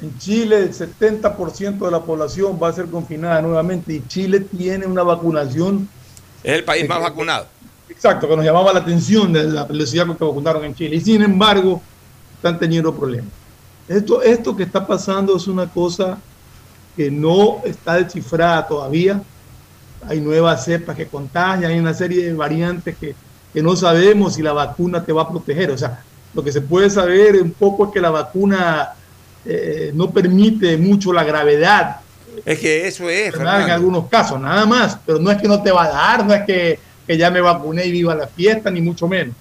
En 0.00 0.16
Chile 0.18 0.58
el 0.58 0.72
70% 0.72 1.78
de 1.78 1.90
la 1.90 2.02
población 2.02 2.58
va 2.62 2.68
a 2.68 2.72
ser 2.72 2.86
confinada 2.86 3.42
nuevamente 3.42 3.94
y 3.94 4.06
Chile 4.06 4.40
tiene 4.40 4.86
una 4.86 5.02
vacunación. 5.02 5.88
Es 6.44 6.52
el 6.52 6.64
país 6.64 6.88
más 6.88 7.00
vacunado. 7.00 7.46
Exacto, 7.88 8.28
que 8.28 8.36
nos 8.36 8.44
llamaba 8.44 8.72
la 8.72 8.80
atención 8.80 9.32
de 9.32 9.44
la 9.44 9.64
velocidad 9.64 10.06
con 10.06 10.16
que 10.16 10.24
vacunaron 10.24 10.64
en 10.64 10.74
Chile. 10.74 10.96
Y 10.96 11.00
sin 11.00 11.22
embargo, 11.22 11.82
están 12.36 12.58
teniendo 12.58 12.94
problemas. 12.94 13.32
Esto, 13.88 14.22
esto 14.22 14.56
que 14.56 14.64
está 14.64 14.86
pasando 14.86 15.36
es 15.36 15.46
una 15.46 15.66
cosa 15.66 16.18
que 16.96 17.10
no 17.10 17.62
está 17.64 17.94
descifrada 17.94 18.66
todavía. 18.66 19.22
Hay 20.06 20.20
nuevas 20.20 20.64
cepas 20.64 20.96
que 20.96 21.06
contagian, 21.06 21.70
hay 21.70 21.78
una 21.78 21.94
serie 21.94 22.24
de 22.24 22.32
variantes 22.34 22.96
que, 22.96 23.14
que 23.52 23.62
no 23.62 23.74
sabemos 23.76 24.34
si 24.34 24.42
la 24.42 24.52
vacuna 24.52 25.04
te 25.04 25.12
va 25.12 25.22
a 25.22 25.28
proteger. 25.28 25.70
O 25.70 25.78
sea, 25.78 26.02
lo 26.34 26.44
que 26.44 26.52
se 26.52 26.60
puede 26.60 26.90
saber 26.90 27.40
un 27.42 27.52
poco 27.52 27.86
es 27.86 27.92
que 27.92 28.00
la 28.00 28.10
vacuna 28.10 28.90
eh, 29.44 29.92
no 29.94 30.10
permite 30.10 30.76
mucho 30.76 31.12
la 31.12 31.24
gravedad. 31.24 32.00
Es 32.44 32.58
que 32.58 32.86
eso 32.86 33.08
es. 33.08 33.34
En 33.34 33.46
algunos 33.46 34.08
casos, 34.08 34.40
nada 34.40 34.66
más. 34.66 34.98
Pero 35.06 35.18
no 35.18 35.30
es 35.30 35.40
que 35.40 35.48
no 35.48 35.62
te 35.62 35.72
va 35.72 35.84
a 35.84 35.88
dar, 35.88 36.26
no 36.26 36.34
es 36.34 36.44
que, 36.44 36.78
que 37.06 37.16
ya 37.16 37.30
me 37.30 37.40
vacuné 37.40 37.86
y 37.86 37.92
viva 37.92 38.14
la 38.14 38.26
fiesta, 38.26 38.70
ni 38.70 38.80
mucho 38.80 39.08
menos. 39.08 39.34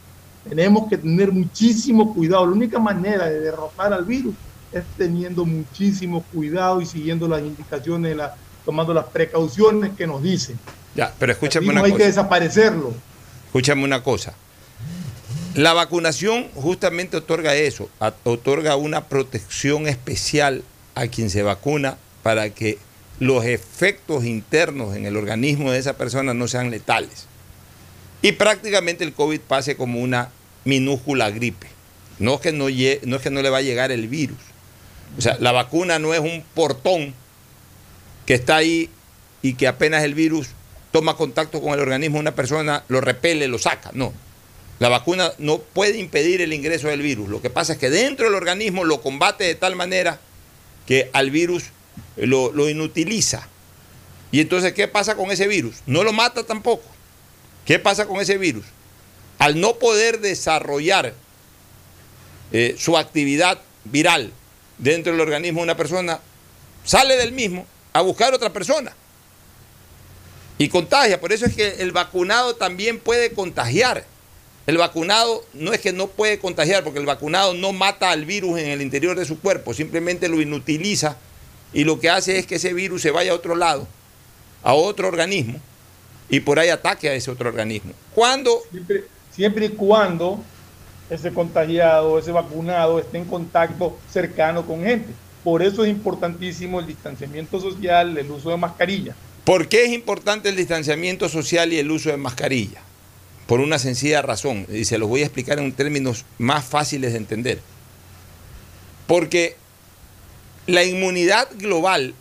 Tenemos 0.47 0.87
que 0.89 0.97
tener 0.97 1.31
muchísimo 1.31 2.13
cuidado. 2.13 2.45
La 2.45 2.51
única 2.51 2.79
manera 2.79 3.27
de 3.27 3.39
derrotar 3.39 3.93
al 3.93 4.05
virus 4.05 4.33
es 4.71 4.83
teniendo 4.97 5.45
muchísimo 5.45 6.23
cuidado 6.33 6.81
y 6.81 6.85
siguiendo 6.85 7.27
las 7.27 7.41
indicaciones, 7.41 8.15
la, 8.15 8.35
tomando 8.65 8.93
las 8.93 9.05
precauciones 9.05 9.91
que 9.97 10.07
nos 10.07 10.21
dicen. 10.21 10.59
Ya, 10.95 11.13
pero 11.17 11.31
escúchame 11.31 11.69
una 11.69 11.81
cosa. 11.81 11.93
hay 11.93 11.97
que 11.97 12.05
desaparecerlo. 12.05 12.93
Escúchame 13.45 13.83
una 13.83 14.03
cosa. 14.03 14.33
La 15.53 15.73
vacunación 15.73 16.47
justamente 16.53 17.17
otorga 17.17 17.55
eso, 17.55 17.89
otorga 18.23 18.75
una 18.75 19.05
protección 19.05 19.87
especial 19.87 20.63
a 20.93 21.07
quien 21.07 21.29
se 21.29 21.41
vacuna 21.41 21.97
para 22.21 22.51
que 22.51 22.77
los 23.19 23.45
efectos 23.45 24.25
internos 24.25 24.95
en 24.95 25.05
el 25.05 25.17
organismo 25.17 25.71
de 25.71 25.79
esa 25.79 25.97
persona 25.97 26.33
no 26.33 26.47
sean 26.47 26.69
letales. 26.69 27.25
Y 28.21 28.33
prácticamente 28.33 29.03
el 29.03 29.13
COVID 29.13 29.39
pase 29.41 29.75
como 29.75 29.99
una 29.99 30.29
minúscula 30.67 31.31
gripe. 31.31 31.67
No 32.19 32.35
es 32.35 32.41
que 32.41 32.51
no, 32.51 32.65
no, 32.65 33.15
es 33.15 33.21
que 33.21 33.29
no 33.29 33.41
le 33.41 33.49
va 33.49 33.57
a 33.57 33.61
llegar 33.61 33.91
el 33.91 34.07
virus. 34.07 34.37
O 35.17 35.21
sea, 35.21 35.37
la 35.39 35.51
vacuna 35.51 35.99
no 35.99 36.13
es 36.13 36.19
un 36.19 36.43
portón 36.53 37.13
que 38.25 38.33
está 38.33 38.57
ahí 38.57 38.89
y 39.41 39.53
que 39.53 39.67
apenas 39.67 40.03
el 40.03 40.13
virus 40.13 40.49
toma 40.91 41.15
contacto 41.15 41.61
con 41.61 41.73
el 41.73 41.79
organismo 41.79 42.19
una 42.19 42.35
persona, 42.35 42.83
lo 42.87 43.01
repele, 43.01 43.47
lo 43.47 43.57
saca. 43.57 43.91
No, 43.93 44.13
la 44.79 44.89
vacuna 44.89 45.31
no 45.37 45.59
puede 45.59 45.97
impedir 45.97 46.41
el 46.41 46.53
ingreso 46.53 46.87
del 46.87 47.01
virus. 47.01 47.29
Lo 47.29 47.41
que 47.41 47.49
pasa 47.49 47.73
es 47.73 47.79
que 47.79 47.89
dentro 47.89 48.25
del 48.25 48.35
organismo 48.35 48.83
lo 48.83 49.01
combate 49.01 49.43
de 49.45 49.55
tal 49.55 49.75
manera 49.75 50.19
que 50.85 51.09
al 51.13 51.31
virus 51.31 51.65
lo, 52.15 52.69
inutiliza. 52.69 53.47
Y 54.31 54.41
entonces, 54.41 54.73
¿qué 54.73 54.87
pasa 54.87 55.15
con 55.15 55.31
ese 55.31 55.47
virus? 55.47 55.77
No 55.85 56.03
lo 56.03 56.13
mata 56.13 56.43
tampoco. 56.43 56.83
¿Qué 57.65 57.79
pasa 57.79 58.05
con 58.05 58.19
ese 58.19 58.37
virus? 58.37 58.65
Al 59.39 59.59
no 59.59 59.75
poder 59.75 60.19
desarrollar 60.19 61.13
eh, 62.51 62.75
su 62.77 62.97
actividad 62.97 63.59
viral 63.83 64.31
dentro 64.77 65.11
del 65.11 65.21
organismo 65.21 65.59
de 65.59 65.63
una 65.65 65.77
persona, 65.77 66.19
sale 66.83 67.17
del 67.17 67.31
mismo 67.31 67.65
a 67.93 68.01
buscar 68.01 68.33
otra 68.33 68.51
persona 68.51 68.93
y 70.57 70.69
contagia. 70.69 71.19
Por 71.19 71.33
eso 71.33 71.45
es 71.45 71.55
que 71.55 71.75
el 71.79 71.91
vacunado 71.91 72.55
también 72.55 72.99
puede 72.99 73.31
contagiar. 73.31 74.05
El 74.65 74.77
vacunado 74.77 75.45
no 75.53 75.71
es 75.71 75.79
que 75.79 75.93
no 75.93 76.07
puede 76.07 76.39
contagiar, 76.39 76.83
porque 76.83 76.99
el 76.99 77.05
vacunado 77.05 77.53
no 77.53 77.71
mata 77.71 78.11
al 78.11 78.25
virus 78.25 78.59
en 78.59 78.67
el 78.67 78.81
interior 78.81 79.17
de 79.17 79.25
su 79.25 79.39
cuerpo, 79.39 79.73
simplemente 79.73 80.27
lo 80.27 80.41
inutiliza 80.41 81.17
y 81.73 81.83
lo 81.83 81.99
que 81.99 82.09
hace 82.09 82.37
es 82.37 82.45
que 82.45 82.55
ese 82.55 82.73
virus 82.73 83.01
se 83.01 83.11
vaya 83.11 83.31
a 83.31 83.35
otro 83.35 83.55
lado, 83.55 83.87
a 84.63 84.73
otro 84.73 85.07
organismo, 85.07 85.59
y 86.29 86.41
por 86.41 86.59
ahí 86.59 86.69
ataque 86.69 87.09
a 87.09 87.13
ese 87.13 87.31
otro 87.31 87.49
organismo. 87.49 87.93
¿Cuándo? 88.13 88.61
Siempre, 89.37 89.67
y 89.67 89.69
cuando 89.69 90.43
ese 91.09 91.31
contagiado, 91.31 92.19
ese 92.19 92.33
vacunado 92.33 92.99
esté 92.99 93.19
en 93.19 93.25
contacto 93.25 93.97
cercano 94.11 94.65
con 94.65 94.83
gente. 94.83 95.13
Por 95.45 95.63
eso 95.63 95.85
es 95.85 95.89
importantísimo 95.89 96.81
el 96.81 96.87
distanciamiento 96.87 97.61
social, 97.61 98.17
el 98.17 98.29
uso 98.29 98.49
de 98.49 98.57
mascarilla. 98.57 99.15
¿Por 99.45 99.69
qué 99.69 99.85
es 99.85 99.93
importante 99.93 100.49
el 100.49 100.57
distanciamiento 100.57 101.29
social 101.29 101.71
y 101.71 101.77
el 101.77 101.89
uso 101.89 102.09
de 102.09 102.17
mascarilla? 102.17 102.81
por 103.47 103.61
una 103.61 103.79
sencilla 103.79 104.21
razón, 104.21 104.67
y 104.69 104.83
se 104.85 104.97
los 104.97 105.07
voy 105.07 105.21
a 105.21 105.25
explicar 105.25 105.57
en 105.57 105.71
términos 105.71 106.25
más 106.37 106.65
fáciles 106.65 107.13
de 107.13 107.17
entender. 107.17 107.59
Porque 109.07 109.55
la 110.67 110.83
inmunidad 110.83 111.47
global 111.57 112.13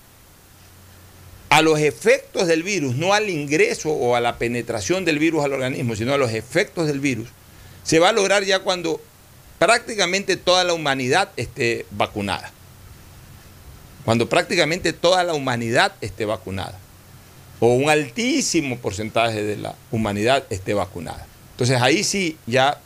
a 1.49 1.63
los 1.63 1.79
efectos 1.79 2.47
del 2.47 2.63
virus, 2.63 2.97
no 2.97 3.13
al 3.13 3.31
ingreso 3.31 3.91
o 3.91 4.17
a 4.17 4.21
la 4.21 4.37
penetración 4.37 5.05
del 5.05 5.19
virus 5.19 5.45
al 5.45 5.53
organismo, 5.53 5.95
sino 5.95 6.13
a 6.13 6.19
los 6.19 6.33
efectos 6.33 6.87
del 6.87 7.01
virus, 7.01 7.29
se 7.83 7.99
va 7.99 8.09
a 8.09 8.13
lograr 8.13 8.45
ya 8.45 8.61
cuando 8.61 9.01
prácticamente 9.59 10.37
toda 10.37 10.65
la 10.65 10.75
humanidad 10.75 11.31
esté 11.37 11.87
vacunada. 11.91 12.53
Cuando 14.05 14.29
prácticamente 14.29 14.93
toda 14.93 15.25
la 15.25 15.35
humanidad 15.35 15.95
esté 16.01 16.25
vacunada 16.25 16.79
o 17.61 17.75
un 17.75 17.89
altísimo 17.89 18.79
porcentaje 18.79 19.43
de 19.43 19.57
la 19.57 19.75
humanidad 19.91 20.45
esté 20.51 20.75
vacunada. 20.75 21.27
Entonces 21.53 21.81
ahí 21.81 22.05
sí, 22.05 22.37
ya 22.47 22.79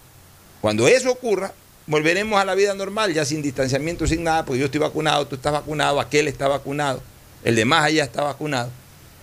cuando 0.61 0.87
eso 0.87 1.11
ocurra, 1.11 1.53
volveremos 1.87 2.41
a 2.41 2.45
la 2.45 2.55
vida 2.55 2.75
normal, 2.75 3.13
ya 3.13 3.25
sin 3.25 3.43
distanciamiento, 3.43 4.07
sin 4.07 4.23
nada, 4.23 4.45
porque 4.45 4.61
yo 4.61 4.67
estoy 4.67 4.81
vacunado, 4.81 5.27
tú 5.27 5.37
estás 5.37 5.53
vacunado, 5.53 6.01
aquel 6.01 6.29
está 6.29 6.47
vacunado, 6.47 7.03
el 7.45 7.57
de 7.57 7.65
más 7.65 7.85
allá 7.85 8.05
está 8.05 8.23
vacunado. 8.23 8.71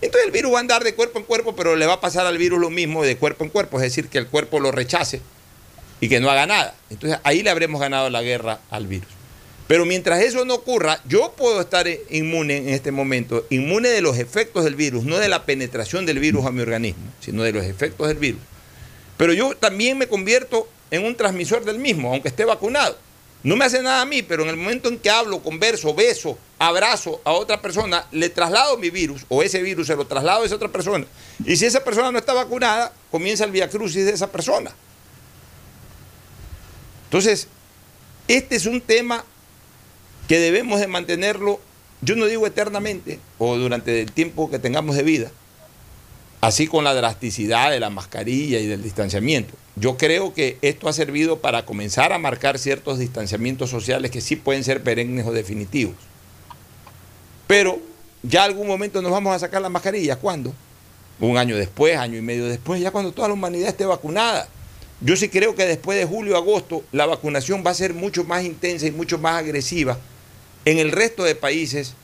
Entonces 0.00 0.26
el 0.26 0.32
virus 0.32 0.52
va 0.52 0.58
a 0.58 0.60
andar 0.60 0.84
de 0.84 0.94
cuerpo 0.94 1.18
en 1.18 1.24
cuerpo, 1.24 1.56
pero 1.56 1.74
le 1.76 1.86
va 1.86 1.94
a 1.94 2.00
pasar 2.00 2.26
al 2.26 2.38
virus 2.38 2.60
lo 2.60 2.70
mismo 2.70 3.02
de 3.02 3.16
cuerpo 3.16 3.44
en 3.44 3.50
cuerpo, 3.50 3.78
es 3.78 3.82
decir, 3.82 4.08
que 4.08 4.18
el 4.18 4.28
cuerpo 4.28 4.60
lo 4.60 4.70
rechace 4.70 5.20
y 6.00 6.08
que 6.08 6.20
no 6.20 6.30
haga 6.30 6.46
nada. 6.46 6.74
Entonces 6.90 7.18
ahí 7.24 7.42
le 7.42 7.50
habremos 7.50 7.80
ganado 7.80 8.08
la 8.10 8.22
guerra 8.22 8.60
al 8.70 8.86
virus. 8.86 9.08
Pero 9.66 9.84
mientras 9.84 10.22
eso 10.22 10.44
no 10.46 10.54
ocurra, 10.54 11.00
yo 11.06 11.34
puedo 11.36 11.60
estar 11.60 11.86
inmune 12.08 12.56
en 12.56 12.68
este 12.70 12.90
momento, 12.90 13.44
inmune 13.50 13.90
de 13.90 14.00
los 14.00 14.16
efectos 14.18 14.64
del 14.64 14.76
virus, 14.76 15.04
no 15.04 15.18
de 15.18 15.28
la 15.28 15.44
penetración 15.44 16.06
del 16.06 16.20
virus 16.20 16.46
a 16.46 16.52
mi 16.52 16.62
organismo, 16.62 17.02
sino 17.20 17.42
de 17.42 17.52
los 17.52 17.64
efectos 17.66 18.08
del 18.08 18.16
virus. 18.16 18.40
Pero 19.18 19.34
yo 19.34 19.54
también 19.56 19.98
me 19.98 20.06
convierto 20.06 20.68
en 20.90 21.04
un 21.04 21.16
transmisor 21.16 21.64
del 21.64 21.78
mismo, 21.78 22.10
aunque 22.10 22.28
esté 22.28 22.46
vacunado. 22.46 22.96
No 23.42 23.56
me 23.56 23.64
hace 23.64 23.82
nada 23.82 24.02
a 24.02 24.06
mí, 24.06 24.22
pero 24.22 24.42
en 24.42 24.48
el 24.48 24.56
momento 24.56 24.88
en 24.88 24.98
que 24.98 25.10
hablo, 25.10 25.42
converso, 25.42 25.94
beso, 25.94 26.36
abrazo 26.58 27.20
a 27.24 27.32
otra 27.32 27.62
persona, 27.62 28.06
le 28.10 28.28
traslado 28.30 28.76
mi 28.78 28.90
virus, 28.90 29.24
o 29.28 29.42
ese 29.42 29.62
virus 29.62 29.86
se 29.86 29.96
lo 29.96 30.06
traslado 30.06 30.42
a 30.42 30.46
esa 30.46 30.56
otra 30.56 30.68
persona. 30.68 31.06
Y 31.44 31.56
si 31.56 31.66
esa 31.66 31.84
persona 31.84 32.10
no 32.10 32.18
está 32.18 32.32
vacunada, 32.32 32.92
comienza 33.10 33.44
el 33.44 33.52
viacrucis 33.52 34.04
de 34.04 34.12
esa 34.12 34.30
persona. 34.32 34.72
Entonces, 37.04 37.46
este 38.26 38.56
es 38.56 38.66
un 38.66 38.80
tema 38.80 39.24
que 40.26 40.38
debemos 40.38 40.80
de 40.80 40.88
mantenerlo, 40.88 41.60
yo 42.02 42.16
no 42.16 42.26
digo 42.26 42.46
eternamente 42.46 43.18
o 43.38 43.56
durante 43.56 44.02
el 44.02 44.12
tiempo 44.12 44.50
que 44.50 44.58
tengamos 44.58 44.96
de 44.96 45.02
vida, 45.04 45.30
así 46.40 46.66
con 46.66 46.84
la 46.84 46.94
drasticidad 46.94 47.70
de 47.70 47.80
la 47.80 47.90
mascarilla 47.90 48.58
y 48.58 48.66
del 48.66 48.82
distanciamiento. 48.82 49.54
Yo 49.76 49.96
creo 49.96 50.34
que 50.34 50.58
esto 50.62 50.88
ha 50.88 50.92
servido 50.92 51.38
para 51.40 51.64
comenzar 51.64 52.12
a 52.12 52.18
marcar 52.18 52.58
ciertos 52.58 52.98
distanciamientos 52.98 53.70
sociales 53.70 54.10
que 54.10 54.20
sí 54.20 54.36
pueden 54.36 54.64
ser 54.64 54.82
perennes 54.82 55.26
o 55.26 55.32
definitivos. 55.32 55.94
Pero 57.46 57.80
ya 58.22 58.44
algún 58.44 58.66
momento 58.66 59.00
nos 59.00 59.12
vamos 59.12 59.34
a 59.34 59.38
sacar 59.38 59.62
las 59.62 59.70
mascarillas. 59.70 60.18
¿Cuándo? 60.18 60.52
Un 61.20 61.36
año 61.38 61.56
después, 61.56 61.96
año 61.96 62.18
y 62.18 62.22
medio 62.22 62.46
después, 62.46 62.80
ya 62.80 62.90
cuando 62.90 63.12
toda 63.12 63.28
la 63.28 63.34
humanidad 63.34 63.68
esté 63.68 63.86
vacunada. 63.86 64.48
Yo 65.00 65.16
sí 65.16 65.28
creo 65.28 65.54
que 65.54 65.64
después 65.64 65.98
de 65.98 66.04
julio, 66.04 66.36
agosto, 66.36 66.82
la 66.90 67.06
vacunación 67.06 67.62
va 67.64 67.70
a 67.70 67.74
ser 67.74 67.94
mucho 67.94 68.24
más 68.24 68.44
intensa 68.44 68.86
y 68.86 68.90
mucho 68.90 69.18
más 69.18 69.36
agresiva 69.36 69.98
en 70.64 70.78
el 70.78 70.92
resto 70.92 71.24
de 71.24 71.34
países 71.34 71.94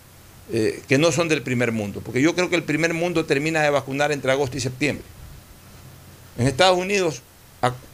eh, 0.53 0.83
que 0.89 0.99
no 0.99 1.11
son 1.11 1.29
del 1.29 1.43
primer 1.43 1.73
mundo, 1.73 2.03
porque 2.05 2.21
yo 2.21 2.35
creo 2.35 2.51
que 2.51 2.57
el 2.57 2.65
primer 2.65 2.93
mundo 2.93 3.25
termina 3.25 3.63
de 3.63 3.71
vacunar 3.71 4.13
entre 4.13 4.31
agosto 4.31 4.57
y 4.57 4.61
septiembre. 4.61 5.05
En 6.39 6.47
Estados 6.47 6.77
Unidos 6.79 7.23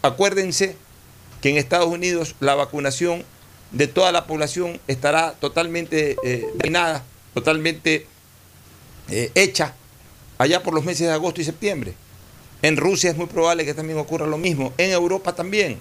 acuérdense 0.02 0.76
que 1.40 1.50
en 1.50 1.56
Estados 1.56 1.86
Unidos 1.86 2.34
la 2.40 2.54
vacunación 2.54 3.24
de 3.70 3.86
toda 3.86 4.10
la 4.12 4.26
población 4.26 4.80
estará 4.88 5.32
totalmente 5.32 6.16
eh, 6.24 6.46
totalmente 7.34 8.06
eh, 9.08 9.30
hecha 9.34 9.74
allá 10.38 10.62
por 10.62 10.74
los 10.74 10.84
meses 10.84 11.06
de 11.06 11.12
agosto 11.12 11.40
y 11.40 11.44
septiembre. 11.44 11.94
En 12.62 12.76
Rusia 12.76 13.10
es 13.10 13.16
muy 13.16 13.26
probable 13.26 13.64
que 13.64 13.74
también 13.74 13.98
ocurra 13.98 14.26
lo 14.26 14.38
mismo, 14.38 14.72
en 14.76 14.90
Europa 14.90 15.34
también. 15.34 15.78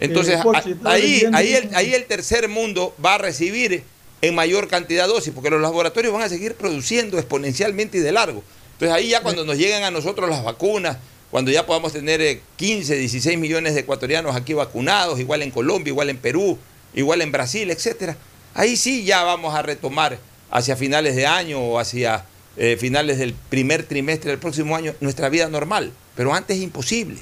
Entonces, 0.00 0.38
ahí, 0.84 1.24
ahí, 1.32 1.54
el, 1.54 1.74
ahí 1.74 1.94
el 1.94 2.04
tercer 2.06 2.48
mundo 2.48 2.94
va 3.02 3.14
a 3.14 3.18
recibir 3.18 3.84
en 4.28 4.34
mayor 4.34 4.68
cantidad 4.68 5.06
de 5.06 5.12
dosis, 5.12 5.34
porque 5.34 5.50
los 5.50 5.60
laboratorios 5.60 6.12
van 6.12 6.22
a 6.22 6.28
seguir 6.30 6.54
produciendo 6.54 7.18
exponencialmente 7.18 7.98
y 7.98 8.00
de 8.00 8.10
largo. 8.10 8.42
Entonces 8.72 8.96
ahí 8.96 9.10
ya 9.10 9.22
cuando 9.22 9.44
nos 9.44 9.58
lleguen 9.58 9.84
a 9.84 9.90
nosotros 9.90 10.30
las 10.30 10.42
vacunas, 10.42 10.96
cuando 11.30 11.50
ya 11.50 11.66
podamos 11.66 11.92
tener 11.92 12.40
15, 12.56 12.94
eh, 12.94 12.98
16 12.98 13.38
millones 13.38 13.74
de 13.74 13.80
ecuatorianos 13.80 14.34
aquí 14.34 14.54
vacunados, 14.54 15.20
igual 15.20 15.42
en 15.42 15.50
Colombia, 15.50 15.90
igual 15.90 16.08
en 16.08 16.16
Perú, 16.16 16.58
igual 16.94 17.20
en 17.20 17.32
Brasil, 17.32 17.70
etcétera, 17.70 18.16
ahí 18.54 18.76
sí 18.76 19.04
ya 19.04 19.24
vamos 19.24 19.54
a 19.54 19.60
retomar 19.60 20.18
hacia 20.50 20.74
finales 20.74 21.16
de 21.16 21.26
año 21.26 21.60
o 21.60 21.78
hacia 21.78 22.24
eh, 22.56 22.78
finales 22.80 23.18
del 23.18 23.34
primer 23.34 23.82
trimestre 23.82 24.30
del 24.30 24.40
próximo 24.40 24.74
año 24.74 24.94
nuestra 25.00 25.28
vida 25.28 25.48
normal. 25.48 25.92
Pero 26.16 26.32
antes 26.32 26.56
es 26.56 26.62
imposible. 26.62 27.18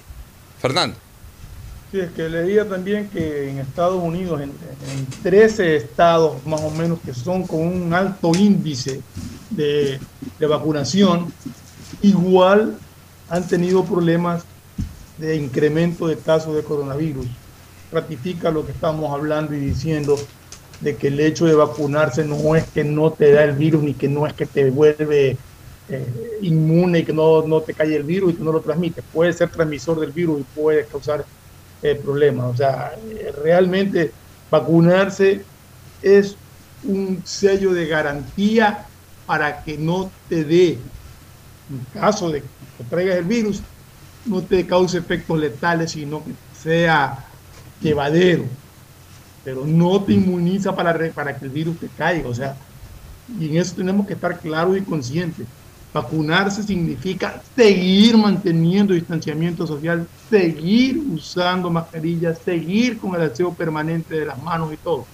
Fernando. 0.60 0.96
Sí, 1.92 2.00
es 2.00 2.10
que 2.12 2.26
leía 2.26 2.66
también 2.66 3.10
que 3.10 3.50
en 3.50 3.58
Estados 3.58 4.02
Unidos, 4.02 4.40
en, 4.40 4.50
13 5.22 5.76
estados 5.76 6.44
más 6.46 6.62
o 6.62 6.70
menos 6.70 6.98
que 7.04 7.12
son 7.12 7.46
con 7.46 7.60
un 7.60 7.92
alto 7.92 8.32
índice 8.34 9.02
de, 9.50 10.00
de 10.38 10.46
vacunación, 10.46 11.30
igual 12.00 12.78
han 13.28 13.46
tenido 13.46 13.84
problemas 13.84 14.44
de 15.18 15.36
incremento 15.36 16.06
de 16.06 16.16
casos 16.16 16.56
de 16.56 16.62
coronavirus. 16.62 17.26
Ratifica 17.92 18.50
lo 18.50 18.64
que 18.64 18.72
estamos 18.72 19.12
hablando 19.12 19.54
y 19.54 19.60
diciendo 19.60 20.16
de 20.80 20.96
que 20.96 21.08
el 21.08 21.20
hecho 21.20 21.44
de 21.44 21.54
vacunarse 21.54 22.24
no 22.24 22.56
es 22.56 22.64
que 22.68 22.84
no 22.84 23.12
te 23.12 23.32
da 23.32 23.44
el 23.44 23.52
virus 23.52 23.82
ni 23.82 23.92
que 23.92 24.08
no 24.08 24.26
es 24.26 24.32
que 24.32 24.46
te 24.46 24.70
vuelve 24.70 25.36
eh, 25.90 26.38
inmune 26.40 27.00
y 27.00 27.04
que 27.04 27.12
no, 27.12 27.46
no, 27.46 27.60
te 27.60 27.74
cae 27.74 27.94
el 27.94 28.04
virus 28.04 28.32
y 28.32 28.36
que 28.36 28.44
no 28.44 28.52
lo 28.52 28.62
transmite. 28.62 29.02
Puede 29.02 29.34
ser 29.34 29.50
transmisor 29.50 30.00
del 30.00 30.10
virus 30.10 30.40
y 30.40 30.44
puede 30.58 30.86
causar 30.86 31.26
eh, 31.82 31.94
problemas. 31.94 32.46
O 32.46 32.56
sea, 32.56 32.92
realmente 33.42 34.12
vacunarse 34.50 35.44
es 36.02 36.36
un 36.84 37.22
sello 37.24 37.72
de 37.72 37.86
garantía 37.86 38.86
para 39.26 39.62
que 39.62 39.78
no 39.78 40.10
te 40.28 40.44
dé, 40.44 40.78
en 41.70 41.86
caso 41.94 42.30
de 42.30 42.42
que 42.42 42.84
traigas 42.90 43.16
el 43.16 43.24
virus, 43.24 43.62
no 44.26 44.42
te 44.42 44.66
cause 44.66 44.98
efectos 44.98 45.38
letales, 45.38 45.92
sino 45.92 46.24
que 46.24 46.32
sea 46.60 47.24
llevadero 47.80 48.44
pero 49.44 49.66
no 49.66 50.02
te 50.02 50.12
inmuniza 50.12 50.74
para, 50.74 51.10
para 51.12 51.36
que 51.36 51.44
el 51.44 51.50
virus 51.50 51.78
te 51.78 51.88
caiga. 51.88 52.28
O 52.28 52.34
sea, 52.34 52.56
y 53.38 53.48
en 53.48 53.56
eso 53.56 53.74
tenemos 53.74 54.06
que 54.06 54.14
estar 54.14 54.38
claros 54.38 54.76
y 54.76 54.82
conscientes. 54.82 55.46
Vacunarse 55.92 56.62
significa 56.62 57.42
seguir 57.54 58.16
manteniendo 58.16 58.94
distanciamiento 58.94 59.66
social, 59.66 60.06
seguir 60.30 60.98
usando 61.12 61.68
mascarillas, 61.70 62.38
seguir 62.42 62.98
con 62.98 63.14
el 63.14 63.30
aseo 63.30 63.52
permanente 63.52 64.14
de 64.14 64.24
las 64.24 64.42
manos 64.42 64.72
y 64.72 64.78
todo. 64.78 65.06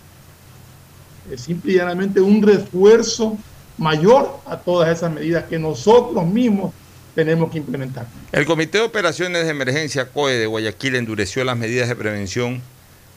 Es 1.31 1.41
simplemente 1.41 2.21
un 2.21 2.41
refuerzo 2.43 3.37
mayor 3.77 4.41
a 4.47 4.57
todas 4.57 4.97
esas 4.97 5.13
medidas 5.13 5.45
que 5.45 5.59
nosotros 5.59 6.25
mismos 6.27 6.73
tenemos 7.15 7.51
que 7.51 7.59
implementar. 7.59 8.07
El 8.31 8.47
Comité 8.47 8.79
de 8.79 8.85
Operaciones 8.85 9.45
de 9.45 9.51
Emergencia 9.51 10.11
COE 10.11 10.35
de 10.35 10.47
Guayaquil 10.47 10.95
endureció 10.95 11.43
las 11.43 11.57
medidas 11.57 11.89
de 11.89 11.97
prevención 11.97 12.63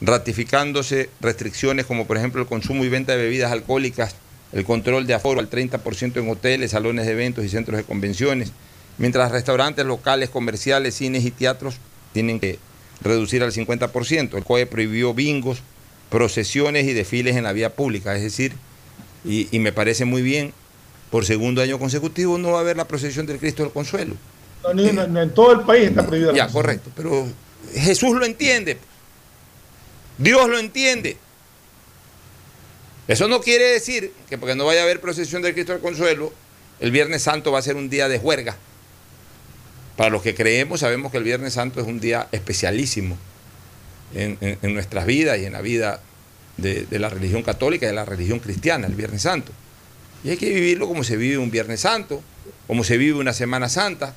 ratificándose 0.00 1.10
restricciones 1.20 1.86
como 1.86 2.08
por 2.08 2.16
ejemplo 2.16 2.42
el 2.42 2.48
consumo 2.48 2.84
y 2.84 2.88
venta 2.88 3.12
de 3.12 3.22
bebidas 3.22 3.52
alcohólicas, 3.52 4.16
el 4.52 4.64
control 4.64 5.06
de 5.06 5.14
aforo 5.14 5.40
al 5.40 5.50
30% 5.50 6.16
en 6.16 6.30
hoteles, 6.30 6.72
salones 6.72 7.06
de 7.06 7.12
eventos 7.12 7.44
y 7.44 7.48
centros 7.48 7.76
de 7.76 7.84
convenciones, 7.84 8.52
mientras 8.98 9.32
restaurantes, 9.32 9.84
locales, 9.86 10.30
comerciales, 10.30 10.94
cines 10.94 11.24
y 11.24 11.30
teatros 11.30 11.76
tienen 12.12 12.38
que 12.38 12.58
reducir 13.00 13.42
al 13.42 13.52
50%. 13.52 14.36
El 14.36 14.44
COE 14.44 14.66
prohibió 14.66 15.14
bingos, 15.14 15.62
procesiones 16.10 16.86
y 16.86 16.92
desfiles 16.92 17.36
en 17.36 17.44
la 17.44 17.52
vía 17.52 17.74
pública, 17.74 18.14
es 18.14 18.22
decir, 18.22 18.52
y, 19.24 19.46
me 19.58 19.72
parece 19.72 20.04
muy 20.04 20.20
bien, 20.20 20.52
por 21.10 21.24
segundo 21.24 21.62
año 21.62 21.78
consecutivo 21.78 22.38
no 22.38 22.52
va 22.52 22.58
a 22.58 22.60
haber 22.60 22.76
la 22.76 22.88
procesión 22.88 23.24
del 23.24 23.38
Cristo 23.38 23.62
del 23.62 23.72
Consuelo. 23.72 24.14
en 24.74 25.30
todo 25.30 25.52
el 25.52 25.60
país 25.60 25.88
está 25.88 26.06
prohibido. 26.06 26.34
Ya, 26.34 26.48
correcto, 26.48 26.90
pero 26.96 27.26
Jesús 27.74 28.16
lo 28.16 28.24
entiende. 28.24 28.78
Dios 30.18 30.48
lo 30.48 30.58
entiende. 30.58 31.16
Eso 33.08 33.28
no 33.28 33.40
quiere 33.40 33.64
decir 33.64 34.12
que 34.28 34.38
porque 34.38 34.54
no 34.54 34.64
vaya 34.64 34.80
a 34.80 34.84
haber 34.84 35.00
procesión 35.00 35.42
del 35.42 35.54
Cristo 35.54 35.72
del 35.72 35.82
Consuelo, 35.82 36.32
el 36.80 36.90
Viernes 36.90 37.22
Santo 37.22 37.52
va 37.52 37.58
a 37.58 37.62
ser 37.62 37.76
un 37.76 37.90
día 37.90 38.08
de 38.08 38.18
juerga. 38.18 38.56
Para 39.96 40.10
los 40.10 40.22
que 40.22 40.34
creemos, 40.34 40.80
sabemos 40.80 41.10
que 41.12 41.18
el 41.18 41.24
Viernes 41.24 41.54
Santo 41.54 41.80
es 41.80 41.86
un 41.86 42.00
día 42.00 42.28
especialísimo 42.32 43.18
en, 44.14 44.58
nuestras 44.74 45.06
vidas 45.06 45.38
y 45.38 45.44
en 45.44 45.52
la 45.52 45.60
vida 45.60 46.00
de, 46.56 46.86
la 46.98 47.08
religión 47.08 47.42
católica 47.42 47.86
y 47.86 47.88
de 47.88 47.94
la 47.94 48.04
religión 48.04 48.38
cristiana, 48.38 48.86
el 48.86 48.94
Viernes 48.94 49.22
Santo. 49.22 49.52
Y 50.24 50.30
hay 50.30 50.36
que 50.36 50.48
vivirlo 50.48 50.86
como 50.86 51.02
se 51.02 51.16
vive 51.16 51.38
un 51.38 51.50
Viernes 51.50 51.80
Santo, 51.80 52.22
como 52.66 52.84
se 52.84 52.96
vive 52.96 53.18
una 53.18 53.32
Semana 53.32 53.68
Santa. 53.68 54.14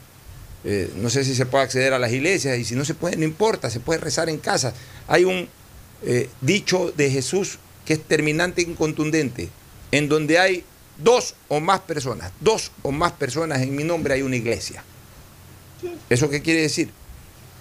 Eh, 0.63 0.91
no 0.95 1.09
sé 1.09 1.23
si 1.23 1.35
se 1.35 1.45
puede 1.45 1.63
acceder 1.63 1.93
a 1.93 1.99
las 1.99 2.11
iglesias 2.11 2.57
y 2.57 2.65
si 2.65 2.75
no 2.75 2.85
se 2.85 2.93
puede, 2.93 3.17
no 3.17 3.23
importa, 3.23 3.69
se 3.69 3.79
puede 3.79 3.99
rezar 3.99 4.29
en 4.29 4.37
casa. 4.37 4.73
Hay 5.07 5.23
un, 5.23 5.47
eh, 6.03 6.29
dicho 6.41 6.93
de 6.95 7.09
Jesús 7.09 7.59
que 7.85 7.93
es 7.93 8.03
terminante 8.03 8.61
y 8.61 8.65
contundente, 8.73 9.49
en 9.91 10.09
donde 10.09 10.39
hay 10.39 10.63
dos 10.97 11.35
o 11.47 11.59
más 11.59 11.81
personas, 11.81 12.31
dos 12.39 12.71
o 12.81 12.91
más 12.91 13.11
personas 13.13 13.61
en 13.61 13.75
mi 13.75 13.83
nombre 13.83 14.15
hay 14.15 14.21
una 14.21 14.35
iglesia. 14.35 14.83
¿Eso 16.09 16.29
qué 16.29 16.41
quiere 16.41 16.61
decir? 16.61 16.89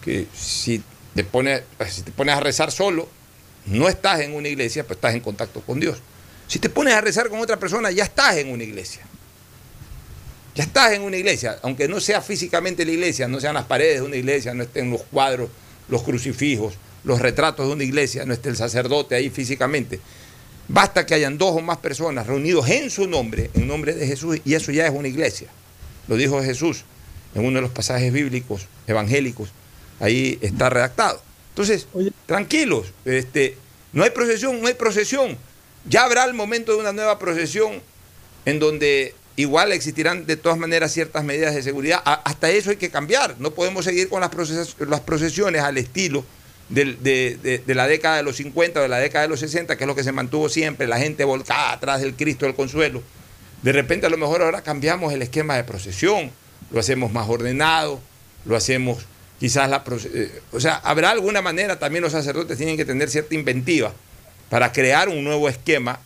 Que 0.02 0.26
si 0.34 0.82
te 1.14 1.24
pones, 1.24 1.62
si 1.88 2.02
te 2.02 2.10
pones 2.10 2.34
a 2.34 2.40
rezar 2.40 2.72
solo, 2.72 3.08
no 3.66 3.88
estás 3.88 4.20
en 4.20 4.34
una 4.34 4.48
iglesia, 4.48 4.86
pues 4.86 4.96
estás 4.96 5.14
en 5.14 5.20
contacto 5.20 5.60
con 5.60 5.80
Dios. 5.80 5.98
Si 6.46 6.58
te 6.58 6.68
pones 6.68 6.94
a 6.94 7.00
rezar 7.00 7.28
con 7.28 7.40
otra 7.40 7.58
persona, 7.58 7.90
ya 7.90 8.04
estás 8.04 8.36
en 8.36 8.50
una 8.50 8.64
iglesia. 8.64 9.04
Ya 10.54 10.64
estás 10.64 10.92
en 10.92 11.02
una 11.02 11.16
iglesia, 11.16 11.58
aunque 11.62 11.88
no 11.88 11.98
sea 12.00 12.20
físicamente 12.20 12.84
la 12.84 12.92
iglesia, 12.92 13.26
no 13.26 13.40
sean 13.40 13.54
las 13.54 13.64
paredes 13.64 13.96
de 13.96 14.02
una 14.02 14.16
iglesia, 14.16 14.54
no 14.54 14.62
estén 14.62 14.90
los 14.90 15.02
cuadros, 15.02 15.50
los 15.88 16.02
crucifijos, 16.02 16.74
los 17.04 17.20
retratos 17.20 17.66
de 17.66 17.72
una 17.72 17.84
iglesia, 17.84 18.24
no 18.24 18.32
esté 18.32 18.48
el 18.48 18.56
sacerdote 18.56 19.14
ahí 19.14 19.30
físicamente. 19.30 20.00
Basta 20.66 21.04
que 21.04 21.14
hayan 21.14 21.36
dos 21.36 21.54
o 21.56 21.60
más 21.60 21.78
personas 21.78 22.26
reunidos 22.26 22.68
en 22.68 22.90
su 22.90 23.06
nombre, 23.06 23.50
en 23.54 23.66
nombre 23.66 23.94
de 23.94 24.06
Jesús, 24.06 24.40
y 24.44 24.54
eso 24.54 24.72
ya 24.72 24.86
es 24.86 24.92
una 24.92 25.08
iglesia. 25.08 25.48
Lo 26.08 26.16
dijo 26.16 26.42
Jesús 26.42 26.84
en 27.34 27.44
uno 27.44 27.56
de 27.56 27.62
los 27.62 27.70
pasajes 27.70 28.12
bíblicos, 28.12 28.66
evangélicos, 28.86 29.50
ahí 30.00 30.38
está 30.40 30.70
redactado. 30.70 31.20
Entonces, 31.50 31.86
tranquilos, 32.26 32.92
este, 33.04 33.56
no 33.92 34.04
hay 34.04 34.10
procesión, 34.10 34.60
no 34.60 34.68
hay 34.68 34.74
procesión. 34.74 35.36
Ya 35.86 36.04
habrá 36.04 36.24
el 36.24 36.34
momento 36.34 36.72
de 36.72 36.78
una 36.78 36.92
nueva 36.92 37.18
procesión 37.18 37.82
en 38.46 38.58
donde 38.58 39.14
igual 39.36 39.72
existirán 39.72 40.26
de 40.26 40.36
todas 40.36 40.58
maneras 40.58 40.92
ciertas 40.92 41.24
medidas 41.24 41.54
de 41.54 41.62
seguridad. 41.62 42.00
hasta 42.04 42.50
eso 42.50 42.70
hay 42.70 42.76
que 42.76 42.90
cambiar. 42.90 43.36
No 43.38 43.52
podemos 43.52 43.84
seguir 43.84 44.08
con 44.08 44.20
las, 44.20 44.30
las 44.80 45.00
procesiones 45.00 45.62
al 45.62 45.76
estilo 45.76 46.24
de, 46.68 47.62
la 47.66 47.86
década 47.86 48.16
de 48.16 48.22
los 48.22 48.36
50 48.36 48.80
o 48.80 48.82
de 48.82 48.88
la 48.88 48.98
década 48.98 49.22
de 49.22 49.28
los 49.28 49.40
60, 49.40 49.76
que 49.76 49.84
es 49.84 49.88
lo 49.88 49.94
que 49.94 50.04
se 50.04 50.12
mantuvo 50.12 50.48
siempre, 50.48 50.86
la 50.86 50.98
gente 50.98 51.24
volcada 51.24 51.72
atrás 51.72 52.00
del 52.00 52.14
Cristo 52.14 52.46
del 52.46 52.54
Consuelo. 52.54 53.02
De 53.62 53.72
repente 53.72 54.06
a 54.06 54.10
lo 54.10 54.16
mejor 54.16 54.42
ahora 54.42 54.62
cambiamos 54.62 55.12
el 55.12 55.22
esquema 55.22 55.56
de 55.56 55.64
procesión, 55.64 56.30
lo 56.70 56.80
hacemos 56.80 57.12
más 57.12 57.28
ordenado, 57.28 58.00
lo 58.44 58.56
hacemos 58.56 59.06
quizás 59.38 59.68
la... 59.68 59.84
Eh, 60.12 60.40
o 60.52 60.60
sea, 60.60 60.76
habrá 60.76 61.10
alguna 61.10 61.42
manera, 61.42 61.78
también 61.78 62.02
los 62.02 62.12
sacerdotes 62.12 62.56
tienen 62.56 62.76
que 62.76 62.84
tener 62.84 63.10
cierta 63.10 63.34
inventiva 63.34 63.92
para 64.50 64.72
crear 64.72 65.08
un 65.08 65.24
nuevo 65.24 65.48
esquema 65.48 65.98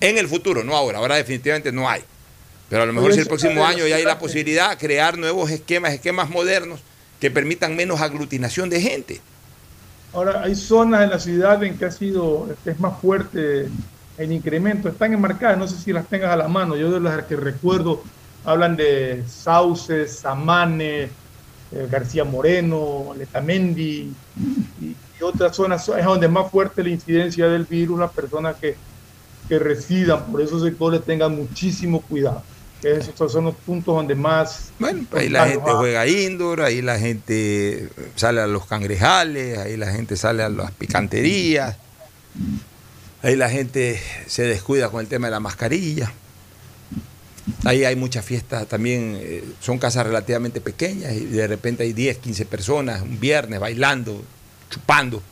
en 0.00 0.18
el 0.18 0.28
futuro, 0.28 0.62
no 0.62 0.76
ahora, 0.76 0.98
ahora 0.98 1.16
definitivamente 1.16 1.72
no 1.72 1.88
hay. 1.88 2.02
Pero 2.68 2.82
a 2.82 2.86
lo 2.86 2.92
mejor 2.92 3.14
si 3.14 3.20
el 3.20 3.26
próximo 3.26 3.64
año 3.64 3.86
ya 3.86 3.96
hay 3.96 4.04
la 4.04 4.18
posibilidad 4.18 4.70
de 4.70 4.76
crear 4.76 5.16
nuevos 5.16 5.50
esquemas, 5.50 5.92
esquemas 5.92 6.28
modernos 6.28 6.80
que 7.20 7.30
permitan 7.30 7.76
menos 7.76 8.00
aglutinación 8.00 8.68
de 8.68 8.80
gente. 8.80 9.20
Ahora, 10.16 10.40
hay 10.42 10.54
zonas 10.54 11.02
en 11.02 11.10
la 11.10 11.18
ciudad 11.18 11.62
en 11.62 11.76
que 11.76 11.84
ha 11.84 11.90
sido, 11.90 12.48
es 12.64 12.80
más 12.80 12.98
fuerte 13.02 13.68
el 14.16 14.32
incremento, 14.32 14.88
están 14.88 15.12
enmarcadas, 15.12 15.58
no 15.58 15.68
sé 15.68 15.76
si 15.76 15.92
las 15.92 16.06
tengas 16.06 16.30
a 16.30 16.36
la 16.36 16.48
mano, 16.48 16.74
yo 16.74 16.90
de 16.90 17.00
las 17.00 17.26
que 17.26 17.36
recuerdo 17.36 18.02
hablan 18.42 18.76
de 18.76 19.24
Sauces, 19.28 20.20
Samane, 20.20 21.02
eh, 21.02 21.10
García 21.90 22.24
Moreno, 22.24 23.12
Letamendi 23.14 24.10
y, 24.80 24.96
otras 25.22 25.54
zonas, 25.54 25.86
es 25.86 26.04
donde 26.06 26.26
es 26.26 26.32
más 26.32 26.50
fuerte 26.50 26.82
la 26.82 26.88
incidencia 26.88 27.46
del 27.48 27.64
virus, 27.64 28.00
las 28.00 28.12
personas 28.12 28.56
que, 28.56 28.74
que 29.46 29.58
residan. 29.58 30.24
Por 30.32 30.40
esos 30.40 30.62
sectores 30.62 31.04
tengan 31.04 31.36
muchísimo 31.36 32.00
cuidado. 32.00 32.42
Que 32.80 32.92
esos 32.92 33.32
son 33.32 33.44
los 33.44 33.54
puntos 33.54 33.94
donde 33.94 34.14
más... 34.14 34.70
Bueno, 34.78 35.06
ahí 35.12 35.28
la 35.28 35.46
gente 35.46 35.70
juega 35.72 36.06
indoor, 36.06 36.60
ahí 36.60 36.82
la 36.82 36.98
gente 36.98 37.88
sale 38.16 38.40
a 38.40 38.46
los 38.46 38.66
cangrejales, 38.66 39.58
ahí 39.58 39.76
la 39.76 39.90
gente 39.90 40.16
sale 40.16 40.42
a 40.42 40.48
las 40.48 40.70
picanterías, 40.72 41.76
ahí 43.22 43.34
la 43.34 43.48
gente 43.48 44.00
se 44.26 44.42
descuida 44.42 44.90
con 44.90 45.00
el 45.00 45.08
tema 45.08 45.28
de 45.28 45.32
la 45.32 45.40
mascarilla. 45.40 46.12
Ahí 47.64 47.84
hay 47.84 47.96
muchas 47.96 48.24
fiestas 48.24 48.66
también, 48.66 49.18
eh, 49.20 49.44
son 49.60 49.78
casas 49.78 50.04
relativamente 50.06 50.60
pequeñas 50.60 51.12
y 51.12 51.26
de 51.26 51.46
repente 51.46 51.84
hay 51.84 51.92
10, 51.92 52.18
15 52.18 52.44
personas 52.44 53.02
un 53.02 53.20
viernes 53.20 53.60
bailando, 53.60 54.22
chupando. 54.68 55.22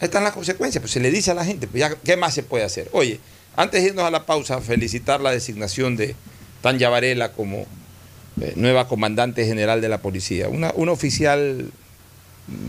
Ahí 0.00 0.06
están 0.06 0.24
las 0.24 0.32
consecuencias, 0.32 0.80
pues 0.80 0.92
se 0.92 1.00
le 1.00 1.10
dice 1.10 1.32
a 1.32 1.34
la 1.34 1.44
gente, 1.44 1.66
pues 1.66 1.80
ya, 1.80 1.94
¿qué 1.96 2.16
más 2.16 2.32
se 2.32 2.42
puede 2.44 2.64
hacer? 2.64 2.88
Oye, 2.92 3.20
antes 3.56 3.82
de 3.82 3.88
irnos 3.88 4.04
a 4.04 4.10
la 4.10 4.26
pausa, 4.26 4.60
felicitar 4.60 5.20
la 5.20 5.30
designación 5.30 5.96
de 5.96 6.14
Tanya 6.62 6.88
Varela 6.88 7.32
como 7.32 7.66
eh, 8.40 8.52
nueva 8.56 8.88
comandante 8.88 9.44
general 9.46 9.80
de 9.80 9.88
la 9.88 9.98
policía. 9.98 10.48
Una 10.48 10.72
oficial 10.92 11.70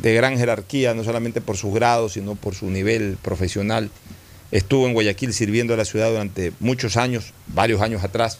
de 0.01 0.13
gran 0.13 0.37
jerarquía, 0.37 0.93
no 0.93 1.03
solamente 1.03 1.41
por 1.41 1.57
sus 1.57 1.73
grados, 1.73 2.13
sino 2.13 2.35
por 2.35 2.55
su 2.55 2.69
nivel 2.69 3.17
profesional 3.21 3.89
Estuvo 4.51 4.85
en 4.85 4.93
Guayaquil 4.93 5.33
sirviendo 5.33 5.73
a 5.73 5.77
la 5.77 5.85
ciudad 5.85 6.09
durante 6.09 6.51
muchos 6.59 6.97
años, 6.97 7.33
varios 7.47 7.81
años 7.81 8.03
atrás. 8.03 8.39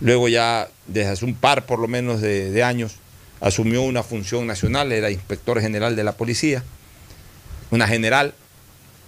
Luego 0.00 0.28
ya 0.28 0.68
desde 0.86 1.10
hace 1.10 1.24
un 1.24 1.34
par 1.34 1.66
por 1.66 1.80
lo 1.80 1.88
menos 1.88 2.20
de, 2.20 2.62
años 2.62 2.94
asumió 3.40 3.82
una 3.82 4.04
función 4.04 4.46
nacional, 4.46 4.92
era 4.92 5.10
inspector 5.10 5.60
general 5.60 5.96
de 5.96 6.04
la 6.04 6.12
policía, 6.12 6.62
una 7.70 7.88
general 7.88 8.34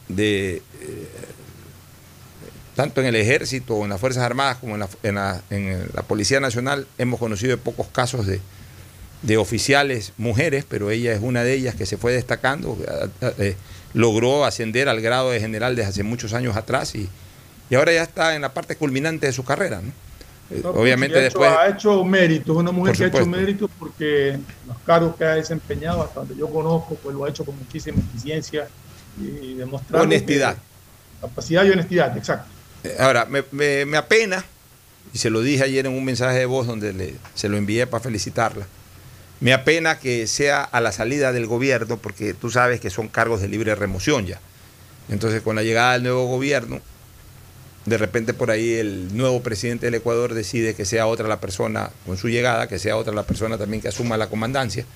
de... 0.09 0.57
Eh, 0.57 1.09
tanto 2.75 3.01
en 3.01 3.07
el 3.07 3.17
ejército 3.17 3.77
o 3.77 3.85
en 3.85 3.91
las 3.91 4.01
Fuerzas 4.01 4.23
Armadas 4.25 4.59
como 4.59 4.75
en 4.75 5.15
la, 5.15 5.43
Policía 6.07 6.41
Nacional 6.41 6.87
hemos 6.99 7.21
conocido 7.21 7.57
pocos 7.59 7.87
casos 7.89 8.27
de, 8.27 8.41
oficiales 9.37 10.13
mujeres, 10.19 10.65
pero 10.69 10.91
ella 10.91 11.13
es 11.13 11.21
una 11.23 11.43
de 11.43 11.55
ellas 11.55 11.75
que 11.75 11.87
se 11.87 11.97
fue 11.97 12.13
destacando. 12.13 12.77
Eh, 13.39 13.57
logró 13.95 14.45
ascender 14.45 14.89
al 14.89 15.01
grado 15.01 15.31
de 15.31 15.41
general 15.41 15.77
desde 15.77 15.91
hace 15.91 16.03
muchos 16.03 16.35
años 16.35 16.57
atrás 16.57 16.95
y, 16.95 17.09
y 17.71 17.75
ahora 17.75 17.93
ya 17.93 18.03
está 18.03 18.35
en 18.35 18.43
la 18.43 18.53
parte 18.53 18.77
culminante 18.77 19.27
de 19.27 19.33
su 19.33 19.45
carrera. 19.45 19.81
¿no? 19.81 19.93
Eh, 20.51 20.63
obviamente 20.65 21.19
después... 21.21 21.51
Ha 21.51 21.69
hecho 21.69 22.05
méritos, 22.05 22.57
una 22.57 22.71
mujer 22.71 22.97
que 22.97 23.05
ha 23.05 23.07
hecho 23.07 23.27
méritos 23.27 23.71
porque 23.79 24.39
los 24.67 24.77
cargos 24.85 25.17
que 25.17 25.25
ha 25.25 25.35
desempeñado, 25.35 26.03
hasta 26.03 26.21
donde 26.21 26.37
yo 26.37 26.49
conozco, 26.49 26.97
pues 27.03 27.15
lo 27.15 27.25
ha 27.25 27.31
hecho 27.31 27.45
con 27.45 27.57
muchísima 27.57 27.99
eficiencia 27.99 28.69
y 29.19 29.55
demostrando... 29.55 30.05
Honestidad. 30.05 30.57
capacidad 31.21 31.65
y 31.65 31.71
honestidad, 31.71 32.17
exacto. 32.17 32.54
Ahora, 32.99 33.27
me, 33.27 33.45
me, 33.85 33.97
apena, 33.97 34.45
y 35.13 35.19
se 35.19 35.31
lo 35.31 35.41
dije 35.41 35.65
ayer 35.65 35.87
en 35.87 35.93
un 35.93 36.05
mensaje 36.05 36.39
de 36.39 36.47
voz 36.47 36.67
donde 36.67 36.93
le, 36.93 37.15
se 37.35 37.49
lo 37.49 37.57
envié 37.57 37.87
para 37.87 38.03
felicitarla, 38.03 38.67
me 39.41 39.53
apena 39.53 39.99
que 39.99 40.27
sea 40.27 40.63
a 40.63 40.81
la 40.81 40.93
salida 40.93 41.33
del 41.33 41.47
gobierno, 41.47 41.99
porque 41.99 42.35
tú 42.35 42.51
sabes 42.51 42.81
que 42.81 42.91
son 42.91 43.09
cargos 43.09 43.41
de 43.41 43.49
libre 43.49 43.75
remoción 43.75 44.27
ya. 44.27 44.41
Entonces, 45.09 45.43
con 45.43 45.57
la 45.57 45.63
llegada 45.63 45.95
del 45.95 46.05
nuevo 46.05 46.27
gobierno, 46.27 46.81
de 47.85 47.99
repente 47.99 48.33
por 48.33 48.51
ahí 48.51 48.75
el 48.75 49.15
nuevo 49.17 49.43
presidente 49.43 49.87
del 49.87 49.97
Ecuador 49.97 50.33
decide 50.33 50.75
que 50.75 50.85
sea 50.85 51.07
otra 51.07 51.29
la 51.29 51.41
persona, 51.41 51.91
con 52.07 52.17
su 52.17 52.29
llegada, 52.29 52.67
que 52.67 52.79
sea 52.79 52.97
otra 52.97 53.13
la 53.13 53.25
persona 53.25 53.59
también 53.59 53.83
que 53.83 53.89
asuma 53.89 54.17
la 54.17 54.29
comandancia. 54.29 54.87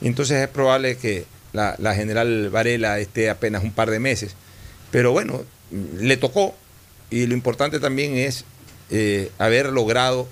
entonces 0.00 0.40
es 0.40 0.48
probable 0.48 0.96
que 0.96 1.24
la, 1.52 1.94
general 1.94 2.50
Varela 2.50 2.98
esté 3.00 3.28
apenas 3.30 3.64
un 3.64 3.72
par 3.72 3.90
de 3.90 3.98
meses. 3.98 4.36
Pero 4.92 5.12
bueno, 5.12 5.42
le 5.98 6.16
tocó 6.16 6.54
y 7.10 7.26
lo 7.26 7.34
importante 7.34 7.80
también 7.80 8.16
es 8.16 8.44
eh, 8.90 9.30
haber 9.38 9.70
logrado 9.70 10.28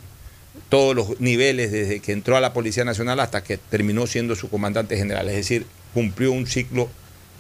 todos 0.69 0.95
los 0.95 1.21
niveles 1.21 1.71
desde 1.73 2.01
que 2.01 2.13
entró 2.13 2.37
a 2.37 2.41
la 2.41 2.53
Policía 2.53 2.85
Nacional 2.85 3.21
hasta 3.21 3.43
que 3.43 3.57
terminó 3.57 4.07
siendo 4.07 4.35
su 4.37 4.51
comandante 4.51 4.97
general. 4.97 5.29
Es 5.29 5.37
decir, 5.37 5.67
cumplió 5.95 6.33
un 6.33 6.47
ciclo 6.47 6.89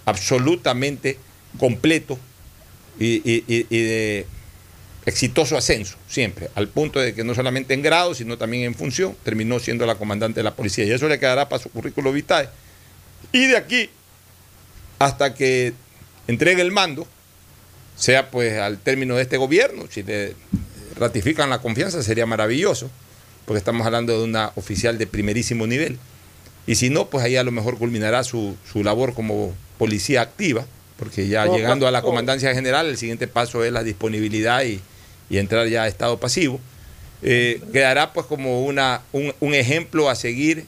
absolutamente 0.05 1.18
completo 1.59 2.18
y, 2.99 3.20
de 3.20 4.26
exitoso 5.05 5.57
ascenso, 5.57 5.97
siempre, 6.09 6.51
al 6.55 6.68
punto 6.68 7.01
de 7.01 7.14
que 7.14 7.24
no 7.24 7.34
solamente 7.34 7.74
en 7.74 7.82
grado, 7.82 8.14
sino 8.14 8.36
también 8.36 8.64
en 8.64 8.74
función, 8.74 9.16
terminó 9.24 9.59
siendo 9.59 9.86
la 9.86 9.95
comandante 9.95 10.41
de 10.41 10.45
la 10.45 10.55
policía. 10.55 10.84
Y 10.84 10.91
eso 10.91 11.09
le 11.09 11.18
quedará 11.18 11.49
para 11.49 11.62
su 11.62 11.70
currículo 11.70 12.12
vitae. 12.12 12.49
Y 13.32 13.47
de 13.47 13.57
aquí 13.57 13.91
hasta 14.99 15.34
que 15.34 15.74
entregue 16.26 16.62
el 16.62 16.72
mando, 16.72 17.07
sea 17.99 18.30
pues 18.30 18.59
al 18.59 18.78
término 18.78 19.16
de 19.16 19.22
este 19.22 19.36
gobierno, 19.36 19.84
si 19.90 20.03
le 20.03 20.34
ratifican 20.96 21.51
la 21.51 21.61
confianza, 21.61 22.03
sería 22.03 22.24
maravilloso 22.24 22.90
porque 23.49 23.59
estamos 23.61 23.86
hablando 23.86 24.18
de 24.18 24.24
una 24.24 24.53
oficial 24.57 24.99
de 24.99 25.07
primerísimo 25.07 25.66
nivel. 25.66 25.99
Y 26.66 26.74
si 26.74 26.90
no, 26.90 27.09
pues 27.09 27.24
ahí 27.24 27.34
a 27.36 27.42
lo 27.42 27.51
mejor 27.51 27.78
culminará 27.78 28.22
su, 28.22 28.59
labor 28.74 29.14
como 29.14 29.55
policía 29.78 30.20
activa, 30.20 30.66
porque 30.99 31.28
ya 31.28 31.46
llegando 31.46 31.88
a 31.88 31.90
la 31.90 32.03
comandancia 32.03 32.53
general, 32.55 32.88
el 32.88 32.99
siguiente 32.99 33.26
paso 33.26 33.64
es 33.64 33.72
la 33.72 33.82
disponibilidad 33.82 34.62
y, 34.64 34.82
entrar 35.30 35.66
ya 35.66 35.84
a 35.84 35.88
estado 35.88 36.20
pasivo. 36.20 36.61
Eh, 37.22 37.62
quedará 37.72 38.12
pues 38.12 38.26
como 38.26 38.66
una, 38.66 39.01
un, 39.12 39.55
ejemplo 39.55 40.11
a 40.11 40.14
seguir, 40.14 40.66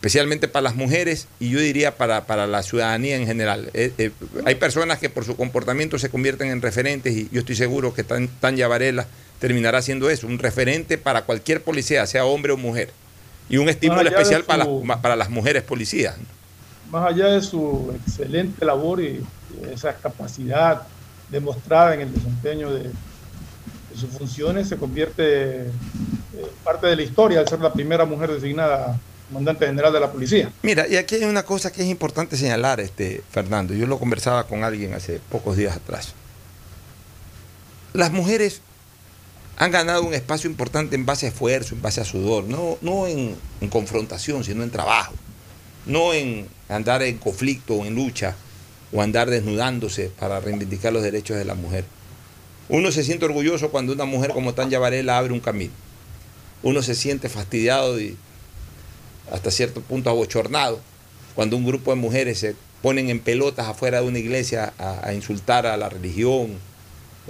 especialmente 0.00 0.48
para 0.48 0.62
las 0.62 0.76
mujeres 0.76 1.28
y 1.40 1.50
yo 1.50 1.60
diría 1.60 1.98
para, 1.98 2.46
la 2.46 2.62
ciudadanía 2.62 3.16
en 3.16 3.26
general. 3.26 3.68
Eh, 3.74 3.92
eh, 3.98 4.10
hay 4.46 4.54
personas 4.54 4.98
que 4.98 5.10
por 5.10 5.26
su 5.26 5.36
comportamiento 5.36 5.98
se 5.98 6.08
convierten 6.08 6.48
en 6.48 6.62
referentes 6.62 7.14
y 7.14 7.28
yo 7.30 7.40
estoy 7.40 7.54
seguro 7.54 7.92
que 7.92 8.02
Tanya 8.02 8.66
Varela 8.66 9.06
terminará 9.40 9.82
siendo 9.82 10.08
eso, 10.08 10.26
un 10.26 10.38
referente 10.38 10.96
para 10.96 11.26
cualquier 11.26 11.62
policía, 11.62 12.06
sea 12.06 12.24
hombre 12.24 12.50
o 12.52 12.56
mujer. 12.56 12.88
Y 13.50 13.58
un 13.58 13.68
estímulo 13.68 14.08
especial 14.08 14.44
para, 14.44 14.64
las, 14.64 14.98
para 15.00 15.16
las 15.16 15.28
mujeres 15.28 15.64
policías. 15.64 16.16
Más 16.90 17.06
allá 17.06 17.26
de 17.26 17.42
su 17.42 17.94
excelente 18.06 18.64
labor 18.64 19.02
y 19.02 19.20
esa 19.70 19.92
capacidad 19.92 20.80
demostrada 21.28 21.92
en 21.92 22.00
el 22.00 22.14
desempeño 22.14 22.72
de, 22.72 22.90
sus 23.94 24.08
funciones, 24.10 24.66
se 24.66 24.78
convierte 24.78 25.64
eh, 25.64 25.66
parte 26.64 26.86
de 26.86 26.96
la 26.96 27.02
historia 27.02 27.40
al 27.40 27.48
ser 27.48 27.60
la 27.60 27.72
primera 27.72 28.06
mujer 28.06 28.30
designada 28.30 28.98
comandante 29.30 29.66
general 29.66 29.92
de 29.92 30.00
la 30.00 30.10
policía. 30.10 30.52
Mira, 30.62 30.88
y 30.88 30.96
aquí 30.96 31.14
hay 31.14 31.24
una 31.24 31.44
cosa 31.44 31.70
que 31.70 31.82
es 31.82 31.88
importante 31.88 32.36
señalar, 32.36 32.80
este, 32.80 33.22
Fernando. 33.30 33.74
Yo 33.74 33.86
lo 33.86 33.98
conversaba 33.98 34.46
con 34.48 34.64
alguien 34.64 34.92
hace 34.92 35.20
pocos 35.30 35.56
días 35.56 35.76
atrás. 35.76 36.14
Las 37.92 38.10
mujeres 38.10 38.60
han 39.56 39.70
ganado 39.70 40.02
un 40.02 40.14
espacio 40.14 40.50
importante 40.50 40.96
en 40.96 41.06
base 41.06 41.26
a 41.26 41.28
esfuerzo, 41.28 41.74
en 41.74 41.82
base 41.82 42.00
a 42.00 42.04
sudor, 42.04 42.44
no, 42.44 42.78
no 42.80 43.06
en, 43.06 43.36
confrontación, 43.68 44.42
sino 44.42 44.64
en 44.64 44.70
trabajo, 44.70 45.14
no 45.86 46.12
en 46.12 46.48
andar 46.68 47.02
en 47.02 47.18
conflicto 47.18 47.74
o 47.74 47.84
en 47.84 47.94
lucha 47.94 48.34
o 48.92 49.00
andar 49.00 49.30
desnudándose 49.30 50.10
para 50.18 50.40
reivindicar 50.40 50.92
los 50.92 51.02
derechos 51.02 51.36
de 51.36 51.44
la 51.44 51.54
mujer. 51.54 51.84
Uno 52.68 52.90
se 52.90 53.04
siente 53.04 53.26
orgulloso 53.26 53.70
cuando 53.70 53.92
una 53.92 54.06
mujer 54.06 54.32
como 54.32 54.54
Tanya 54.54 54.78
Varela 54.78 55.18
abre 55.18 55.32
un 55.32 55.40
camino. 55.40 55.72
Uno 56.62 56.82
se 56.82 56.94
siente 56.94 57.28
fastidiado 57.28 58.00
y 58.00 58.16
hasta 59.30 59.50
cierto 59.50 59.80
punto 59.80 60.10
abochornado 60.10 60.80
cuando 61.34 61.56
un 61.56 61.64
grupo 61.64 61.90
de 61.90 61.96
mujeres 61.96 62.38
se 62.38 62.56
ponen 62.82 63.10
en 63.10 63.20
pelotas 63.20 63.68
afuera 63.68 64.00
de 64.00 64.08
una 64.08 64.18
iglesia 64.18 64.72
a, 64.78 65.12
insultar 65.12 65.66
a 65.66 65.76
la 65.76 65.88
religión 65.88 66.58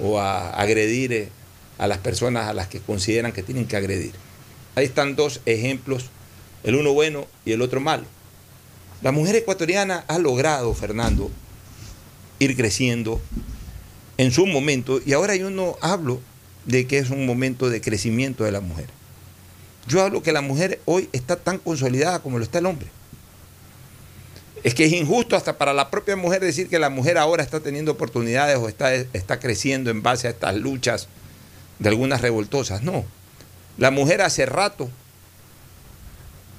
o 0.01 0.18
a 0.18 0.51
agredir 0.51 1.12
eh, 1.12 1.28
a 1.78 1.86
las 1.86 1.98
personas 1.98 2.48
a 2.48 2.55
las 2.55 2.68
que 2.68 2.80
consideran 2.80 3.32
que 3.32 3.42
tienen 3.42 3.66
que 3.66 3.76
agredir. 3.76 4.12
Ahí 4.76 4.84
están 4.84 5.16
dos 5.16 5.40
ejemplos, 5.46 6.07
el 6.62 6.76
uno 6.76 6.92
bueno 6.92 7.26
y 7.44 7.53
el 7.53 7.62
otro 7.62 7.80
malo. 7.80 8.05
La 9.03 9.12
mujer 9.12 9.34
ecuatoriana 9.36 10.05
ha 10.09 10.18
logrado, 10.18 10.72
Fernando, 10.74 11.30
ir 12.38 12.57
creciendo 12.57 13.20
en 14.18 14.30
su 14.30 14.46
momento, 14.46 15.01
y 15.05 15.14
ahora 15.14 15.34
yo 15.36 15.51
no 15.51 15.76
hablo 15.80 16.20
de 16.66 16.86
que 16.86 16.98
es 16.98 17.11
un 17.11 17.26
momento 17.26 17.70
de 17.70 17.80
crecimiento 17.80 18.44
de 18.44 18.53
la 18.53 18.61
mujer. 18.61 18.88
Yo 19.87 20.03
hablo 20.03 20.22
que 20.22 20.33
la 20.33 20.41
mujer 20.41 20.81
hoy 20.85 21.09
está 21.12 21.37
tan 21.37 21.59
consolidada 21.59 22.20
como 22.20 22.39
lo 22.39 22.45
está 22.45 22.59
el 22.59 22.66
hombre. 22.66 22.89
Es 24.62 24.74
que 24.74 24.85
es 24.85 24.93
injusto 24.93 25.37
hasta 25.37 25.57
para 25.57 25.72
la 25.72 25.91
propia 25.91 26.16
mujer 26.16 26.43
decir 26.43 26.68
que 26.68 26.78
la 26.78 26.91
mujer 26.91 27.16
ahora 27.16 27.43
está 27.43 27.61
teniendo 27.61 27.93
oportunidades 27.93 28.59
o 28.59 28.68
está, 28.68 28.95
está 28.95 29.41
creciendo 29.41 29.91
en 29.91 30.03
base 30.03 30.26
a 30.26 30.31
estas 30.31 30.55
luchas 30.57 31.09
de 31.78 31.89
algunas 31.89 32.20
revoltosas, 32.20 32.83
no. 32.83 33.05
La 33.78 33.91
mujer 33.91 34.20
hace 34.20 34.45
rato 34.45 34.91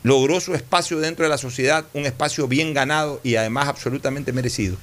logró 0.02 0.40
su 0.40 0.56
espacio 0.56 1.00
dentro 1.00 1.24
de 1.24 1.30
la 1.30 1.38
sociedad, 1.38 1.86
un 1.94 2.08
espacio 2.08 2.48
bien 2.48 2.74
ganado 2.74 3.20
y 3.24 3.36
además 3.36 3.68
absolutamente 3.68 4.34
merecido. 4.34 4.78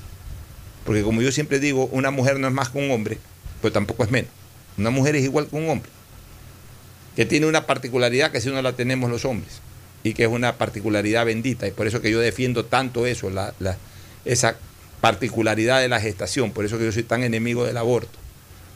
Porque 0.84 1.02
como 1.02 1.20
yo 1.20 1.32
siempre 1.32 1.58
digo, 1.58 1.86
una 1.86 2.12
mujer 2.12 2.38
no 2.38 2.46
es 2.46 2.54
más 2.54 2.70
que 2.70 2.78
un 2.78 2.90
hombre, 2.92 3.18
pero 3.60 3.72
tampoco 3.72 4.04
es 4.04 4.10
menos. 4.10 4.30
Una 4.78 4.90
mujer 4.90 5.16
es 5.16 5.24
igual 5.24 5.48
que 5.48 5.56
un 5.56 5.68
hombre, 5.68 5.90
que 7.18 7.26
tiene 7.26 7.46
una 7.46 7.66
particularidad 7.66 8.30
que 8.30 8.40
si 8.40 8.48
no 8.48 8.62
la 8.62 8.74
tenemos 8.74 9.10
los 9.10 9.24
hombres, 9.24 9.60
y 10.04 10.14
que 10.14 10.22
es 10.22 10.28
una 10.28 10.56
particularidad 10.56 11.26
bendita, 11.26 11.66
y 11.66 11.72
por 11.72 11.88
eso 11.88 12.00
que 12.00 12.12
yo 12.12 12.20
defiendo 12.20 12.64
tanto 12.64 13.06
eso, 13.06 13.28
la, 13.28 13.52
esa 14.24 14.56
particularidad 15.00 15.80
de 15.80 15.88
la 15.88 16.00
gestación, 16.00 16.52
por 16.52 16.64
eso 16.64 16.78
que 16.78 16.84
yo 16.84 16.92
soy 16.92 17.02
tan 17.02 17.24
enemigo 17.24 17.64
del 17.64 17.76
aborto 17.76 18.18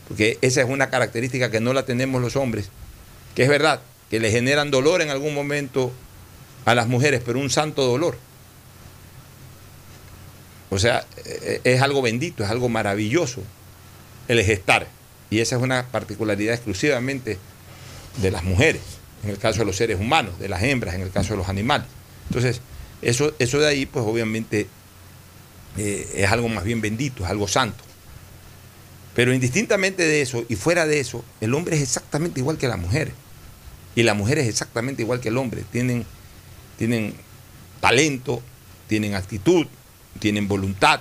porque 0.08 0.36
esa 0.42 0.60
es 0.60 0.68
una 0.68 0.90
característica 0.90 1.50
que 1.50 1.60
no 1.60 1.72
la 1.72 1.84
tenemos 1.84 2.20
los 2.20 2.36
hombres, 2.36 2.68
que 3.34 3.44
es 3.44 3.48
verdad, 3.48 3.80
que 4.10 4.20
le 4.20 4.30
generan 4.30 4.70
dolor 4.70 5.00
en 5.00 5.08
algún 5.08 5.34
momento 5.34 5.92
a 6.64 6.74
las 6.74 6.86
mujeres, 6.86 7.22
pero 7.24 7.38
un 7.38 7.48
santo 7.48 7.86
dolor. 7.86 8.18
O 10.68 10.78
sea, 10.78 11.06
eh, 11.24 11.60
es 11.64 11.80
algo 11.80 12.02
bendito, 12.02 12.44
es 12.44 12.50
algo 12.50 12.68
maravilloso 12.68 13.42
el 14.28 14.42
gestar. 14.42 14.86
Y 15.30 15.40
esa 15.40 15.56
es 15.56 15.62
una 15.62 15.86
particularidad 15.86 16.54
exclusivamente 16.54 17.38
de 18.16 18.30
las 18.30 18.44
mujeres, 18.44 18.82
en 19.22 19.30
el 19.30 19.38
caso 19.38 19.60
de 19.60 19.64
los 19.64 19.76
seres 19.76 19.98
humanos, 19.98 20.38
de 20.38 20.48
las 20.48 20.62
hembras, 20.62 20.94
en 20.94 21.02
el 21.02 21.10
caso 21.10 21.34
de 21.34 21.38
los 21.38 21.48
animales. 21.48 21.86
Entonces, 22.28 22.60
eso, 23.00 23.34
eso 23.38 23.58
de 23.58 23.68
ahí, 23.68 23.86
pues 23.86 24.04
obviamente 24.04 24.68
eh, 25.76 26.12
es 26.14 26.30
algo 26.30 26.48
más 26.48 26.64
bien 26.64 26.80
bendito, 26.80 27.24
es 27.24 27.30
algo 27.30 27.48
santo. 27.48 27.82
Pero 29.14 29.34
indistintamente 29.34 30.04
de 30.04 30.22
eso 30.22 30.44
y 30.48 30.56
fuera 30.56 30.86
de 30.86 31.00
eso, 31.00 31.24
el 31.40 31.54
hombre 31.54 31.76
es 31.76 31.82
exactamente 31.82 32.40
igual 32.40 32.58
que 32.58 32.68
la 32.68 32.76
mujer. 32.76 33.12
Y 33.94 34.04
la 34.04 34.14
mujer 34.14 34.38
es 34.38 34.48
exactamente 34.48 35.02
igual 35.02 35.20
que 35.20 35.28
el 35.28 35.36
hombre. 35.36 35.64
Tienen, 35.70 36.06
tienen 36.78 37.14
talento, 37.80 38.42
tienen 38.88 39.14
actitud, 39.14 39.66
tienen 40.18 40.48
voluntad, 40.48 41.00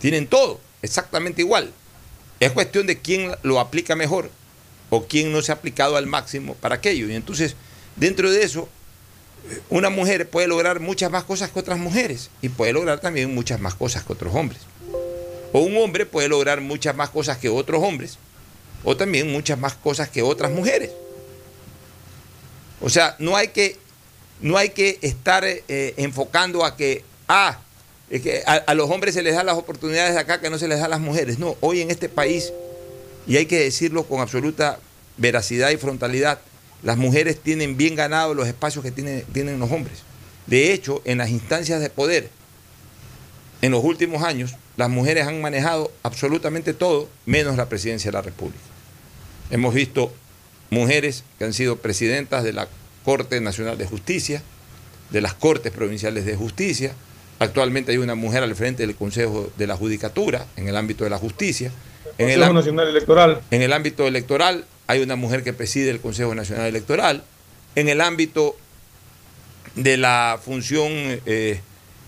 tienen 0.00 0.26
todo, 0.26 0.60
exactamente 0.82 1.42
igual. 1.42 1.72
Es 2.40 2.50
cuestión 2.50 2.88
de 2.88 2.98
quién 2.98 3.30
lo 3.44 3.60
aplica 3.60 3.94
mejor 3.94 4.30
o 4.94 5.06
quién 5.06 5.32
no 5.32 5.40
se 5.40 5.50
ha 5.50 5.54
aplicado 5.54 5.96
al 5.96 6.06
máximo 6.06 6.54
para 6.54 6.74
aquello. 6.74 7.08
Y 7.08 7.14
entonces, 7.14 7.56
dentro 7.96 8.30
de 8.30 8.42
eso, 8.42 8.68
una 9.70 9.88
mujer 9.88 10.28
puede 10.28 10.48
lograr 10.48 10.80
muchas 10.80 11.10
más 11.10 11.24
cosas 11.24 11.50
que 11.50 11.58
otras 11.58 11.78
mujeres 11.78 12.28
y 12.42 12.50
puede 12.50 12.74
lograr 12.74 13.00
también 13.00 13.34
muchas 13.34 13.58
más 13.58 13.74
cosas 13.74 14.04
que 14.04 14.12
otros 14.12 14.34
hombres. 14.34 14.60
O 15.54 15.60
un 15.60 15.78
hombre 15.78 16.04
puede 16.04 16.28
lograr 16.28 16.60
muchas 16.60 16.94
más 16.94 17.08
cosas 17.08 17.38
que 17.38 17.48
otros 17.48 17.82
hombres 17.82 18.18
o 18.84 18.94
también 18.94 19.32
muchas 19.32 19.58
más 19.58 19.72
cosas 19.72 20.10
que 20.10 20.20
otras 20.20 20.52
mujeres. 20.52 20.90
O 22.82 22.90
sea, 22.90 23.16
no 23.18 23.34
hay 23.34 23.48
que, 23.48 23.78
no 24.42 24.58
hay 24.58 24.68
que 24.68 24.98
estar 25.00 25.42
eh, 25.46 25.94
enfocando 25.96 26.66
a 26.66 26.76
que, 26.76 27.02
ah, 27.28 27.60
que 28.10 28.42
a, 28.44 28.56
a, 28.56 28.74
los 28.74 28.90
hombres 28.90 29.14
se 29.14 29.22
les 29.22 29.34
da 29.36 29.42
las 29.42 29.56
oportunidades 29.56 30.18
acá 30.18 30.38
que 30.38 30.50
no 30.50 30.58
se 30.58 30.68
les 30.68 30.80
da 30.80 30.84
a 30.84 30.88
las 30.88 31.00
mujeres. 31.00 31.38
No, 31.38 31.56
hoy 31.60 31.80
en 31.80 31.90
este 31.90 32.10
país, 32.10 32.52
y 33.26 33.36
hay 33.36 33.46
que 33.46 33.60
decirlo 33.60 34.04
con 34.04 34.20
absoluta 34.20 34.78
veracidad 35.16 35.70
y 35.70 35.76
frontalidad, 35.76 36.40
las 36.82 36.96
mujeres 36.96 37.40
tienen 37.40 37.76
bien 37.76 37.94
ganados 37.94 38.36
los 38.36 38.48
espacios 38.48 38.84
que 38.84 38.90
tienen, 38.90 39.24
tienen 39.32 39.58
los 39.58 39.70
hombres. 39.70 39.98
De 40.46 40.72
hecho, 40.72 41.00
en 41.04 41.18
las 41.18 41.30
instancias 41.30 41.80
de 41.80 41.90
poder, 41.90 42.30
en 43.60 43.70
los 43.70 43.84
últimos 43.84 44.22
años, 44.24 44.54
las 44.76 44.88
mujeres 44.88 45.26
han 45.26 45.40
manejado 45.40 45.92
absolutamente 46.02 46.74
todo, 46.74 47.08
menos 47.26 47.56
la 47.56 47.68
presidencia 47.68 48.10
de 48.10 48.16
la 48.16 48.22
República. 48.22 48.58
Hemos 49.50 49.74
visto 49.74 50.12
mujeres 50.70 51.24
que 51.38 51.44
han 51.44 51.52
sido 51.52 51.76
presidentas 51.76 52.42
de 52.42 52.52
la 52.52 52.68
Corte 53.04 53.40
Nacional 53.40 53.78
de 53.78 53.86
Justicia, 53.86 54.42
de 55.10 55.20
las 55.20 55.34
Cortes 55.34 55.72
Provinciales 55.72 56.24
de 56.24 56.34
Justicia. 56.34 56.94
Actualmente 57.38 57.92
hay 57.92 57.98
una 57.98 58.14
mujer 58.14 58.42
al 58.42 58.56
frente 58.56 58.86
del 58.86 58.96
Consejo 58.96 59.52
de 59.58 59.66
la 59.66 59.76
Judicatura 59.76 60.46
en 60.56 60.68
el 60.68 60.76
ámbito 60.76 61.04
de 61.04 61.10
la 61.10 61.18
justicia. 61.18 61.70
En 62.22 62.28
Consejo 62.28 62.50
el, 62.50 62.54
Nacional 62.54 62.88
Electoral. 62.88 63.40
En 63.50 63.62
el 63.62 63.72
ámbito 63.72 64.06
electoral 64.06 64.64
hay 64.86 65.00
una 65.00 65.16
mujer 65.16 65.42
que 65.42 65.52
preside 65.52 65.90
el 65.90 66.00
Consejo 66.00 66.34
Nacional 66.34 66.66
Electoral. 66.66 67.24
En 67.74 67.88
el 67.88 68.00
ámbito 68.00 68.56
de 69.74 69.96
la 69.96 70.38
función 70.42 70.90
eh, 71.26 71.60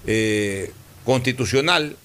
eh, 0.07 0.71
constitucional, 1.05 1.97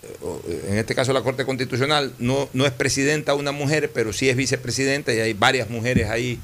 en 0.68 0.78
este 0.78 0.96
caso 0.96 1.14
la 1.14 1.22
Corte 1.22 1.46
Constitucional, 1.46 2.14
no, 2.20 2.50
no 2.54 2.66
es 2.66 2.72
presidenta 2.72 3.34
una 3.34 3.52
mujer, 3.52 3.92
pero 3.94 4.14
sí 4.14 4.30
es 4.30 4.36
vicepresidenta 4.36 5.14
y 5.14 5.20
hay 5.20 5.34
varias 5.34 5.70
mujeres 5.70 6.10
ahí 6.10 6.40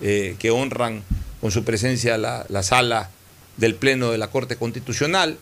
eh, 0.00 0.36
que 0.38 0.50
honran 0.50 1.02
con 1.40 1.50
su 1.50 1.64
presencia 1.64 2.18
la, 2.18 2.46
la, 2.48 2.62
sala 2.62 3.10
del 3.56 3.74
Pleno 3.74 4.10
de 4.10 4.18
la 4.18 4.28
Corte 4.28 4.56
Constitucional. 4.56 5.38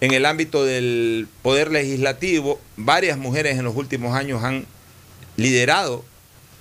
En 0.00 0.12
el 0.12 0.26
ámbito 0.26 0.64
del 0.64 1.26
Poder 1.42 1.70
Legislativo, 1.70 2.60
varias 2.76 3.18
mujeres 3.18 3.58
en 3.58 3.64
los 3.64 3.76
últimos 3.76 4.14
años 4.14 4.44
han 4.44 4.66
liderado 5.36 6.04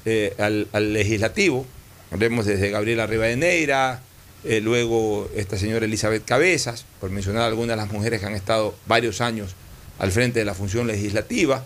eh, 0.05 0.35
al, 0.37 0.93
legislativo. 0.93 1.65
Vemos 2.11 2.45
desde 2.45 2.69
Gabriela 2.69 3.07
Rivadeneira, 3.07 4.01
eh, 4.43 4.59
luego 4.61 5.29
esta 5.35 5.57
señora 5.57 5.85
Elizabeth 5.85 6.25
Cabezas, 6.25 6.85
por 6.99 7.09
mencionar 7.09 7.43
algunas 7.43 7.77
de 7.77 7.83
las 7.83 7.91
mujeres 7.91 8.19
que 8.19 8.25
han 8.25 8.35
estado 8.35 8.75
varios 8.85 9.21
años 9.21 9.55
al 9.99 10.11
frente 10.11 10.39
de 10.39 10.45
la 10.45 10.53
función 10.53 10.87
legislativa. 10.87 11.63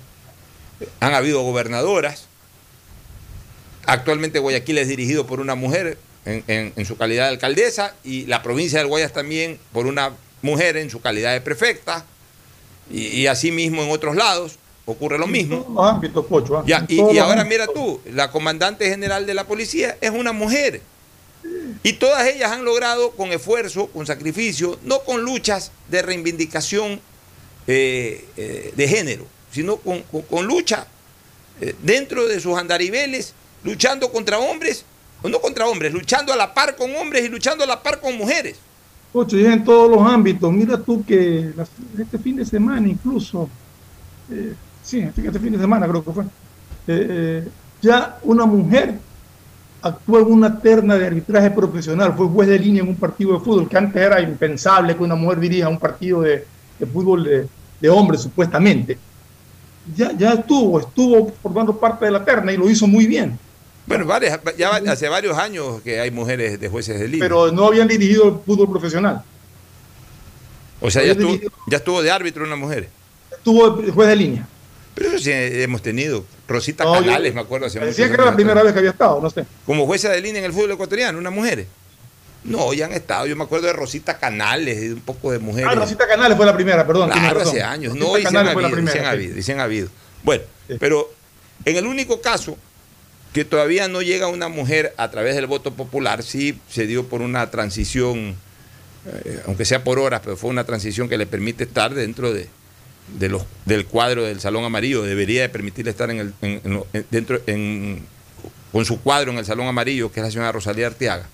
Han 1.00 1.14
habido 1.14 1.42
gobernadoras. 1.42 2.28
Actualmente 3.86 4.40
Guayaquil 4.40 4.78
es 4.78 4.88
dirigido 4.88 5.26
por 5.26 5.40
una 5.40 5.56
mujer 5.56 5.98
en, 6.26 6.86
su 6.86 6.98
calidad 6.98 7.24
de 7.24 7.30
alcaldesa 7.30 7.96
y 8.04 8.26
la 8.26 8.44
provincia 8.44 8.80
del 8.80 8.88
Guayas 8.88 9.14
también 9.14 9.60
por 9.72 9.88
una 9.88 10.12
mujer 10.42 10.76
en 10.78 10.90
su 10.90 11.02
calidad 11.02 11.32
de 11.32 11.40
prefecta 11.40 12.06
y, 12.92 13.08
y 13.08 13.28
asimismo 13.28 13.82
en 13.82 13.92
otros 13.92 14.16
lados 14.18 14.60
ocurre 14.88 15.20
lo 15.20 15.28
mismo. 15.28 15.68
Los 15.76 15.92
ámbitos, 15.92 16.26
Pocho, 16.26 16.62
¿eh? 16.62 16.64
ya, 16.66 16.84
y, 16.88 17.00
y 17.00 17.18
ahora 17.20 17.44
mira 17.44 17.68
tú, 17.68 18.00
la 18.12 18.32
comandante 18.32 18.90
general 18.90 19.28
de 19.28 19.36
la 19.36 19.46
policía 19.46 19.98
es 20.02 20.10
una 20.10 20.32
mujer. 20.32 20.82
Y 21.84 21.94
todas 21.94 22.26
ellas 22.28 22.52
han 22.52 22.66
logrado 22.66 23.12
con 23.12 23.32
esfuerzo, 23.32 23.88
con 23.88 24.06
sacrificio, 24.06 24.80
no 24.84 25.02
con 25.02 25.22
luchas 25.22 25.72
de 25.90 26.02
reivindicación 26.02 27.00
eh, 27.68 28.26
eh, 28.36 28.74
de 28.76 28.88
género, 28.88 29.26
sino 29.52 29.78
con, 29.78 30.02
con, 30.04 30.24
con 30.24 30.48
lucha 30.48 30.88
eh, 31.62 31.76
dentro 31.84 32.28
de 32.28 32.40
sus 32.40 32.58
andariveles, 32.58 33.34
luchando 33.64 34.12
contra 34.12 34.40
hombres, 34.40 34.86
o 35.22 35.30
no 35.30 35.40
contra 35.40 35.68
hombres, 35.68 35.94
luchando 35.94 36.34
a 36.34 36.36
la 36.36 36.54
par 36.54 36.76
con 36.76 36.96
hombres 36.96 37.26
y 37.26 37.28
luchando 37.28 37.64
a 37.64 37.68
la 37.68 37.82
par 37.84 38.00
con 38.00 38.18
mujeres. 38.18 38.58
Ocho, 39.14 39.38
y 39.38 39.46
en 39.46 39.64
todos 39.64 39.90
los 39.90 40.02
ámbitos. 40.02 40.52
Mira 40.52 40.78
tú 40.78 41.04
que 41.06 41.52
este 42.00 42.18
fin 42.18 42.36
de 42.36 42.46
semana 42.46 42.88
incluso, 42.88 43.50
eh, 44.32 44.54
sí, 44.88 45.00
este, 45.00 45.28
este, 45.28 45.40
fin 45.40 45.52
de 45.52 45.60
semana 45.60 45.88
creo 45.88 46.04
que 46.04 46.12
fue, 46.12 46.24
eh, 46.88 47.48
ya 47.82 48.18
una 48.24 48.46
mujer 48.46 48.96
actuó 49.82 50.20
en 50.20 50.32
una 50.32 50.60
terna 50.60 50.96
de 50.96 51.08
arbitraje 51.08 51.52
profesional, 51.52 52.14
fue 52.16 52.28
juez 52.28 52.48
de 52.48 52.58
línea 52.58 52.82
en 52.82 52.90
un 52.90 52.96
partido 52.96 53.34
de 53.34 53.40
fútbol, 53.40 53.70
que 53.70 53.78
antes 53.78 54.02
era 54.02 54.22
impensable 54.22 54.96
que 54.96 55.04
una 55.04 55.16
mujer 55.16 55.40
dirija 55.40 55.68
un 55.68 55.78
partido 55.78 56.22
de, 56.22 56.46
de 56.80 56.86
fútbol 56.86 57.24
de, 57.24 57.48
de, 57.80 57.90
hombres, 57.90 58.22
supuestamente. 58.22 58.98
Ya, 59.96 60.12
ya 60.18 60.34
estuvo, 60.34 60.80
estuvo 60.80 61.32
formando 61.42 61.78
parte 61.78 62.06
de 62.06 62.12
la 62.12 62.24
terna 62.24 62.52
y 62.52 62.58
lo 62.58 62.70
hizo 62.70 62.88
muy 62.88 63.06
bien. 63.06 63.38
Bueno, 63.86 64.06
varias, 64.06 64.40
ya 64.58 64.70
hace 64.88 65.08
varios 65.08 65.38
años 65.38 65.82
que 65.82 66.00
hay 66.00 66.12
mujeres 66.12 66.60
de 66.60 66.68
jueces 66.68 67.00
de 67.00 67.08
línea. 67.08 67.22
Pero 67.22 67.52
no 67.52 67.68
habían 67.68 67.88
dirigido 67.88 68.28
el 68.28 68.36
fútbol 68.46 68.70
profesional. 68.70 69.24
O 70.82 70.92
sea, 70.92 71.04
ya 71.04 71.14
estuvo, 71.14 71.38
ya 71.68 71.78
estuvo 71.78 72.02
de 72.02 72.12
árbitro 72.12 72.44
una 72.44 72.58
mujer. 72.58 72.90
Estuvo 73.32 73.82
juez 73.94 74.10
de 74.10 74.16
línea. 74.16 74.48
Pero 74.98 75.12
eso 75.12 75.20
sí 75.20 75.32
hemos 75.32 75.84
tenido. 75.84 76.26
Rosita 76.48 76.84
no, 76.84 76.94
Canales, 76.94 77.32
yo, 77.32 77.36
me 77.36 77.42
acuerdo. 77.42 77.68
Hace 77.68 77.80
decía 77.80 78.08
que 78.08 78.16
era 78.16 78.26
la 78.26 78.34
primera 78.36 78.64
vez 78.64 78.74
que 78.74 78.80
había 78.80 78.90
estado, 78.90 79.22
no 79.22 79.30
sé. 79.30 79.46
Como 79.64 79.86
jueza 79.86 80.10
de 80.10 80.20
línea 80.22 80.40
en 80.40 80.46
el 80.46 80.54
fútbol 80.54 80.72
ecuatoriano, 80.72 81.20
una 81.20 81.30
mujer. 81.30 81.68
No, 82.44 82.74
ya 82.74 82.86
han 82.86 82.94
estado. 82.94 83.28
Yo 83.28 83.36
me 83.36 83.44
acuerdo 83.44 83.68
de 83.68 83.74
Rosita 83.74 84.18
Canales, 84.18 84.82
de 84.82 84.94
un 84.94 85.02
poco 85.02 85.32
de 85.32 85.38
mujeres. 85.38 85.70
Ah, 85.72 85.76
Rosita 85.76 86.08
Canales 86.08 86.36
fue 86.36 86.48
la 86.48 86.56
primera, 86.56 86.88
perdón. 86.88 87.12
Claro, 87.12 87.42
hace 87.42 87.62
años. 87.62 87.94
Rosita 87.94 88.10
no, 88.10 88.18
y 88.18 88.22
se 88.24 88.28
han, 88.30 88.48
habido, 88.48 88.72
primera, 88.72 88.92
se 88.92 89.00
han 89.00 89.06
habido, 89.06 89.38
y 89.38 89.44
se 89.44 89.52
han 89.52 89.60
habido. 89.60 89.90
Bueno, 90.24 90.44
sí. 90.68 90.78
pero 90.80 91.14
en 91.66 91.76
el 91.76 91.86
único 91.86 92.20
caso 92.20 92.58
que 93.34 93.46
todavía 93.46 93.88
no 93.88 94.02
llega 94.02 94.26
una 94.30 94.48
mujer 94.48 94.96
a 94.98 95.12
través 95.12 95.36
del 95.36 95.46
voto 95.46 95.76
popular, 95.76 96.24
sí 96.24 96.60
se 96.72 96.88
dio 96.88 97.08
por 97.08 97.22
una 97.22 97.52
transición, 97.52 98.36
eh, 99.06 99.44
aunque 99.46 99.64
sea 99.64 99.84
por 99.84 100.00
horas, 100.00 100.22
pero 100.24 100.38
fue 100.38 100.50
una 100.50 100.64
transición 100.64 101.08
que 101.08 101.20
le 101.20 101.28
permite 101.28 101.66
estar 101.66 101.94
dentro 101.94 102.34
de, 102.34 102.50
de 103.08 103.30
los, 103.30 103.44
del 103.66 103.86
cuadro 103.86 104.24
del 104.24 104.40
Salón 104.40 104.64
Amarillo, 104.66 105.04
debería 105.04 105.42
de 105.42 105.50
permitirle 105.50 105.92
estar 105.92 106.10
en 106.10 106.20
el, 106.20 106.34
en, 106.42 106.84
en, 106.94 107.06
dentro, 107.10 107.42
con 108.72 108.86
su 108.86 109.02
cuadro 109.02 109.32
en 109.32 109.38
el 109.38 109.46
Salón 109.46 109.68
Amarillo, 109.68 110.12
que 110.12 110.20
es 110.20 110.26
la 110.26 110.32
señora 110.32 110.52
Rosalía 110.52 110.88
Arteaga. 110.88 111.28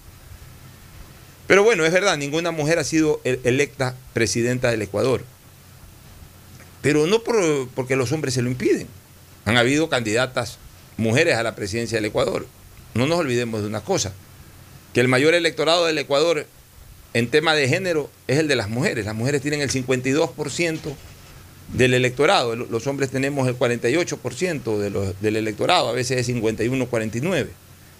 Pero 1.47 1.63
bueno, 1.63 1.85
es 1.85 1.91
verdad, 1.91 2.17
ninguna 2.17 2.51
mujer 2.51 2.79
ha 2.79 2.83
sido 2.83 3.19
electa 3.23 3.95
presidenta 4.13 4.71
del 4.71 4.81
Ecuador. 4.81 5.23
Pero 6.81 7.05
no 7.07 7.23
por, 7.23 7.67
porque 7.69 7.95
los 7.95 8.11
hombres 8.11 8.33
se 8.33 8.41
lo 8.41 8.49
impiden. 8.49 8.87
Han 9.45 9.57
habido 9.57 9.89
candidatas 9.89 10.57
mujeres 10.97 11.35
a 11.35 11.43
la 11.43 11.55
presidencia 11.55 11.97
del 11.97 12.05
Ecuador. 12.05 12.47
No 12.93 13.07
nos 13.07 13.19
olvidemos 13.19 13.61
de 13.61 13.67
una 13.67 13.81
cosa, 13.81 14.13
que 14.93 15.01
el 15.01 15.07
mayor 15.07 15.33
electorado 15.33 15.85
del 15.85 15.97
Ecuador 15.97 16.45
en 17.13 17.29
tema 17.29 17.55
de 17.55 17.67
género 17.67 18.09
es 18.27 18.39
el 18.39 18.47
de 18.47 18.55
las 18.55 18.69
mujeres. 18.69 19.05
Las 19.05 19.15
mujeres 19.15 19.41
tienen 19.41 19.61
el 19.61 19.69
52% 19.69 20.95
del 21.69 21.93
electorado. 21.93 22.55
Los 22.55 22.87
hombres 22.87 23.09
tenemos 23.09 23.47
el 23.47 23.57
48% 23.57 24.77
de 24.77 24.89
los, 24.89 25.21
del 25.21 25.37
electorado, 25.37 25.89
a 25.89 25.93
veces 25.93 26.19
es 26.19 26.25
51, 26.27 26.87
49. 26.87 27.49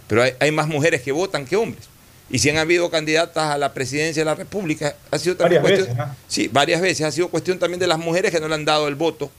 Pero 0.08 0.24
hay, 0.24 0.34
hay, 0.40 0.52
más 0.52 0.68
mujeres 0.68 1.02
que 1.02 1.12
votan 1.12 1.46
que 1.46 1.56
hombres. 1.56 1.86
Y 2.30 2.40
si 2.40 2.50
han 2.50 2.58
habido 2.58 2.90
candidatas 2.90 3.52
a 3.52 3.58
la 3.58 3.74
presidencia 3.74 4.22
de 4.22 4.26
la 4.26 4.36
República, 4.36 4.96
ha 5.12 5.20
sido 5.20 5.36
también 5.36 5.62
varias 5.62 5.86
cuestión, 5.86 5.98
veces, 5.98 6.14
¿no? 6.14 6.24
sí, 6.28 6.50
varias 6.52 6.82
veces, 6.82 7.06
ha 7.06 7.12
sido 7.12 7.30
cuestión 7.30 7.60
también 7.60 7.80
de 7.80 7.88
las 7.88 8.00
mujeres 8.00 8.32
que 8.32 8.40
no 8.40 8.48
le 8.48 8.56
han 8.56 8.66
dado 8.66 8.88
el 8.88 8.96
voto 8.96 9.32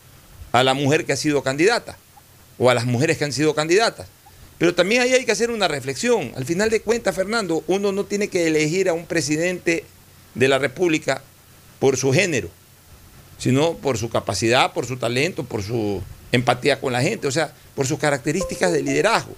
a 0.53 0.63
la 0.63 0.75
mujer 0.75 1.05
que 1.05 1.13
ha 1.13 1.17
sido 1.17 1.43
candidata 1.43 1.97
o 2.59 2.71
a 2.71 2.75
las 2.75 2.87
mujeres 2.87 3.19
que 3.19 3.25
han 3.25 3.33
sido 3.33 3.55
candidatas. 3.55 4.07
Pero 4.59 4.75
también 4.75 5.03
ahí 5.03 5.13
hay 5.13 5.25
que 5.25 5.33
hacer 5.33 5.51
una 5.51 5.67
reflexión. 5.67 6.33
Al 6.37 6.45
final 6.45 6.71
de 6.71 6.81
cuentas, 6.81 7.15
Fernando, 7.15 7.65
uno 7.67 7.91
no 7.91 8.05
tiene 8.05 8.29
que 8.29 8.47
elegir 8.47 8.89
a 8.89 8.93
un 8.93 9.07
presidente 9.07 9.85
de 10.35 10.49
la 10.49 10.59
República 10.59 11.23
por 11.81 11.97
su 11.97 12.13
género, 12.13 12.49
sino 13.39 13.75
por 13.75 13.99
su 13.99 14.11
capacidad, 14.11 14.73
por 14.73 14.87
su 14.87 14.97
talento, 14.97 15.45
por 15.45 15.63
su 15.63 16.03
empatía 16.33 16.81
con 16.81 16.93
la 16.93 17.03
gente, 17.03 17.27
o 17.27 17.31
sea, 17.31 17.53
por 17.75 17.87
sus 17.87 17.99
características 17.99 18.73
de 18.73 18.83
liderazgo. 18.83 19.35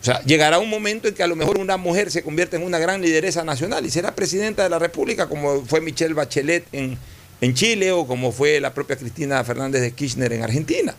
O 0.00 0.04
sea, 0.04 0.22
llegará 0.22 0.58
un 0.58 0.70
momento 0.70 1.08
en 1.08 1.14
que 1.14 1.22
a 1.22 1.26
lo 1.26 1.34
mejor 1.34 1.58
una 1.58 1.76
mujer 1.76 2.10
se 2.10 2.22
convierte 2.22 2.56
en 2.56 2.62
una 2.62 2.78
gran 2.78 3.02
lideresa 3.02 3.42
nacional 3.44 3.84
y 3.84 3.90
será 3.90 4.14
presidenta 4.14 4.62
de 4.62 4.70
la 4.70 4.78
República, 4.78 5.28
como 5.28 5.64
fue 5.64 5.80
Michelle 5.80 6.14
Bachelet 6.14 6.64
en, 6.72 6.96
en 7.40 7.54
Chile 7.54 7.90
o 7.90 8.06
como 8.06 8.30
fue 8.30 8.60
la 8.60 8.72
propia 8.72 8.96
Cristina 8.96 9.42
Fernández 9.42 9.82
de 9.82 9.92
Kirchner 9.92 10.32
en 10.32 10.42
Argentina. 10.44 10.94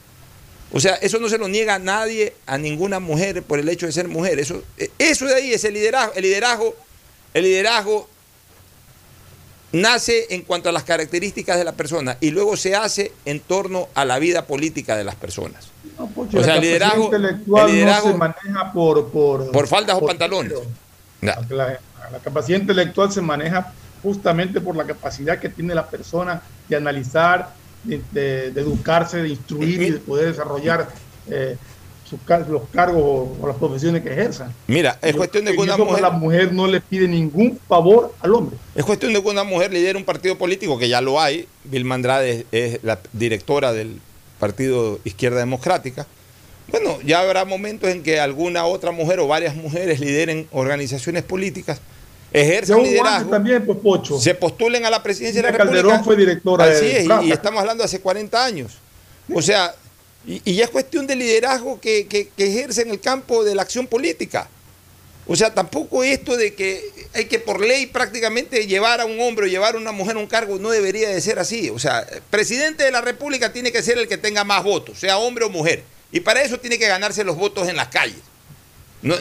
O 0.72 0.80
sea, 0.80 0.96
eso 0.96 1.20
no 1.20 1.30
se 1.30 1.38
lo 1.38 1.48
niega 1.48 1.76
a 1.76 1.80
nadie, 1.80 2.34
a 2.46 2.58
ninguna 2.58 3.00
mujer 3.00 3.42
por 3.42 3.58
el 3.60 3.70
hecho 3.70 3.86
de 3.86 3.92
ser 3.92 4.08
mujer. 4.08 4.38
Eso, 4.38 4.64
eso 5.00 5.26
de 5.26 5.34
ahí 5.34 5.54
es 5.54 5.64
el 5.64 5.74
liderazgo. 5.74 6.14
El 6.16 6.24
liderazgo, 6.24 6.76
el 7.34 7.44
liderazgo 7.44 8.08
nace 9.72 10.28
en 10.34 10.42
cuanto 10.42 10.70
a 10.70 10.72
las 10.72 10.84
características 10.84 11.58
de 11.58 11.64
la 11.64 11.74
persona 11.74 12.18
y 12.20 12.32
luego 12.32 12.58
se 12.58 12.76
hace 12.76 13.12
en 13.26 13.40
torno 13.40 13.88
a 13.94 14.06
la 14.06 14.20
vida 14.20 14.46
política 14.46 14.96
de 14.96 15.04
las 15.04 15.16
personas. 15.16 15.70
o 15.98 16.44
sea, 16.44 16.56
el 16.56 16.62
liderazgo, 16.62 17.06
intelectual 17.06 17.86
no 17.86 18.02
se 18.02 18.14
maneja 18.14 18.74
por, 18.74 19.10
por, 19.10 19.68
faldas 19.68 19.98
o 20.00 20.06
pantalones. 20.06 20.54
La, 21.22 21.40
la, 21.52 22.20
capacidad 22.24 22.60
intelectual 22.60 23.12
se 23.12 23.22
maneja 23.22 23.74
justamente 24.02 24.62
por 24.62 24.76
la 24.76 24.86
capacidad 24.86 25.38
que 25.38 25.50
tiene 25.50 25.76
la 25.76 25.88
persona 25.88 26.42
de 26.68 26.76
analizar, 26.76 27.54
de, 27.84 28.48
educarse, 28.48 29.22
de 29.22 29.30
instruir 29.30 29.82
y 29.82 29.92
de 29.92 30.00
poder 30.00 30.28
desarrollar 30.28 30.88
eh, 31.30 31.58
los 32.50 32.62
cargos 32.74 33.02
o, 33.04 33.48
las 33.48 33.58
profesiones 33.58 34.04
que 34.04 34.12
ejerzan. 34.12 34.54
Mira, 34.68 34.98
es 35.02 35.16
cuestión 35.16 35.46
de 35.46 35.54
que 35.54 35.60
una 35.60 35.78
mujer... 35.78 36.02
La 36.02 36.10
mujer 36.10 36.54
no 36.54 36.68
le 36.68 36.82
pide 36.82 37.08
ningún 37.08 37.60
favor 37.68 38.14
al 38.22 38.34
hombre. 38.34 38.58
Es 38.76 38.86
cuestión 38.86 39.14
de 39.14 39.22
que 39.22 39.28
una 39.28 39.44
mujer 39.44 39.72
lidere 39.72 39.98
un 39.98 40.06
partido 40.06 40.38
político, 40.38 40.78
que 40.78 40.90
ya 40.90 41.02
lo 41.02 41.20
hay. 41.22 41.48
Vilma 41.64 41.96
Andrade 41.96 42.46
es 42.52 42.80
la 42.84 43.00
directora 43.14 43.74
del 43.74 44.00
Partido 44.40 45.00
Izquierda 45.04 45.40
Democrática. 45.40 46.08
Bueno, 46.72 47.00
ya 47.04 47.22
habrá 47.22 47.46
momentos 47.46 47.90
en 47.90 48.04
que 48.04 48.20
alguna 48.20 48.66
otra 48.66 48.92
mujer 48.92 49.20
o 49.20 49.28
varias 49.28 49.56
mujeres 49.56 50.00
lideren 50.00 50.48
organizaciones 50.52 51.24
políticas, 51.24 51.82
ejerzan 52.32 52.84
liderazgo, 52.84 53.32
también, 53.32 53.66
pues, 53.66 53.80
Pocho. 53.80 54.20
se 54.20 54.36
postulen 54.36 54.86
a 54.86 54.90
la 54.90 55.02
presidencia 55.02 55.42
de 55.42 55.52
la 55.52 55.58
República. 55.58 55.82
Calderón 55.82 56.04
fue 56.04 56.16
directora 56.16 56.66
Así 56.66 56.86
es, 56.86 57.08
y, 57.24 57.32
estamos 57.32 57.60
hablando 57.62 57.82
de 57.82 57.86
hace 57.86 58.00
40 58.02 58.46
años. 58.46 58.78
O 59.34 59.42
sea, 59.42 59.74
y, 60.30 60.54
ya 60.54 60.66
es 60.66 60.70
cuestión 60.70 61.08
de 61.08 61.16
liderazgo 61.16 61.82
que, 61.82 62.06
que, 62.06 62.30
ejerce 62.38 62.84
en 62.84 62.92
el 62.92 63.00
campo 63.00 63.44
de 63.44 63.56
la 63.56 63.64
acción 63.64 63.88
política. 63.88 64.48
O 65.26 65.36
sea, 65.36 65.54
tampoco 65.54 66.04
esto 66.04 66.38
de 66.38 66.54
que 66.54 66.84
hay 67.14 67.26
que 67.26 67.40
por 67.40 67.60
ley 67.60 67.88
prácticamente 67.88 68.68
llevar 68.68 69.02
a 69.02 69.06
un 69.06 69.20
hombre 69.20 69.46
o 69.46 69.50
llevar 69.50 69.76
a 69.76 69.78
una 69.80 69.92
mujer 69.92 70.16
a 70.16 70.20
un 70.20 70.28
cargo 70.28 70.60
no 70.60 70.70
debería 70.70 71.10
de 71.10 71.20
ser 71.20 71.40
así. 71.40 71.72
O 71.72 71.80
sea, 71.80 72.06
presidente 72.30 72.84
de 72.84 72.92
la 72.92 73.02
República 73.02 73.52
tiene 73.52 73.72
que 73.72 73.82
ser 73.82 73.98
el 73.98 74.08
que 74.08 74.18
tenga 74.18 74.44
más 74.44 74.64
votos, 74.64 75.00
sea 75.00 75.18
hombre 75.18 75.46
o 75.46 75.50
mujer. 75.50 75.84
Y 76.12 76.20
para 76.20 76.44
eso 76.44 76.60
tiene 76.60 76.78
que 76.78 76.88
ganarse 76.88 77.24
los 77.24 77.36
votos 77.36 77.68
en 77.68 77.76
las 77.76 77.88
calles. 77.88 78.20
No, 79.02 79.16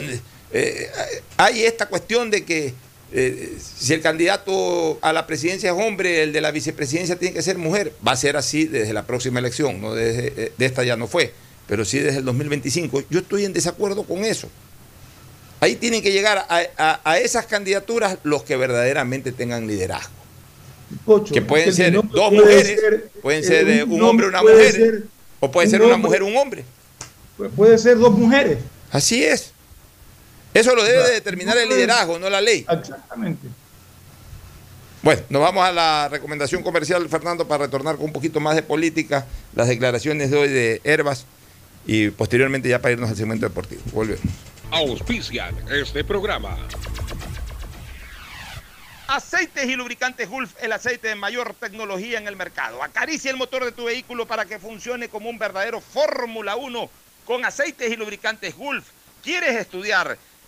eh, 0.51 0.91
hay 1.37 1.63
esta 1.63 1.87
cuestión 1.87 2.29
de 2.29 2.45
que 2.45 2.73
eh, 3.11 3.57
si 3.59 3.93
el 3.93 4.01
candidato 4.01 4.99
a 5.01 5.13
la 5.13 5.25
presidencia 5.25 5.71
es 5.71 5.75
hombre, 5.77 6.23
el 6.23 6.31
de 6.31 6.41
la 6.41 6.51
vicepresidencia 6.51 7.17
tiene 7.17 7.33
que 7.33 7.41
ser 7.41 7.57
mujer. 7.57 7.93
Va 8.05 8.11
a 8.11 8.15
ser 8.15 8.37
así 8.37 8.65
desde 8.65 8.93
la 8.93 9.05
próxima 9.07 9.39
elección, 9.39 9.81
no 9.81 9.95
desde, 9.95 10.27
eh, 10.27 10.51
de 10.57 10.65
esta 10.65 10.83
ya 10.83 10.95
no 10.95 11.07
fue, 11.07 11.33
pero 11.67 11.85
sí 11.85 11.99
desde 11.99 12.19
el 12.19 12.25
2025. 12.25 13.03
Yo 13.09 13.19
estoy 13.19 13.45
en 13.45 13.53
desacuerdo 13.53 14.03
con 14.03 14.23
eso. 14.23 14.47
Ahí 15.59 15.75
tienen 15.75 16.01
que 16.01 16.11
llegar 16.11 16.45
a, 16.47 17.17
esas 17.17 17.45
candidaturas 17.45 18.17
los 18.23 18.43
que 18.43 18.55
verdaderamente 18.55 19.33
tengan 19.33 19.67
liderazgo. 19.67 20.13
que 21.33 21.41
pueden 21.41 21.73
ser 21.73 21.93
dos 21.93 22.31
mujeres, 22.31 22.79
pueden 23.21 23.43
ser 23.43 23.67
eh, 23.67 23.83
un 23.83 24.01
hombre 24.03 24.27
una 24.27 24.41
mujer, 24.41 25.03
o 25.41 25.51
puede 25.51 25.67
ser 25.67 25.81
una 25.81 25.97
mujer 25.97 26.23
un 26.23 26.37
hombre. 26.37 26.63
Puede 27.55 27.77
ser 27.77 27.97
dos 27.97 28.11
mujeres. 28.11 28.59
Así 28.91 29.23
es. 29.23 29.53
Eso 30.53 30.75
lo 30.75 30.83
debe 30.83 31.03
de 31.03 31.11
determinar 31.13 31.57
el 31.57 31.69
liderazgo, 31.69 32.17
no 32.19 32.29
la 32.29 32.41
ley. 32.41 32.65
Exactamente. 32.69 33.47
Bueno, 35.01 35.21
nos 35.29 35.41
vamos 35.41 35.65
a 35.65 35.71
la 35.71 36.09
recomendación 36.09 36.61
comercial, 36.61 37.07
Fernando, 37.07 37.47
para 37.47 37.65
retornar 37.65 37.95
con 37.95 38.05
un 38.05 38.13
poquito 38.13 38.39
más 38.39 38.55
de 38.55 38.63
política, 38.63 39.25
las 39.55 39.67
declaraciones 39.67 40.29
de 40.29 40.37
hoy 40.37 40.49
de 40.49 40.81
Herbas 40.83 41.25
y 41.85 42.09
posteriormente 42.09 42.67
ya 42.67 42.81
para 42.81 42.93
irnos 42.93 43.09
al 43.09 43.15
segmento 43.15 43.47
deportivo. 43.47 43.81
Volvemos. 43.93 44.21
Auspician 44.71 45.55
este 45.71 46.03
programa. 46.03 46.57
Aceites 49.07 49.65
y 49.65 49.75
lubricantes 49.75 50.29
Gulf, 50.29 50.51
el 50.61 50.71
aceite 50.71 51.07
de 51.07 51.15
mayor 51.15 51.55
tecnología 51.59 52.19
en 52.19 52.27
el 52.27 52.35
mercado. 52.35 52.83
Acaricia 52.83 53.31
el 53.31 53.37
motor 53.37 53.65
de 53.65 53.71
tu 53.71 53.85
vehículo 53.85 54.27
para 54.27 54.45
que 54.45 54.59
funcione 54.59 55.09
como 55.09 55.29
un 55.29 55.39
verdadero 55.39 55.81
Fórmula 55.81 56.57
1 56.57 56.89
con 57.25 57.43
aceites 57.43 57.91
y 57.91 57.95
lubricantes 57.95 58.55
Gulf. 58.55 58.85
¿Quieres 59.23 59.55
estudiar? 59.55 60.17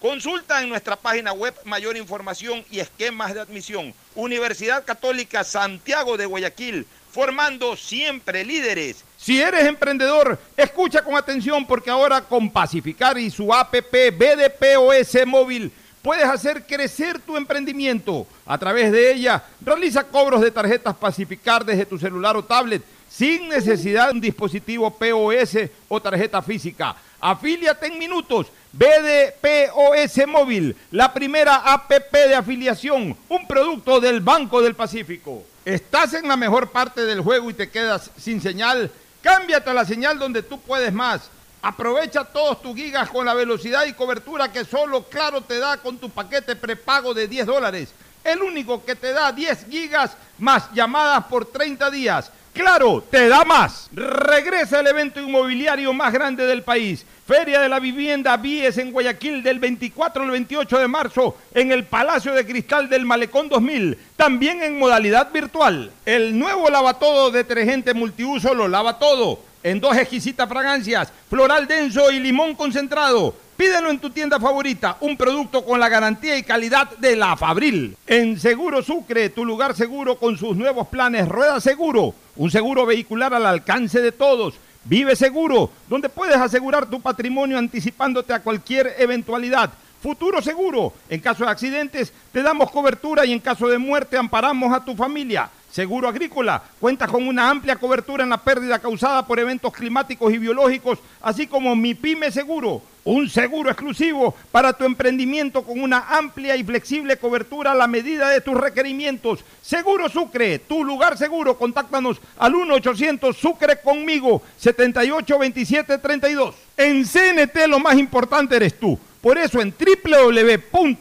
Consulta 0.00 0.62
en 0.62 0.68
nuestra 0.68 0.94
página 0.94 1.32
web 1.32 1.52
mayor 1.64 1.96
información 1.96 2.64
y 2.70 2.78
esquemas 2.78 3.34
de 3.34 3.40
admisión. 3.40 3.92
Universidad 4.14 4.84
Católica 4.84 5.42
Santiago 5.42 6.16
de 6.16 6.24
Guayaquil, 6.24 6.86
formando 7.10 7.74
siempre 7.74 8.44
líderes. 8.44 9.02
Si 9.16 9.42
eres 9.42 9.66
emprendedor, 9.66 10.38
escucha 10.56 11.02
con 11.02 11.16
atención 11.16 11.66
porque 11.66 11.90
ahora 11.90 12.20
con 12.20 12.48
Pacificar 12.48 13.18
y 13.18 13.28
su 13.28 13.52
APP 13.52 14.16
BDPOS 14.16 15.26
móvil 15.26 15.72
puedes 16.00 16.26
hacer 16.26 16.64
crecer 16.64 17.18
tu 17.18 17.36
emprendimiento. 17.36 18.24
A 18.46 18.56
través 18.56 18.92
de 18.92 19.12
ella, 19.12 19.42
realiza 19.60 20.04
cobros 20.04 20.42
de 20.42 20.52
tarjetas 20.52 20.94
Pacificar 20.94 21.64
desde 21.64 21.84
tu 21.84 21.98
celular 21.98 22.36
o 22.36 22.44
tablet 22.44 22.84
sin 23.08 23.48
necesidad 23.48 24.06
de 24.06 24.12
un 24.12 24.20
dispositivo 24.20 24.96
POS 24.96 25.58
o 25.88 26.00
tarjeta 26.00 26.40
física. 26.40 26.94
Afíliate 27.20 27.88
en 27.88 27.98
minutos 27.98 28.46
BDPOS 28.72 30.26
Móvil, 30.26 30.76
la 30.90 31.12
primera 31.14 31.56
APP 31.72 32.12
de 32.12 32.34
afiliación, 32.34 33.16
un 33.28 33.46
producto 33.46 33.98
del 33.98 34.20
Banco 34.20 34.60
del 34.60 34.74
Pacífico. 34.74 35.42
¿Estás 35.64 36.14
en 36.14 36.28
la 36.28 36.36
mejor 36.36 36.70
parte 36.70 37.04
del 37.04 37.22
juego 37.22 37.48
y 37.50 37.54
te 37.54 37.70
quedas 37.70 38.10
sin 38.18 38.40
señal? 38.42 38.90
Cámbiate 39.22 39.70
a 39.70 39.74
la 39.74 39.84
señal 39.84 40.18
donde 40.18 40.42
tú 40.42 40.60
puedes 40.60 40.92
más. 40.92 41.30
Aprovecha 41.62 42.24
todos 42.24 42.62
tus 42.62 42.76
gigas 42.76 43.08
con 43.08 43.24
la 43.26 43.34
velocidad 43.34 43.86
y 43.86 43.94
cobertura 43.94 44.52
que 44.52 44.64
solo 44.64 45.04
Claro 45.04 45.40
te 45.40 45.58
da 45.58 45.78
con 45.78 45.98
tu 45.98 46.10
paquete 46.10 46.54
prepago 46.54 47.14
de 47.14 47.26
10 47.26 47.46
dólares. 47.46 47.88
El 48.22 48.42
único 48.42 48.84
que 48.84 48.94
te 48.94 49.12
da 49.12 49.32
10 49.32 49.66
gigas 49.70 50.12
más 50.38 50.70
llamadas 50.72 51.24
por 51.24 51.46
30 51.46 51.90
días. 51.90 52.30
Claro, 52.58 53.04
te 53.08 53.28
da 53.28 53.44
más. 53.44 53.88
Regresa 53.92 54.80
el 54.80 54.88
evento 54.88 55.20
inmobiliario 55.20 55.92
más 55.92 56.12
grande 56.12 56.44
del 56.44 56.64
país. 56.64 57.06
Feria 57.24 57.60
de 57.60 57.68
la 57.68 57.78
Vivienda 57.78 58.36
Vies 58.36 58.78
en 58.78 58.90
Guayaquil 58.90 59.44
del 59.44 59.60
24 59.60 60.24
al 60.24 60.30
28 60.32 60.78
de 60.78 60.88
marzo 60.88 61.36
en 61.54 61.70
el 61.70 61.84
Palacio 61.84 62.32
de 62.34 62.44
Cristal 62.44 62.88
del 62.88 63.06
Malecón 63.06 63.48
2000, 63.48 63.96
también 64.16 64.60
en 64.64 64.76
modalidad 64.76 65.30
virtual. 65.30 65.92
El 66.04 66.36
nuevo 66.36 66.68
lavatodo 66.68 67.30
detergente 67.30 67.94
multiuso 67.94 68.52
lo 68.54 68.66
lava 68.66 68.98
todo, 68.98 69.38
en 69.62 69.78
dos 69.78 69.96
exquisitas 69.96 70.48
fragancias, 70.48 71.12
floral 71.30 71.68
denso 71.68 72.10
y 72.10 72.18
limón 72.18 72.56
concentrado. 72.56 73.36
Pídelo 73.58 73.90
en 73.90 73.98
tu 73.98 74.10
tienda 74.10 74.38
favorita, 74.38 74.98
un 75.00 75.16
producto 75.16 75.64
con 75.64 75.80
la 75.80 75.88
garantía 75.88 76.38
y 76.38 76.44
calidad 76.44 76.96
de 76.98 77.16
la 77.16 77.36
Fabril. 77.36 77.96
En 78.06 78.38
Seguro 78.38 78.84
Sucre, 78.84 79.30
tu 79.30 79.44
lugar 79.44 79.74
seguro 79.74 80.16
con 80.16 80.38
sus 80.38 80.56
nuevos 80.56 80.86
planes 80.86 81.28
Rueda 81.28 81.60
Seguro, 81.60 82.14
un 82.36 82.52
seguro 82.52 82.86
vehicular 82.86 83.34
al 83.34 83.44
alcance 83.44 84.00
de 84.00 84.12
todos. 84.12 84.54
Vive 84.84 85.16
Seguro, 85.16 85.72
donde 85.88 86.08
puedes 86.08 86.36
asegurar 86.36 86.88
tu 86.88 87.00
patrimonio 87.00 87.58
anticipándote 87.58 88.32
a 88.32 88.44
cualquier 88.44 88.94
eventualidad. 88.96 89.70
Futuro 90.00 90.40
Seguro, 90.40 90.92
en 91.08 91.18
caso 91.18 91.44
de 91.44 91.50
accidentes 91.50 92.12
te 92.30 92.44
damos 92.44 92.70
cobertura 92.70 93.26
y 93.26 93.32
en 93.32 93.40
caso 93.40 93.66
de 93.66 93.78
muerte 93.78 94.16
amparamos 94.16 94.72
a 94.72 94.84
tu 94.84 94.94
familia. 94.94 95.50
Seguro 95.72 96.08
Agrícola 96.08 96.62
cuenta 96.78 97.08
con 97.08 97.26
una 97.26 97.50
amplia 97.50 97.74
cobertura 97.74 98.22
en 98.22 98.30
la 98.30 98.38
pérdida 98.38 98.78
causada 98.78 99.26
por 99.26 99.40
eventos 99.40 99.72
climáticos 99.72 100.32
y 100.32 100.38
biológicos, 100.38 101.00
así 101.20 101.48
como 101.48 101.74
Mi 101.74 101.94
Pyme 101.94 102.30
Seguro 102.30 102.82
un 103.08 103.28
seguro 103.30 103.70
exclusivo 103.70 104.34
para 104.52 104.74
tu 104.74 104.84
emprendimiento 104.84 105.62
con 105.62 105.80
una 105.80 106.08
amplia 106.10 106.54
y 106.56 106.64
flexible 106.64 107.16
cobertura 107.16 107.72
a 107.72 107.74
la 107.74 107.86
medida 107.86 108.28
de 108.28 108.42
tus 108.42 108.54
requerimientos. 108.54 109.40
Seguro 109.62 110.10
Sucre, 110.10 110.58
tu 110.58 110.84
lugar 110.84 111.16
seguro. 111.16 111.56
Contáctanos 111.56 112.20
al 112.36 112.52
1-800 112.52 113.34
Sucre 113.34 113.80
conmigo, 113.80 114.42
782732. 114.58 116.54
En 116.76 117.02
CNT 117.04 117.66
lo 117.66 117.80
más 117.80 117.96
importante 117.96 118.56
eres 118.56 118.78
tú. 118.78 118.98
Por 119.22 119.38
eso 119.38 119.62
en 119.62 119.72
www.cnt.gov.es 119.72 121.00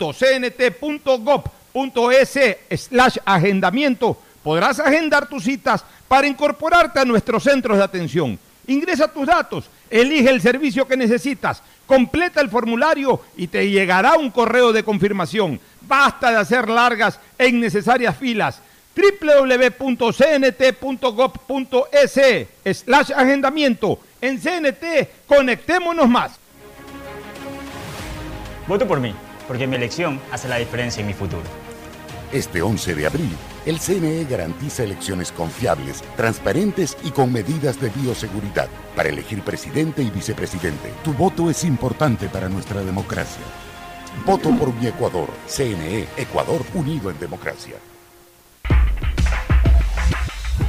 slash 2.87 3.17
agendamiento 3.25 4.17
podrás 4.43 4.79
agendar 4.79 5.27
tus 5.27 5.43
citas 5.43 5.83
para 6.07 6.25
incorporarte 6.25 7.01
a 7.01 7.05
nuestros 7.05 7.43
centros 7.43 7.77
de 7.77 7.83
atención. 7.83 8.39
Ingresa 8.67 9.07
tus 9.07 9.25
datos, 9.25 9.69
elige 9.89 10.29
el 10.29 10.41
servicio 10.41 10.87
que 10.87 10.97
necesitas 10.97 11.63
Completa 11.87 12.41
el 12.41 12.49
formulario 12.49 13.21
y 13.37 13.47
te 13.47 13.69
llegará 13.69 14.17
un 14.17 14.29
correo 14.29 14.73
de 14.73 14.83
confirmación. 14.83 15.59
Basta 15.81 16.31
de 16.31 16.37
hacer 16.37 16.69
largas 16.69 17.17
e 17.37 17.47
innecesarias 17.47 18.15
filas 18.17 18.61
www.cnt.gov.es 18.93 19.87
slash 22.77 23.11
agendamiento. 23.15 23.99
En 24.19 24.37
CNT, 24.37 24.83
conectémonos 25.27 26.09
más. 26.09 26.33
Voto 28.67 28.85
por 28.85 28.99
mí, 28.99 29.13
porque 29.47 29.65
mi 29.65 29.77
elección 29.77 30.19
hace 30.31 30.49
la 30.49 30.57
diferencia 30.57 30.99
en 31.01 31.07
mi 31.07 31.13
futuro. 31.13 31.66
Este 32.33 32.61
11 32.61 32.93
de 32.93 33.07
abril, 33.07 33.29
el 33.65 33.79
CNE 33.79 34.25
garantiza 34.25 34.83
elecciones 34.83 35.31
confiables, 35.31 36.03
transparentes 36.17 36.97
y 37.05 37.11
con 37.11 37.31
medidas 37.31 37.79
de 37.79 37.89
bioseguridad 37.89 38.67
para 38.97 39.07
elegir 39.07 39.41
presidente 39.43 40.03
y 40.03 40.09
vicepresidente. 40.09 40.91
Tu 41.05 41.13
voto 41.13 41.49
es 41.49 41.63
importante 41.63 42.27
para 42.27 42.49
nuestra 42.49 42.81
democracia. 42.81 43.43
Voto 44.25 44.49
por 44.57 44.73
mi 44.73 44.87
Ecuador. 44.87 45.29
CNE, 45.47 46.05
Ecuador 46.17 46.65
unido 46.73 47.09
en 47.09 47.17
democracia. 47.17 47.75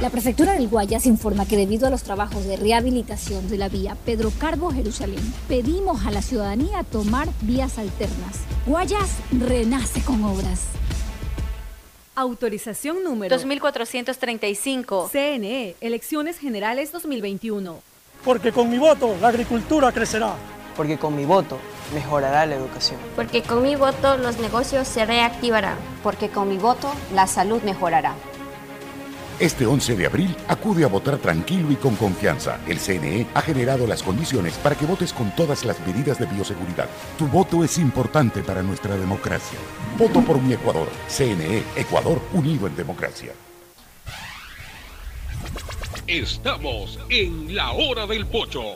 La 0.01 0.09
prefectura 0.09 0.53
del 0.53 0.69
Guayas 0.69 1.05
informa 1.07 1.45
que 1.45 1.57
debido 1.57 1.87
a 1.87 1.89
los 1.89 2.03
trabajos 2.03 2.45
de 2.45 2.55
rehabilitación 2.55 3.49
de 3.49 3.57
la 3.57 3.67
vía 3.67 3.97
Pedro 4.05 4.31
Carbo 4.39 4.71
Jerusalén, 4.71 5.33
pedimos 5.49 6.05
a 6.05 6.11
la 6.11 6.21
ciudadanía 6.21 6.85
tomar 6.85 7.27
vías 7.41 7.77
alternas. 7.77 8.37
Guayas 8.65 9.09
renace 9.31 10.01
con 10.01 10.23
obras. 10.23 10.78
Autorización 12.19 13.01
número 13.01 13.33
2435. 13.33 15.09
CNE, 15.09 15.75
Elecciones 15.79 16.37
Generales 16.37 16.91
2021. 16.91 17.79
Porque 18.25 18.51
con 18.51 18.69
mi 18.69 18.77
voto 18.77 19.15
la 19.21 19.29
agricultura 19.29 19.93
crecerá. 19.93 20.33
Porque 20.75 20.97
con 20.97 21.15
mi 21.15 21.23
voto 21.23 21.57
mejorará 21.93 22.45
la 22.45 22.55
educación. 22.55 22.99
Porque 23.15 23.41
con 23.41 23.63
mi 23.63 23.77
voto 23.77 24.17
los 24.17 24.37
negocios 24.39 24.85
se 24.85 25.05
reactivarán. 25.05 25.77
Porque 26.03 26.27
con 26.27 26.49
mi 26.49 26.57
voto 26.57 26.91
la 27.13 27.25
salud 27.25 27.61
mejorará. 27.61 28.15
Este 29.39 29.65
11 29.65 29.95
de 29.95 30.05
abril 30.05 30.35
acude 30.49 30.83
a 30.83 30.87
votar 30.87 31.17
tranquilo 31.17 31.71
y 31.71 31.77
con 31.77 31.95
confianza. 31.95 32.59
El 32.67 32.77
CNE 32.77 33.25
ha 33.33 33.41
generado 33.41 33.87
las 33.87 34.03
condiciones 34.03 34.55
para 34.57 34.75
que 34.75 34.85
votes 34.85 35.13
con 35.13 35.33
todas 35.33 35.63
las 35.63 35.79
medidas 35.87 36.19
de 36.19 36.25
bioseguridad. 36.25 36.89
Tu 37.17 37.25
voto 37.25 37.63
es 37.63 37.77
importante 37.77 38.43
para 38.43 38.61
nuestra 38.61 38.97
democracia. 38.97 39.57
Voto 39.97 40.19
por 40.23 40.41
mi 40.41 40.51
Ecuador. 40.51 40.89
CNE, 41.07 41.63
Ecuador 41.77 42.21
unido 42.33 42.67
en 42.67 42.75
democracia. 42.75 43.31
Estamos 46.05 46.99
en 47.07 47.55
la 47.55 47.71
hora 47.71 48.07
del 48.07 48.27
pocho. 48.27 48.75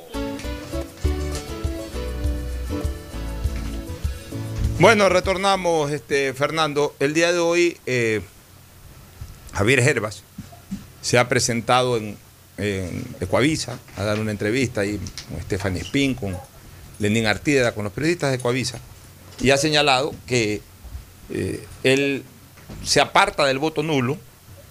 Bueno, 4.80 5.10
retornamos, 5.10 5.92
este, 5.92 6.34
Fernando. 6.34 6.96
El 7.02 7.14
día 7.14 7.34
de 7.34 7.40
hoy, 7.40 7.78
eh, 7.86 8.22
Javier 9.52 9.82
Herbas 9.82 10.24
se 11.04 11.20
ha 11.20 11.30
presentado 11.30 11.98
en, 11.98 12.18
en 12.58 13.06
Ecuavisa 13.20 13.78
a 13.96 14.04
dar 14.04 14.20
una 14.20 14.32
entrevista 14.32 14.82
ahí 14.82 15.00
con 15.30 15.42
Stephanie 15.42 15.82
Spin, 15.82 16.16
con 16.16 16.36
Lenín 16.98 17.28
Artieda, 17.28 17.74
con 17.74 17.84
los 17.84 17.94
periodistas 17.94 18.32
de 18.32 18.38
Ecuavisa, 18.38 18.80
y 19.40 19.52
ha 19.52 19.58
señalado 19.58 20.16
que 20.26 20.62
eh, 21.30 21.68
él 21.84 22.24
se 22.84 23.02
aparta 23.02 23.46
del 23.46 23.60
voto 23.60 23.84
nulo 23.84 24.18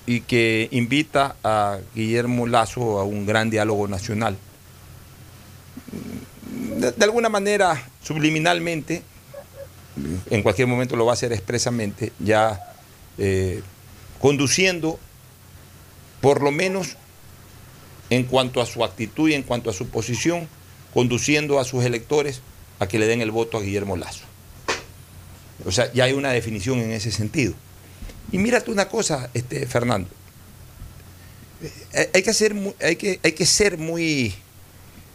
y 0.06 0.22
que 0.22 0.68
invita 0.72 1.36
a 1.44 1.78
Guillermo 1.94 2.46
Lazo 2.46 2.98
a 2.98 3.04
un 3.04 3.26
gran 3.26 3.50
diálogo 3.50 3.86
nacional. 3.86 4.36
De, 6.78 7.04
alguna 7.04 7.28
manera, 7.28 7.88
subliminalmente, 8.02 9.02
en 10.30 10.42
cualquier 10.42 10.66
momento 10.66 10.96
lo 10.96 11.04
va 11.04 11.12
a 11.12 11.14
hacer 11.14 11.32
expresamente, 11.32 12.12
ya 12.18 12.58
eh, 13.18 13.62
conduciendo 14.18 14.98
por 16.22 16.40
lo 16.40 16.52
menos 16.52 16.96
en 18.08 18.24
cuanto 18.24 18.62
a 18.62 18.66
su 18.66 18.84
actitud 18.84 19.28
y 19.28 19.34
en 19.34 19.42
cuanto 19.42 19.68
a 19.68 19.72
su 19.74 19.88
posición, 19.88 20.48
conduciendo 20.94 21.58
a 21.58 21.64
sus 21.64 21.84
electores 21.84 22.40
a 22.78 22.86
que 22.86 22.98
le 22.98 23.06
den 23.06 23.20
el 23.20 23.30
voto 23.30 23.58
a 23.58 23.60
Guillermo 23.60 23.96
Lazo. 23.96 24.24
O 25.66 25.72
sea, 25.72 25.92
ya 25.92 26.04
hay 26.04 26.12
una 26.12 26.30
definición 26.30 26.78
en 26.78 26.92
ese 26.92 27.10
sentido. 27.10 27.54
Y 28.30 28.38
mírate 28.38 28.70
una 28.70 28.88
cosa, 28.88 29.30
este, 29.34 29.66
Fernando. 29.66 30.08
Eh, 31.92 32.10
hay, 32.14 32.22
que 32.22 32.30
hacer, 32.30 32.54
hay, 32.80 32.96
que, 32.96 33.20
hay 33.22 33.32
que 33.32 33.46
ser 33.46 33.78
muy 33.78 34.34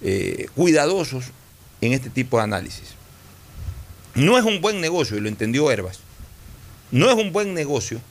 eh, 0.02 0.48
cuidadosos 0.56 1.26
en 1.82 1.94
este 1.94 2.10
tipo 2.10 2.38
de 2.38 2.44
análisis. 2.44 2.96
No 4.14 4.38
es 4.38 4.44
un 4.44 4.62
buen 4.62 4.82
negocio, 4.82 5.18
y 5.18 5.22
lo 5.22 5.30
entendió 5.30 5.72
Herbas, 5.72 6.00
no 6.92 7.10
es 7.10 7.16
un 7.16 7.32
buen 7.32 7.54
negocio 7.54 8.02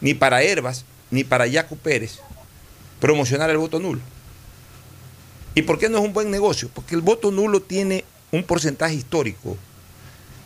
ni 0.00 0.14
para 0.14 0.42
Herbas 0.42 0.84
ni 1.10 1.24
para 1.24 1.46
Yacu 1.46 1.76
Pérez 1.76 2.18
promocionar 3.00 3.50
el 3.50 3.58
voto 3.58 3.80
nulo. 3.80 4.00
¿Y 5.54 5.62
por 5.62 5.78
qué 5.78 5.88
no 5.88 5.98
es 5.98 6.04
un 6.04 6.12
buen 6.12 6.30
negocio? 6.30 6.70
Porque 6.72 6.94
el 6.94 7.00
voto 7.00 7.30
nulo 7.30 7.60
tiene 7.60 8.04
un 8.30 8.44
porcentaje 8.44 8.94
histórico 8.94 9.56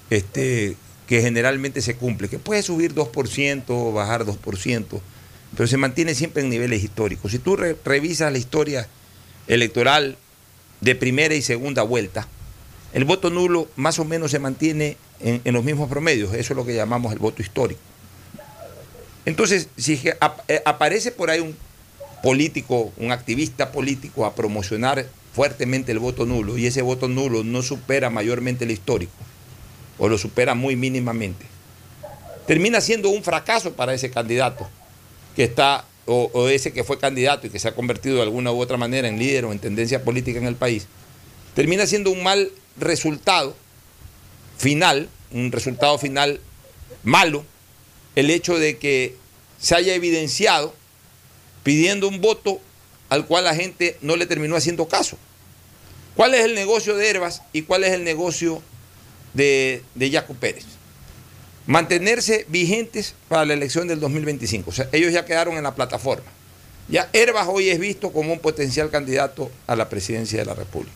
este, 0.09 0.77
que 1.07 1.21
generalmente 1.21 1.83
se 1.83 1.97
cumple, 1.97 2.29
que 2.29 2.39
puede 2.39 2.63
subir 2.63 2.95
2%, 2.95 3.93
bajar 3.93 4.25
2%, 4.25 5.01
pero 5.57 5.67
se 5.67 5.77
mantiene 5.77 6.15
siempre 6.15 6.43
en 6.43 6.49
niveles 6.49 6.83
históricos. 6.83 7.33
Si 7.33 7.39
tú 7.39 7.57
re 7.57 7.77
revisas 7.85 8.33
la 8.33 8.39
historia 8.39 8.89
electoral 9.47 10.17
de 10.81 10.95
primera 10.95 11.35
y 11.35 11.43
segunda 11.43 11.83
vuelta, 11.83 12.27
el 12.95 13.05
voto 13.05 13.29
nulo 13.29 13.69
más 13.77 13.99
o 13.99 14.05
menos 14.05 14.31
se 14.31 14.39
mantiene 14.39 14.97
en, 15.21 15.43
en 15.45 15.55
los 15.55 15.65
mismos 15.65 15.91
promedios, 15.91 16.33
eso 16.33 16.53
es 16.53 16.57
lo 16.57 16.65
que 16.65 16.75
llamamos 16.75 17.13
el 17.13 17.19
voto 17.19 17.43
histórico. 17.43 17.81
Entonces, 19.27 19.69
si 19.77 20.01
aparece 20.65 21.11
por 21.11 21.31
ahí 21.31 21.41
un 21.41 21.57
político, 22.23 22.93
un 22.97 23.13
activista 23.13 23.73
político 23.73 24.25
a 24.25 24.35
promocionar 24.35 25.07
fuertemente 25.35 25.93
el 25.93 25.99
voto 25.99 26.27
nulo 26.27 26.57
y 26.57 26.67
ese 26.67 26.83
voto 26.83 27.09
nulo 27.09 27.43
no 27.45 27.63
supera 27.63 28.09
mayormente 28.09 28.65
el 28.65 28.71
histórico 28.71 29.13
o 29.99 30.09
lo 30.09 30.19
supera 30.19 30.55
muy 30.55 30.77
mínimamente, 30.77 31.45
termina 32.47 32.81
siendo 32.81 33.11
un 33.11 33.23
fracaso 33.23 33.75
para 33.75 33.95
ese 33.95 34.11
candidato 34.11 34.69
que 35.37 35.45
está 35.45 35.85
o, 36.07 36.31
o, 36.33 36.49
ese 36.49 36.73
que 36.73 36.85
fue 36.85 36.99
candidato 36.99 37.47
y 37.47 37.51
que 37.51 37.59
se 37.59 37.69
ha 37.69 37.75
convertido 37.75 38.17
de 38.17 38.23
alguna 38.23 38.53
u 38.53 38.61
otra 38.61 38.77
manera 38.77 39.09
en 39.09 39.19
líder 39.19 39.45
o 39.47 39.53
en 39.53 39.59
tendencia 39.59 40.03
política 40.03 40.39
en 40.39 40.47
el 40.47 40.57
país, 40.57 40.87
termina 41.55 41.87
siendo 41.87 42.11
un 42.11 42.23
mal 42.23 42.51
resultado 42.77 43.57
final, 44.57 45.09
un 45.31 45.53
resultado 45.53 45.99
final 45.99 46.41
malo 47.03 47.45
el 48.17 48.31
hecho 48.31 48.59
de 48.59 48.79
que 48.79 49.17
se 49.59 49.75
haya 49.75 49.95
evidenciado 49.95 50.75
pidiendo 51.63 52.09
un 52.09 52.21
voto 52.21 52.61
al 53.09 53.27
cual 53.27 53.45
la 53.45 53.55
gente 53.55 53.97
no 54.01 54.17
le 54.17 54.27
terminó 54.27 54.57
haciendo 54.57 54.87
caso. 54.89 55.17
¿Cuál 56.15 56.35
es 56.35 56.45
el 56.45 56.55
negocio 56.55 56.95
de 56.97 57.09
Herbas 57.11 57.43
y 57.53 57.63
cuál 57.63 57.85
es 57.85 57.93
el 57.93 58.05
negocio 58.05 58.63
de, 59.33 59.83
de 59.95 60.11
Jaco 60.11 60.35
Pérez? 60.35 60.65
Mantenerse 61.67 62.47
vigentes 62.49 63.15
para 63.29 63.45
la 63.45 63.55
elección 63.55 63.89
del 63.89 63.99
2025. 64.01 64.71
O 64.71 64.73
sea, 64.73 64.89
ellos 64.93 65.13
ya 65.13 65.25
quedaron 65.25 65.57
en 65.57 65.63
la 65.63 65.75
plataforma. 65.75 66.31
Ya 66.89 67.09
Herbas 67.13 67.49
hoy 67.49 67.71
es 67.71 67.79
visto 67.79 68.13
como 68.13 68.33
un 68.33 68.39
potencial 68.39 68.91
candidato 68.91 69.51
a 69.67 69.75
la 69.75 69.89
presidencia 69.89 70.39
de 70.39 70.45
la 70.45 70.55
República. 70.55 70.95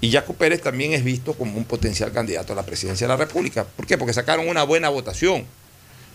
Y 0.00 0.10
Jaco 0.10 0.34
Pérez 0.34 0.60
también 0.60 0.92
es 0.92 1.04
visto 1.04 1.34
como 1.34 1.56
un 1.56 1.64
potencial 1.64 2.12
candidato 2.12 2.52
a 2.52 2.56
la 2.56 2.66
presidencia 2.66 3.06
de 3.06 3.12
la 3.12 3.16
República. 3.16 3.64
¿Por 3.64 3.86
qué? 3.86 3.96
Porque 3.96 4.12
sacaron 4.12 4.48
una 4.48 4.64
buena 4.64 4.88
votación. 4.88 5.46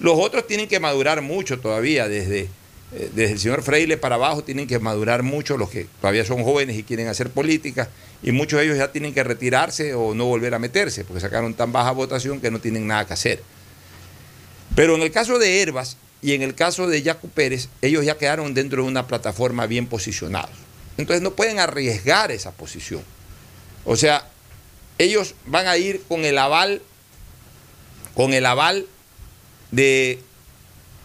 Los 0.01 0.17
otros 0.17 0.47
tienen 0.47 0.67
que 0.67 0.79
madurar 0.79 1.21
mucho 1.21 1.59
todavía, 1.59 2.07
desde, 2.07 2.49
eh, 2.93 3.11
desde 3.13 3.33
el 3.33 3.39
señor 3.39 3.61
Freile 3.61 3.97
para 3.97 4.15
abajo 4.15 4.43
tienen 4.43 4.65
que 4.65 4.79
madurar 4.79 5.21
mucho 5.21 5.57
los 5.57 5.69
que 5.69 5.85
todavía 6.01 6.25
son 6.25 6.43
jóvenes 6.43 6.75
y 6.75 6.81
quieren 6.81 7.07
hacer 7.07 7.29
política, 7.29 7.87
y 8.23 8.31
muchos 8.31 8.59
de 8.59 8.65
ellos 8.65 8.77
ya 8.79 8.91
tienen 8.91 9.13
que 9.13 9.23
retirarse 9.23 9.93
o 9.93 10.15
no 10.15 10.25
volver 10.25 10.55
a 10.55 10.59
meterse, 10.59 11.03
porque 11.03 11.21
sacaron 11.21 11.53
tan 11.53 11.71
baja 11.71 11.91
votación 11.91 12.41
que 12.41 12.49
no 12.49 12.59
tienen 12.59 12.87
nada 12.87 13.05
que 13.05 13.13
hacer. 13.13 13.43
Pero 14.75 14.95
en 14.95 15.03
el 15.03 15.11
caso 15.11 15.37
de 15.37 15.61
Herbas 15.61 15.97
y 16.23 16.33
en 16.33 16.41
el 16.41 16.55
caso 16.55 16.87
de 16.87 17.03
Yacu 17.03 17.29
Pérez, 17.29 17.69
ellos 17.83 18.03
ya 18.03 18.17
quedaron 18.17 18.55
dentro 18.55 18.81
de 18.81 18.89
una 18.89 19.05
plataforma 19.05 19.67
bien 19.67 19.85
posicionados. 19.85 20.55
Entonces 20.97 21.21
no 21.21 21.31
pueden 21.31 21.59
arriesgar 21.59 22.31
esa 22.31 22.51
posición. 22.51 23.03
O 23.85 23.95
sea, 23.95 24.27
ellos 24.97 25.35
van 25.45 25.67
a 25.67 25.77
ir 25.77 26.01
con 26.07 26.25
el 26.25 26.39
aval, 26.39 26.81
con 28.15 28.33
el 28.33 28.47
aval 28.47 28.87
de 29.71 30.19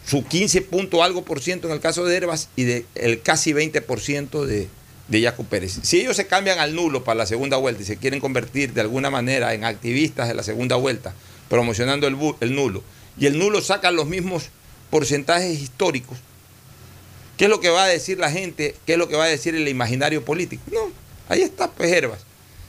su 0.07 0.25
15 0.25 0.63
punto 0.63 1.03
algo 1.03 1.25
por 1.25 1.41
ciento 1.41 1.67
en 1.67 1.75
el 1.75 1.81
caso 1.81 2.05
de 2.05 2.17
Herbas 2.17 2.49
y 2.57 2.65
del 2.65 2.87
el 2.95 3.23
casi 3.23 3.53
20 3.53 3.83
por 3.83 4.01
ciento 4.01 4.47
de, 4.47 4.69
de 5.09 5.21
Yacu 5.21 5.45
Pérez. 5.45 5.79
Si 5.83 6.01
ellos 6.01 6.17
se 6.17 6.27
cambian 6.27 6.59
al 6.59 6.75
nulo 6.75 7.05
para 7.05 7.19
la 7.19 7.27
segunda 7.27 7.57
vuelta 7.57 7.83
y 7.83 7.87
se 7.87 7.97
quieren 7.97 8.21
convertir 8.21 8.73
de 8.73 8.81
alguna 8.81 9.11
manera 9.11 9.55
en 9.55 9.65
activistas 9.65 10.29
de 10.29 10.35
la 10.35 10.43
segunda 10.43 10.77
vuelta, 10.77 11.15
promocionando 11.49 12.07
el, 12.07 12.17
el 12.41 12.55
nulo, 12.55 12.83
y 13.19 13.27
el 13.27 13.39
nulo 13.39 13.61
saca 13.63 13.91
los 13.91 14.07
mismos 14.07 14.51
porcentajes 14.91 15.61
históricos, 15.61 16.19
¿qué 17.37 17.45
es 17.45 17.51
lo 17.51 17.61
que 17.61 17.71
va 17.71 17.85
a 17.85 17.89
decir 17.89 18.19
la 18.19 18.31
gente? 18.31 18.75
¿Qué 18.87 18.93
es 18.93 18.99
lo 18.99 19.09
que 19.09 19.17
va 19.17 19.25
a 19.25 19.29
decir 19.29 19.55
el 19.55 19.67
imaginario 19.69 20.25
político? 20.25 20.63
No, 20.73 20.91
ahí 21.29 21.43
está 21.43 21.71
pues 21.71 21.91
Herbas. 21.93 22.21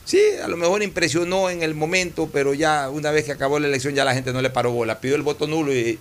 Sí, 0.07 0.21
a 0.41 0.47
lo 0.47 0.55
mejor 0.55 0.83
impresionó 0.83 1.49
en 1.49 1.63
el 1.63 1.75
momento, 1.75 2.29
pero 2.31 2.53
ya 2.53 2.89
una 2.89 3.11
vez 3.11 3.25
que 3.25 3.33
acabó 3.33 3.59
la 3.59 3.67
elección 3.67 3.93
ya 3.93 4.05
la 4.05 4.13
gente 4.13 4.31
no 4.31 4.41
le 4.41 4.49
paró 4.49 4.71
bola. 4.71 5.01
Pidió 5.01 5.17
el 5.17 5.21
voto 5.21 5.47
nulo 5.47 5.73
y, 5.73 5.97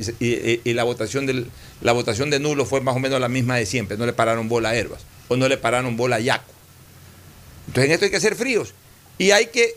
la, 0.62 0.84
votación 0.84 1.50
la 1.80 1.90
votación 1.90 2.30
de 2.30 2.38
nulo 2.38 2.66
fue 2.66 2.80
más 2.80 2.94
o 2.94 3.00
menos 3.00 3.20
la 3.20 3.28
misma 3.28 3.56
de 3.56 3.66
siempre. 3.66 3.96
No 3.96 4.06
le 4.06 4.12
pararon 4.12 4.48
bola 4.48 4.68
a 4.68 4.76
Herbas 4.76 5.00
o 5.26 5.36
no 5.36 5.48
le 5.48 5.56
pararon 5.56 5.96
bola 5.96 6.16
a 6.16 6.20
Yaco. 6.20 6.52
Entonces 7.66 7.86
en 7.86 7.90
esto 7.94 8.04
hay 8.04 8.12
que 8.12 8.20
ser 8.20 8.36
fríos 8.36 8.74
y 9.18 9.32
hay 9.32 9.46
que 9.46 9.74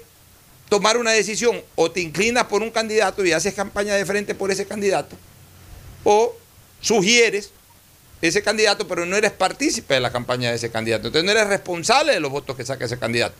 tomar 0.69 0.97
una 0.97 1.09
decisión. 1.09 1.59
O 1.73 1.89
te 1.89 2.01
inclinas 2.01 2.43
por 2.43 2.61
un 2.61 2.69
candidato 2.69 3.25
y 3.25 3.31
haces 3.31 3.55
campaña 3.55 3.95
de 3.95 4.05
frente 4.05 4.35
por 4.35 4.51
ese 4.51 4.67
candidato, 4.67 5.15
o 6.03 6.35
sugieres 6.81 7.49
ese 8.21 8.43
candidato, 8.43 8.87
pero 8.87 9.07
no 9.07 9.15
eres 9.15 9.31
partícipe 9.31 9.95
de 9.95 10.01
la 10.01 10.11
campaña 10.11 10.51
de 10.51 10.57
ese 10.57 10.69
candidato. 10.69 11.07
Entonces 11.07 11.25
no 11.25 11.31
eres 11.31 11.47
responsable 11.47 12.13
de 12.13 12.19
los 12.19 12.29
votos 12.29 12.55
que 12.55 12.63
saque 12.63 12.85
ese 12.85 12.99
candidato. 12.99 13.33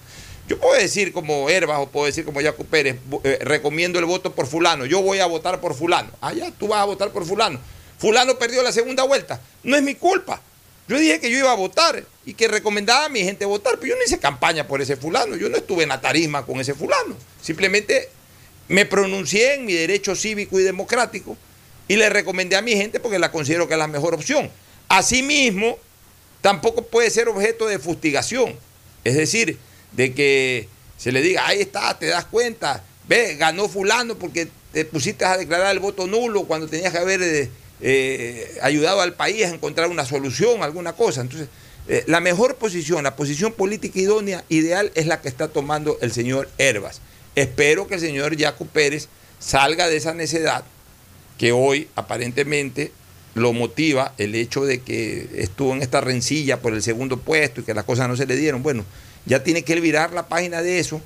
Yo 0.50 0.58
puedo 0.58 0.82
decir 0.82 1.14
como 1.14 1.48
Herbas 1.48 1.78
o 1.80 1.90
puedo 1.90 2.08
decir 2.08 2.26
como 2.26 2.42
Jaco 2.42 2.64
Pérez, 2.64 2.98
eh, 3.24 3.38
recomiendo 3.42 4.00
el 4.00 4.06
voto 4.06 4.34
por 4.34 4.48
fulano, 4.48 4.88
yo 4.88 5.00
voy 5.00 5.20
a 5.20 5.28
votar 5.28 5.62
por 5.62 5.76
fulano. 5.76 6.10
Ah, 6.22 6.34
ya, 6.34 6.50
tú 6.50 6.70
vas 6.70 6.82
a 6.82 6.86
votar 6.86 7.12
por 7.12 7.24
fulano. 7.24 7.60
Fulano 8.00 8.40
perdió 8.40 8.64
la 8.64 8.72
segunda 8.72 9.04
vuelta. 9.04 9.40
No 9.62 9.78
es 9.78 9.84
mi 9.84 9.94
culpa. 9.94 10.42
Yo 10.88 10.98
dije 10.98 11.20
que 11.20 11.30
yo 11.30 11.38
iba 11.38 11.52
a 11.52 11.56
votar 11.56 12.04
y 12.26 12.34
que 12.34 12.48
recomendaba 12.48 13.06
a 13.06 13.10
mi 13.10 13.24
gente 13.24 13.46
votar, 13.46 13.76
pero 13.76 13.94
yo 13.94 13.96
no 13.96 14.04
hice 14.04 14.18
campaña 14.18 14.68
por 14.68 14.82
ese 14.82 14.98
fulano, 14.98 15.36
yo 15.36 15.50
no 15.50 15.58
estuve 15.58 15.84
en 15.84 15.90
la 15.90 16.02
tarima 16.02 16.44
con 16.44 16.60
ese 16.60 16.74
fulano. 16.74 17.16
Simplemente 17.40 18.10
me 18.70 18.88
pronuncié 18.88 19.54
en 19.54 19.66
mi 19.66 19.74
derecho 19.74 20.16
cívico 20.16 20.60
y 20.60 20.64
democrático 20.64 21.38
y 21.88 21.96
le 21.96 22.10
recomendé 22.10 22.56
a 22.56 22.64
mi 22.64 22.76
gente 22.76 23.00
porque 23.00 23.20
la 23.20 23.32
considero 23.32 23.68
que 23.68 23.76
es 23.76 23.80
la 23.80 23.88
mejor 23.88 24.16
opción. 24.16 24.50
Asimismo, 24.88 25.78
tampoco 26.42 26.88
puede 26.88 27.12
ser 27.12 27.30
objeto 27.30 27.68
de 27.68 27.78
fustigación. 27.78 28.56
Es 29.04 29.16
decir, 29.16 29.60
de 29.92 30.14
que 30.14 30.68
se 30.98 31.12
le 31.12 31.22
diga, 31.22 31.48
ahí 31.48 31.62
está, 31.62 31.98
te 31.98 32.08
das 32.08 32.26
cuenta, 32.26 32.84
ve, 33.08 33.36
ganó 33.36 33.70
fulano 33.70 34.16
porque 34.16 34.48
te 34.72 34.86
pusiste 34.86 35.26
a 35.26 35.38
declarar 35.38 35.72
el 35.72 35.80
voto 35.80 36.08
nulo 36.08 36.44
cuando 36.44 36.68
tenías 36.68 36.92
que 36.92 37.00
haber 37.00 37.22
eh, 37.22 37.50
eh, 37.82 38.58
ayudado 38.62 39.02
al 39.02 39.14
país 39.14 39.46
a 39.46 39.50
encontrar 39.50 39.90
una 39.90 40.06
solución, 40.06 40.62
alguna 40.62 40.94
cosa. 40.94 41.22
Entonces, 41.22 41.48
eh, 41.88 42.04
la 42.08 42.20
mejor 42.20 42.56
posición, 42.56 43.04
la 43.04 43.16
posición 43.16 43.52
política 43.54 44.00
idónea, 44.00 44.44
ideal, 44.50 44.92
es 44.96 45.08
la 45.08 45.22
que 45.22 45.28
está 45.28 45.48
tomando 45.48 45.98
el 46.02 46.12
señor 46.12 46.50
Herbas. 46.58 47.02
Espero 47.36 47.88
que 47.88 47.96
el 47.96 48.02
señor 48.02 48.40
Jaco 48.40 48.66
Pérez 48.66 49.08
salga 49.40 49.88
de 49.88 49.98
esa 49.98 50.14
necedad 50.14 50.64
que 51.38 51.52
hoy 51.52 51.88
aparentemente 51.96 52.92
lo 53.34 53.54
motiva 53.54 54.14
el 54.18 54.36
hecho 54.36 54.66
de 54.66 54.82
que 54.82 55.30
estuvo 55.36 55.74
en 55.74 55.82
esta 55.82 56.02
rencilla 56.02 56.62
por 56.62 56.74
el 56.74 56.84
segundo 56.84 57.18
puesto 57.18 57.62
y 57.62 57.64
que 57.64 57.74
las 57.74 57.86
cosas 57.86 58.10
no 58.10 58.18
se 58.18 58.26
le 58.26 58.36
dieron. 58.36 58.62
Bueno, 58.62 58.84
ya 59.30 59.44
tiene 59.44 59.64
que 59.64 59.74
él 59.74 59.82
virar 59.82 60.12
la 60.12 60.28
página 60.28 60.62
de 60.62 60.80
eso. 60.80 61.02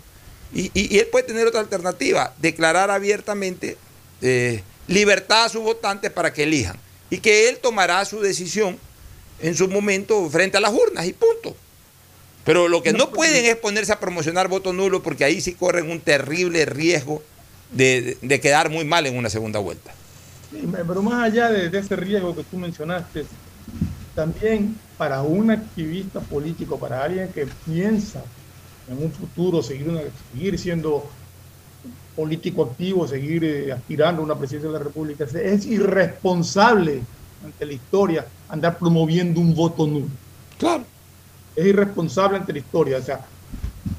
Y, 0.55 0.97
él 0.97 1.07
puede 1.11 1.25
tener 1.25 1.45
otra 1.45 1.59
alternativa, 1.59 2.33
declarar 2.39 2.89
abiertamente 2.89 3.77
eh, 4.21 4.63
libertad 4.87 5.45
a 5.45 5.49
sus 5.49 5.61
votantes 5.61 6.09
para 6.11 6.31
que 6.31 6.43
elijan. 6.43 6.77
Y 7.09 7.17
que 7.19 7.49
él 7.49 7.59
tomará 7.59 8.03
su 8.05 8.21
decisión 8.21 8.79
en 9.41 9.55
su 9.55 9.67
momento 9.67 10.29
frente 10.29 10.57
a 10.57 10.61
las 10.61 10.71
urnas 10.71 11.05
y 11.05 11.13
punto. 11.13 11.55
Pero 12.45 12.67
lo 12.67 12.81
que 12.81 12.93
no, 12.93 13.09
pueden 13.11 13.45
es 13.45 13.55
ponerse 13.55 13.91
a 13.91 13.99
promocionar 13.99 14.47
voto 14.47 14.73
nulo 14.73 15.03
porque 15.03 15.23
ahí 15.23 15.41
sí 15.41 15.53
corren 15.53 15.89
un 15.89 15.99
terrible 15.99 16.65
riesgo 16.65 17.21
de, 17.71 18.17
quedar 18.41 18.69
muy 18.69 18.85
mal 18.85 19.05
en 19.05 19.17
una 19.17 19.29
segunda 19.29 19.59
vuelta. 19.59 19.91
Sí, 20.51 20.67
pero 20.71 21.01
más 21.01 21.23
allá 21.23 21.49
de, 21.49 21.77
ese 21.77 21.95
riesgo 21.95 22.35
que 22.35 22.43
tú 22.43 22.57
mencionaste, 22.57 23.25
también 24.15 24.77
para 24.97 25.21
un 25.21 25.51
activista 25.51 26.19
político, 26.19 26.77
para 26.77 27.03
alguien 27.03 27.29
que 27.29 27.47
piensa 27.65 28.23
en 28.89 29.03
un 29.03 29.11
futuro 29.11 29.63
seguir, 29.63 29.89
una, 29.89 30.01
seguir 30.31 30.59
siendo 30.59 31.05
político 32.15 32.63
activo, 32.63 33.07
seguir 33.07 33.43
eh, 33.43 33.71
aspirando 33.71 34.21
a 34.21 34.25
una 34.25 34.37
presidencia 34.37 34.69
de 34.71 34.77
la 34.77 34.83
República, 34.83 35.25
es 35.25 35.65
irresponsable 35.65 37.01
ante 37.43 37.65
la 37.65 37.73
historia 37.73 38.25
andar 38.49 38.77
promoviendo 38.77 39.41
un 39.41 39.53
voto 39.53 39.87
nulo. 39.87 40.07
Claro. 40.57 40.83
Es 41.55 41.65
irresponsable 41.65 42.37
ante 42.37 42.53
la 42.53 42.59
historia. 42.59 42.97
O 42.97 43.01
sea, 43.01 43.25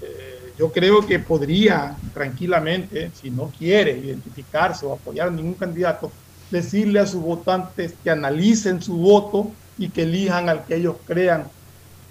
eh, 0.01 0.53
yo 0.59 0.73
creo 0.73 1.05
que 1.05 1.19
podría 1.19 1.97
tranquilamente, 2.13 3.11
si 3.21 3.31
no 3.31 3.51
quiere 3.57 3.99
identificarse 3.99 4.87
o 4.87 4.93
apoyar 4.93 5.29
a 5.29 5.31
ningún 5.31 5.55
candidato, 5.55 6.11
decirle 6.51 7.01
a 7.01 7.07
sus 7.07 7.21
votantes 7.21 7.95
que 8.03 8.11
analicen 8.11 8.81
su 8.81 8.97
voto 8.97 9.51
y 9.79 9.89
que 9.89 10.03
elijan 10.03 10.49
al 10.49 10.65
que 10.65 10.77
ellos 10.77 10.97
crean 11.07 11.45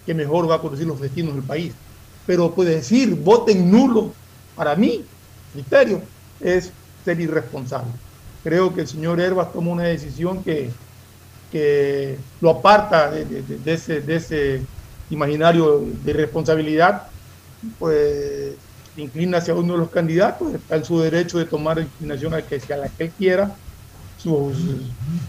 que 0.05 0.13
mejor 0.13 0.49
va 0.49 0.55
a 0.55 0.61
conducir 0.61 0.85
los 0.85 0.99
destinos 0.99 1.33
del 1.35 1.43
país. 1.43 1.73
Pero 2.25 2.53
puede 2.53 2.75
decir, 2.75 3.15
voten 3.15 3.71
nulo, 3.71 4.13
para 4.55 4.75
mí, 4.75 5.03
criterio, 5.53 6.01
es 6.39 6.71
ser 7.03 7.19
irresponsable. 7.19 7.91
Creo 8.43 8.73
que 8.73 8.81
el 8.81 8.87
señor 8.87 9.19
Herbas 9.19 9.53
tomó 9.53 9.71
una 9.71 9.83
decisión 9.83 10.43
que, 10.43 10.69
que 11.51 12.17
lo 12.41 12.49
aparta 12.49 13.09
de, 13.11 13.25
de, 13.25 13.41
de, 13.41 13.73
ese, 13.73 14.01
de 14.01 14.15
ese 14.15 14.61
imaginario 15.09 15.85
de 16.03 16.13
responsabilidad, 16.13 17.03
pues 17.79 18.55
inclina 18.97 19.37
hacia 19.39 19.53
uno 19.55 19.73
de 19.73 19.79
los 19.79 19.89
candidatos, 19.89 20.53
está 20.53 20.75
en 20.75 20.85
su 20.85 20.99
derecho 20.99 21.39
de 21.39 21.45
tomar 21.45 21.79
inclinación 21.79 22.33
a, 22.33 22.41
que, 22.41 22.61
a 22.73 22.77
la 22.77 22.89
que 22.89 23.05
él 23.05 23.11
quiera, 23.17 23.55
sus 24.17 24.53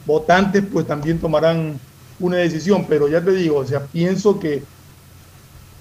votantes 0.06 0.62
pues 0.70 0.86
también 0.86 1.18
tomarán 1.18 1.78
una 2.20 2.36
decisión, 2.38 2.86
pero 2.88 3.08
ya 3.08 3.20
te 3.20 3.32
digo, 3.32 3.58
o 3.58 3.66
sea, 3.66 3.80
pienso 3.80 4.38
que, 4.38 4.62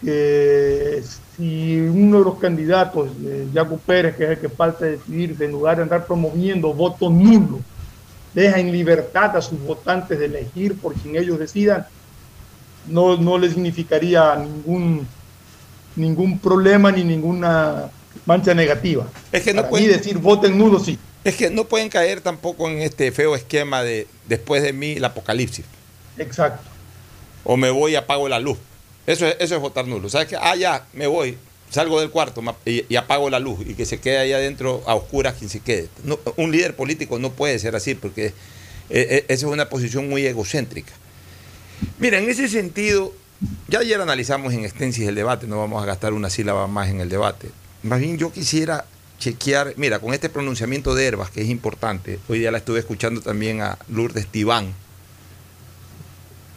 que 0.01 1.03
si 1.35 1.79
uno 1.79 2.19
de 2.19 2.25
los 2.25 2.39
candidatos, 2.39 3.09
eh, 3.25 3.47
Jaco 3.53 3.77
Pérez, 3.77 4.15
que 4.15 4.23
es 4.25 4.29
el 4.31 4.39
que 4.39 4.49
falta 4.49 4.85
decidirse, 4.85 5.45
en 5.45 5.51
lugar 5.51 5.77
de 5.77 5.83
andar 5.83 6.05
promoviendo 6.05 6.73
votos 6.73 7.11
nulos, 7.11 7.61
deja 8.33 8.59
en 8.59 8.71
libertad 8.71 9.37
a 9.37 9.41
sus 9.41 9.59
votantes 9.59 10.17
de 10.17 10.25
elegir 10.25 10.75
por 10.75 10.93
quien 10.95 11.15
ellos 11.15 11.39
decidan, 11.39 11.85
no, 12.87 13.17
no 13.17 13.37
le 13.37 13.49
significaría 13.49 14.35
ningún, 14.35 15.07
ningún 15.95 16.39
problema 16.39 16.91
ni 16.91 17.03
ninguna 17.03 17.89
mancha 18.25 18.53
negativa. 18.53 19.07
Es 19.31 19.43
que 19.43 19.53
no 19.53 19.61
Para 19.61 19.69
pueden, 19.69 19.87
mí 19.87 19.93
decir 19.93 20.17
voten 20.17 20.57
nulo 20.57 20.79
sí. 20.79 20.97
Es 21.23 21.35
que 21.35 21.49
no 21.49 21.65
pueden 21.65 21.89
caer 21.89 22.21
tampoco 22.21 22.69
en 22.69 22.79
este 22.79 23.11
feo 23.11 23.35
esquema 23.35 23.81
de 23.83 24.07
después 24.27 24.61
de 24.61 24.73
mí 24.73 24.93
el 24.93 25.05
apocalipsis. 25.05 25.65
Exacto. 26.17 26.69
O 27.43 27.57
me 27.57 27.69
voy 27.69 27.93
y 27.93 27.95
apago 27.95 28.29
la 28.29 28.39
luz. 28.39 28.57
Eso 29.05 29.27
es, 29.27 29.35
eso 29.39 29.55
es 29.55 29.61
votar 29.61 29.87
nulo. 29.87 30.09
¿Sabes 30.09 30.27
qué? 30.27 30.37
Ah, 30.39 30.55
ya, 30.55 30.85
me 30.93 31.07
voy, 31.07 31.37
salgo 31.73 31.99
del 31.99 32.11
cuarto 32.11 32.41
y, 32.65 32.95
apago 32.95 33.29
la 33.29 33.39
luz 33.39 33.59
y 33.65 33.73
que 33.73 33.85
se 33.85 33.99
quede 33.99 34.19
ahí 34.19 34.33
adentro 34.33 34.83
a 34.85 34.95
oscuras 34.95 35.35
quien 35.37 35.49
se 35.49 35.59
quede. 35.59 35.89
Un 36.37 36.51
líder 36.51 36.75
político 36.75 37.19
no 37.19 37.31
puede 37.31 37.57
ser 37.59 37.75
así 37.75 37.95
porque 37.95 38.27
eh, 38.27 38.33
eh, 38.89 39.25
esa 39.27 39.47
es 39.47 39.51
una 39.51 39.69
posición 39.69 40.07
muy 40.09 40.25
egocéntrica. 40.25 40.93
Mira, 41.99 42.19
en 42.19 42.29
ese 42.29 42.47
sentido, 42.47 43.13
ya 43.67 43.79
ayer 43.79 43.99
analizamos 43.99 44.53
en 44.53 44.63
extensis 44.63 45.07
el 45.07 45.15
debate, 45.15 45.47
no 45.47 45.57
vamos 45.57 45.81
a 45.81 45.85
gastar 45.85 46.13
una 46.13 46.29
sílaba 46.29 46.67
más 46.67 46.89
en 46.89 47.01
el 47.01 47.09
debate. 47.09 47.49
Más 47.81 47.99
bien 47.99 48.17
yo 48.17 48.31
quisiera 48.31 48.85
chequear, 49.19 49.73
mira, 49.75 49.99
con 49.99 50.13
este 50.13 50.29
pronunciamiento 50.29 50.95
de 50.95 51.05
Herbas, 51.05 51.31
que 51.31 51.41
es 51.41 51.49
importante, 51.49 52.19
hoy 52.29 52.39
día 52.39 52.51
la 52.51 52.59
estuve 52.59 52.79
escuchando 52.79 53.21
también 53.21 53.61
a 53.61 53.77
Lourdes 53.89 54.27
Tibán, 54.27 54.73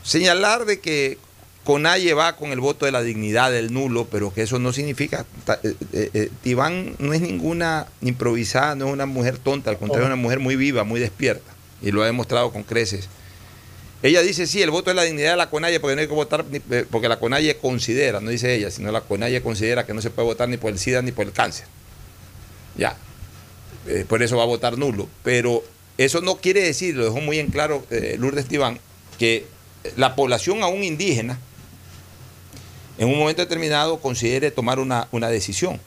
señalar 0.07 0.65
de 0.65 0.81
que 0.81 1.19
Conalle 1.65 2.15
va 2.15 2.37
con 2.37 2.53
el 2.53 2.61
voto 2.61 2.87
de 2.87 2.93
la 2.93 3.03
dignidad 3.03 3.51
del 3.51 3.73
nulo, 3.73 4.07
pero 4.11 4.33
que 4.33 4.43
eso 4.43 4.59
no 4.59 4.73
significa. 4.73 5.27
Eh, 5.62 5.74
eh, 5.93 6.31
Tibán 6.43 6.95
no 6.99 7.12
es 7.12 7.20
ninguna 7.20 7.89
improvisada, 8.01 8.77
no 8.77 8.87
es 8.87 8.93
una 8.93 9.07
mujer 9.07 9.37
tonta, 9.39 9.70
al 9.70 9.78
contrario, 9.78 10.07
es 10.07 10.12
una 10.12 10.23
mujer 10.23 10.39
muy 10.39 10.55
viva, 10.55 10.85
muy 10.85 11.01
despierta, 11.01 11.53
y 11.83 11.91
lo 11.91 12.03
ha 12.03 12.07
demostrado 12.07 12.53
con 12.53 12.62
creces. 12.62 13.09
Ella 14.03 14.23
dice, 14.23 14.47
sí, 14.47 14.62
el 14.62 14.70
voto 14.70 14.91
de 14.91 14.95
la 14.95 15.03
dignidad 15.03 15.33
de 15.33 15.37
la 15.37 15.51
CONAIE, 15.51 15.81
porque 15.81 15.97
no 15.97 16.03
hay 16.03 16.07
que 16.07 16.15
votar, 16.15 16.45
eh, 16.53 16.85
porque 16.89 17.09
la 17.09 17.19
CONAIE 17.19 17.57
considera, 17.57 18.20
no 18.20 18.31
dice 18.31 18.55
ella, 18.55 18.70
sino 18.70 18.93
la 18.93 19.01
CONAIE 19.01 19.43
considera 19.43 19.85
que 19.85 19.95
no 19.95 20.01
se 20.01 20.11
puede 20.11 20.27
votar 20.27 20.49
ni 20.49 20.59
por 20.59 20.70
el 20.70 20.78
SIDA 20.78 21.03
ni 21.03 21.11
por 21.12 21.27
el 21.27 21.33
cáncer. 21.33 21.66
Ya, 22.77 22.97
eh, 23.89 24.05
por 24.07 24.23
eso 24.23 24.37
va 24.37 24.43
a 24.43 24.47
votar 24.47 24.77
nulo. 24.78 25.09
Pero 25.24 25.65
eso 25.99 26.20
no 26.20 26.37
quiere 26.37 26.62
decir, 26.62 26.95
lo 26.95 27.05
dejó 27.05 27.20
muy 27.20 27.39
en 27.39 27.49
claro 27.49 27.85
eh, 27.91 28.16
Lourdes 28.19 28.47
Tibán, 28.47 28.78
que 29.19 29.47
la 29.97 30.17
población 30.17 30.63
aún 30.63 30.85
indígena, 30.85 31.39
en 32.99 33.09
un 33.09 33.19
momento 33.19 33.43
determinado, 33.43 34.01
considere 34.01 34.51
tomar 34.51 34.79
una, 34.79 35.09
una 35.13 35.29
decisión. 35.29 35.81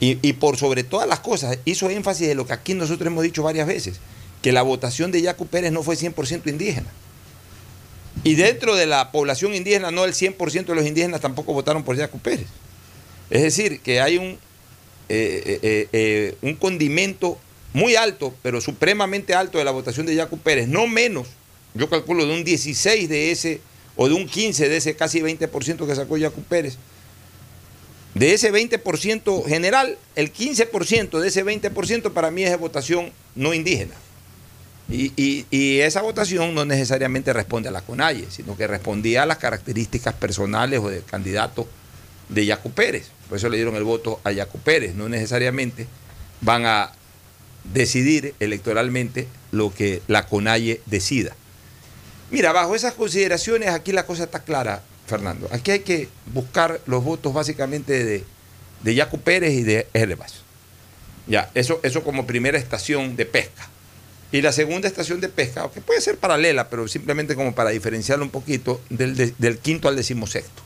Y, 0.00 0.18
y 0.22 0.34
por 0.34 0.56
sobre 0.56 0.84
todas 0.84 1.08
las 1.08 1.20
cosas, 1.20 1.58
hizo 1.64 1.88
énfasis 1.90 2.26
de 2.26 2.34
lo 2.34 2.46
que 2.46 2.52
aquí 2.52 2.74
nosotros 2.74 3.06
hemos 3.06 3.22
dicho 3.22 3.42
varias 3.42 3.66
veces, 3.66 4.00
que 4.42 4.52
la 4.52 4.62
votación 4.62 5.12
de 5.12 5.22
Yacu 5.22 5.46
Pérez 5.46 5.72
no 5.72 5.82
fue 5.82 5.96
100% 5.96 6.48
indígena. 6.48 6.90
Y 8.22 8.36
dentro 8.36 8.76
de 8.76 8.86
la 8.86 9.10
población 9.10 9.54
indígena, 9.54 9.90
no 9.90 10.04
el 10.04 10.12
100% 10.12 10.66
de 10.66 10.74
los 10.74 10.86
indígenas 10.86 11.20
tampoco 11.20 11.52
votaron 11.52 11.82
por 11.82 11.96
Yacu 11.96 12.18
Pérez. 12.18 12.46
Es 13.30 13.42
decir, 13.42 13.80
que 13.80 14.00
hay 14.00 14.18
un, 14.18 14.38
eh, 15.08 15.60
eh, 15.62 15.88
eh, 15.92 16.36
un 16.42 16.54
condimento 16.54 17.38
muy 17.72 17.96
alto, 17.96 18.34
pero 18.42 18.60
supremamente 18.60 19.34
alto 19.34 19.58
de 19.58 19.64
la 19.64 19.72
votación 19.72 20.06
de 20.06 20.14
Yacu 20.14 20.38
Pérez, 20.38 20.68
no 20.68 20.86
menos, 20.86 21.26
yo 21.74 21.88
calculo 21.90 22.26
de 22.26 22.34
un 22.34 22.44
16 22.44 23.08
de 23.08 23.30
ese, 23.30 23.60
o 23.96 24.08
de 24.08 24.14
un 24.14 24.26
15 24.26 24.68
de 24.68 24.76
ese 24.76 24.96
casi 24.96 25.20
20% 25.20 25.86
que 25.86 25.94
sacó 25.94 26.16
Yacu 26.16 26.42
Pérez. 26.42 26.76
De 28.14 28.32
ese 28.32 28.52
20% 28.52 29.44
general, 29.46 29.98
el 30.14 30.32
15% 30.32 31.18
de 31.18 31.28
ese 31.28 31.44
20% 31.44 32.12
para 32.12 32.30
mí 32.30 32.44
es 32.44 32.50
de 32.50 32.56
votación 32.56 33.12
no 33.34 33.52
indígena. 33.54 33.94
Y, 34.88 35.12
y- 35.50 35.80
esa 35.80 36.02
votación 36.02 36.54
no 36.54 36.64
necesariamente 36.64 37.32
responde 37.32 37.68
a 37.70 37.72
la 37.72 37.80
CONAIE, 37.80 38.26
sino 38.30 38.56
que 38.56 38.66
respondía 38.66 39.22
a 39.22 39.26
las 39.26 39.38
características 39.38 40.14
personales 40.14 40.78
o 40.80 40.90
del 40.90 41.04
candidato 41.04 41.66
de 42.28 42.46
Yacu 42.46 42.70
Pérez. 42.70 43.08
Por 43.28 43.38
eso 43.38 43.48
le 43.48 43.56
dieron 43.56 43.76
el 43.76 43.84
voto 43.84 44.20
a 44.24 44.30
Yacu 44.30 44.58
Pérez. 44.58 44.94
No 44.94 45.08
necesariamente 45.08 45.86
van 46.40 46.66
a 46.66 46.92
decidir 47.72 48.34
electoralmente 48.40 49.26
lo 49.50 49.72
que 49.74 50.02
la 50.06 50.26
CONAIE 50.26 50.80
decida. 50.86 51.34
Mira, 52.34 52.52
bajo 52.52 52.74
esas 52.74 52.94
consideraciones 52.94 53.68
aquí 53.68 53.92
la 53.92 54.06
cosa 54.06 54.24
está 54.24 54.40
clara, 54.42 54.82
Fernando. 55.06 55.48
Aquí 55.52 55.70
hay 55.70 55.80
que 55.80 56.08
buscar 56.32 56.80
los 56.86 57.04
votos 57.04 57.32
básicamente 57.32 58.04
de, 58.04 58.24
de 58.82 58.94
Yacu 58.96 59.20
Pérez 59.20 59.52
y 59.52 59.62
de 59.62 59.86
Herbas. 59.94 60.42
Ya, 61.28 61.48
eso, 61.54 61.78
eso 61.84 62.02
como 62.02 62.26
primera 62.26 62.58
estación 62.58 63.14
de 63.14 63.24
pesca. 63.24 63.68
Y 64.32 64.42
la 64.42 64.50
segunda 64.50 64.88
estación 64.88 65.20
de 65.20 65.28
pesca, 65.28 65.70
que 65.72 65.80
puede 65.80 66.00
ser 66.00 66.18
paralela, 66.18 66.68
pero 66.68 66.88
simplemente 66.88 67.36
como 67.36 67.54
para 67.54 67.70
diferenciarlo 67.70 68.24
un 68.24 68.32
poquito, 68.32 68.80
del, 68.90 69.14
de- 69.16 69.32
del 69.38 69.58
quinto 69.58 69.86
al 69.86 69.94
decimosexto. 69.94 70.60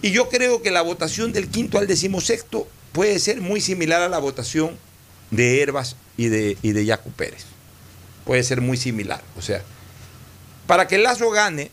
Y 0.00 0.12
yo 0.12 0.28
creo 0.28 0.62
que 0.62 0.70
la 0.70 0.82
votación 0.82 1.32
del 1.32 1.48
quinto 1.48 1.76
al 1.78 1.88
decimosexto 1.88 2.68
puede 2.92 3.18
ser 3.18 3.40
muy 3.40 3.60
similar 3.60 4.00
a 4.00 4.08
la 4.08 4.18
votación 4.18 4.76
de 5.32 5.60
Herbas 5.60 5.96
y 6.16 6.28
de, 6.28 6.56
y 6.62 6.70
de 6.70 6.84
Yacu 6.84 7.10
Pérez. 7.10 7.46
Puede 8.24 8.44
ser 8.44 8.60
muy 8.60 8.76
similar. 8.76 9.20
O 9.36 9.42
sea, 9.42 9.62
para 10.66 10.86
que 10.86 10.98
Lazo 10.98 11.30
gane 11.30 11.70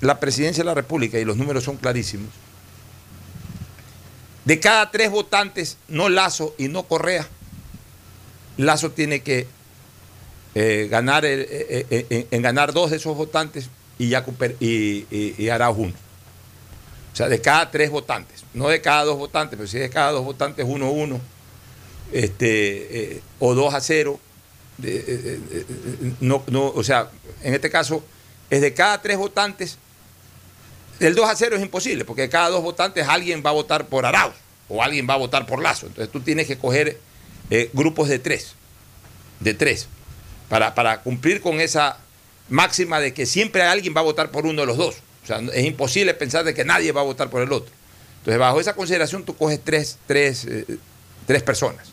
la 0.00 0.18
presidencia 0.20 0.62
de 0.62 0.66
la 0.66 0.74
República, 0.74 1.18
y 1.18 1.24
los 1.24 1.36
números 1.36 1.64
son 1.64 1.76
clarísimos, 1.76 2.30
de 4.44 4.58
cada 4.58 4.90
tres 4.90 5.10
votantes, 5.10 5.76
no 5.88 6.08
Lazo 6.08 6.54
y 6.58 6.68
no 6.68 6.82
Correa, 6.84 7.28
Lazo 8.56 8.90
tiene 8.90 9.20
que 9.22 9.46
eh, 10.54 10.88
ganar 10.90 11.24
el- 11.24 11.46
eh, 11.48 11.86
eh, 11.90 12.26
en 12.30 12.42
ganar 12.42 12.72
dos 12.74 12.90
de 12.90 12.98
esos 12.98 13.16
votantes 13.16 13.70
y, 13.98 14.10
Per- 14.14 14.56
y, 14.60 15.06
y, 15.10 15.48
uno. 15.48 15.94
O 17.12 17.16
sea, 17.16 17.28
de 17.28 17.40
cada 17.40 17.70
tres 17.70 17.90
votantes, 17.90 18.44
no 18.52 18.68
de 18.68 18.80
cada 18.82 19.04
dos 19.04 19.16
votantes, 19.16 19.56
pero 19.56 19.66
si 19.68 19.78
de 19.78 19.88
cada 19.88 20.10
dos 20.12 20.24
votantes 20.24 20.66
uno 20.68 20.86
a 20.86 20.90
uno, 20.90 21.20
este, 22.12 23.22
o 23.38 23.54
dos 23.54 23.72
a 23.72 23.80
cero, 23.80 24.18
no, 26.20 26.42
no, 26.48 26.66
o 26.68 26.82
sea, 26.84 27.10
en 27.42 27.54
este 27.54 27.70
caso 27.70 28.04
es 28.52 28.60
de 28.60 28.74
cada 28.74 29.00
tres 29.00 29.16
votantes, 29.16 29.78
el 31.00 31.14
2 31.14 31.26
a 31.26 31.34
0 31.34 31.56
es 31.56 31.62
imposible, 31.62 32.04
porque 32.04 32.20
de 32.22 32.28
cada 32.28 32.50
dos 32.50 32.62
votantes 32.62 33.08
alguien 33.08 33.42
va 33.44 33.48
a 33.48 33.54
votar 33.54 33.86
por 33.86 34.04
Arauz 34.04 34.34
o 34.68 34.82
alguien 34.82 35.08
va 35.08 35.14
a 35.14 35.16
votar 35.16 35.46
por 35.46 35.62
Lazo. 35.62 35.86
Entonces 35.86 36.12
tú 36.12 36.20
tienes 36.20 36.46
que 36.46 36.58
coger 36.58 37.00
eh, 37.48 37.70
grupos 37.72 38.10
de 38.10 38.18
tres, 38.18 38.52
de 39.40 39.54
tres, 39.54 39.88
para, 40.50 40.74
para 40.74 41.00
cumplir 41.00 41.40
con 41.40 41.62
esa 41.62 41.96
máxima 42.50 43.00
de 43.00 43.14
que 43.14 43.24
siempre 43.24 43.62
alguien 43.62 43.94
va 43.96 44.00
a 44.00 44.04
votar 44.04 44.30
por 44.30 44.44
uno 44.44 44.60
de 44.60 44.66
los 44.66 44.76
dos. 44.76 44.96
O 45.24 45.26
sea, 45.26 45.38
es 45.38 45.64
imposible 45.64 46.12
pensar 46.12 46.44
de 46.44 46.52
que 46.52 46.66
nadie 46.66 46.92
va 46.92 47.00
a 47.00 47.04
votar 47.04 47.30
por 47.30 47.40
el 47.40 47.50
otro. 47.52 47.72
Entonces, 48.18 48.38
bajo 48.38 48.60
esa 48.60 48.74
consideración, 48.74 49.24
tú 49.24 49.34
coges 49.34 49.60
tres, 49.64 49.96
tres, 50.06 50.44
eh, 50.44 50.66
tres 51.26 51.42
personas 51.42 51.90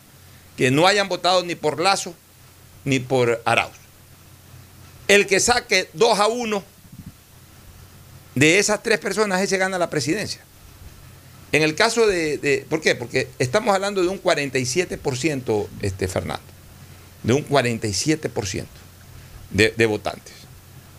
que 0.58 0.70
no 0.70 0.86
hayan 0.86 1.08
votado 1.08 1.42
ni 1.42 1.54
por 1.54 1.80
Lazo 1.80 2.14
ni 2.84 3.00
por 3.00 3.40
Arauz. 3.46 3.79
El 5.10 5.26
que 5.26 5.40
saque 5.40 5.88
2 5.94 6.18
a 6.20 6.28
1 6.28 6.62
de 8.36 8.58
esas 8.58 8.82
tres 8.82 8.98
personas, 9.00 9.40
ese 9.42 9.58
gana 9.58 9.76
la 9.78 9.90
presidencia. 9.90 10.40
En 11.52 11.62
el 11.62 11.74
caso 11.74 12.06
de, 12.06 12.38
de- 12.38 12.64
¿Por 12.68 12.80
qué? 12.80 12.94
Porque 12.94 13.28
estamos 13.40 13.74
hablando 13.74 14.02
de 14.02 14.08
un 14.08 14.22
47%, 14.22 15.66
este, 15.82 16.06
Fernando. 16.06 16.42
De 17.24 17.32
un 17.32 17.44
47% 17.46 18.66
de, 19.50 19.74
de 19.76 19.86
votantes. 19.86 20.32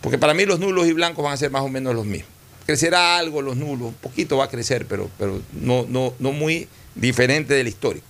Porque 0.02 0.18
para 0.18 0.34
mí 0.34 0.44
los 0.44 0.60
nulos 0.60 0.86
y 0.86 0.92
blancos 0.92 1.24
van 1.24 1.32
a 1.32 1.36
ser 1.38 1.50
más 1.50 1.62
o 1.62 1.68
menos 1.68 1.94
los 1.94 2.04
mismos. 2.04 2.28
Crecerá 2.66 3.16
algo 3.16 3.40
los 3.40 3.56
nulos, 3.56 3.88
un 3.88 3.94
poquito 3.94 4.36
va 4.36 4.44
a 4.44 4.50
crecer, 4.50 4.84
pero, 4.86 5.10
pero 5.18 5.40
no, 5.52 5.86
no, 5.88 6.14
no 6.18 6.32
muy 6.32 6.68
diferente 6.94 7.54
del 7.54 7.66
histórico. 7.66 8.04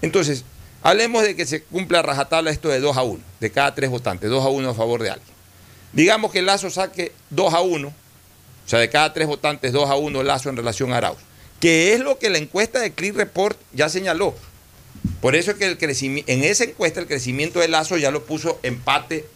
Entonces, 0.00 0.44
hablemos 0.82 1.22
de 1.22 1.36
que 1.36 1.46
se 1.46 1.62
cumpla 1.62 2.02
rajatabla 2.02 2.50
esto 2.50 2.68
de 2.68 2.80
2 2.80 2.96
a 2.96 3.02
1, 3.02 3.20
de 3.40 3.50
cada 3.50 3.74
tres 3.74 3.90
votantes, 3.90 4.30
2 4.30 4.44
a 4.44 4.48
1 4.48 4.70
a 4.70 4.74
favor 4.74 5.02
de 5.02 5.10
alguien. 5.10 5.32
Digamos 5.92 6.32
que 6.32 6.42
Lazo 6.42 6.70
saque 6.70 7.12
2 7.30 7.54
a 7.54 7.60
1, 7.60 7.88
o 7.88 7.92
sea, 8.68 8.78
de 8.78 8.88
cada 8.88 9.12
tres 9.12 9.26
votantes, 9.26 9.72
2 9.72 9.90
a 9.90 9.96
1 9.96 10.22
Lazo 10.22 10.48
en 10.48 10.56
relación 10.56 10.92
a 10.92 10.98
Arauz, 10.98 11.18
que 11.60 11.92
es 11.92 12.00
lo 12.00 12.18
que 12.18 12.30
la 12.30 12.38
encuesta 12.38 12.80
de 12.80 12.92
Click 12.92 13.14
Report 13.14 13.58
ya 13.72 13.88
señaló. 13.88 14.34
Por 15.20 15.36
eso 15.36 15.52
es 15.52 15.56
que 15.56 15.66
el 15.66 15.78
crecimiento, 15.78 16.30
en 16.30 16.44
esa 16.44 16.64
encuesta 16.64 17.00
el 17.00 17.06
crecimiento 17.06 17.60
de 17.60 17.68
Lazo 17.68 17.96
ya 17.96 18.10
lo 18.10 18.24
puso 18.24 18.58
empate 18.62 19.26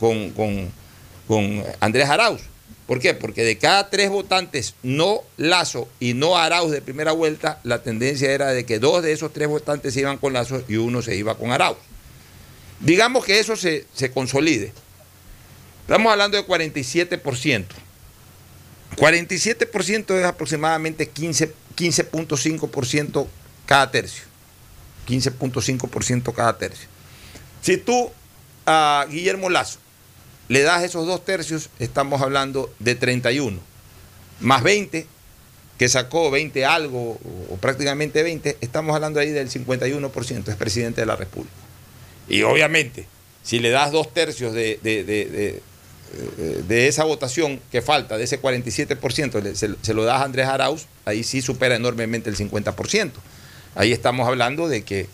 con, 0.00 0.30
con, 0.30 0.70
con 1.26 1.64
Andrés 1.80 2.08
Arauz. 2.08 2.42
¿Por 2.86 3.00
qué? 3.00 3.14
Porque 3.14 3.42
de 3.42 3.58
cada 3.58 3.90
tres 3.90 4.10
votantes 4.10 4.74
no 4.82 5.22
Lazo 5.36 5.88
y 5.98 6.14
no 6.14 6.36
Arauz 6.36 6.70
de 6.70 6.82
primera 6.82 7.12
vuelta, 7.12 7.60
la 7.64 7.82
tendencia 7.82 8.30
era 8.30 8.52
de 8.52 8.64
que 8.64 8.78
dos 8.78 9.02
de 9.02 9.12
esos 9.12 9.32
tres 9.32 9.48
votantes 9.48 9.94
se 9.94 10.00
iban 10.00 10.18
con 10.18 10.32
Lazo 10.32 10.62
y 10.68 10.76
uno 10.76 11.02
se 11.02 11.16
iba 11.16 11.36
con 11.36 11.50
Arauz. 11.50 11.78
Digamos 12.80 13.24
que 13.24 13.40
eso 13.40 13.56
se, 13.56 13.86
se 13.92 14.10
consolide. 14.10 14.72
Estamos 15.82 16.12
hablando 16.12 16.36
de 16.36 16.46
47%. 16.46 17.64
47% 18.96 20.18
es 20.18 20.24
aproximadamente 20.24 21.08
15 21.08 21.52
15.5% 21.76 23.26
cada 23.66 23.90
tercio. 23.90 24.24
15.5% 25.06 26.34
cada 26.34 26.58
tercio. 26.58 26.88
Si 27.60 27.76
tú 27.76 28.10
a 28.64 29.06
Guillermo 29.08 29.50
Lazo 29.50 29.78
le 30.48 30.62
das 30.62 30.82
esos 30.84 31.06
dos 31.06 31.24
tercios, 31.24 31.70
estamos 31.78 32.22
hablando 32.22 32.72
de 32.78 32.94
31. 32.94 33.58
Más 34.40 34.62
20, 34.62 35.06
que 35.78 35.88
sacó 35.88 36.30
20 36.30 36.64
algo, 36.64 37.18
o, 37.50 37.56
prácticamente 37.60 38.22
20, 38.22 38.58
estamos 38.60 38.94
hablando 38.94 39.20
ahí 39.20 39.30
del 39.30 39.50
51%, 39.50 40.48
es 40.48 40.56
presidente 40.56 41.00
de 41.02 41.06
la 41.06 41.16
República. 41.16 41.54
Y 42.28 42.42
obviamente, 42.42 43.06
si 43.42 43.58
le 43.58 43.70
das 43.70 43.92
dos 43.92 44.12
tercios 44.12 44.52
de, 44.52 44.78
de- 44.82 45.04
de- 45.04 45.24
de- 45.26 45.62
eh, 46.68 46.86
esa 46.88 47.04
votación 47.04 47.60
que 47.70 47.82
falta, 47.82 48.16
de 48.16 48.24
ese 48.24 48.40
47%, 48.40 49.42
le- 49.42 49.54
se, 49.56 49.70
se 49.82 49.94
lo 49.94 50.04
das 50.04 50.20
a 50.22 50.24
Andrés 50.24 50.46
Arauz, 50.46 50.86
ahí 51.04 51.22
sí 51.24 51.42
supera 51.42 51.76
enormemente 51.76 52.30
el 52.30 52.36
50%. 52.36 53.10
Ahí 53.74 53.92
estamos 53.92 54.26
hablando 54.26 54.68
de 54.68 54.82
que 54.82 55.06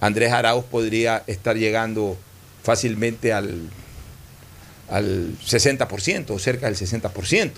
Andrés 0.00 0.32
Arauz 0.32 0.64
podría 0.64 1.22
estar 1.26 1.56
llegando 1.56 2.16
fácilmente 2.62 3.32
al, 3.32 3.70
al 4.90 5.38
60% 5.38 6.30
o 6.30 6.38
cerca 6.38 6.66
del 6.66 6.76
60%. 6.76 7.52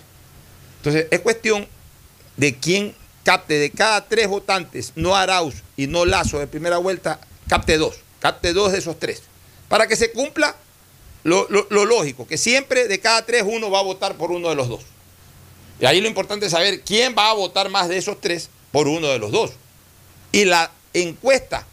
Entonces, 0.78 1.06
es 1.10 1.20
cuestión 1.20 1.66
de 2.36 2.56
quién 2.56 2.94
capte 3.24 3.54
de 3.58 3.70
cada 3.70 4.06
tres 4.08 4.28
votantes, 4.28 4.92
no 4.96 5.14
Arauz 5.16 5.54
y 5.76 5.86
no 5.86 6.04
Lazo 6.04 6.38
de 6.38 6.46
primera 6.46 6.78
vuelta, 6.78 7.20
capte 7.48 7.78
dos, 7.78 7.96
capte 8.20 8.52
dos 8.52 8.72
de 8.72 8.78
esos 8.78 8.98
tres, 8.98 9.22
para 9.68 9.86
que 9.86 9.96
se 9.96 10.10
cumpla 10.12 10.56
lo, 11.24 11.46
lo- 11.48 11.66
lo 11.70 11.84
lógico, 11.84 12.26
que 12.26 12.36
siempre 12.36 12.88
de 12.88 12.98
cada 12.98 13.24
tres 13.24 13.44
uno 13.46 13.70
va 13.70 13.78
a 13.78 13.82
votar 13.82 14.16
por 14.16 14.32
uno 14.32 14.48
de 14.48 14.54
los 14.56 14.68
dos. 14.68 14.80
Y 15.80 15.86
ahí 15.86 16.00
lo 16.00 16.08
importante 16.08 16.46
es 16.46 16.52
saber 16.52 16.80
quién 16.82 17.14
va 17.16 17.30
a 17.30 17.34
votar 17.34 17.68
más 17.68 17.88
de 17.88 17.96
esos 17.98 18.20
tres 18.20 18.50
por 18.72 18.88
uno 18.88 19.08
de 19.08 19.18
los 19.18 19.30
dos. 19.30 19.52
Y 20.32 20.44
la 20.44 20.70
encuesta 20.94 21.64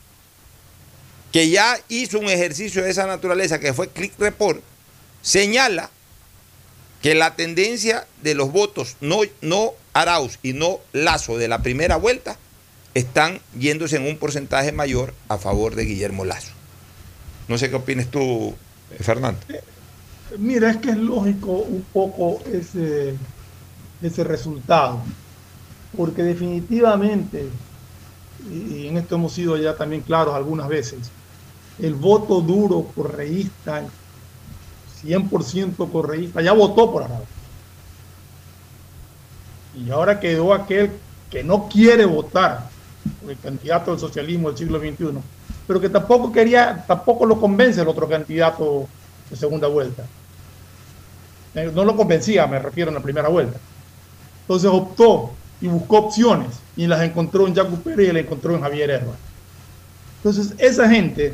que 1.31 1.49
ya 1.49 1.79
hizo 1.89 2.19
un 2.19 2.29
ejercicio 2.29 2.83
de 2.83 2.89
esa 2.91 3.05
naturaleza, 3.07 3.59
que 3.59 3.73
fue 3.73 3.89
Click 3.89 4.13
Report, 4.19 4.61
señala 5.21 5.89
que 7.01 7.15
la 7.15 7.35
tendencia 7.35 8.07
de 8.21 8.35
los 8.35 8.51
votos 8.51 8.97
no, 9.01 9.21
no 9.41 9.73
Arauz 9.93 10.39
y 10.43 10.53
no 10.53 10.79
Lazo 10.91 11.37
de 11.37 11.47
la 11.47 11.61
primera 11.61 11.95
vuelta 11.95 12.37
están 12.93 13.39
yéndose 13.57 13.95
en 13.97 14.07
un 14.07 14.17
porcentaje 14.17 14.71
mayor 14.71 15.13
a 15.29 15.37
favor 15.37 15.75
de 15.75 15.85
Guillermo 15.85 16.25
Lazo. 16.25 16.51
No 17.47 17.57
sé 17.57 17.69
qué 17.69 17.77
opinas 17.77 18.07
tú, 18.07 18.53
eh, 18.91 19.03
Fernando. 19.03 19.39
Mira, 20.37 20.71
es 20.71 20.77
que 20.77 20.91
es 20.91 20.97
lógico 20.97 21.51
un 21.51 21.83
poco 21.93 22.41
ese, 22.51 23.15
ese 24.01 24.23
resultado, 24.23 25.01
porque 25.95 26.23
definitivamente 26.23 27.47
y 28.47 28.87
en 28.87 28.97
esto 28.97 29.15
hemos 29.15 29.33
sido 29.33 29.57
ya 29.57 29.75
también 29.75 30.01
claros 30.01 30.35
algunas 30.35 30.67
veces, 30.67 31.11
el 31.79 31.95
voto 31.95 32.41
duro 32.41 32.91
correísta, 32.95 33.85
100% 35.03 35.91
correísta, 35.91 36.41
ya 36.41 36.53
votó 36.53 36.91
por 36.91 37.03
Arauz. 37.03 37.27
Y 39.75 39.89
ahora 39.91 40.19
quedó 40.19 40.53
aquel 40.53 40.91
que 41.29 41.43
no 41.43 41.69
quiere 41.69 42.05
votar 42.05 42.69
por 43.21 43.31
el 43.31 43.37
candidato 43.37 43.91
del 43.91 43.99
socialismo 43.99 44.49
del 44.49 44.57
siglo 44.57 44.79
XXI, 44.79 45.19
pero 45.67 45.79
que 45.79 45.89
tampoco 45.89 46.31
quería, 46.31 46.83
tampoco 46.87 47.25
lo 47.25 47.39
convence 47.39 47.81
el 47.81 47.87
otro 47.87 48.07
candidato 48.07 48.87
de 49.29 49.35
segunda 49.35 49.67
vuelta. 49.67 50.03
Eh, 51.55 51.71
no 51.73 51.85
lo 51.85 51.95
convencía, 51.95 52.47
me 52.47 52.59
refiero 52.59 52.89
en 52.89 52.95
la 52.95 53.01
primera 53.01 53.29
vuelta. 53.29 53.57
Entonces 54.41 54.69
optó 54.71 55.31
y 55.61 55.67
buscó 55.67 55.97
opciones 55.97 56.59
y 56.75 56.87
las 56.87 57.01
encontró 57.01 57.47
en 57.47 57.55
Jaco 57.55 57.75
Pérez 57.75 58.09
y 58.09 58.13
las 58.13 58.23
encontró 58.23 58.55
en 58.55 58.61
Javier 58.61 58.89
Herba. 58.89 59.13
Entonces, 60.17 60.53
esa 60.57 60.89
gente 60.89 61.33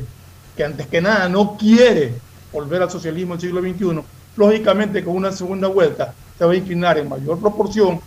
que 0.56 0.64
antes 0.64 0.88
que 0.88 1.02
nada 1.02 1.28
no 1.28 1.58
quiere 1.58 2.14
volver 2.56 2.82
al 2.82 2.90
socialismo 2.90 3.36
del 3.36 3.42
siglo 3.42 3.62
XXI, 3.62 4.02
lógicamente 4.38 5.04
con 5.04 5.16
una 5.16 5.32
segunda 5.32 5.68
vuelta 5.68 6.14
se 6.38 6.46
va 6.46 6.54
a 6.54 6.56
inclinar 6.56 6.98
en 6.98 7.10
mayor 7.10 7.40
proporción 7.40 8.00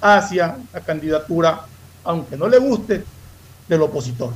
hacia 0.00 0.56
la 0.72 0.80
candidatura, 0.80 1.66
aunque 2.04 2.36
no 2.36 2.48
le 2.48 2.58
guste, 2.58 3.04
del 3.68 3.82
opositor. 3.82 4.32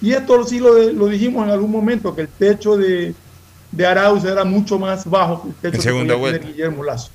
Y 0.00 0.12
esto 0.12 0.44
sí 0.44 0.58
lo, 0.58 0.78
lo 0.92 1.08
dijimos 1.08 1.44
en 1.44 1.52
algún 1.52 1.70
momento, 1.70 2.14
que 2.14 2.22
el 2.22 2.28
techo 2.28 2.76
de, 2.76 3.14
de 3.72 3.86
Arauz 3.86 4.24
era 4.24 4.44
mucho 4.44 4.78
más 4.78 5.08
bajo 5.08 5.42
que 5.42 5.48
el 5.48 5.72
techo 5.72 5.82
segunda 5.82 6.14
de 6.14 6.20
vuelta. 6.20 6.46
Guillermo 6.46 6.84
Lazo. 6.84 7.10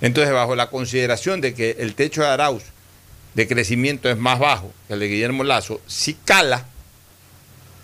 Entonces, 0.00 0.32
bajo 0.32 0.54
la 0.54 0.70
consideración 0.70 1.40
de 1.40 1.54
que 1.54 1.76
el 1.78 1.94
techo 1.94 2.22
de 2.22 2.28
Arauz 2.28 2.62
de 3.34 3.48
crecimiento 3.48 4.08
es 4.08 4.16
más 4.16 4.38
bajo 4.38 4.72
que 4.86 4.94
el 4.94 5.00
de 5.00 5.08
Guillermo 5.08 5.44
Lazo, 5.44 5.80
si 5.86 6.14
cala 6.14 6.66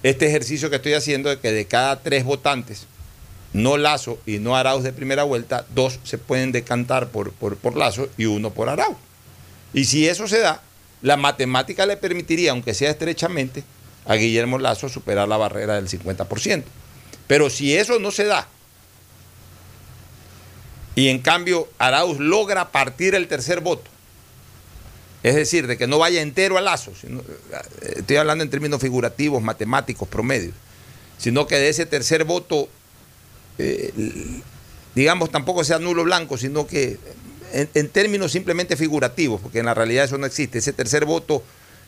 este 0.03 0.27
ejercicio 0.27 0.71
que 0.71 0.77
estoy 0.77 0.95
haciendo 0.95 1.29
de 1.29 1.39
que 1.39 1.53
de 1.53 1.67
cada 1.67 2.01
tres 2.01 2.25
votantes, 2.25 2.87
no 3.53 3.77
Lazo 3.77 4.19
y 4.27 4.39
no 4.39 4.57
Arauz 4.57 4.83
de 4.83 4.93
primera 4.93 5.25
vuelta, 5.25 5.67
dos 5.75 5.99
se 6.05 6.19
pueden 6.19 6.53
decantar 6.53 7.09
por, 7.09 7.33
por, 7.33 7.57
por 7.57 7.77
Lazo 7.77 8.09
y 8.17 8.27
uno 8.27 8.51
por 8.51 8.69
Arauz. 8.69 8.97
Y 9.73 9.85
si 9.85 10.09
eso 10.09 10.29
se 10.29 10.41
da, 10.41 10.63
la 11.03 11.17
matemática 11.17 11.87
le 11.87 11.97
permitiría, 11.97 12.51
aunque 12.51 12.75
sea 12.75 12.91
estrechamente, 12.91 13.65
a 14.07 14.15
Guillermo 14.15 14.59
Lazo 14.59 14.89
superar 14.89 15.29
la 15.29 15.37
barrera 15.37 15.75
del 15.75 15.89
50%. 15.89 16.65
Pero 17.27 17.51
si 17.51 17.77
eso 17.77 17.99
no 17.99 18.11
se 18.11 18.25
da, 18.25 18.49
y 20.95 21.09
en 21.09 21.21
cambio 21.21 21.69
Arauz 21.79 22.19
logra 22.19 22.73
partir 22.73 23.15
el 23.15 23.29
tercer 23.29 23.61
voto, 23.61 23.91
es 25.23 25.35
decir, 25.35 25.67
de 25.67 25.77
que 25.77 25.87
no 25.87 25.99
vaya 25.99 26.23
entero 26.23 26.59
a 26.59 26.61
Lazo, 26.61 26.93
sino, 26.99 27.23
estoy 27.83 28.17
hablando 28.17 28.45
en 28.45 28.51
términos 28.51 28.81
figurativos, 28.81 29.43
matemáticos, 29.43 30.09
promedios, 30.09 30.55
sino 31.19 31.47
que 31.47 31.57
de 31.57 31.69
ese 31.69 31.87
tercer 31.87 32.25
voto, 32.25 32.69
eh, 33.59 33.93
digamos, 34.95 35.31
tampoco 35.31 35.65
sea 35.65 35.79
nulo 35.79 36.05
blanco, 36.05 36.39
sino 36.39 36.67
que 36.67 36.99
en, 37.53 37.89
términos 37.89 38.33
simplemente 38.33 38.77
figurativos, 38.77 39.41
porque 39.41 39.61
en 39.61 39.67
la 39.67 39.75
realidad 39.75 40.05
eso 40.05 40.19
no 40.19 40.27
existe, 40.27 40.59
ese 40.59 40.73
tercer 40.73 41.05
voto, 41.05 41.43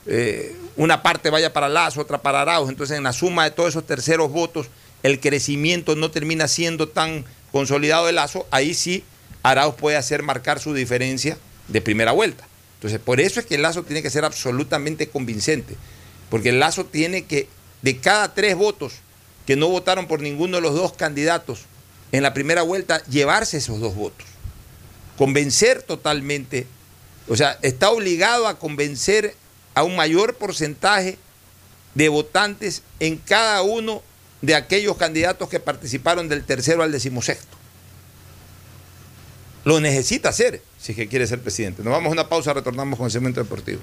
eh, 0.06 0.56
una 0.76 1.02
parte 1.02 1.30
vaya 1.30 1.52
para 1.52 1.68
Lazo, 1.68 2.00
otra 2.00 2.22
para 2.22 2.42
Arauz, 2.42 2.70
entonces 2.70 2.96
en 2.96 3.04
la 3.04 3.12
suma 3.12 3.44
de 3.44 3.50
todos 3.50 3.70
esos 3.70 3.86
terceros 3.86 4.30
votos, 4.30 4.68
el 5.02 5.20
crecimiento 5.20 5.96
no 5.96 6.10
termina 6.10 6.48
siendo 6.48 6.88
tan 6.88 7.24
consolidado 7.52 8.06
de 8.06 8.12
Lazo, 8.12 8.46
ahí 8.50 8.74
sí 8.74 9.04
Arauz 9.42 9.74
puede 9.74 9.96
hacer 9.96 10.22
marcar 10.22 10.60
su 10.60 10.74
diferencia 10.74 11.38
de 11.68 11.80
primera 11.80 12.12
vuelta. 12.12 12.46
Entonces, 12.76 12.98
por 12.98 13.20
eso 13.20 13.40
es 13.40 13.46
que 13.46 13.56
el 13.56 13.62
Lazo 13.62 13.82
tiene 13.82 14.02
que 14.02 14.10
ser 14.10 14.24
absolutamente 14.24 15.08
convincente, 15.08 15.76
porque 16.30 16.50
el 16.50 16.60
Lazo 16.60 16.86
tiene 16.86 17.24
que, 17.24 17.48
de 17.82 17.98
cada 17.98 18.34
tres 18.34 18.56
votos 18.56 18.94
que 19.50 19.56
no 19.56 19.66
votaron 19.66 20.06
por 20.06 20.20
ninguno 20.20 20.58
de 20.58 20.60
los 20.60 20.76
dos 20.76 20.92
candidatos 20.92 21.62
en 22.12 22.22
la 22.22 22.32
primera 22.32 22.62
vuelta, 22.62 23.02
llevarse 23.06 23.56
esos 23.56 23.80
dos 23.80 23.96
votos, 23.96 24.24
convencer 25.18 25.82
totalmente, 25.82 26.68
o 27.26 27.34
sea, 27.34 27.58
está 27.60 27.90
obligado 27.90 28.46
a 28.46 28.60
convencer 28.60 29.34
a 29.74 29.82
un 29.82 29.96
mayor 29.96 30.36
porcentaje 30.36 31.18
de 31.96 32.08
votantes 32.08 32.82
en 33.00 33.16
cada 33.16 33.62
uno 33.62 34.04
de 34.40 34.54
aquellos 34.54 34.96
candidatos 34.96 35.48
que 35.48 35.58
participaron 35.58 36.28
del 36.28 36.44
tercero 36.44 36.84
al 36.84 36.92
decimosexto. 36.92 37.56
Lo 39.64 39.80
necesita 39.80 40.28
hacer 40.28 40.62
si 40.78 40.92
es 40.92 40.96
que 40.96 41.08
quiere 41.08 41.26
ser 41.26 41.40
presidente. 41.40 41.82
Nos 41.82 41.90
vamos 41.90 42.10
a 42.10 42.12
una 42.12 42.28
pausa, 42.28 42.52
retornamos 42.52 42.96
con 42.96 43.06
el 43.06 43.10
segmento 43.10 43.42
deportivo. 43.42 43.80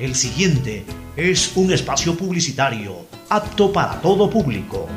El 0.00 0.14
siguiente 0.14 0.82
es 1.14 1.54
un 1.56 1.70
espacio 1.74 2.16
publicitario 2.16 3.04
apto 3.28 3.70
para 3.70 4.00
todo 4.00 4.30
público. 4.30 4.88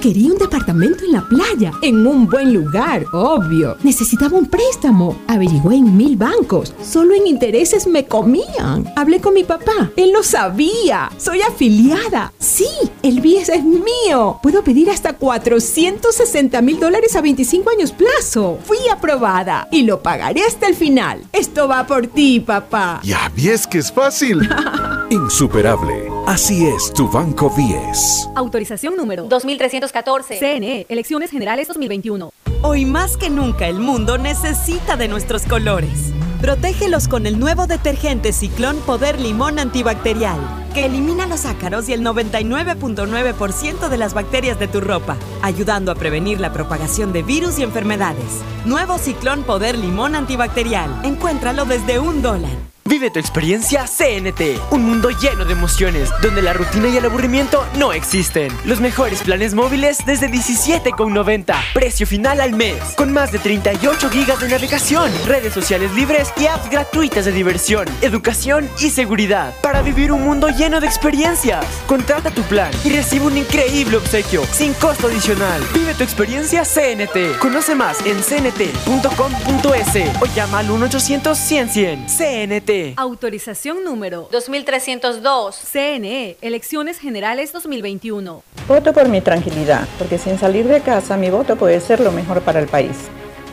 Quería 0.00 0.30
un 0.30 0.38
departamento 0.38 1.04
en 1.04 1.12
la 1.12 1.22
playa, 1.22 1.72
en 1.82 2.06
un 2.06 2.28
buen 2.28 2.54
lugar, 2.54 3.04
obvio. 3.12 3.76
Necesitaba 3.82 4.38
un 4.38 4.46
préstamo. 4.46 5.18
Averigüé 5.26 5.74
en 5.74 5.96
mil 5.96 6.16
bancos. 6.16 6.72
Solo 6.80 7.14
en 7.14 7.26
intereses 7.26 7.84
me 7.88 8.06
comían. 8.06 8.86
Hablé 8.94 9.20
con 9.20 9.34
mi 9.34 9.42
papá. 9.42 9.90
Él 9.96 10.12
lo 10.12 10.22
sabía. 10.22 11.10
Soy 11.18 11.42
afiliada. 11.42 12.32
Sí, 12.38 12.68
el 13.02 13.20
BIES 13.20 13.48
es 13.48 13.64
mío. 13.64 14.38
Puedo 14.40 14.62
pedir 14.62 14.88
hasta 14.88 15.14
460 15.14 16.62
mil 16.62 16.78
dólares 16.78 17.16
a 17.16 17.20
25 17.20 17.68
años 17.70 17.90
plazo. 17.90 18.60
Fui 18.64 18.78
aprobada 18.92 19.66
y 19.72 19.82
lo 19.82 20.00
pagaré 20.00 20.44
hasta 20.44 20.68
el 20.68 20.76
final. 20.76 21.24
Esto 21.32 21.66
va 21.66 21.88
por 21.88 22.06
ti, 22.06 22.38
papá. 22.38 23.00
Ya 23.02 23.32
ves 23.34 23.66
que 23.66 23.78
es 23.78 23.90
fácil. 23.90 24.48
Insuperable. 25.10 26.17
Así 26.28 26.66
es 26.66 26.92
tu 26.92 27.08
Banco 27.08 27.50
10. 27.56 28.28
Autorización 28.34 28.96
número 28.96 29.24
2314. 29.24 30.38
CNE, 30.38 30.84
Elecciones 30.90 31.30
Generales 31.30 31.68
2021. 31.68 32.30
Hoy 32.60 32.84
más 32.84 33.16
que 33.16 33.30
nunca 33.30 33.66
el 33.66 33.80
mundo 33.80 34.18
necesita 34.18 34.98
de 34.98 35.08
nuestros 35.08 35.44
colores. 35.44 36.12
Protégelos 36.42 37.08
con 37.08 37.24
el 37.24 37.40
nuevo 37.40 37.66
detergente 37.66 38.34
Ciclón 38.34 38.76
Poder 38.80 39.18
Limón 39.18 39.58
Antibacterial, 39.58 40.38
que 40.74 40.84
elimina 40.84 41.26
los 41.26 41.46
ácaros 41.46 41.88
y 41.88 41.94
el 41.94 42.02
99.9% 42.02 43.88
de 43.88 43.96
las 43.96 44.12
bacterias 44.12 44.58
de 44.58 44.68
tu 44.68 44.82
ropa, 44.82 45.16
ayudando 45.40 45.90
a 45.90 45.94
prevenir 45.94 46.40
la 46.40 46.52
propagación 46.52 47.14
de 47.14 47.22
virus 47.22 47.58
y 47.58 47.62
enfermedades. 47.62 48.42
Nuevo 48.66 48.98
Ciclón 48.98 49.44
Poder 49.44 49.78
Limón 49.78 50.14
Antibacterial. 50.14 50.90
Encuéntralo 51.04 51.64
desde 51.64 51.98
un 51.98 52.20
dólar. 52.20 52.68
Vive 52.88 53.10
tu 53.10 53.18
experiencia 53.18 53.84
CNT, 53.84 54.58
un 54.70 54.82
mundo 54.82 55.10
lleno 55.10 55.44
de 55.44 55.52
emociones, 55.52 56.08
donde 56.22 56.40
la 56.40 56.54
rutina 56.54 56.88
y 56.88 56.96
el 56.96 57.04
aburrimiento 57.04 57.66
no 57.76 57.92
existen. 57.92 58.50
Los 58.64 58.80
mejores 58.80 59.20
planes 59.22 59.52
móviles 59.52 59.98
desde 60.06 60.30
17,90, 60.30 61.54
precio 61.74 62.06
final 62.06 62.40
al 62.40 62.54
mes, 62.54 62.78
con 62.96 63.12
más 63.12 63.30
de 63.30 63.40
38 63.40 64.08
gigas 64.08 64.40
de 64.40 64.48
navegación, 64.48 65.12
redes 65.26 65.52
sociales 65.52 65.92
libres 65.92 66.32
y 66.38 66.46
apps 66.46 66.70
gratuitas 66.70 67.26
de 67.26 67.32
diversión, 67.32 67.86
educación 68.00 68.66
y 68.80 68.88
seguridad, 68.88 69.52
para 69.62 69.82
vivir 69.82 70.10
un 70.10 70.24
mundo 70.24 70.48
lleno 70.48 70.80
de 70.80 70.86
experiencias. 70.86 71.66
Contrata 71.86 72.30
tu 72.30 72.40
plan 72.44 72.70
y 72.84 72.88
recibe 72.88 73.26
un 73.26 73.36
increíble 73.36 73.98
obsequio, 73.98 74.46
sin 74.46 74.72
costo 74.72 75.08
adicional. 75.08 75.62
Vive 75.74 75.92
tu 75.92 76.04
experiencia 76.04 76.62
CNT. 76.64 77.38
Conoce 77.38 77.74
más 77.74 77.98
en 78.06 78.16
cnt.com.es 78.22 79.96
o 80.22 80.26
llama 80.34 80.60
al 80.60 80.68
1-800-100-100. 80.70 82.06
CNT. 82.06 82.77
Autorización 82.96 83.84
número 83.84 84.28
2302. 84.30 85.56
CNE, 85.72 86.36
Elecciones 86.40 86.98
Generales 86.98 87.52
2021. 87.52 88.42
Voto 88.66 88.92
por 88.92 89.08
mi 89.08 89.20
tranquilidad, 89.20 89.86
porque 89.98 90.18
sin 90.18 90.38
salir 90.38 90.66
de 90.66 90.80
casa 90.80 91.16
mi 91.16 91.30
voto 91.30 91.56
puede 91.56 91.80
ser 91.80 92.00
lo 92.00 92.12
mejor 92.12 92.42
para 92.42 92.60
el 92.60 92.66
país. 92.66 92.96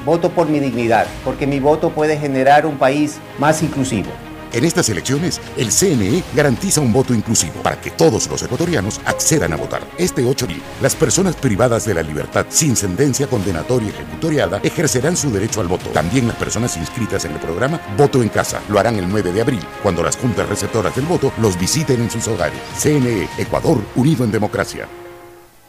Voto 0.05 0.29
por 0.29 0.47
mi 0.47 0.59
dignidad, 0.59 1.07
porque 1.23 1.47
mi 1.47 1.59
voto 1.59 1.89
puede 1.89 2.17
generar 2.17 2.65
un 2.65 2.77
país 2.77 3.17
más 3.39 3.63
inclusivo. 3.63 4.11
En 4.53 4.63
estas 4.63 4.89
elecciones, 4.89 5.41
el 5.57 5.71
CNE 5.71 6.23
garantiza 6.33 6.81
un 6.81 6.93
voto 6.93 7.13
inclusivo 7.13 7.61
para 7.61 7.79
que 7.79 7.91
todos 7.91 8.27
los 8.27 8.41
ecuatorianos 8.43 9.01
accedan 9.05 9.53
a 9.53 9.57
votar. 9.57 9.81
Este 9.97 10.25
8 10.25 10.47
de 10.47 10.61
las 10.81 10.95
personas 10.95 11.35
privadas 11.35 11.85
de 11.85 11.93
la 11.93 12.01
libertad 12.01 12.45
sin 12.49 12.75
sentencia 12.75 13.27
condenatoria 13.27 13.89
ejecutoriada 13.89 14.59
ejercerán 14.63 15.17
su 15.17 15.31
derecho 15.31 15.61
al 15.61 15.67
voto. 15.67 15.89
También 15.89 16.27
las 16.27 16.37
personas 16.37 16.77
inscritas 16.77 17.25
en 17.25 17.33
el 17.33 17.39
programa 17.39 17.81
Voto 17.97 18.21
en 18.21 18.29
Casa 18.29 18.61
lo 18.69 18.79
harán 18.79 18.95
el 18.95 19.09
9 19.09 19.31
de 19.31 19.41
abril, 19.41 19.61
cuando 19.83 20.03
las 20.03 20.17
juntas 20.17 20.47
receptoras 20.47 20.95
del 20.95 21.05
voto 21.05 21.31
los 21.41 21.59
visiten 21.59 22.01
en 22.01 22.11
sus 22.11 22.27
hogares. 22.27 22.59
CNE, 22.77 23.27
Ecuador, 23.37 23.81
unido 23.95 24.23
en 24.23 24.31
democracia. 24.31 24.87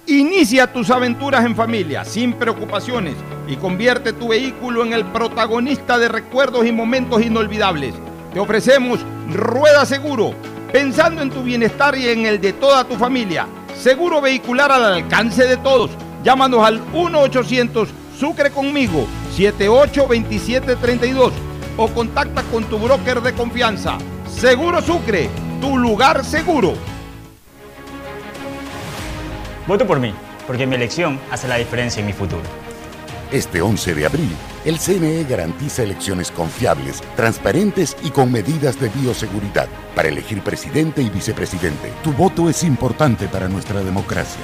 Inicia 0.06 0.72
tus 0.72 0.90
aventuras 0.90 1.44
en 1.44 1.56
familia, 1.56 2.04
sin 2.04 2.34
preocupaciones, 2.34 3.16
y 3.48 3.56
convierte 3.56 4.12
tu 4.12 4.28
vehículo 4.28 4.84
en 4.84 4.92
el 4.92 5.04
protagonista 5.06 5.98
de 5.98 6.06
recuerdos 6.06 6.64
y 6.64 6.70
momentos 6.70 7.22
inolvidables. 7.22 7.92
Te 8.36 8.40
ofrecemos 8.40 9.00
Rueda 9.32 9.86
Seguro, 9.86 10.34
pensando 10.70 11.22
en 11.22 11.30
tu 11.30 11.42
bienestar 11.42 11.96
y 11.96 12.10
en 12.10 12.26
el 12.26 12.38
de 12.38 12.52
toda 12.52 12.84
tu 12.84 12.96
familia. 12.96 13.46
Seguro 13.74 14.20
vehicular 14.20 14.70
al 14.70 14.84
alcance 14.84 15.46
de 15.46 15.56
todos. 15.56 15.90
Llámanos 16.22 16.62
al 16.62 16.84
1-800 16.92 17.88
Sucre 18.20 18.50
conmigo, 18.50 19.06
782732. 19.34 21.32
o 21.78 21.88
contacta 21.88 22.42
con 22.52 22.64
tu 22.64 22.78
broker 22.78 23.22
de 23.22 23.32
confianza. 23.32 23.96
Seguro 24.28 24.82
Sucre, 24.82 25.30
tu 25.62 25.78
lugar 25.78 26.22
seguro. 26.22 26.74
Voto 29.66 29.86
por 29.86 29.98
mí, 29.98 30.12
porque 30.46 30.66
mi 30.66 30.74
elección 30.74 31.18
hace 31.30 31.48
la 31.48 31.56
diferencia 31.56 32.00
en 32.00 32.06
mi 32.06 32.12
futuro. 32.12 32.65
Este 33.32 33.60
11 33.60 33.94
de 33.94 34.06
abril, 34.06 34.30
el 34.64 34.78
CNE 34.78 35.24
garantiza 35.24 35.82
elecciones 35.82 36.30
confiables, 36.30 37.02
transparentes 37.16 37.96
y 38.04 38.10
con 38.10 38.30
medidas 38.30 38.78
de 38.78 38.88
bioseguridad 38.88 39.66
para 39.96 40.08
elegir 40.08 40.42
presidente 40.42 41.02
y 41.02 41.10
vicepresidente. 41.10 41.92
Tu 42.04 42.12
voto 42.12 42.48
es 42.48 42.62
importante 42.62 43.26
para 43.26 43.48
nuestra 43.48 43.82
democracia. 43.82 44.42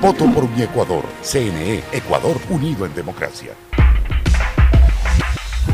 Voto 0.00 0.26
por 0.32 0.48
mi 0.48 0.62
Ecuador. 0.62 1.04
CNE, 1.22 1.84
Ecuador 1.92 2.40
unido 2.50 2.86
en 2.86 2.94
democracia. 2.94 3.52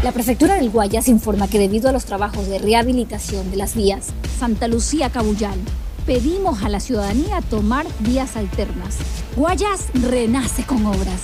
La 0.05 0.12
Prefectura 0.12 0.56
del 0.56 0.68
Guayas 0.68 1.09
informa 1.09 1.48
que 1.48 1.59
debido 1.59 1.88
a 1.88 1.92
los 1.92 2.05
trabajos 2.05 2.46
de 2.46 2.59
rehabilitación 2.59 3.50
de 3.50 3.56
las 3.56 3.74
vías 3.74 4.09
Santa 4.38 4.68
Lucía 4.68 5.09
Cabullal, 5.09 5.59
pedimos 6.05 6.62
a 6.62 6.68
la 6.68 6.80
ciudadanía 6.80 7.40
tomar 7.40 7.86
vías 8.00 8.36
alternas. 8.36 8.98
Guayas 9.34 9.86
renace 9.94 10.64
con 10.64 10.84
obras. 10.84 11.22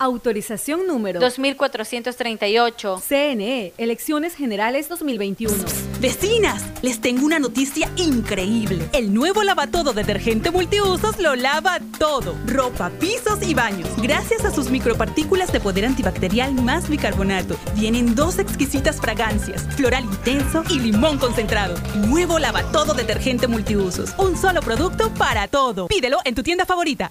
Autorización 0.00 0.86
número 0.86 1.18
2438. 1.18 3.02
CNE, 3.08 3.72
Elecciones 3.78 4.36
Generales 4.36 4.88
2021. 4.88 5.52
Vecinas, 6.00 6.64
les 6.82 7.00
tengo 7.00 7.26
una 7.26 7.40
noticia 7.40 7.90
increíble. 7.96 8.88
El 8.92 9.12
nuevo 9.12 9.42
lavatodo 9.42 9.92
detergente 9.92 10.52
multiusos 10.52 11.18
lo 11.18 11.34
lava 11.34 11.80
todo. 11.98 12.36
Ropa, 12.46 12.90
pisos 13.00 13.42
y 13.42 13.54
baños. 13.54 13.88
Gracias 14.00 14.44
a 14.44 14.52
sus 14.52 14.70
micropartículas 14.70 15.52
de 15.52 15.58
poder 15.58 15.86
antibacterial 15.86 16.54
más 16.54 16.88
bicarbonato. 16.88 17.56
Vienen 17.74 18.14
dos 18.14 18.38
exquisitas 18.38 19.00
fragancias, 19.00 19.66
floral 19.74 20.04
intenso 20.04 20.62
y 20.70 20.78
limón 20.78 21.18
concentrado. 21.18 21.74
Nuevo 22.06 22.38
lavatodo 22.38 22.94
detergente 22.94 23.48
multiusos. 23.48 24.14
Un 24.16 24.36
solo 24.36 24.60
producto 24.60 25.12
para 25.14 25.48
todo. 25.48 25.88
Pídelo 25.88 26.18
en 26.24 26.36
tu 26.36 26.44
tienda 26.44 26.64
favorita. 26.66 27.10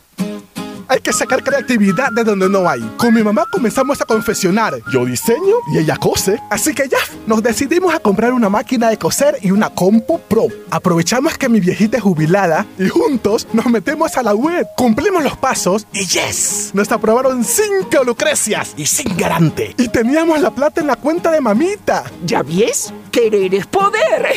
Hay 0.90 1.00
que 1.02 1.12
sacar 1.12 1.44
creatividad 1.44 2.12
de 2.12 2.24
donde 2.24 2.48
no 2.48 2.70
hay. 2.70 2.82
Con 2.98 3.14
mi 3.14 3.22
mamá 3.22 3.46
comenzamos 3.52 4.00
a 4.00 4.06
confeccionar. 4.06 4.76
Yo 4.92 5.04
diseño 5.06 5.58
y 5.74 5.80
ella 5.80 5.98
cose. 5.98 6.40
Así 6.50 6.74
que 6.74 6.88
ya, 6.88 6.98
nos 7.26 7.44
decidimos 7.44 7.94
a 7.94 8.00
comprar 8.00 8.32
una 8.32 8.48
máquina 8.48 8.90
de 8.90 8.98
coser 8.98 9.38
y 9.42 9.52
una 9.52 9.70
compu 9.70 10.20
pro. 10.20 10.48
Aprovechamos 10.72 11.38
que 11.38 11.50
mi 11.50 11.60
viejita 11.60 11.98
es 11.98 12.04
jubilada 12.04 12.66
y 12.80 12.88
juntos 12.88 13.48
nos 13.52 13.66
metemos 13.66 14.16
a 14.18 14.24
la 14.24 14.34
web. 14.34 14.66
Cumplimos 14.78 15.24
los 15.24 15.36
pasos 15.36 15.86
y 15.92 16.06
yes, 16.06 16.72
nos 16.74 16.90
aprobaron 16.92 17.44
cinco 17.44 18.04
lucrecias 18.06 18.74
y 18.78 18.86
sin 18.86 19.18
garante. 19.18 19.76
Y 19.78 19.90
teníamos 19.90 20.40
la 20.42 20.52
plata 20.52 20.80
en 20.80 20.88
la 20.88 20.96
cuenta 20.96 21.32
de 21.32 21.42
mamita. 21.42 22.06
¿Ya 22.26 22.44
ves? 22.44 22.94
Querer 23.12 23.54
es 23.56 23.66
poder. 23.66 24.28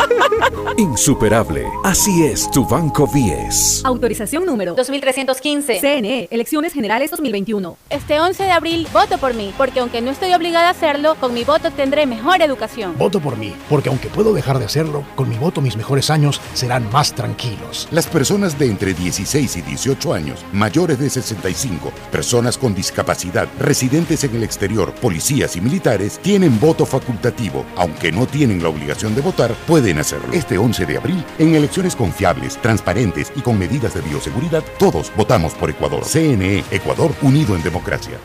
Insuperable. 0.76 1.66
Así 1.82 2.24
es 2.24 2.50
tu 2.50 2.66
Banco 2.66 3.08
10. 3.12 3.82
Autorización 3.84 4.44
número 4.44 4.74
2315. 4.74 5.79
CNE, 5.80 6.28
Elecciones 6.30 6.74
Generales 6.74 7.10
2021. 7.10 7.78
Este 7.88 8.20
11 8.20 8.44
de 8.44 8.50
abril 8.50 8.86
voto 8.92 9.16
por 9.16 9.32
mí, 9.32 9.54
porque 9.56 9.80
aunque 9.80 10.02
no 10.02 10.10
estoy 10.10 10.34
obligada 10.34 10.68
a 10.68 10.72
hacerlo, 10.72 11.14
con 11.18 11.32
mi 11.32 11.42
voto 11.42 11.70
tendré 11.70 12.04
mejor 12.04 12.42
educación. 12.42 12.98
Voto 12.98 13.18
por 13.18 13.38
mí, 13.38 13.54
porque 13.70 13.88
aunque 13.88 14.08
puedo 14.08 14.34
dejar 14.34 14.58
de 14.58 14.66
hacerlo, 14.66 15.04
con 15.16 15.30
mi 15.30 15.38
voto 15.38 15.62
mis 15.62 15.76
mejores 15.76 16.10
años 16.10 16.38
serán 16.52 16.90
más 16.92 17.14
tranquilos. 17.14 17.88
Las 17.90 18.06
personas 18.06 18.58
de 18.58 18.66
entre 18.66 18.92
16 18.92 19.56
y 19.56 19.62
18 19.62 20.12
años, 20.12 20.44
mayores 20.52 20.98
de 20.98 21.08
65, 21.08 21.90
personas 22.12 22.58
con 22.58 22.74
discapacidad, 22.74 23.48
residentes 23.58 24.22
en 24.24 24.36
el 24.36 24.42
exterior, 24.42 24.92
policías 24.96 25.56
y 25.56 25.62
militares, 25.62 26.18
tienen 26.18 26.60
voto 26.60 26.84
facultativo. 26.84 27.64
Aunque 27.76 28.12
no 28.12 28.26
tienen 28.26 28.62
la 28.62 28.68
obligación 28.68 29.14
de 29.14 29.22
votar, 29.22 29.54
pueden 29.66 29.98
hacerlo. 29.98 30.28
Este 30.34 30.58
11 30.58 30.84
de 30.84 30.98
abril, 30.98 31.24
en 31.38 31.54
elecciones 31.54 31.96
confiables, 31.96 32.58
transparentes 32.58 33.32
y 33.34 33.40
con 33.40 33.58
medidas 33.58 33.94
de 33.94 34.02
bioseguridad, 34.02 34.62
todos 34.78 35.10
votamos 35.16 35.54
por 35.54 35.69
Ecuador. 35.70 36.04
CNE, 36.04 36.64
Ecuador 36.70 37.14
unido 37.22 37.54
en 37.54 37.62
democracia. 37.62 38.18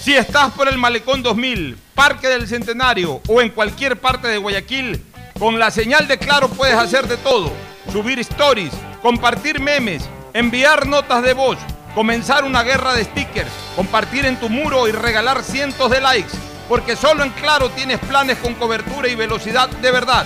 Si 0.00 0.14
estás 0.14 0.52
por 0.52 0.68
el 0.68 0.78
Malecón 0.78 1.22
2000, 1.22 1.76
Parque 1.94 2.28
del 2.28 2.48
Centenario 2.48 3.20
o 3.28 3.42
en 3.42 3.50
cualquier 3.50 3.98
parte 3.98 4.28
de 4.28 4.38
Guayaquil, 4.38 5.04
con 5.38 5.58
la 5.58 5.70
señal 5.70 6.08
de 6.08 6.18
Claro 6.18 6.48
puedes 6.48 6.76
hacer 6.76 7.06
de 7.06 7.16
todo. 7.18 7.52
Subir 7.92 8.18
stories, 8.20 8.72
compartir 9.02 9.60
memes, 9.60 10.08
enviar 10.32 10.86
notas 10.86 11.22
de 11.22 11.34
voz, 11.34 11.58
comenzar 11.94 12.44
una 12.44 12.62
guerra 12.62 12.94
de 12.94 13.04
stickers, 13.04 13.50
compartir 13.76 14.24
en 14.24 14.38
tu 14.38 14.48
muro 14.48 14.88
y 14.88 14.92
regalar 14.92 15.42
cientos 15.42 15.90
de 15.90 16.00
likes. 16.00 16.32
Porque 16.68 16.94
solo 16.94 17.24
en 17.24 17.30
Claro 17.30 17.68
tienes 17.70 17.98
planes 17.98 18.38
con 18.38 18.54
cobertura 18.54 19.08
y 19.08 19.16
velocidad 19.16 19.68
de 19.68 19.90
verdad, 19.90 20.24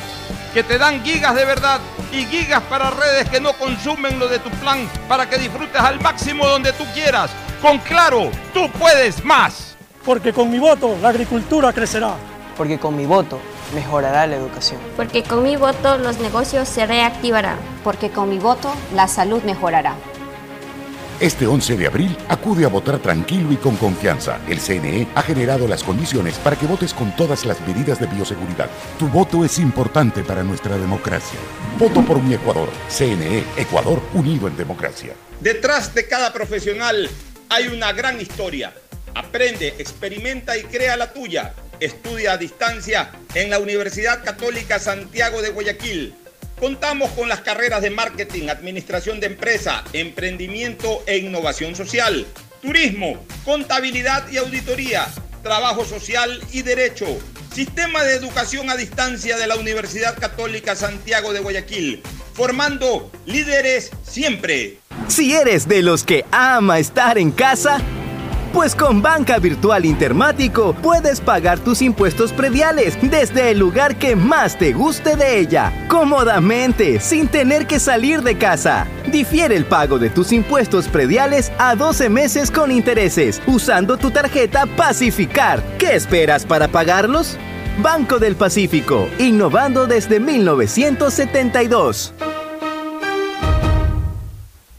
que 0.54 0.62
te 0.62 0.78
dan 0.78 1.02
gigas 1.02 1.34
de 1.34 1.44
verdad 1.44 1.80
y 2.12 2.24
gigas 2.26 2.62
para 2.70 2.90
redes 2.90 3.28
que 3.28 3.40
no 3.40 3.54
consumen 3.54 4.20
lo 4.20 4.28
de 4.28 4.38
tu 4.38 4.50
plan 4.50 4.88
para 5.08 5.28
que 5.28 5.36
disfrutes 5.36 5.80
al 5.80 6.00
máximo 6.00 6.46
donde 6.46 6.72
tú 6.72 6.84
quieras. 6.94 7.32
Con 7.60 7.78
Claro, 7.78 8.30
tú 8.52 8.70
puedes 8.78 9.24
más. 9.24 9.76
Porque 10.04 10.32
con 10.32 10.50
mi 10.50 10.60
voto 10.60 10.96
la 11.02 11.08
agricultura 11.08 11.72
crecerá. 11.72 12.14
Porque 12.56 12.78
con 12.78 12.96
mi 12.96 13.04
voto 13.04 13.40
mejorará 13.74 14.28
la 14.28 14.36
educación. 14.36 14.78
Porque 14.96 15.24
con 15.24 15.42
mi 15.42 15.56
voto 15.56 15.98
los 15.98 16.18
negocios 16.18 16.68
se 16.68 16.86
reactivarán. 16.86 17.58
Porque 17.82 18.10
con 18.10 18.28
mi 18.28 18.38
voto 18.38 18.72
la 18.94 19.08
salud 19.08 19.42
mejorará. 19.42 19.96
Este 21.20 21.46
11 21.46 21.76
de 21.76 21.86
abril 21.86 22.16
acude 22.28 22.64
a 22.64 22.68
votar 22.68 22.98
tranquilo 22.98 23.52
y 23.52 23.56
con 23.56 23.76
confianza. 23.76 24.40
El 24.48 24.58
CNE 24.58 25.06
ha 25.14 25.22
generado 25.22 25.68
las 25.68 25.84
condiciones 25.84 26.34
para 26.38 26.56
que 26.56 26.66
votes 26.66 26.92
con 26.92 27.14
todas 27.14 27.44
las 27.44 27.60
medidas 27.60 28.00
de 28.00 28.06
bioseguridad. 28.06 28.68
Tu 28.98 29.06
voto 29.06 29.44
es 29.44 29.60
importante 29.60 30.24
para 30.24 30.42
nuestra 30.42 30.76
democracia. 30.76 31.38
Voto 31.78 32.04
por 32.04 32.20
mi 32.20 32.34
Ecuador. 32.34 32.68
CNE, 32.88 33.44
Ecuador 33.56 34.02
unido 34.12 34.48
en 34.48 34.56
democracia. 34.56 35.14
Detrás 35.38 35.94
de 35.94 36.08
cada 36.08 36.32
profesional 36.32 37.08
hay 37.48 37.68
una 37.68 37.92
gran 37.92 38.20
historia. 38.20 38.74
Aprende, 39.14 39.68
experimenta 39.78 40.58
y 40.58 40.64
crea 40.64 40.96
la 40.96 41.12
tuya. 41.12 41.54
Estudia 41.78 42.32
a 42.32 42.38
distancia 42.38 43.12
en 43.34 43.50
la 43.50 43.60
Universidad 43.60 44.24
Católica 44.24 44.80
Santiago 44.80 45.42
de 45.42 45.50
Guayaquil. 45.50 46.14
Contamos 46.58 47.10
con 47.10 47.28
las 47.28 47.40
carreras 47.40 47.82
de 47.82 47.90
marketing, 47.90 48.48
administración 48.48 49.18
de 49.20 49.26
empresa, 49.26 49.84
emprendimiento 49.92 51.02
e 51.06 51.18
innovación 51.18 51.74
social, 51.74 52.26
turismo, 52.62 53.24
contabilidad 53.44 54.30
y 54.30 54.36
auditoría, 54.36 55.06
trabajo 55.42 55.84
social 55.84 56.40
y 56.52 56.62
derecho. 56.62 57.06
Sistema 57.52 58.02
de 58.04 58.14
educación 58.14 58.70
a 58.70 58.76
distancia 58.76 59.36
de 59.36 59.46
la 59.46 59.56
Universidad 59.56 60.18
Católica 60.18 60.74
Santiago 60.74 61.32
de 61.32 61.40
Guayaquil, 61.40 62.02
formando 62.32 63.10
líderes 63.26 63.90
siempre. 64.02 64.78
Si 65.08 65.34
eres 65.34 65.68
de 65.68 65.82
los 65.82 66.04
que 66.04 66.24
ama 66.30 66.78
estar 66.78 67.18
en 67.18 67.30
casa, 67.30 67.80
pues 68.54 68.74
con 68.76 69.02
Banca 69.02 69.38
Virtual 69.40 69.84
Intermático 69.84 70.74
puedes 70.80 71.20
pagar 71.20 71.58
tus 71.58 71.82
impuestos 71.82 72.32
prediales 72.32 72.96
desde 73.02 73.50
el 73.50 73.58
lugar 73.58 73.96
que 73.96 74.14
más 74.14 74.56
te 74.56 74.72
guste 74.72 75.16
de 75.16 75.40
ella, 75.40 75.86
cómodamente, 75.88 77.00
sin 77.00 77.26
tener 77.26 77.66
que 77.66 77.80
salir 77.80 78.22
de 78.22 78.38
casa. 78.38 78.86
Difiere 79.10 79.56
el 79.56 79.66
pago 79.66 79.98
de 79.98 80.08
tus 80.08 80.30
impuestos 80.30 80.86
prediales 80.86 81.50
a 81.58 81.74
12 81.74 82.08
meses 82.08 82.52
con 82.52 82.70
intereses, 82.70 83.42
usando 83.48 83.96
tu 83.96 84.12
tarjeta 84.12 84.66
Pacificar. 84.66 85.60
¿Qué 85.78 85.96
esperas 85.96 86.46
para 86.46 86.68
pagarlos? 86.68 87.36
Banco 87.82 88.20
del 88.20 88.36
Pacífico, 88.36 89.08
innovando 89.18 89.88
desde 89.88 90.20
1972. 90.20 92.14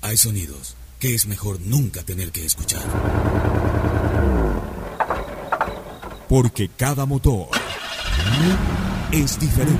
Hay 0.01 0.15
sonidos 0.15 0.77
es 1.13 1.27
mejor 1.27 1.59
nunca 1.61 2.03
tener 2.03 2.31
que 2.31 2.45
escuchar. 2.45 2.81
Porque 6.27 6.69
cada 6.69 7.05
motor 7.05 7.49
es 9.11 9.39
diferente. 9.39 9.79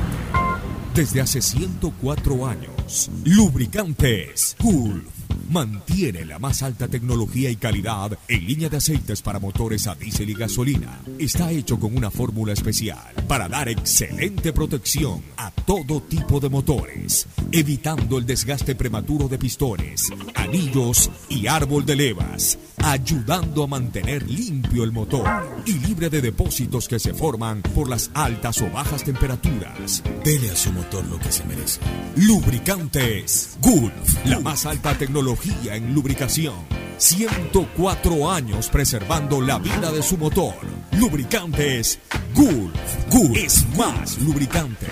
Desde 0.93 1.21
hace 1.21 1.41
104 1.41 2.47
años, 2.47 3.09
Lubricantes 3.23 4.55
Gulf 4.59 5.05
mantiene 5.49 6.25
la 6.25 6.39
más 6.39 6.61
alta 6.63 6.87
tecnología 6.87 7.49
y 7.49 7.55
calidad 7.55 8.17
en 8.27 8.45
línea 8.45 8.69
de 8.69 8.77
aceites 8.77 9.21
para 9.21 9.39
motores 9.39 9.87
a 9.87 9.95
diésel 9.95 10.29
y 10.29 10.33
gasolina. 10.35 11.01
Está 11.17 11.51
hecho 11.51 11.79
con 11.79 11.97
una 11.97 12.11
fórmula 12.11 12.53
especial 12.53 13.14
para 13.25 13.47
dar 13.47 13.69
excelente 13.69 14.53
protección 14.53 15.21
a 15.37 15.51
todo 15.51 16.01
tipo 16.01 16.39
de 16.39 16.49
motores, 16.49 17.27
evitando 17.51 18.17
el 18.17 18.25
desgaste 18.25 18.75
prematuro 18.75 19.27
de 19.27 19.37
pistones, 19.37 20.11
anillos 20.35 21.09
y 21.29 21.47
árbol 21.47 21.85
de 21.85 21.95
levas, 21.95 22.57
ayudando 22.83 23.63
a 23.63 23.67
mantener 23.67 24.29
limpio 24.29 24.83
el 24.83 24.91
motor 24.91 25.27
y 25.65 25.73
libre 25.73 26.09
de 26.09 26.21
depósitos 26.21 26.87
que 26.87 26.99
se 26.99 27.13
forman 27.13 27.61
por 27.61 27.89
las 27.89 28.11
altas 28.13 28.61
o 28.61 28.69
bajas 28.69 29.03
temperaturas. 29.03 30.03
Dele 30.23 30.51
a 30.51 30.55
su 30.55 30.71
motor 30.71 31.05
lo 31.05 31.19
que 31.19 31.31
se 31.31 31.43
merece. 31.45 31.79
Lubricantes 32.15 33.57
Gulf, 33.61 34.25
la 34.25 34.39
más 34.39 34.65
alta 34.65 34.97
tecnología 34.97 35.75
en 35.75 35.93
lubricación. 35.93 36.74
104 36.97 38.31
años 38.31 38.69
preservando 38.69 39.41
la 39.41 39.59
vida 39.59 39.91
de 39.91 40.01
su 40.01 40.17
motor. 40.17 40.53
Lubricantes 40.97 41.99
Gulf. 42.33 42.75
Gulf 43.09 43.37
es 43.37 43.65
más 43.77 44.17
lubricante. 44.19 44.87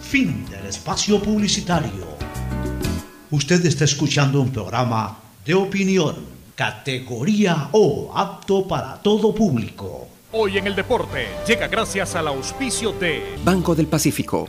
Fin 0.00 0.46
del 0.50 0.66
espacio 0.66 1.22
publicitario. 1.22 2.12
Usted 3.30 3.64
está 3.64 3.84
escuchando 3.84 4.40
un 4.40 4.50
programa 4.50 5.18
de 5.44 5.54
opinión, 5.54 6.16
categoría 6.54 7.68
O, 7.72 8.12
apto 8.14 8.68
para 8.68 8.96
todo 9.00 9.34
público. 9.34 10.08
Hoy 10.32 10.58
en 10.58 10.66
el 10.66 10.74
deporte 10.74 11.26
llega 11.46 11.68
gracias 11.68 12.14
al 12.14 12.28
auspicio 12.28 12.92
de 12.92 13.36
Banco 13.44 13.74
del 13.74 13.86
Pacífico. 13.86 14.48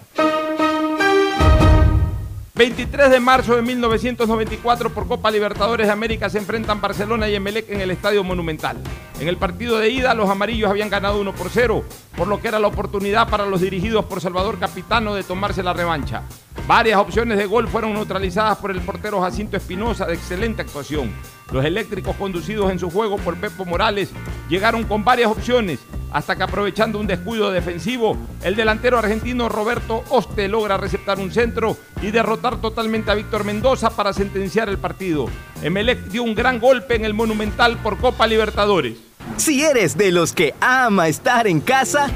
23 2.56 3.10
de 3.10 3.20
marzo 3.20 3.56
de 3.56 3.64
1994 3.64 4.92
por 4.92 5.08
Copa 5.08 5.32
Libertadores 5.32 5.88
de 5.88 5.94
América 5.94 6.30
se 6.30 6.38
enfrentan 6.38 6.80
Barcelona 6.80 7.28
y 7.28 7.34
Emelec 7.34 7.68
en 7.72 7.82
el 7.82 7.90
Estadio 7.90 8.24
Monumental. 8.24 8.78
En 9.20 9.28
el 9.28 9.38
partido 9.38 9.80
de 9.80 9.90
ida 9.90 10.14
los 10.14 10.30
amarillos 10.30 10.70
habían 10.70 10.92
ganado 10.92 11.20
1 11.20 11.34
por 11.34 11.50
0, 11.50 11.84
por 12.16 12.28
lo 12.28 12.40
que 12.40 12.50
era 12.50 12.60
la 12.60 12.68
oportunidad 12.68 13.28
para 13.28 13.48
los 13.48 13.60
dirigidos 13.60 14.06
por 14.06 14.22
Salvador 14.22 14.60
Capitano 14.60 15.16
de 15.16 15.24
tomarse 15.24 15.64
la 15.64 15.74
revancha. 15.74 16.22
Varias 16.68 17.00
opciones 17.00 17.40
de 17.40 17.48
gol 17.48 17.68
fueron 17.68 17.94
neutralizadas 17.94 18.60
por 18.60 18.70
el 18.70 18.82
portero 18.82 19.20
Jacinto 19.20 19.58
Espinosa 19.58 20.06
de 20.06 20.14
excelente 20.14 20.62
actuación. 20.62 21.12
Los 21.54 21.64
eléctricos 21.64 22.16
conducidos 22.16 22.72
en 22.72 22.80
su 22.80 22.90
juego 22.90 23.18
por 23.18 23.38
Pepo 23.38 23.64
Morales 23.64 24.10
llegaron 24.50 24.86
con 24.86 25.04
varias 25.04 25.30
opciones 25.30 25.80
hasta 26.12 26.36
que 26.36 26.42
aprovechando 26.42 27.00
un 27.00 27.06
descuido 27.06 27.52
defensivo, 27.52 28.18
el 28.44 28.56
delantero 28.56 28.98
argentino 28.98 29.50
Roberto 29.50 30.04
Oste 30.10 30.48
logra 30.48 30.78
receptar 30.78 31.20
un 31.20 31.32
centro 31.32 31.78
y 32.02 32.10
derrotar 32.10 32.60
totalmente 32.60 33.12
a 33.12 33.16
Víctor 33.16 33.44
Mendoza 33.44 33.92
para 33.92 34.14
sentenciar 34.14 34.68
el 34.68 34.80
partido. 34.80 35.28
Emelec 35.62 36.00
dio 36.06 36.24
un 36.24 36.34
gran 36.34 36.60
golpe 36.60 36.96
en 36.96 37.06
el 37.06 37.14
Monumental 37.14 37.78
por 37.78 38.00
Copa 38.00 38.26
Libertadores. 38.26 38.98
Si 39.38 39.64
eres 39.64 39.96
de 39.96 40.12
los 40.12 40.34
que 40.34 40.56
ama 40.60 41.08
estar 41.08 41.46
en 41.48 41.62
casa, 41.62 42.10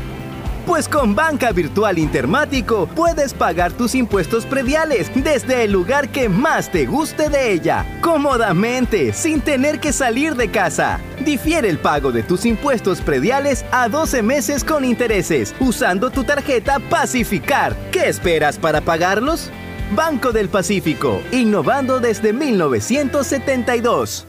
pues 0.67 0.87
con 0.89 1.15
Banca 1.15 1.51
Virtual 1.53 1.97
Intermático 1.97 2.87
puedes 2.93 3.33
pagar 3.33 3.71
tus 3.71 3.95
impuestos 3.95 4.45
prediales 4.45 5.09
desde 5.15 5.63
el 5.63 5.71
lugar 5.71 6.09
que 6.09 6.27
más 6.27 6.69
te 6.69 6.85
guste 6.85 7.29
de 7.29 7.53
ella, 7.53 7.85
cómodamente, 8.01 9.13
sin 9.13 9.39
tener 9.39 9.79
que 9.79 9.93
salir 9.93 10.35
de 10.35 10.51
casa. 10.51 10.99
Difiere 11.23 11.69
el 11.69 11.79
pago 11.79 12.11
de 12.11 12.21
tus 12.21 12.45
impuestos 12.45 12.99
prediales 12.99 13.63
a 13.71 13.87
12 13.87 14.21
meses 14.21 14.65
con 14.65 14.83
intereses, 14.83 15.55
usando 15.61 16.09
tu 16.09 16.25
tarjeta 16.25 16.79
Pacificar. 16.79 17.73
¿Qué 17.91 18.09
esperas 18.09 18.57
para 18.57 18.81
pagarlos? 18.81 19.49
Banco 19.95 20.33
del 20.33 20.49
Pacífico, 20.49 21.21
innovando 21.31 22.01
desde 22.01 22.33
1972. 22.33 24.27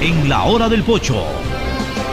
En 0.00 0.30
la 0.30 0.44
hora 0.44 0.70
del 0.70 0.82
pocho 0.82 1.22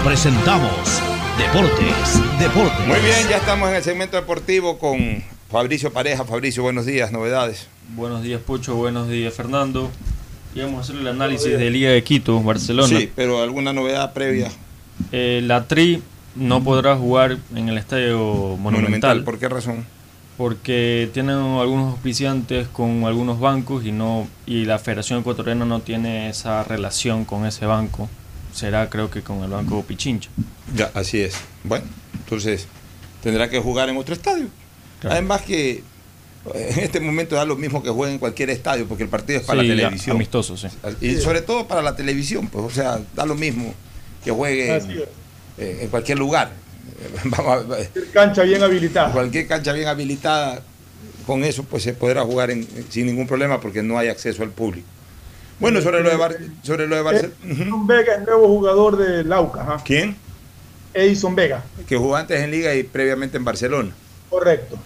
presentamos 0.04 1.02
Deportes, 1.38 2.22
Deportes. 2.38 2.88
Muy 2.88 3.00
bien, 3.00 3.28
ya 3.30 3.38
estamos 3.38 3.70
en 3.70 3.76
el 3.76 3.84
segmento 3.84 4.18
deportivo 4.18 4.78
con 4.78 5.24
Fabricio 5.50 5.94
Pareja. 5.94 6.26
Fabricio, 6.26 6.62
buenos 6.62 6.86
días, 6.86 7.12
novedades. 7.12 7.68
Buenos 7.96 8.22
días, 8.22 8.42
Pocho. 8.42 8.76
Buenos 8.76 9.08
días, 9.08 9.34
Fernando. 9.34 9.90
Y 10.54 10.60
vamos 10.60 10.78
a 10.78 10.82
hacer 10.82 10.98
el 10.98 11.08
análisis 11.08 11.58
de 11.58 11.70
Liga 11.70 11.92
de 11.92 12.04
Quito, 12.04 12.42
Barcelona. 12.44 12.88
Sí, 12.88 13.10
pero 13.16 13.42
alguna 13.42 13.72
novedad 13.72 14.14
previa. 14.14 14.52
Eh, 15.12 15.42
la 15.44 15.68
Tri 15.68 16.04
no 16.36 16.64
podrá 16.64 16.98
jugar 16.98 17.38
en 17.56 17.70
el 17.70 17.78
estadio 17.78 18.18
Monumental. 18.18 18.62
Monumental. 18.62 19.24
¿Por 19.24 19.40
qué 19.40 19.48
razón? 19.48 19.86
Porque 20.38 21.10
tienen 21.14 21.38
algunos 21.38 21.94
auspiciantes 21.94 22.68
con 22.68 23.06
algunos 23.06 23.40
bancos 23.40 23.86
y 23.86 23.92
no 23.92 24.28
y 24.46 24.66
la 24.66 24.80
Federación 24.80 25.22
Ecuatoriana 25.22 25.66
no 25.66 25.80
tiene 25.80 26.30
esa 26.30 26.64
relación 26.64 27.24
con 27.24 27.46
ese 27.46 27.66
banco. 27.66 28.10
Será 28.54 28.90
creo 28.90 29.10
que 29.10 29.22
con 29.22 29.44
el 29.44 29.50
Banco 29.50 29.84
Pichincha. 29.84 30.30
Ya, 30.76 30.92
así 30.94 31.20
es. 31.22 31.36
Bueno, 31.64 31.86
entonces 32.14 32.68
tendrá 33.22 33.50
que 33.50 33.60
jugar 33.60 33.90
en 33.90 33.98
otro 33.98 34.14
estadio. 34.14 34.48
Claro. 35.00 35.14
Además 35.16 35.42
que 35.42 35.84
en 36.54 36.80
este 36.80 37.00
momento 37.00 37.36
da 37.36 37.46
lo 37.46 37.56
mismo 37.56 37.82
que 37.82 37.90
juegue 37.90 38.14
en 38.14 38.20
cualquier 38.20 38.50
estadio, 38.50 38.86
porque 38.88 39.04
el 39.04 39.10
partido 39.10 39.40
es 39.40 39.46
para 39.46 39.62
Sí, 39.62 39.68
la 39.70 39.76
televisión. 39.76 40.16
amistoso, 40.18 40.58
sí. 40.58 40.68
Y 41.02 41.16
sobre 41.16 41.42
todo 41.42 41.68
para 41.68 41.82
la 41.82 41.96
televisión, 41.96 42.48
pues, 42.48 42.66
o 42.66 42.70
sea, 42.70 43.00
da 43.16 43.26
lo 43.26 43.36
mismo 43.36 43.74
que 44.24 44.32
juegue 44.32 44.76
en, 44.76 44.92
eh, 45.58 45.80
en 45.82 45.88
cualquier 45.90 46.20
lugar. 46.20 46.52
A- 47.38 47.64
Cancha 48.14 48.44
bien 48.44 48.62
habilitada. 48.62 49.12
cualquier 49.14 49.48
cancha 49.48 49.72
bien 49.74 49.88
habilitada, 49.88 50.62
con 51.26 51.44
eso 51.44 51.64
pues 51.64 51.84
se 51.84 51.94
podrá 51.94 52.24
jugar 52.24 52.52
en- 52.52 52.68
sin 52.90 53.06
ningún 53.06 53.26
problema 53.28 53.60
porque 53.62 53.82
no 53.82 53.98
hay 53.98 54.10
acceso 54.10 54.44
al 54.44 54.50
público. 54.50 54.88
Bueno, 55.60 55.82
sobre 55.82 56.02
lo 56.04 56.10
de, 56.10 56.16
Bar- 56.18 56.38
sobre 56.64 56.88
lo 56.88 56.96
de 56.96 57.02
Barcelona. 57.02 57.34
Edison 57.46 57.88
Vega 57.88 58.16
es 58.16 58.22
nuevo 58.26 58.48
jugador 58.48 58.98
de 58.98 59.24
Lauca. 59.24 59.78
¿Quién? 59.86 60.16
Edison 60.94 61.36
Vega, 61.36 61.64
Que 61.88 61.96
jugó 61.98 62.16
antes 62.16 62.40
en 62.42 62.52
Liga 62.52 62.76
y 62.76 62.84
previamente 62.84 63.38
en 63.38 63.46
Barcelona. 63.46 63.92
correcto. 64.30 64.78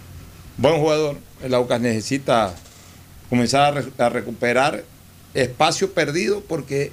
Buen 0.56 0.78
jugador. 0.80 1.16
El 1.42 1.54
Aucas 1.54 1.80
necesita 1.80 2.52
comenzar 3.30 3.62
a, 3.76 3.80
re- 3.80 3.92
a 3.98 4.08
recuperar 4.08 4.82
espacio 5.34 5.92
perdido 5.92 6.40
porque 6.40 6.90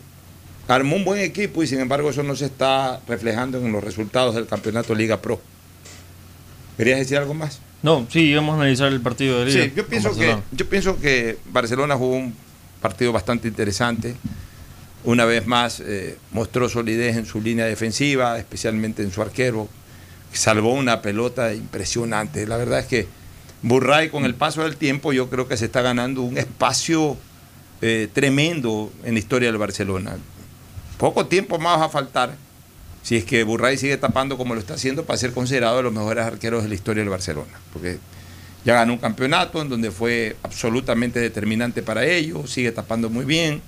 armó 0.67 0.95
un 0.97 1.05
buen 1.05 1.19
equipo 1.21 1.63
y 1.63 1.67
sin 1.67 1.79
embargo 1.79 2.09
eso 2.11 2.21
no 2.23 2.35
se 2.35 2.45
está 2.45 2.99
reflejando 3.07 3.57
en 3.57 3.71
los 3.71 3.83
resultados 3.83 4.35
del 4.35 4.45
campeonato 4.47 4.93
Liga 4.93 5.21
Pro. 5.21 5.39
¿Querías 6.77 6.99
decir 6.99 7.17
algo 7.17 7.33
más? 7.33 7.59
No, 7.81 8.05
sí, 8.09 8.33
vamos 8.35 8.53
a 8.53 8.61
analizar 8.61 8.91
el 8.91 9.01
partido 9.01 9.39
de 9.39 9.45
Liga. 9.45 9.63
Sí, 9.63 9.73
yo 9.75 9.87
pienso, 9.87 10.09
que, 10.09 10.15
Barcelona. 10.17 10.43
yo 10.51 10.69
pienso 10.69 10.99
que 10.99 11.37
Barcelona 11.51 11.95
jugó 11.95 12.15
un 12.17 12.35
partido 12.85 13.11
bastante 13.11 13.47
interesante. 13.47 14.15
Una 15.05 15.25
vez 15.25 15.47
más 15.47 15.79
eh, 15.79 16.19
mostró 16.31 16.69
solidez 16.69 17.17
en 17.17 17.25
su 17.25 17.41
línea 17.41 17.65
defensiva, 17.65 18.37
especialmente 18.37 19.01
en 19.01 19.11
su 19.11 19.23
arquero. 19.23 19.67
Salvó 20.31 20.71
una 20.73 21.01
pelota 21.01 21.51
impresionante. 21.55 22.45
La 22.45 22.57
verdad 22.57 22.81
es 22.81 22.85
que 22.85 23.07
Burray 23.63 24.09
con 24.09 24.23
el 24.23 24.35
paso 24.35 24.61
del 24.61 24.77
tiempo 24.77 25.13
yo 25.13 25.31
creo 25.31 25.47
que 25.47 25.57
se 25.57 25.65
está 25.65 25.81
ganando 25.81 26.21
un 26.21 26.37
espacio 26.37 27.17
eh, 27.81 28.07
tremendo 28.13 28.93
en 29.03 29.13
la 29.13 29.19
historia 29.19 29.47
del 29.49 29.57
Barcelona. 29.57 30.17
Poco 30.99 31.25
tiempo 31.25 31.57
más 31.57 31.79
va 31.79 31.85
a 31.85 31.89
faltar 31.89 32.35
si 33.01 33.17
es 33.17 33.25
que 33.25 33.43
Burray 33.43 33.79
sigue 33.79 33.97
tapando 33.97 34.37
como 34.37 34.53
lo 34.53 34.59
está 34.59 34.75
haciendo 34.75 35.05
para 35.05 35.17
ser 35.17 35.31
considerado 35.31 35.77
de 35.77 35.83
los 35.83 35.93
mejores 35.93 36.23
arqueros 36.23 36.61
de 36.61 36.69
la 36.69 36.75
historia 36.75 37.01
del 37.01 37.09
Barcelona. 37.09 37.59
Porque 37.73 37.97
ya 38.65 38.73
ganó 38.73 38.93
un 38.93 38.99
campeonato 38.99 39.61
en 39.61 39.69
donde 39.69 39.91
fue 39.91 40.35
absolutamente 40.41 41.19
determinante 41.19 41.83
para 41.83 42.03
ellos, 42.03 42.49
sigue 42.51 42.71
tapando 42.71 43.09
muy 43.11 43.23
bien. 43.23 43.61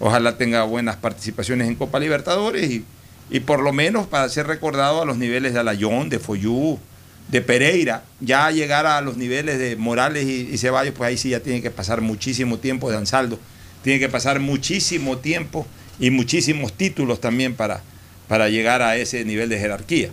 Ojalá 0.00 0.36
tenga 0.36 0.64
buenas 0.64 0.96
participaciones 0.96 1.68
en 1.68 1.76
Copa 1.76 2.00
Libertadores 2.00 2.68
y, 2.68 2.84
y 3.30 3.40
por 3.40 3.60
lo 3.60 3.72
menos 3.72 4.08
para 4.08 4.28
ser 4.28 4.48
recordado 4.48 5.02
a 5.02 5.04
los 5.04 5.18
niveles 5.18 5.54
de 5.54 5.60
Alayón, 5.60 6.08
de 6.08 6.18
Foyú, 6.18 6.80
de 7.28 7.40
Pereira, 7.42 8.02
ya 8.20 8.50
llegar 8.50 8.86
a 8.86 9.00
los 9.00 9.16
niveles 9.16 9.58
de 9.60 9.76
Morales 9.76 10.24
y, 10.24 10.48
y 10.52 10.58
Ceballos, 10.58 10.94
pues 10.96 11.08
ahí 11.08 11.16
sí 11.16 11.30
ya 11.30 11.38
tiene 11.38 11.62
que 11.62 11.70
pasar 11.70 12.00
muchísimo 12.00 12.58
tiempo 12.58 12.90
de 12.90 12.96
Ansaldo, 12.96 13.38
tiene 13.82 14.00
que 14.00 14.08
pasar 14.08 14.40
muchísimo 14.40 15.18
tiempo 15.18 15.64
y 16.00 16.10
muchísimos 16.10 16.72
títulos 16.72 17.20
también 17.20 17.54
para, 17.54 17.82
para 18.26 18.48
llegar 18.48 18.82
a 18.82 18.96
ese 18.96 19.24
nivel 19.24 19.48
de 19.48 19.60
jerarquía. 19.60 20.10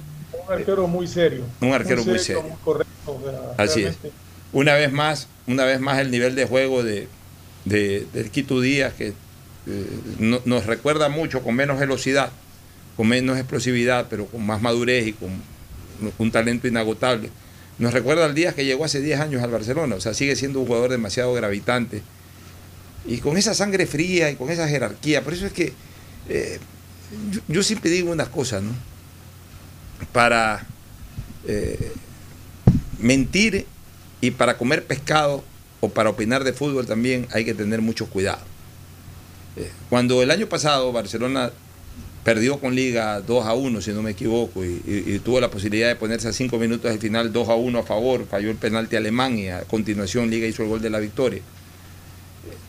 Un 0.48 0.53
arquero 0.53 0.88
muy 0.88 1.07
serio. 1.07 1.43
Un 1.60 1.73
arquero 1.73 2.06
muy 2.06 2.19
serio. 2.19 2.43
muy 2.43 2.57
correcto. 2.64 2.91
Así 3.57 3.84
es. 3.84 3.98
Una 4.53 4.73
vez 4.76 4.91
más, 4.91 5.28
una 5.48 5.64
vez 5.65 5.80
más 5.80 5.99
el 5.99 6.11
nivel 6.11 6.36
de 6.36 6.45
juego 6.45 6.84
de, 6.84 7.07
de- 7.65 8.06
Quito 8.32 8.60
Díaz, 8.61 8.94
que 8.94 9.10
eh, 9.10 9.86
no- 10.19 10.41
nos 10.45 10.65
recuerda 10.65 11.10
mucho, 11.10 11.41
con 11.41 11.56
menos 11.56 11.80
velocidad, 11.80 12.32
con 12.98 13.07
menos 13.07 13.38
explosividad, 13.38 14.07
pero 14.10 14.26
con 14.26 14.45
más 14.45 14.61
madurez 14.61 15.07
y 15.07 15.14
con 15.14 15.30
un 16.18 16.32
talento 16.32 16.68
inagotable. 16.68 17.30
Nos 17.78 17.94
recuerda 17.94 18.26
al 18.26 18.36
Díaz 18.36 18.53
que 18.56 18.65
llegó 18.65 18.86
hace 18.86 19.02
10 19.02 19.19
años 19.22 19.41
al 19.41 19.52
Barcelona, 19.52 19.95
o 19.95 20.02
sea, 20.02 20.14
sigue 20.14 20.36
siendo 20.36 20.60
un 20.60 20.65
jugador 20.68 20.91
demasiado 20.91 21.34
gravitante. 21.34 22.02
Y 23.07 23.18
con 23.18 23.38
esa 23.38 23.53
sangre 23.53 23.86
fría 23.88 24.30
y 24.30 24.36
con 24.36 24.49
esa 24.52 24.68
jerarquía, 24.68 25.23
por 25.23 25.34
eso 25.34 25.45
es 25.48 25.53
que 25.53 25.73
eh, 26.30 26.60
yo, 27.48 27.64
siempre 27.64 27.90
digo 27.90 28.11
una 28.11 28.26
cosa, 28.30 28.61
¿no? 28.61 28.72
Para 30.11 30.65
eh, 31.48 31.91
mentir 33.02 33.65
y 34.22 34.32
para 34.32 34.57
comer 34.57 34.86
pescado 34.86 35.44
o 35.80 35.90
para 35.90 36.10
opinar 36.10 36.44
de 36.44 36.53
fútbol 36.53 36.86
también 36.86 37.28
hay 37.32 37.44
que 37.45 37.53
tener 37.53 37.82
mucho 37.82 38.07
cuidado. 38.07 38.41
Eh, 39.57 39.69
Cuando 39.90 40.22
el 40.22 40.32
año 40.32 40.48
pasado 40.48 40.91
Barcelona 40.91 41.52
perdió 42.23 42.60
con 42.60 42.76
Liga 42.76 43.19
2 43.22 43.45
a 43.48 43.56
1, 43.56 43.82
si 43.82 43.91
no 43.91 44.03
me 44.03 44.11
equivoco, 44.11 44.64
y, 44.64 45.19
tuvo 45.26 45.40
la 45.41 45.49
posibilidad 45.49 45.88
de 45.88 45.95
ponerse 45.95 46.28
a 46.28 46.34
5 46.34 46.60
minutos 46.60 46.91
del 46.91 46.99
final 46.99 47.34
2 47.34 47.49
a 47.49 47.56
1 47.56 47.80
a 47.80 47.84
favor, 47.84 48.28
falló 48.30 48.52
el 48.52 48.57
penalti 48.57 48.95
alemán 48.95 49.40
y 49.40 49.49
a 49.49 49.61
continuación 49.61 50.30
Liga 50.30 50.45
hizo 50.45 50.61
el 50.61 50.69
gol 50.69 50.82
de 50.82 50.91
la 50.91 50.99
victoria. 50.99 51.41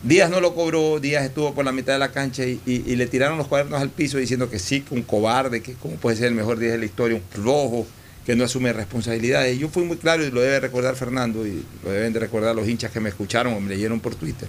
Díaz 0.01 0.29
no 0.29 0.39
lo 0.41 0.53
cobró, 0.55 0.99
Díaz 0.99 1.23
estuvo 1.23 1.53
por 1.53 1.65
la 1.65 1.71
mitad 1.71 1.93
de 1.93 1.99
la 1.99 2.11
cancha 2.11 2.45
y, 2.45 2.59
y- 2.65 2.83
y 2.91 2.95
le 2.95 3.05
tiraron 3.07 3.37
los 3.37 3.47
cuadernos 3.47 3.79
al 3.79 3.89
piso 3.89 4.17
diciendo 4.17 4.49
que 4.49 4.59
sí, 4.59 4.81
que 4.81 4.93
un 4.95 5.03
cobarde, 5.03 5.61
que 5.61 5.73
cómo 5.73 5.95
puede 5.95 6.17
ser 6.17 6.27
el 6.27 6.33
mejor 6.35 6.57
Díaz 6.59 6.73
de 6.73 6.79
la 6.79 6.85
historia, 6.85 7.17
un 7.35 7.43
rojo, 7.43 7.85
que 8.25 8.35
no 8.35 8.43
asume 8.43 8.73
responsabilidades. 8.73 9.57
Yo 9.59 9.69
fui 9.69 9.83
muy 9.83 9.97
claro 9.97 10.25
y 10.25 10.31
lo 10.31 10.41
debe 10.41 10.59
recordar 10.59 10.95
Fernando 10.95 11.45
y 11.45 11.63
lo 11.83 11.91
deben 11.91 12.13
de 12.13 12.19
recordar 12.19 12.55
los 12.55 12.67
hinchas 12.67 12.91
que 12.91 12.99
me 12.99 13.09
escucharon 13.09 13.53
o 13.53 13.59
me 13.59 13.69
leyeron 13.69 13.99
por 13.99 14.15
Twitter, 14.15 14.47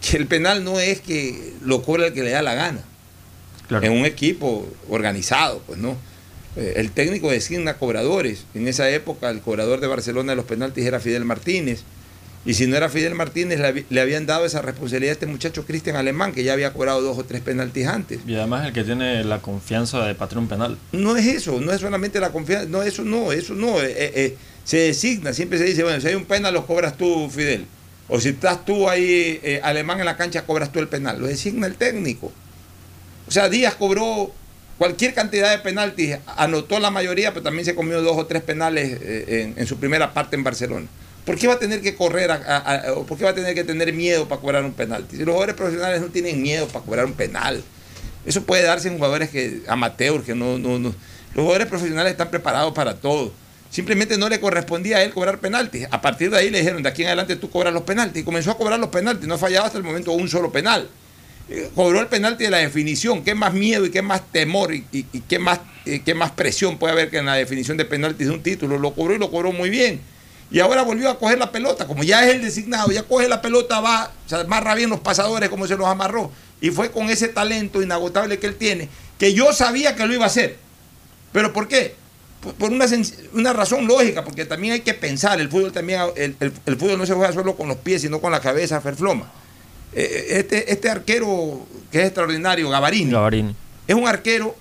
que 0.00 0.16
el 0.16 0.26
penal 0.26 0.64
no 0.64 0.78
es 0.80 1.00
que 1.00 1.54
lo 1.62 1.82
cobra 1.82 2.06
el 2.06 2.12
que 2.12 2.22
le 2.22 2.30
da 2.30 2.42
la 2.42 2.54
gana. 2.54 2.82
En 3.70 3.92
un 3.92 4.04
equipo 4.04 4.68
organizado, 4.90 5.62
pues 5.66 5.78
no. 5.78 5.96
Eh, 6.56 6.74
el 6.76 6.90
técnico 6.90 7.30
designa 7.30 7.78
cobradores. 7.78 8.44
En 8.54 8.68
esa 8.68 8.90
época 8.90 9.30
el 9.30 9.40
cobrador 9.40 9.80
de 9.80 9.86
Barcelona 9.86 10.32
de 10.32 10.36
los 10.36 10.44
penaltis 10.44 10.84
era 10.84 11.00
Fidel 11.00 11.24
Martínez. 11.24 11.82
Y 12.44 12.54
si 12.54 12.66
no 12.66 12.76
era 12.76 12.88
Fidel 12.88 13.14
Martínez, 13.14 13.60
le, 13.88 14.00
habían 14.00 14.26
dado 14.26 14.44
esa 14.44 14.62
responsabilidad 14.62 15.10
a 15.10 15.12
este 15.12 15.26
muchacho 15.26 15.64
Cristian 15.64 15.96
Alemán, 15.96 16.32
que 16.32 16.42
ya 16.42 16.52
había 16.52 16.72
cobrado 16.72 17.00
dos 17.00 17.16
o 17.18 17.24
tres 17.24 17.40
penaltis 17.40 17.86
antes. 17.86 18.20
Y 18.26 18.34
además 18.34 18.66
el 18.66 18.72
que 18.72 18.82
tiene 18.82 19.22
la 19.22 19.40
confianza 19.40 20.04
de 20.04 20.14
patrón 20.14 20.48
penal. 20.48 20.76
No 20.90 21.16
es 21.16 21.26
eso, 21.26 21.60
no 21.60 21.72
es 21.72 21.80
solamente 21.80 22.18
la 22.18 22.30
confianza, 22.30 22.68
no, 22.68 22.82
eso 22.82 23.04
no, 23.04 23.30
eso 23.30 23.54
no. 23.54 23.80
Eh, 23.80 23.94
eh, 23.96 24.36
se 24.64 24.78
designa, 24.78 25.32
siempre 25.32 25.58
se 25.58 25.64
dice, 25.64 25.84
bueno, 25.84 26.00
si 26.00 26.08
hay 26.08 26.14
un 26.14 26.24
penal, 26.24 26.52
lo 26.52 26.66
cobras 26.66 26.96
tú, 26.96 27.30
Fidel. 27.30 27.66
O 28.08 28.20
si 28.20 28.30
estás 28.30 28.64
tú 28.64 28.88
ahí, 28.88 29.40
Alemán 29.62 30.00
en 30.00 30.06
la 30.06 30.16
cancha, 30.16 30.44
cobras 30.44 30.72
tú 30.72 30.80
el 30.80 30.88
penal. 30.88 31.20
Lo 31.20 31.26
designa 31.28 31.66
el 31.66 31.76
técnico. 31.76 32.32
O 33.26 33.30
sea, 33.30 33.48
Díaz 33.48 33.76
cobró 33.76 34.32
cualquier 34.78 35.14
cantidad 35.14 35.50
de 35.50 35.58
penaltis, 35.58 36.16
anotó 36.36 36.80
la 36.80 36.90
mayoría, 36.90 37.32
pero 37.32 37.44
también 37.44 37.64
se 37.64 37.74
comió 37.74 38.02
dos 38.02 38.16
o 38.18 38.26
tres 38.26 38.42
penales 38.42 38.98
eh, 39.00 39.54
en, 39.56 39.66
su 39.66 39.78
primera 39.78 40.12
parte 40.12 40.36
en 40.36 40.44
Barcelona. 40.44 40.86
¿Por 41.24 41.38
qué 41.38 41.46
va 41.46 41.54
a 41.54 41.58
tener 41.58 41.80
que 41.80 41.94
correr 41.94 42.30
o 42.96 43.04
por 43.04 43.16
qué 43.16 43.24
va 43.24 43.30
a 43.30 43.34
tener 43.34 43.54
que 43.54 43.64
tener 43.64 43.92
miedo 43.92 44.26
para 44.28 44.40
cobrar 44.40 44.64
un 44.64 44.72
penalti? 44.72 45.16
Si 45.16 45.24
los 45.24 45.32
jugadores 45.32 45.54
profesionales 45.54 46.00
no 46.00 46.08
tienen 46.08 46.42
miedo 46.42 46.66
para 46.68 46.84
cobrar 46.84 47.04
un 47.04 47.12
penal, 47.12 47.62
eso 48.26 48.42
puede 48.42 48.64
darse 48.64 48.88
en 48.88 48.96
jugadores 48.96 49.30
que 49.30 49.62
amateurs, 49.68 50.24
que 50.24 50.34
no, 50.34 50.58
no, 50.58 50.78
no. 50.78 50.94
Los 51.34 51.42
jugadores 51.44 51.68
profesionales 51.68 52.12
están 52.12 52.30
preparados 52.30 52.72
para 52.74 52.94
todo. 52.94 53.32
Simplemente 53.70 54.18
no 54.18 54.28
le 54.28 54.38
correspondía 54.38 54.98
a 54.98 55.02
él 55.02 55.12
cobrar 55.12 55.38
penaltis. 55.38 55.86
A 55.90 56.00
partir 56.00 56.30
de 56.30 56.38
ahí 56.38 56.50
le 56.50 56.58
dijeron, 56.58 56.82
de 56.82 56.88
aquí 56.88 57.02
en 57.02 57.08
adelante 57.08 57.36
tú 57.36 57.48
cobras 57.48 57.72
los 57.72 57.84
penaltis. 57.84 58.22
Y 58.22 58.24
comenzó 58.24 58.50
a 58.50 58.58
cobrar 58.58 58.78
los 58.78 58.90
penaltis. 58.90 59.26
No 59.26 59.34
ha 59.34 59.38
fallado 59.38 59.64
hasta 59.64 59.78
el 59.78 59.84
momento 59.84 60.12
un 60.12 60.28
solo 60.28 60.52
penal 60.52 60.88
cobró 61.74 62.00
el 62.00 62.06
penalti 62.06 62.44
de 62.44 62.50
la 62.50 62.58
definición. 62.58 63.22
¿Qué 63.22 63.34
más 63.34 63.52
miedo 63.52 63.84
y 63.86 63.90
qué 63.90 64.02
más 64.02 64.22
temor 64.30 64.74
y, 64.74 64.82
qué, 65.28 65.38
más, 65.38 65.60
qué 66.04 66.14
más 66.14 66.30
presión 66.32 66.78
puede 66.78 66.92
haber 66.92 67.10
que 67.10 67.18
en 67.18 67.26
la 67.26 67.34
definición 67.34 67.76
de 67.76 67.84
penalti 67.84 68.24
de 68.24 68.30
un 68.30 68.42
título? 68.42 68.78
Lo 68.78 68.94
cobró 68.94 69.14
y 69.14 69.18
lo 69.18 69.30
cobró 69.30 69.52
muy 69.52 69.70
bien. 69.70 70.00
Y 70.52 70.60
ahora 70.60 70.82
volvió 70.82 71.08
a 71.08 71.18
coger 71.18 71.38
la 71.38 71.50
pelota, 71.50 71.86
como 71.86 72.02
ya 72.02 72.24
es 72.24 72.34
el 72.34 72.42
designado, 72.42 72.90
ya 72.92 73.02
coge 73.04 73.26
la 73.28 73.40
pelota, 73.40 73.80
va, 73.80 74.12
se 74.26 74.36
amarra 74.36 74.74
bien 74.74 74.90
los 74.90 75.00
pasadores 75.00 75.48
como 75.48 75.66
se 75.66 75.76
los 75.76 75.86
amarró. 75.86 76.30
Y 76.60 76.70
fue 76.70 76.90
con 76.90 77.08
ese 77.10 77.28
talento 77.28 77.82
inagotable 77.82 78.38
que 78.38 78.46
él 78.46 78.56
tiene, 78.56 78.88
que 79.18 79.32
yo 79.32 79.52
sabía 79.52 79.96
que 79.96 80.06
lo 80.06 80.12
iba 80.12 80.24
a 80.24 80.28
hacer. 80.28 80.58
¿Pero 81.32 81.52
por 81.52 81.68
qué? 81.68 81.94
Por 82.58 82.70
una, 82.70 82.86
una 83.32 83.52
razón 83.52 83.86
lógica, 83.86 84.24
porque 84.24 84.44
también 84.44 84.74
hay 84.74 84.80
que 84.80 84.94
pensar, 84.94 85.40
el 85.40 85.48
fútbol 85.48 85.72
también, 85.72 86.00
el, 86.16 86.36
el 86.38 86.76
fútbol 86.76 86.98
no 86.98 87.06
se 87.06 87.14
juega 87.14 87.32
solo 87.32 87.56
con 87.56 87.68
los 87.68 87.78
pies, 87.78 88.02
sino 88.02 88.20
con 88.20 88.30
la 88.30 88.40
cabeza, 88.40 88.80
Ferfloma. 88.80 89.30
Eh, 89.94 90.38
este, 90.38 90.72
este 90.72 90.88
arquero 90.88 91.66
que 91.90 91.98
es 92.00 92.04
extraordinario, 92.06 92.70
Gavarini, 92.70 93.54
es 93.86 93.94
un 93.94 94.08
arquero 94.08 94.56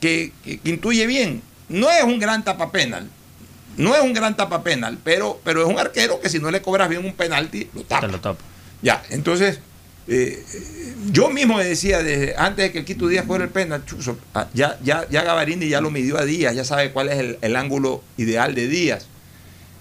que, 0.00 0.32
intuye 0.64 1.06
bien. 1.06 1.42
No 1.68 1.90
es 1.90 2.02
un 2.02 2.18
gran 2.18 2.42
tapapenal, 2.44 3.08
no 3.76 3.94
es 3.94 4.02
un 4.02 4.12
gran 4.12 4.36
tapapenal, 4.36 4.98
pero, 5.02 5.40
pero 5.44 5.62
es 5.62 5.68
un 5.68 5.78
arquero 5.78 6.20
que 6.20 6.28
si 6.28 6.38
no 6.38 6.50
le 6.50 6.62
cobras 6.62 6.88
bien 6.88 7.04
un 7.04 7.14
penalti, 7.14 7.68
lo 7.74 7.82
tapa. 7.82 8.36
Ya, 8.82 9.02
entonces, 9.10 9.60
eh, 10.08 10.42
yo 11.12 11.30
mismo 11.30 11.58
decía 11.58 12.02
desde 12.02 12.34
antes 12.36 12.66
de 12.66 12.72
que 12.72 12.78
el 12.80 12.84
Quito 12.84 13.06
Díaz 13.06 13.26
fuera 13.26 13.44
el 13.44 13.50
penal, 13.50 13.82
ah, 14.34 14.48
ya, 14.54 14.78
ya, 14.82 15.06
ya 15.08 15.22
Gavarini 15.22 15.68
ya 15.68 15.80
lo 15.80 15.90
midió 15.90 16.18
a 16.18 16.24
Díaz, 16.24 16.54
ya 16.54 16.64
sabe 16.64 16.90
cuál 16.90 17.08
es 17.10 17.36
el, 17.40 17.56
ángulo 17.56 18.02
ideal 18.16 18.54
de 18.54 18.66
Díaz. 18.66 19.06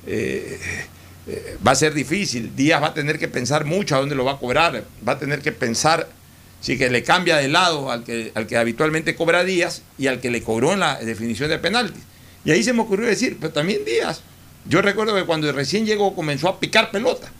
Eh, 0.05 0.59
eh, 1.27 1.57
va 1.65 1.71
a 1.71 1.75
ser 1.75 1.93
difícil. 1.93 2.55
Díaz 2.55 2.81
va 2.81 2.87
a 2.87 2.93
tener 2.93 3.19
que 3.19 3.27
pensar 3.27 3.65
mucho 3.65 3.95
a 3.95 3.99
dónde 3.99 4.15
lo 4.15 4.25
va 4.25 4.33
a 4.33 4.37
cobrar. 4.37 4.83
Va 5.07 5.13
a 5.13 5.19
tener 5.19 5.41
que 5.41 5.51
pensar 5.51 6.07
si 6.61 6.77
que 6.77 6.89
le 6.89 7.03
cambia 7.03 7.37
de 7.37 7.47
lado 7.47 7.91
al 7.91 8.03
que, 8.03 8.31
al 8.35 8.47
que 8.47 8.57
habitualmente 8.57 9.15
cobra 9.15 9.43
Díaz 9.43 9.83
y 9.97 10.07
al 10.07 10.19
que 10.19 10.29
le 10.29 10.41
cobró 10.43 10.73
en 10.73 10.79
la 10.79 10.99
definición 10.99 11.49
de 11.49 11.59
penaltis. 11.59 12.03
Y 12.45 12.51
ahí 12.51 12.63
se 12.63 12.73
me 12.73 12.81
ocurrió 12.81 13.07
decir, 13.07 13.37
pero 13.39 13.51
también 13.53 13.83
Díaz. 13.85 14.21
Yo 14.65 14.81
recuerdo 14.81 15.15
que 15.15 15.23
cuando 15.23 15.51
recién 15.51 15.85
llegó 15.85 16.15
comenzó 16.15 16.49
a 16.49 16.59
picar 16.59 16.91
pelota. 16.91 17.31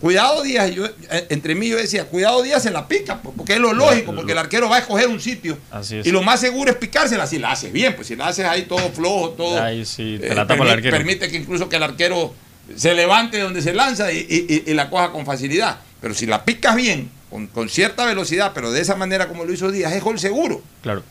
Cuidado 0.00 0.42
Díaz, 0.42 0.74
yo, 0.74 0.84
eh, 0.84 1.26
entre 1.30 1.54
mí 1.54 1.68
yo 1.68 1.76
decía, 1.78 2.04
cuidado 2.04 2.42
Díaz 2.42 2.62
se 2.62 2.70
la 2.70 2.86
pica, 2.86 3.22
porque 3.22 3.54
es 3.54 3.58
lo 3.58 3.72
lógico, 3.72 4.14
porque 4.14 4.32
el 4.32 4.38
arquero 4.38 4.68
va 4.68 4.76
a 4.76 4.78
escoger 4.80 5.08
un 5.08 5.20
sitio. 5.20 5.56
Y 6.04 6.10
lo 6.10 6.22
más 6.22 6.40
seguro 6.40 6.70
es 6.70 6.76
picársela, 6.76 7.26
si 7.26 7.38
la 7.38 7.52
haces 7.52 7.72
bien, 7.72 7.96
pues 7.96 8.08
si 8.08 8.16
la 8.16 8.28
haces 8.28 8.44
ahí 8.44 8.62
todo 8.62 8.90
flojo, 8.90 9.30
todo. 9.30 9.62
Ahí 9.62 9.86
sí, 9.86 10.18
te 10.20 10.32
eh, 10.32 10.34
la 10.34 10.46
tapa 10.46 10.64
el 10.64 10.70
arquero. 10.70 10.96
permite 10.96 11.30
que 11.30 11.36
incluso 11.36 11.68
que 11.68 11.76
el 11.76 11.82
arquero 11.82 12.34
se 12.74 12.94
levante 12.94 13.40
donde 13.40 13.62
se 13.62 13.72
lanza 13.72 14.12
y, 14.12 14.62
la 14.68 14.90
coja 14.90 15.12
con 15.12 15.24
facilidad. 15.24 15.78
Pero 16.00 16.12
si 16.12 16.26
la 16.26 16.44
picas 16.44 16.76
bien, 16.76 17.10
con, 17.54 17.68
cierta 17.70 18.04
velocidad, 18.04 18.52
pero 18.54 18.72
de 18.72 18.82
esa 18.82 18.96
manera 18.96 19.28
como 19.28 19.44
lo 19.44 19.52
hizo 19.52 19.70
Díaz, 19.70 19.92
es 19.94 20.02
gol 20.02 20.18
seguro. 20.18 20.62
Claro. 20.82 21.02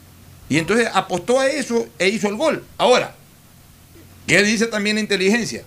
Y 0.49 0.57
entonces 0.57 0.89
apostó 0.93 1.39
a 1.39 1.47
eso 1.47 1.87
e 1.97 2.09
hizo 2.09 2.27
el 2.27 2.35
gol. 2.35 2.63
Ahora, 2.77 3.15
¿qué 4.27 4.43
dice 4.43 4.67
también 4.67 4.97
la 4.97 5.01
inteligencia? 5.01 5.63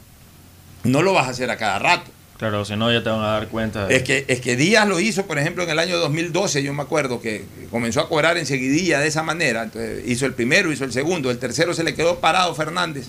No 0.84 1.02
lo 1.02 1.12
vas 1.12 1.26
a 1.26 1.30
hacer 1.30 1.50
a 1.50 1.56
cada 1.56 1.78
rato. 1.78 2.10
Claro, 2.38 2.64
si 2.64 2.76
no 2.76 2.92
ya 2.92 3.02
te 3.02 3.10
van 3.10 3.20
a 3.20 3.32
dar 3.32 3.48
cuenta. 3.48 3.88
Es, 3.88 4.04
que, 4.04 4.24
es 4.28 4.40
que 4.40 4.54
Díaz 4.54 4.86
lo 4.86 5.00
hizo, 5.00 5.26
por 5.26 5.38
ejemplo, 5.38 5.64
en 5.64 5.70
el 5.70 5.78
año 5.80 5.98
2012, 5.98 6.62
yo 6.62 6.72
me 6.72 6.82
acuerdo 6.82 7.20
que 7.20 7.44
comenzó 7.70 8.00
a 8.00 8.08
cobrar 8.08 8.38
enseguidilla 8.38 9.00
de 9.00 9.08
esa 9.08 9.24
manera. 9.24 9.64
Entonces 9.64 10.04
hizo 10.06 10.24
el 10.24 10.34
primero, 10.34 10.70
hizo 10.70 10.84
el 10.84 10.92
segundo, 10.92 11.32
el 11.32 11.38
tercero 11.38 11.74
se 11.74 11.82
le 11.82 11.94
quedó 11.94 12.20
parado 12.20 12.54
Fernández 12.54 13.08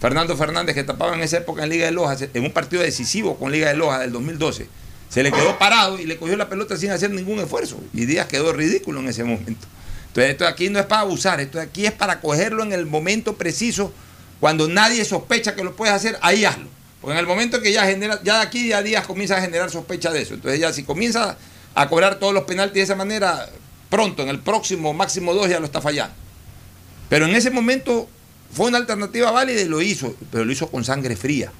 Fernando 0.00 0.36
Fernández, 0.36 0.74
que 0.74 0.84
tapaba 0.84 1.14
en 1.14 1.22
esa 1.22 1.38
época 1.38 1.64
en 1.64 1.70
Liga 1.70 1.86
de 1.86 1.92
Loja, 1.92 2.16
en 2.32 2.44
un 2.44 2.52
partido 2.52 2.82
decisivo 2.82 3.38
con 3.38 3.50
Liga 3.50 3.68
de 3.68 3.76
Loja 3.76 4.00
del 4.00 4.12
2012, 4.12 4.68
se 5.08 5.22
le 5.22 5.32
quedó 5.32 5.58
parado 5.58 5.98
y 5.98 6.04
le 6.04 6.16
cogió 6.18 6.36
la 6.36 6.48
pelota 6.48 6.76
sin 6.76 6.90
hacer 6.90 7.10
ningún 7.10 7.38
esfuerzo. 7.38 7.80
Y 7.94 8.04
Díaz 8.04 8.26
quedó 8.26 8.52
ridículo 8.52 9.00
en 9.00 9.08
ese 9.08 9.24
momento. 9.24 9.66
Entonces, 10.16 10.32
esto 10.32 10.46
aquí 10.46 10.70
no 10.70 10.78
es 10.78 10.86
para 10.86 11.02
abusar, 11.02 11.40
esto 11.40 11.60
aquí 11.60 11.84
es 11.84 11.92
para 11.92 12.22
cogerlo 12.22 12.62
en 12.62 12.72
el 12.72 12.86
momento 12.86 13.36
preciso, 13.36 13.92
cuando 14.40 14.66
nadie 14.66 15.04
sospecha 15.04 15.54
que 15.54 15.62
lo 15.62 15.76
puedes 15.76 15.94
hacer, 15.94 16.18
ahí 16.22 16.46
hazlo. 16.46 16.68
Porque 17.02 17.12
en 17.12 17.18
el 17.18 17.26
momento 17.26 17.60
que 17.60 17.70
ya 17.70 17.84
genera, 17.84 18.18
ya 18.24 18.38
de 18.38 18.42
aquí 18.46 18.72
a 18.72 18.80
Díaz 18.80 19.06
comienza 19.06 19.36
a 19.36 19.42
generar 19.42 19.70
sospecha 19.70 20.10
de 20.10 20.22
eso. 20.22 20.32
Entonces, 20.32 20.58
ya 20.58 20.72
si 20.72 20.84
comienza 20.84 21.36
a 21.74 21.88
cobrar 21.90 22.18
todos 22.18 22.32
los 22.32 22.44
penaltis 22.44 22.76
de 22.76 22.80
esa 22.80 22.94
manera, 22.94 23.46
pronto, 23.90 24.22
en 24.22 24.30
el 24.30 24.38
próximo 24.38 24.94
máximo 24.94 25.34
dos 25.34 25.50
ya 25.50 25.60
lo 25.60 25.66
está 25.66 25.82
fallando. 25.82 26.14
Pero 27.10 27.26
en 27.26 27.36
ese 27.36 27.50
momento 27.50 28.08
fue 28.50 28.68
una 28.68 28.78
alternativa 28.78 29.30
válida 29.30 29.60
y 29.60 29.66
lo 29.66 29.82
hizo, 29.82 30.16
pero 30.32 30.46
lo 30.46 30.52
hizo 30.52 30.68
con 30.68 30.82
sangre 30.82 31.14
fría. 31.16 31.52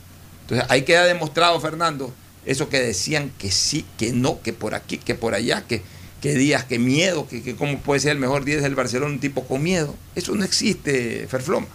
Entonces 0.44 0.66
ahí 0.70 0.80
queda 0.80 1.04
demostrado, 1.04 1.60
Fernando, 1.60 2.10
eso 2.46 2.70
que 2.70 2.80
decían 2.80 3.30
que 3.38 3.50
sí, 3.50 3.84
que 3.98 4.12
no, 4.12 4.40
que 4.40 4.54
por 4.54 4.74
aquí, 4.74 4.96
que 4.96 5.14
por 5.14 5.34
allá, 5.34 5.66
que, 5.68 5.82
que 6.20 6.34
Díaz, 6.34 6.64
que 6.64 6.78
miedo, 6.78 7.26
que, 7.28 7.42
que 7.42 7.56
cómo 7.56 7.78
puede 7.78 8.00
ser 8.00 8.12
el 8.12 8.18
mejor 8.18 8.44
10 8.44 8.62
del 8.62 8.74
Barcelona 8.74 9.12
un 9.12 9.20
tipo 9.20 9.44
con 9.44 9.62
miedo. 9.62 9.94
Eso 10.14 10.34
no 10.34 10.44
existe, 10.44 11.26
Ferfloma. 11.28 11.66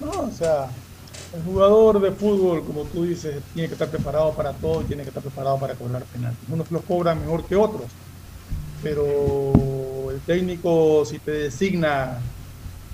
No, 0.00 0.10
o 0.10 0.30
sea, 0.30 0.68
el 1.34 1.42
jugador 1.42 2.00
de 2.00 2.12
fútbol, 2.12 2.64
como 2.64 2.84
tú 2.84 3.04
dices, 3.04 3.36
tiene 3.54 3.68
que 3.68 3.74
estar 3.74 3.88
preparado 3.88 4.34
para 4.34 4.52
todo 4.52 4.82
tiene 4.82 5.02
que 5.02 5.08
estar 5.08 5.22
preparado 5.22 5.58
para 5.58 5.74
cobrar 5.74 6.02
penaltis. 6.04 6.48
Unos 6.48 6.70
los 6.70 6.82
cobran 6.82 7.20
mejor 7.20 7.44
que 7.44 7.56
otros, 7.56 7.86
pero 8.82 10.10
el 10.10 10.20
técnico, 10.20 11.04
si 11.04 11.18
te 11.18 11.30
designa 11.30 12.18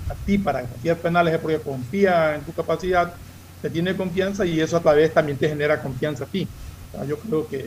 a 0.08 0.14
ti 0.26 0.38
para 0.38 0.62
cualquier 0.62 0.96
penales 0.98 1.34
es 1.34 1.40
porque 1.40 1.58
confía 1.58 2.36
en 2.36 2.42
tu 2.42 2.52
capacidad, 2.52 3.12
te 3.60 3.70
tiene 3.70 3.96
confianza 3.96 4.46
y 4.46 4.60
eso 4.60 4.76
a 4.76 4.92
vez 4.92 5.12
también 5.12 5.36
te 5.36 5.48
genera 5.48 5.82
confianza 5.82 6.24
a 6.24 6.28
ti. 6.28 6.46
yo 7.08 7.18
creo 7.18 7.48
que, 7.48 7.66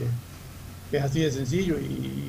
es 0.98 1.04
así 1.04 1.22
de 1.22 1.32
sencillo 1.32 1.78
y, 1.80 2.28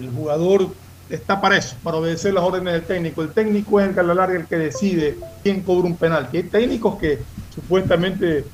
el 0.00 0.10
jugador 0.10 0.68
está 1.10 1.40
para 1.40 1.56
eso, 1.56 1.76
para 1.82 1.96
obedecer 1.96 2.32
las 2.32 2.44
órdenes 2.44 2.72
del 2.72 2.82
técnico. 2.82 3.22
El 3.22 3.30
técnico 3.30 3.80
es 3.80 3.88
el 3.88 3.94
que 3.94 4.00
a 4.00 4.02
la 4.04 4.14
larga 4.14 4.38
el 4.38 4.46
que 4.46 4.56
decide 4.56 5.16
quién 5.42 5.62
cobra 5.62 5.86
un 5.86 5.96
penal. 5.96 6.28
Hay 6.32 6.44
técnicos 6.44 6.98
que 6.98 7.18
supuestamente 7.54 8.44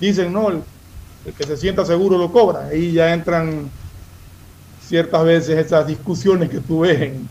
dicen, 0.00 0.32
no, 0.32 0.48
el, 0.48 0.62
el 1.26 1.32
que 1.32 1.44
se 1.44 1.56
sienta 1.56 1.84
seguro 1.84 2.18
lo 2.18 2.32
cobra. 2.32 2.66
Ahí 2.66 2.92
ya 2.92 3.12
entran 3.12 3.70
ciertas 4.82 5.24
veces 5.24 5.58
esas 5.58 5.86
discusiones 5.86 6.50
que 6.50 6.60
tú 6.60 6.80
ves 6.80 7.00
en, 7.00 7.28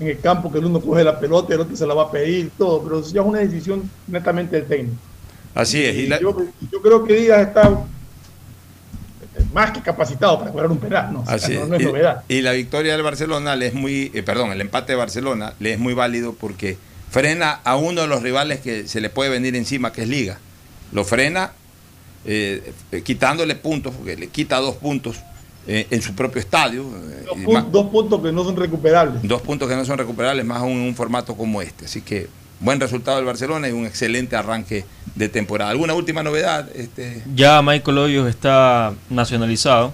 en 0.00 0.08
el 0.08 0.18
campo 0.18 0.50
que 0.50 0.58
el 0.58 0.64
uno 0.64 0.80
coge 0.80 1.04
la 1.04 1.20
pelota 1.20 1.48
y 1.50 1.54
el 1.54 1.60
otro 1.60 1.76
se 1.76 1.86
la 1.86 1.94
va 1.94 2.04
a 2.04 2.10
pedir, 2.10 2.50
todo, 2.56 2.82
pero 2.82 3.00
eso 3.00 3.12
ya 3.12 3.20
es 3.20 3.26
una 3.26 3.38
decisión 3.40 3.88
netamente 4.06 4.56
del 4.56 4.66
técnico. 4.66 4.96
Así 5.54 5.82
es. 5.82 5.96
Y 5.96 6.08
yo, 6.08 6.82
creo 6.82 7.04
que 7.04 7.14
Díaz 7.14 7.48
está 7.48 7.84
más 9.52 9.70
que 9.70 9.80
capacitado 9.80 10.38
para 10.38 10.50
cobrar 10.50 10.70
un 10.70 10.78
penal, 10.78 11.12
no, 11.12 11.24
Así 11.26 11.54
es. 11.54 11.68
novedad. 11.68 12.24
Y, 12.28 12.42
la 12.42 12.52
victoria 12.52 12.92
del 12.92 13.02
Barcelona 13.02 13.56
le 13.56 13.68
es 13.68 13.74
muy, 13.74 14.10
eh, 14.14 14.22
perdón, 14.22 14.52
el 14.52 14.60
empate 14.60 14.92
de 14.92 14.96
Barcelona 14.96 15.54
le 15.58 15.72
es 15.74 15.78
muy 15.78 15.94
válido 15.94 16.34
porque 16.34 16.78
frena 17.10 17.60
a 17.64 17.76
uno 17.76 18.02
de 18.02 18.06
los 18.06 18.22
rivales 18.22 18.60
que 18.60 18.86
se 18.86 19.00
le 19.00 19.10
puede 19.10 19.30
venir 19.30 19.56
encima, 19.56 19.92
que 19.92 20.02
es 20.02 20.08
Liga. 20.08 20.38
Lo 20.92 21.04
frena 21.04 21.52
eh, 22.24 22.72
eh, 22.92 23.02
quitándole 23.02 23.54
puntos, 23.54 23.94
porque 23.94 24.16
le 24.16 24.28
quita 24.28 24.58
dos 24.58 24.76
puntos 24.76 25.16
eh, 25.66 25.86
en 25.90 26.02
su 26.02 26.14
propio 26.14 26.40
estadio. 26.40 26.82
Eh, 26.82 27.26
dos, 27.70 27.86
puntos 27.86 28.22
que 28.22 28.32
no 28.32 28.44
son 28.44 28.56
recuperables. 28.56 29.22
Dos 29.22 29.42
puntos 29.42 29.68
que 29.68 29.76
no 29.76 29.84
son 29.84 29.98
recuperables, 29.98 30.44
más 30.44 30.58
aún 30.58 30.72
en 30.72 30.80
un 30.80 30.94
formato 30.94 31.36
como 31.36 31.60
este. 31.60 31.84
Así 31.84 32.00
que 32.00 32.28
buen 32.60 32.78
resultado 32.78 33.16
del 33.16 33.26
Barcelona 33.26 33.68
y 33.68 33.72
un 33.72 33.86
excelente 33.86 34.36
arranque 34.36 34.84
de 35.14 35.28
temporada. 35.28 35.70
¿Alguna 35.70 35.94
última 35.94 36.22
novedad? 36.22 36.68
Este... 36.76 37.22
Ya 37.34 37.60
Michael 37.62 37.98
Hoyos 37.98 38.28
está 38.28 38.94
nacionalizado 39.08 39.92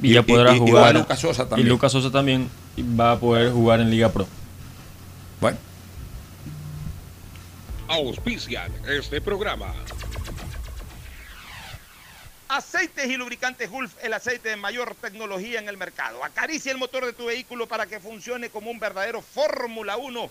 y, 0.00 0.14
ya 0.14 0.22
podrá 0.22 0.56
jugar. 0.56 0.94
Y 0.94 0.98
Lucas 0.98 1.20
Sosa 1.20 1.48
también. 1.48 1.66
Y 1.66 1.70
Lucas 1.70 1.92
Sosa 1.92 2.10
también 2.10 2.48
va 2.78 3.12
a 3.12 3.18
poder 3.20 3.52
jugar 3.52 3.80
en 3.80 3.90
Liga 3.90 4.10
Pro. 4.10 4.26
Bueno. 5.40 5.58
Auspician 7.88 8.72
este 8.86 9.20
programa. 9.20 9.74
Aceites 12.50 13.06
y 13.06 13.16
lubricantes 13.16 13.70
Gulf, 13.70 13.92
el 14.02 14.14
aceite 14.14 14.48
de 14.48 14.56
mayor 14.56 14.94
tecnología 14.94 15.58
en 15.58 15.68
el 15.68 15.76
mercado. 15.76 16.24
Acaricia 16.24 16.72
el 16.72 16.78
motor 16.78 17.04
de 17.04 17.12
tu 17.12 17.26
vehículo 17.26 17.66
para 17.66 17.86
que 17.86 18.00
funcione 18.00 18.48
como 18.48 18.70
un 18.70 18.78
verdadero 18.78 19.20
Fórmula 19.20 19.98
1 19.98 20.30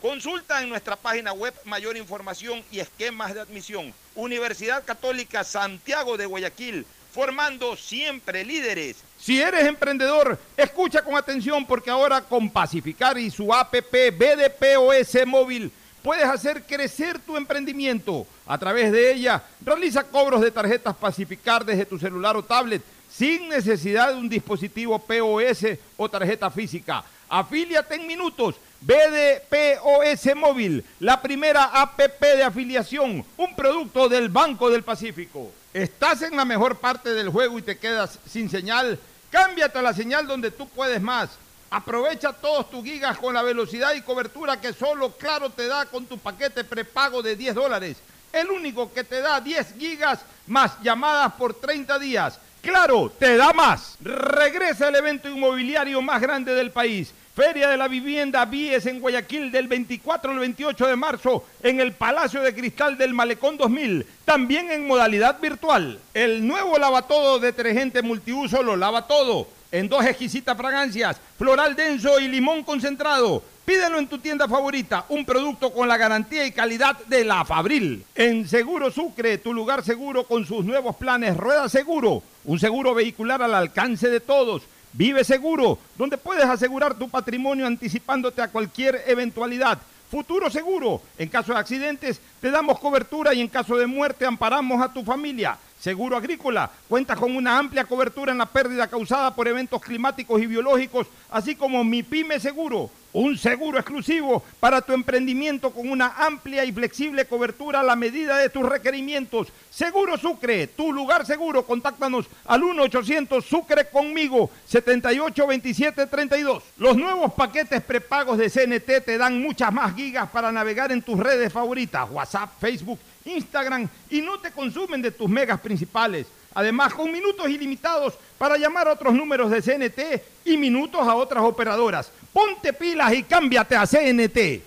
Consulta 0.00 0.62
en 0.62 0.68
nuestra 0.68 0.94
página 0.94 1.32
web 1.32 1.52
mayor 1.64 1.96
información 1.96 2.62
y 2.70 2.78
esquemas 2.78 3.34
de 3.34 3.40
admisión. 3.40 3.92
Universidad 4.14 4.84
Católica 4.84 5.42
Santiago 5.42 6.16
de 6.16 6.24
Guayaquil, 6.24 6.86
formando 7.12 7.74
siempre 7.74 8.44
líderes. 8.44 8.98
Si 9.18 9.42
eres 9.42 9.66
emprendedor, 9.66 10.38
escucha 10.56 11.02
con 11.02 11.16
atención 11.16 11.66
porque 11.66 11.90
ahora 11.90 12.20
con 12.20 12.48
Pacificar 12.48 13.18
y 13.18 13.28
su 13.28 13.52
APP 13.52 14.12
BDPOS 14.16 15.26
móvil 15.26 15.72
puedes 16.00 16.26
hacer 16.26 16.62
crecer 16.62 17.18
tu 17.18 17.36
emprendimiento. 17.36 18.24
A 18.46 18.56
través 18.56 18.92
de 18.92 19.12
ella, 19.12 19.42
realiza 19.60 20.04
cobros 20.04 20.42
de 20.42 20.52
tarjetas 20.52 20.94
Pacificar 20.94 21.64
desde 21.64 21.84
tu 21.84 21.98
celular 21.98 22.36
o 22.36 22.44
tablet 22.44 22.82
sin 23.10 23.48
necesidad 23.48 24.12
de 24.12 24.20
un 24.20 24.28
dispositivo 24.28 24.96
POS 25.00 25.76
o 25.96 26.08
tarjeta 26.08 26.48
física. 26.52 27.02
Afíliate 27.28 27.96
en 27.96 28.06
minutos. 28.06 28.54
BDPOS 28.80 30.36
Móvil, 30.36 30.84
la 31.00 31.20
primera 31.20 31.64
APP 31.64 32.20
de 32.20 32.44
afiliación, 32.44 33.24
un 33.36 33.56
producto 33.56 34.08
del 34.08 34.28
Banco 34.28 34.70
del 34.70 34.84
Pacífico. 34.84 35.50
¿Estás 35.74 36.22
en 36.22 36.36
la 36.36 36.44
mejor 36.44 36.78
parte 36.78 37.12
del 37.12 37.28
juego 37.28 37.58
y 37.58 37.62
te 37.62 37.76
quedas 37.76 38.18
sin 38.30 38.48
señal? 38.48 38.98
Cámbiate 39.30 39.78
a 39.78 39.82
la 39.82 39.92
señal 39.92 40.26
donde 40.26 40.52
tú 40.52 40.68
puedes 40.68 41.02
más. 41.02 41.30
Aprovecha 41.70 42.32
todos 42.32 42.70
tus 42.70 42.84
gigas 42.84 43.18
con 43.18 43.34
la 43.34 43.42
velocidad 43.42 43.94
y 43.94 44.02
cobertura 44.02 44.60
que 44.60 44.72
solo 44.72 45.10
Claro 45.12 45.50
te 45.50 45.66
da 45.66 45.86
con 45.86 46.06
tu 46.06 46.16
paquete 46.16 46.64
prepago 46.64 47.20
de 47.20 47.36
10 47.36 47.54
dólares. 47.56 47.96
El 48.32 48.48
único 48.50 48.92
que 48.92 49.04
te 49.04 49.20
da 49.20 49.40
10 49.40 49.74
gigas 49.78 50.20
más 50.46 50.80
llamadas 50.82 51.32
por 51.34 51.52
30 51.52 51.98
días. 51.98 52.38
Claro, 52.62 53.12
te 53.18 53.36
da 53.36 53.52
más. 53.52 53.96
Regresa 54.00 54.88
el 54.88 54.96
evento 54.96 55.28
inmobiliario 55.28 56.00
más 56.00 56.20
grande 56.20 56.54
del 56.54 56.70
país. 56.70 57.12
Feria 57.38 57.68
de 57.68 57.76
la 57.76 57.86
Vivienda 57.86 58.44
Vies 58.46 58.84
en 58.86 58.98
Guayaquil 58.98 59.52
del 59.52 59.68
24 59.68 60.32
al 60.32 60.40
28 60.40 60.88
de 60.88 60.96
marzo 60.96 61.44
en 61.62 61.78
el 61.78 61.92
Palacio 61.92 62.42
de 62.42 62.52
Cristal 62.52 62.98
del 62.98 63.14
Malecón 63.14 63.56
2000, 63.56 64.04
también 64.24 64.72
en 64.72 64.88
modalidad 64.88 65.40
virtual. 65.40 66.00
El 66.14 66.44
nuevo 66.44 66.76
lavatodo 66.78 67.38
detergente 67.38 68.02
multiuso 68.02 68.60
lo 68.64 68.74
lava 68.74 69.06
todo, 69.06 69.46
en 69.70 69.88
dos 69.88 70.04
exquisitas 70.04 70.56
fragancias, 70.56 71.20
floral 71.38 71.76
denso 71.76 72.18
y 72.18 72.26
limón 72.26 72.64
concentrado. 72.64 73.40
Pídelo 73.64 74.00
en 74.00 74.08
tu 74.08 74.18
tienda 74.18 74.48
favorita, 74.48 75.04
un 75.08 75.24
producto 75.24 75.72
con 75.72 75.86
la 75.86 75.96
garantía 75.96 76.44
y 76.44 76.50
calidad 76.50 76.98
de 77.06 77.24
la 77.24 77.44
Fabril. 77.44 78.04
En 78.16 78.48
Seguro 78.48 78.90
Sucre, 78.90 79.38
tu 79.38 79.54
lugar 79.54 79.84
seguro 79.84 80.24
con 80.24 80.44
sus 80.44 80.64
nuevos 80.64 80.96
planes 80.96 81.36
Rueda 81.36 81.68
Seguro, 81.68 82.20
un 82.46 82.58
seguro 82.58 82.94
vehicular 82.94 83.40
al 83.42 83.54
alcance 83.54 84.08
de 84.08 84.18
todos 84.18 84.62
Vive 84.98 85.22
seguro, 85.22 85.78
donde 85.96 86.18
puedes 86.18 86.44
asegurar 86.44 86.92
tu 86.92 87.08
patrimonio 87.08 87.68
anticipándote 87.68 88.42
a 88.42 88.48
cualquier 88.48 89.04
eventualidad. 89.06 89.78
Futuro 90.10 90.50
seguro, 90.50 91.00
en 91.16 91.28
caso 91.28 91.52
de 91.52 91.60
accidentes 91.60 92.20
te 92.40 92.50
damos 92.50 92.80
cobertura 92.80 93.32
y 93.32 93.40
en 93.40 93.46
caso 93.46 93.76
de 93.76 93.86
muerte 93.86 94.26
amparamos 94.26 94.82
a 94.82 94.92
tu 94.92 95.04
familia. 95.04 95.56
Seguro 95.80 96.16
Agrícola 96.16 96.70
cuenta 96.88 97.14
con 97.14 97.36
una 97.36 97.56
amplia 97.56 97.84
cobertura 97.84 98.32
en 98.32 98.38
la 98.38 98.46
pérdida 98.46 98.88
causada 98.88 99.34
por 99.34 99.46
eventos 99.46 99.80
climáticos 99.80 100.42
y 100.42 100.46
biológicos, 100.46 101.06
así 101.30 101.54
como 101.54 101.84
Mi 101.84 102.02
Pyme 102.02 102.40
Seguro, 102.40 102.90
un 103.12 103.38
seguro 103.38 103.78
exclusivo 103.78 104.42
para 104.60 104.82
tu 104.82 104.92
emprendimiento 104.92 105.70
con 105.70 105.88
una 105.88 106.14
amplia 106.18 106.64
y 106.64 106.72
flexible 106.72 107.26
cobertura 107.26 107.80
a 107.80 107.84
la 107.84 107.96
medida 107.96 108.36
de 108.38 108.48
tus 108.48 108.68
requerimientos. 108.68 109.48
Seguro 109.70 110.16
Sucre, 110.18 110.66
tu 110.66 110.92
lugar 110.92 111.24
seguro. 111.24 111.64
Contáctanos 111.64 112.26
al 112.44 112.62
1-800 112.62 113.42
Sucre 113.42 113.88
conmigo, 113.88 114.50
782732. 114.66 116.62
Los 116.76 116.96
nuevos 116.96 117.32
paquetes 117.34 117.82
prepagos 117.82 118.36
de 118.36 118.50
CNT 118.50 119.04
te 119.04 119.16
dan 119.16 119.40
muchas 119.40 119.72
más 119.72 119.94
gigas 119.94 120.28
para 120.30 120.52
navegar 120.52 120.92
en 120.92 121.02
tus 121.02 121.18
redes 121.18 121.52
favoritas, 121.52 122.08
WhatsApp, 122.10 122.50
Facebook, 122.60 122.98
Instagram 123.28 123.88
y 124.10 124.20
no 124.20 124.38
te 124.38 124.50
consumen 124.50 125.02
de 125.02 125.10
tus 125.10 125.28
megas 125.28 125.60
principales. 125.60 126.26
Además, 126.54 126.94
con 126.94 127.12
minutos 127.12 127.48
ilimitados 127.48 128.14
para 128.36 128.56
llamar 128.56 128.88
a 128.88 128.92
otros 128.92 129.14
números 129.14 129.50
de 129.50 129.62
CNT 129.62 130.46
y 130.46 130.56
minutos 130.56 131.00
a 131.06 131.14
otras 131.14 131.44
operadoras. 131.44 132.10
Ponte 132.32 132.72
pilas 132.72 133.12
y 133.12 133.22
cámbiate 133.22 133.76
a 133.76 133.86
CNT. 133.86 134.62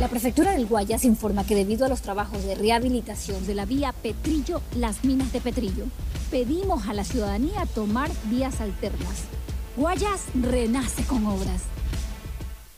La 0.00 0.06
prefectura 0.06 0.52
del 0.52 0.66
Guayas 0.66 1.04
informa 1.04 1.44
que 1.44 1.56
debido 1.56 1.84
a 1.84 1.88
los 1.88 2.02
trabajos 2.02 2.44
de 2.44 2.54
rehabilitación 2.54 3.44
de 3.46 3.56
la 3.56 3.64
vía 3.64 3.92
Petrillo, 3.92 4.62
las 4.76 5.04
minas 5.04 5.32
de 5.32 5.40
Petrillo, 5.40 5.86
pedimos 6.30 6.86
a 6.86 6.94
la 6.94 7.02
ciudadanía 7.02 7.66
tomar 7.74 8.08
vías 8.24 8.60
alternas. 8.60 9.24
Guayas 9.76 10.26
renace 10.34 11.02
con 11.04 11.26
obras. 11.26 11.62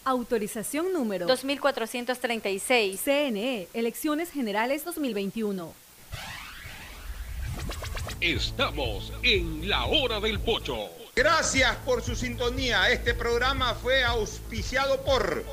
Autorización 0.04 0.92
número 0.92 1.26
2436. 1.26 3.00
CNE, 3.00 3.68
Elecciones 3.74 4.30
Generales 4.30 4.84
2021. 4.84 5.74
Estamos 8.20 9.12
en 9.22 9.68
la 9.68 9.84
hora 9.84 10.20
del 10.20 10.40
pocho. 10.40 10.88
Gracias 11.14 11.76
por 11.84 12.02
su 12.02 12.16
sintonía. 12.16 12.90
Este 12.90 13.12
programa 13.12 13.74
fue 13.74 14.02
auspiciado 14.04 15.02
por 15.02 15.44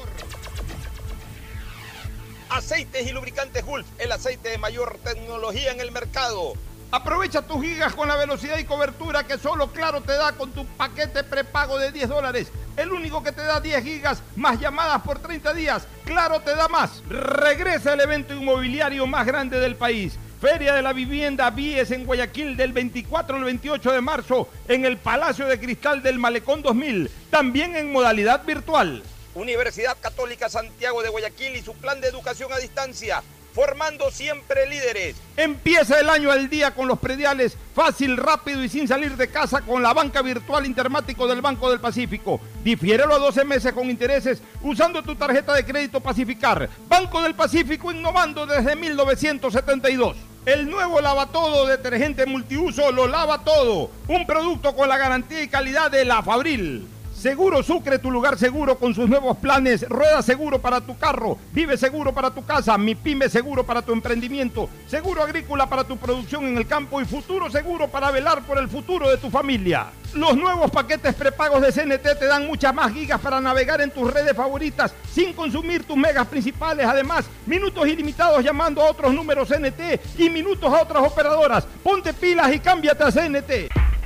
Aceites 2.49 3.05
y 3.05 3.11
Lubricantes 3.11 3.65
Gulf, 3.65 3.85
el 3.99 4.11
aceite 4.11 4.49
de 4.49 4.57
mayor 4.57 4.97
tecnología 5.03 5.71
en 5.71 5.81
el 5.81 5.91
mercado. 5.91 6.53
Aprovecha 6.89 7.41
tus 7.41 7.61
gigas 7.61 7.93
con 7.93 8.07
la 8.07 8.15
velocidad 8.15 8.57
y 8.57 8.63
cobertura 8.63 9.27
que 9.27 9.37
solo 9.37 9.67
Claro 9.73 9.99
te 9.99 10.13
da 10.13 10.31
con 10.31 10.51
tu 10.51 10.65
paquete 10.65 11.25
prepago 11.25 11.77
de 11.77 11.91
10 11.91 12.07
dólares. 12.07 12.47
El 12.77 12.93
único 12.93 13.21
que 13.21 13.33
te 13.33 13.41
da 13.41 13.59
10 13.59 13.83
gigas 13.83 14.23
más 14.37 14.57
llamadas 14.57 15.01
por 15.01 15.19
30 15.19 15.53
días. 15.53 15.85
Claro 16.05 16.39
te 16.39 16.55
da 16.55 16.69
más. 16.69 17.03
Regresa 17.09 17.93
el 17.93 17.99
evento 17.99 18.33
inmobiliario 18.33 19.05
más 19.05 19.25
grande 19.25 19.59
del 19.59 19.75
país. 19.75 20.17
Feria 20.39 20.75
de 20.75 20.81
la 20.81 20.93
Vivienda 20.93 21.49
Vies 21.49 21.91
en 21.91 22.05
Guayaquil 22.05 22.55
del 22.55 22.71
24 22.71 23.35
al 23.35 23.43
28 23.43 23.91
de 23.91 24.01
marzo 24.01 24.47
en 24.69 24.85
el 24.85 24.97
Palacio 24.97 25.45
de 25.47 25.59
Cristal 25.59 26.01
del 26.01 26.19
Malecón 26.19 26.61
2000, 26.61 27.11
también 27.29 27.75
en 27.75 27.91
modalidad 27.91 28.45
virtual. 28.45 29.03
Universidad 29.33 29.97
Católica 29.99 30.47
Santiago 30.47 31.01
de 31.01 31.09
Guayaquil 31.09 31.55
y 31.55 31.61
su 31.61 31.73
plan 31.73 31.99
de 31.99 32.07
educación 32.07 32.53
a 32.53 32.57
distancia 32.57 33.23
formando 33.57 34.11
siempre 34.11 34.67
líderes. 34.67 35.15
Empieza 35.35 35.99
el 35.99 36.11
año 36.11 36.29
al 36.29 36.47
día 36.47 36.75
con 36.75 36.87
los 36.87 36.99
prediales, 36.99 37.57
fácil, 37.73 38.15
rápido 38.15 38.63
y 38.63 38.69
sin 38.69 38.87
salir 38.87 39.17
de 39.17 39.29
casa 39.29 39.61
con 39.61 39.81
la 39.81 39.95
banca 39.95 40.21
virtual 40.21 40.67
Intermático 40.67 41.25
del 41.25 41.41
Banco 41.41 41.71
del 41.71 41.79
Pacífico. 41.79 42.39
Difiérelo 42.63 43.15
a 43.15 43.17
12 43.17 43.45
meses 43.45 43.73
con 43.73 43.89
intereses 43.89 44.43
usando 44.61 45.01
tu 45.01 45.15
tarjeta 45.15 45.55
de 45.55 45.65
crédito 45.65 45.99
Pacificar. 46.01 46.69
Banco 46.87 47.19
del 47.23 47.33
Pacífico 47.33 47.91
innovando 47.91 48.45
desde 48.45 48.75
1972. 48.75 50.15
El 50.45 50.69
nuevo 50.69 51.01
lavatodo 51.01 51.65
detergente 51.65 52.27
multiuso 52.27 52.91
lo 52.91 53.07
lava 53.07 53.43
todo. 53.43 53.89
Un 54.07 54.27
producto 54.27 54.75
con 54.75 54.87
la 54.87 54.99
garantía 54.99 55.41
y 55.41 55.47
calidad 55.47 55.89
de 55.89 56.05
la 56.05 56.21
Fabril. 56.21 56.87
Seguro 57.27 57.61
Sucre, 57.61 57.99
tu 57.99 58.09
lugar 58.09 58.37
seguro 58.37 58.77
con 58.79 58.95
sus 58.95 59.09
nuevos 59.09 59.35
planes. 59.35 59.85
Rueda 59.89 60.21
seguro 60.21 60.59
para 60.59 60.79
tu 60.79 60.97
carro, 60.97 61.37
vive 61.51 61.75
seguro 61.75 62.13
para 62.13 62.31
tu 62.31 62.45
casa, 62.45 62.77
mi 62.77 62.95
pyme 62.95 63.27
seguro 63.27 63.65
para 63.65 63.81
tu 63.81 63.91
emprendimiento, 63.91 64.69
seguro 64.87 65.21
agrícola 65.23 65.67
para 65.67 65.83
tu 65.83 65.97
producción 65.97 66.45
en 66.45 66.55
el 66.55 66.65
campo 66.65 67.01
y 67.01 67.05
futuro 67.05 67.51
seguro 67.51 67.89
para 67.89 68.11
velar 68.11 68.43
por 68.43 68.57
el 68.57 68.69
futuro 68.69 69.09
de 69.09 69.17
tu 69.17 69.29
familia. 69.29 69.87
Los 70.13 70.37
nuevos 70.37 70.71
paquetes 70.71 71.15
prepagos 71.15 71.61
de 71.61 71.73
CNT 71.73 72.17
te 72.17 72.27
dan 72.27 72.47
muchas 72.47 72.73
más 72.73 72.93
gigas 72.93 73.19
para 73.19 73.41
navegar 73.41 73.81
en 73.81 73.91
tus 73.91 74.09
redes 74.09 74.33
favoritas 74.33 74.93
sin 75.11 75.33
consumir 75.33 75.83
tus 75.83 75.97
megas 75.97 76.27
principales. 76.27 76.87
Además, 76.87 77.25
minutos 77.45 77.85
ilimitados 77.89 78.41
llamando 78.41 78.81
a 78.81 78.89
otros 78.89 79.13
números 79.13 79.49
CNT 79.49 79.99
y 80.17 80.29
minutos 80.29 80.73
a 80.73 80.81
otras 80.81 81.03
operadoras. 81.03 81.67
Ponte 81.83 82.13
pilas 82.13 82.53
y 82.53 82.59
cámbiate 82.61 83.03
a 83.03 83.11
CNT. 83.11 83.96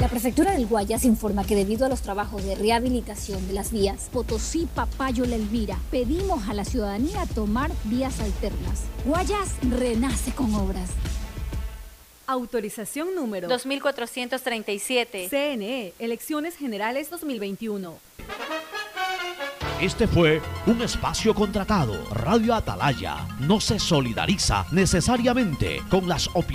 La 0.00 0.08
prefectura 0.08 0.52
del 0.52 0.66
Guayas 0.66 1.04
informa 1.04 1.44
que 1.44 1.54
debido 1.54 1.84
a 1.84 1.90
los 1.90 2.00
trabajos 2.00 2.42
de 2.42 2.54
rehabilitación 2.54 3.46
de 3.46 3.52
las 3.52 3.70
vías 3.70 4.08
Potosí, 4.10 4.66
Papayo, 4.74 5.26
La 5.26 5.36
Elvira, 5.36 5.76
pedimos 5.90 6.48
a 6.48 6.54
la 6.54 6.64
ciudadanía 6.64 7.26
tomar 7.34 7.70
vías 7.84 8.18
alternas. 8.20 8.84
Guayas 9.04 9.56
renace 9.60 10.32
con 10.32 10.54
obras. 10.54 10.88
Autorización 12.26 13.14
número 13.14 13.46
2437. 13.46 15.28
CNE, 15.28 15.92
Elecciones 15.98 16.56
Generales 16.56 17.10
2021. 17.10 17.98
Este 19.80 20.06
fue 20.06 20.42
un 20.66 20.82
espacio 20.82 21.34
contratado. 21.34 21.94
Radio 22.12 22.54
Atalaya 22.54 23.26
no 23.40 23.60
se 23.60 23.78
solidariza 23.78 24.66
necesariamente 24.72 25.82
con 25.88 26.06
las 26.06 26.28
opiniones 26.34 26.48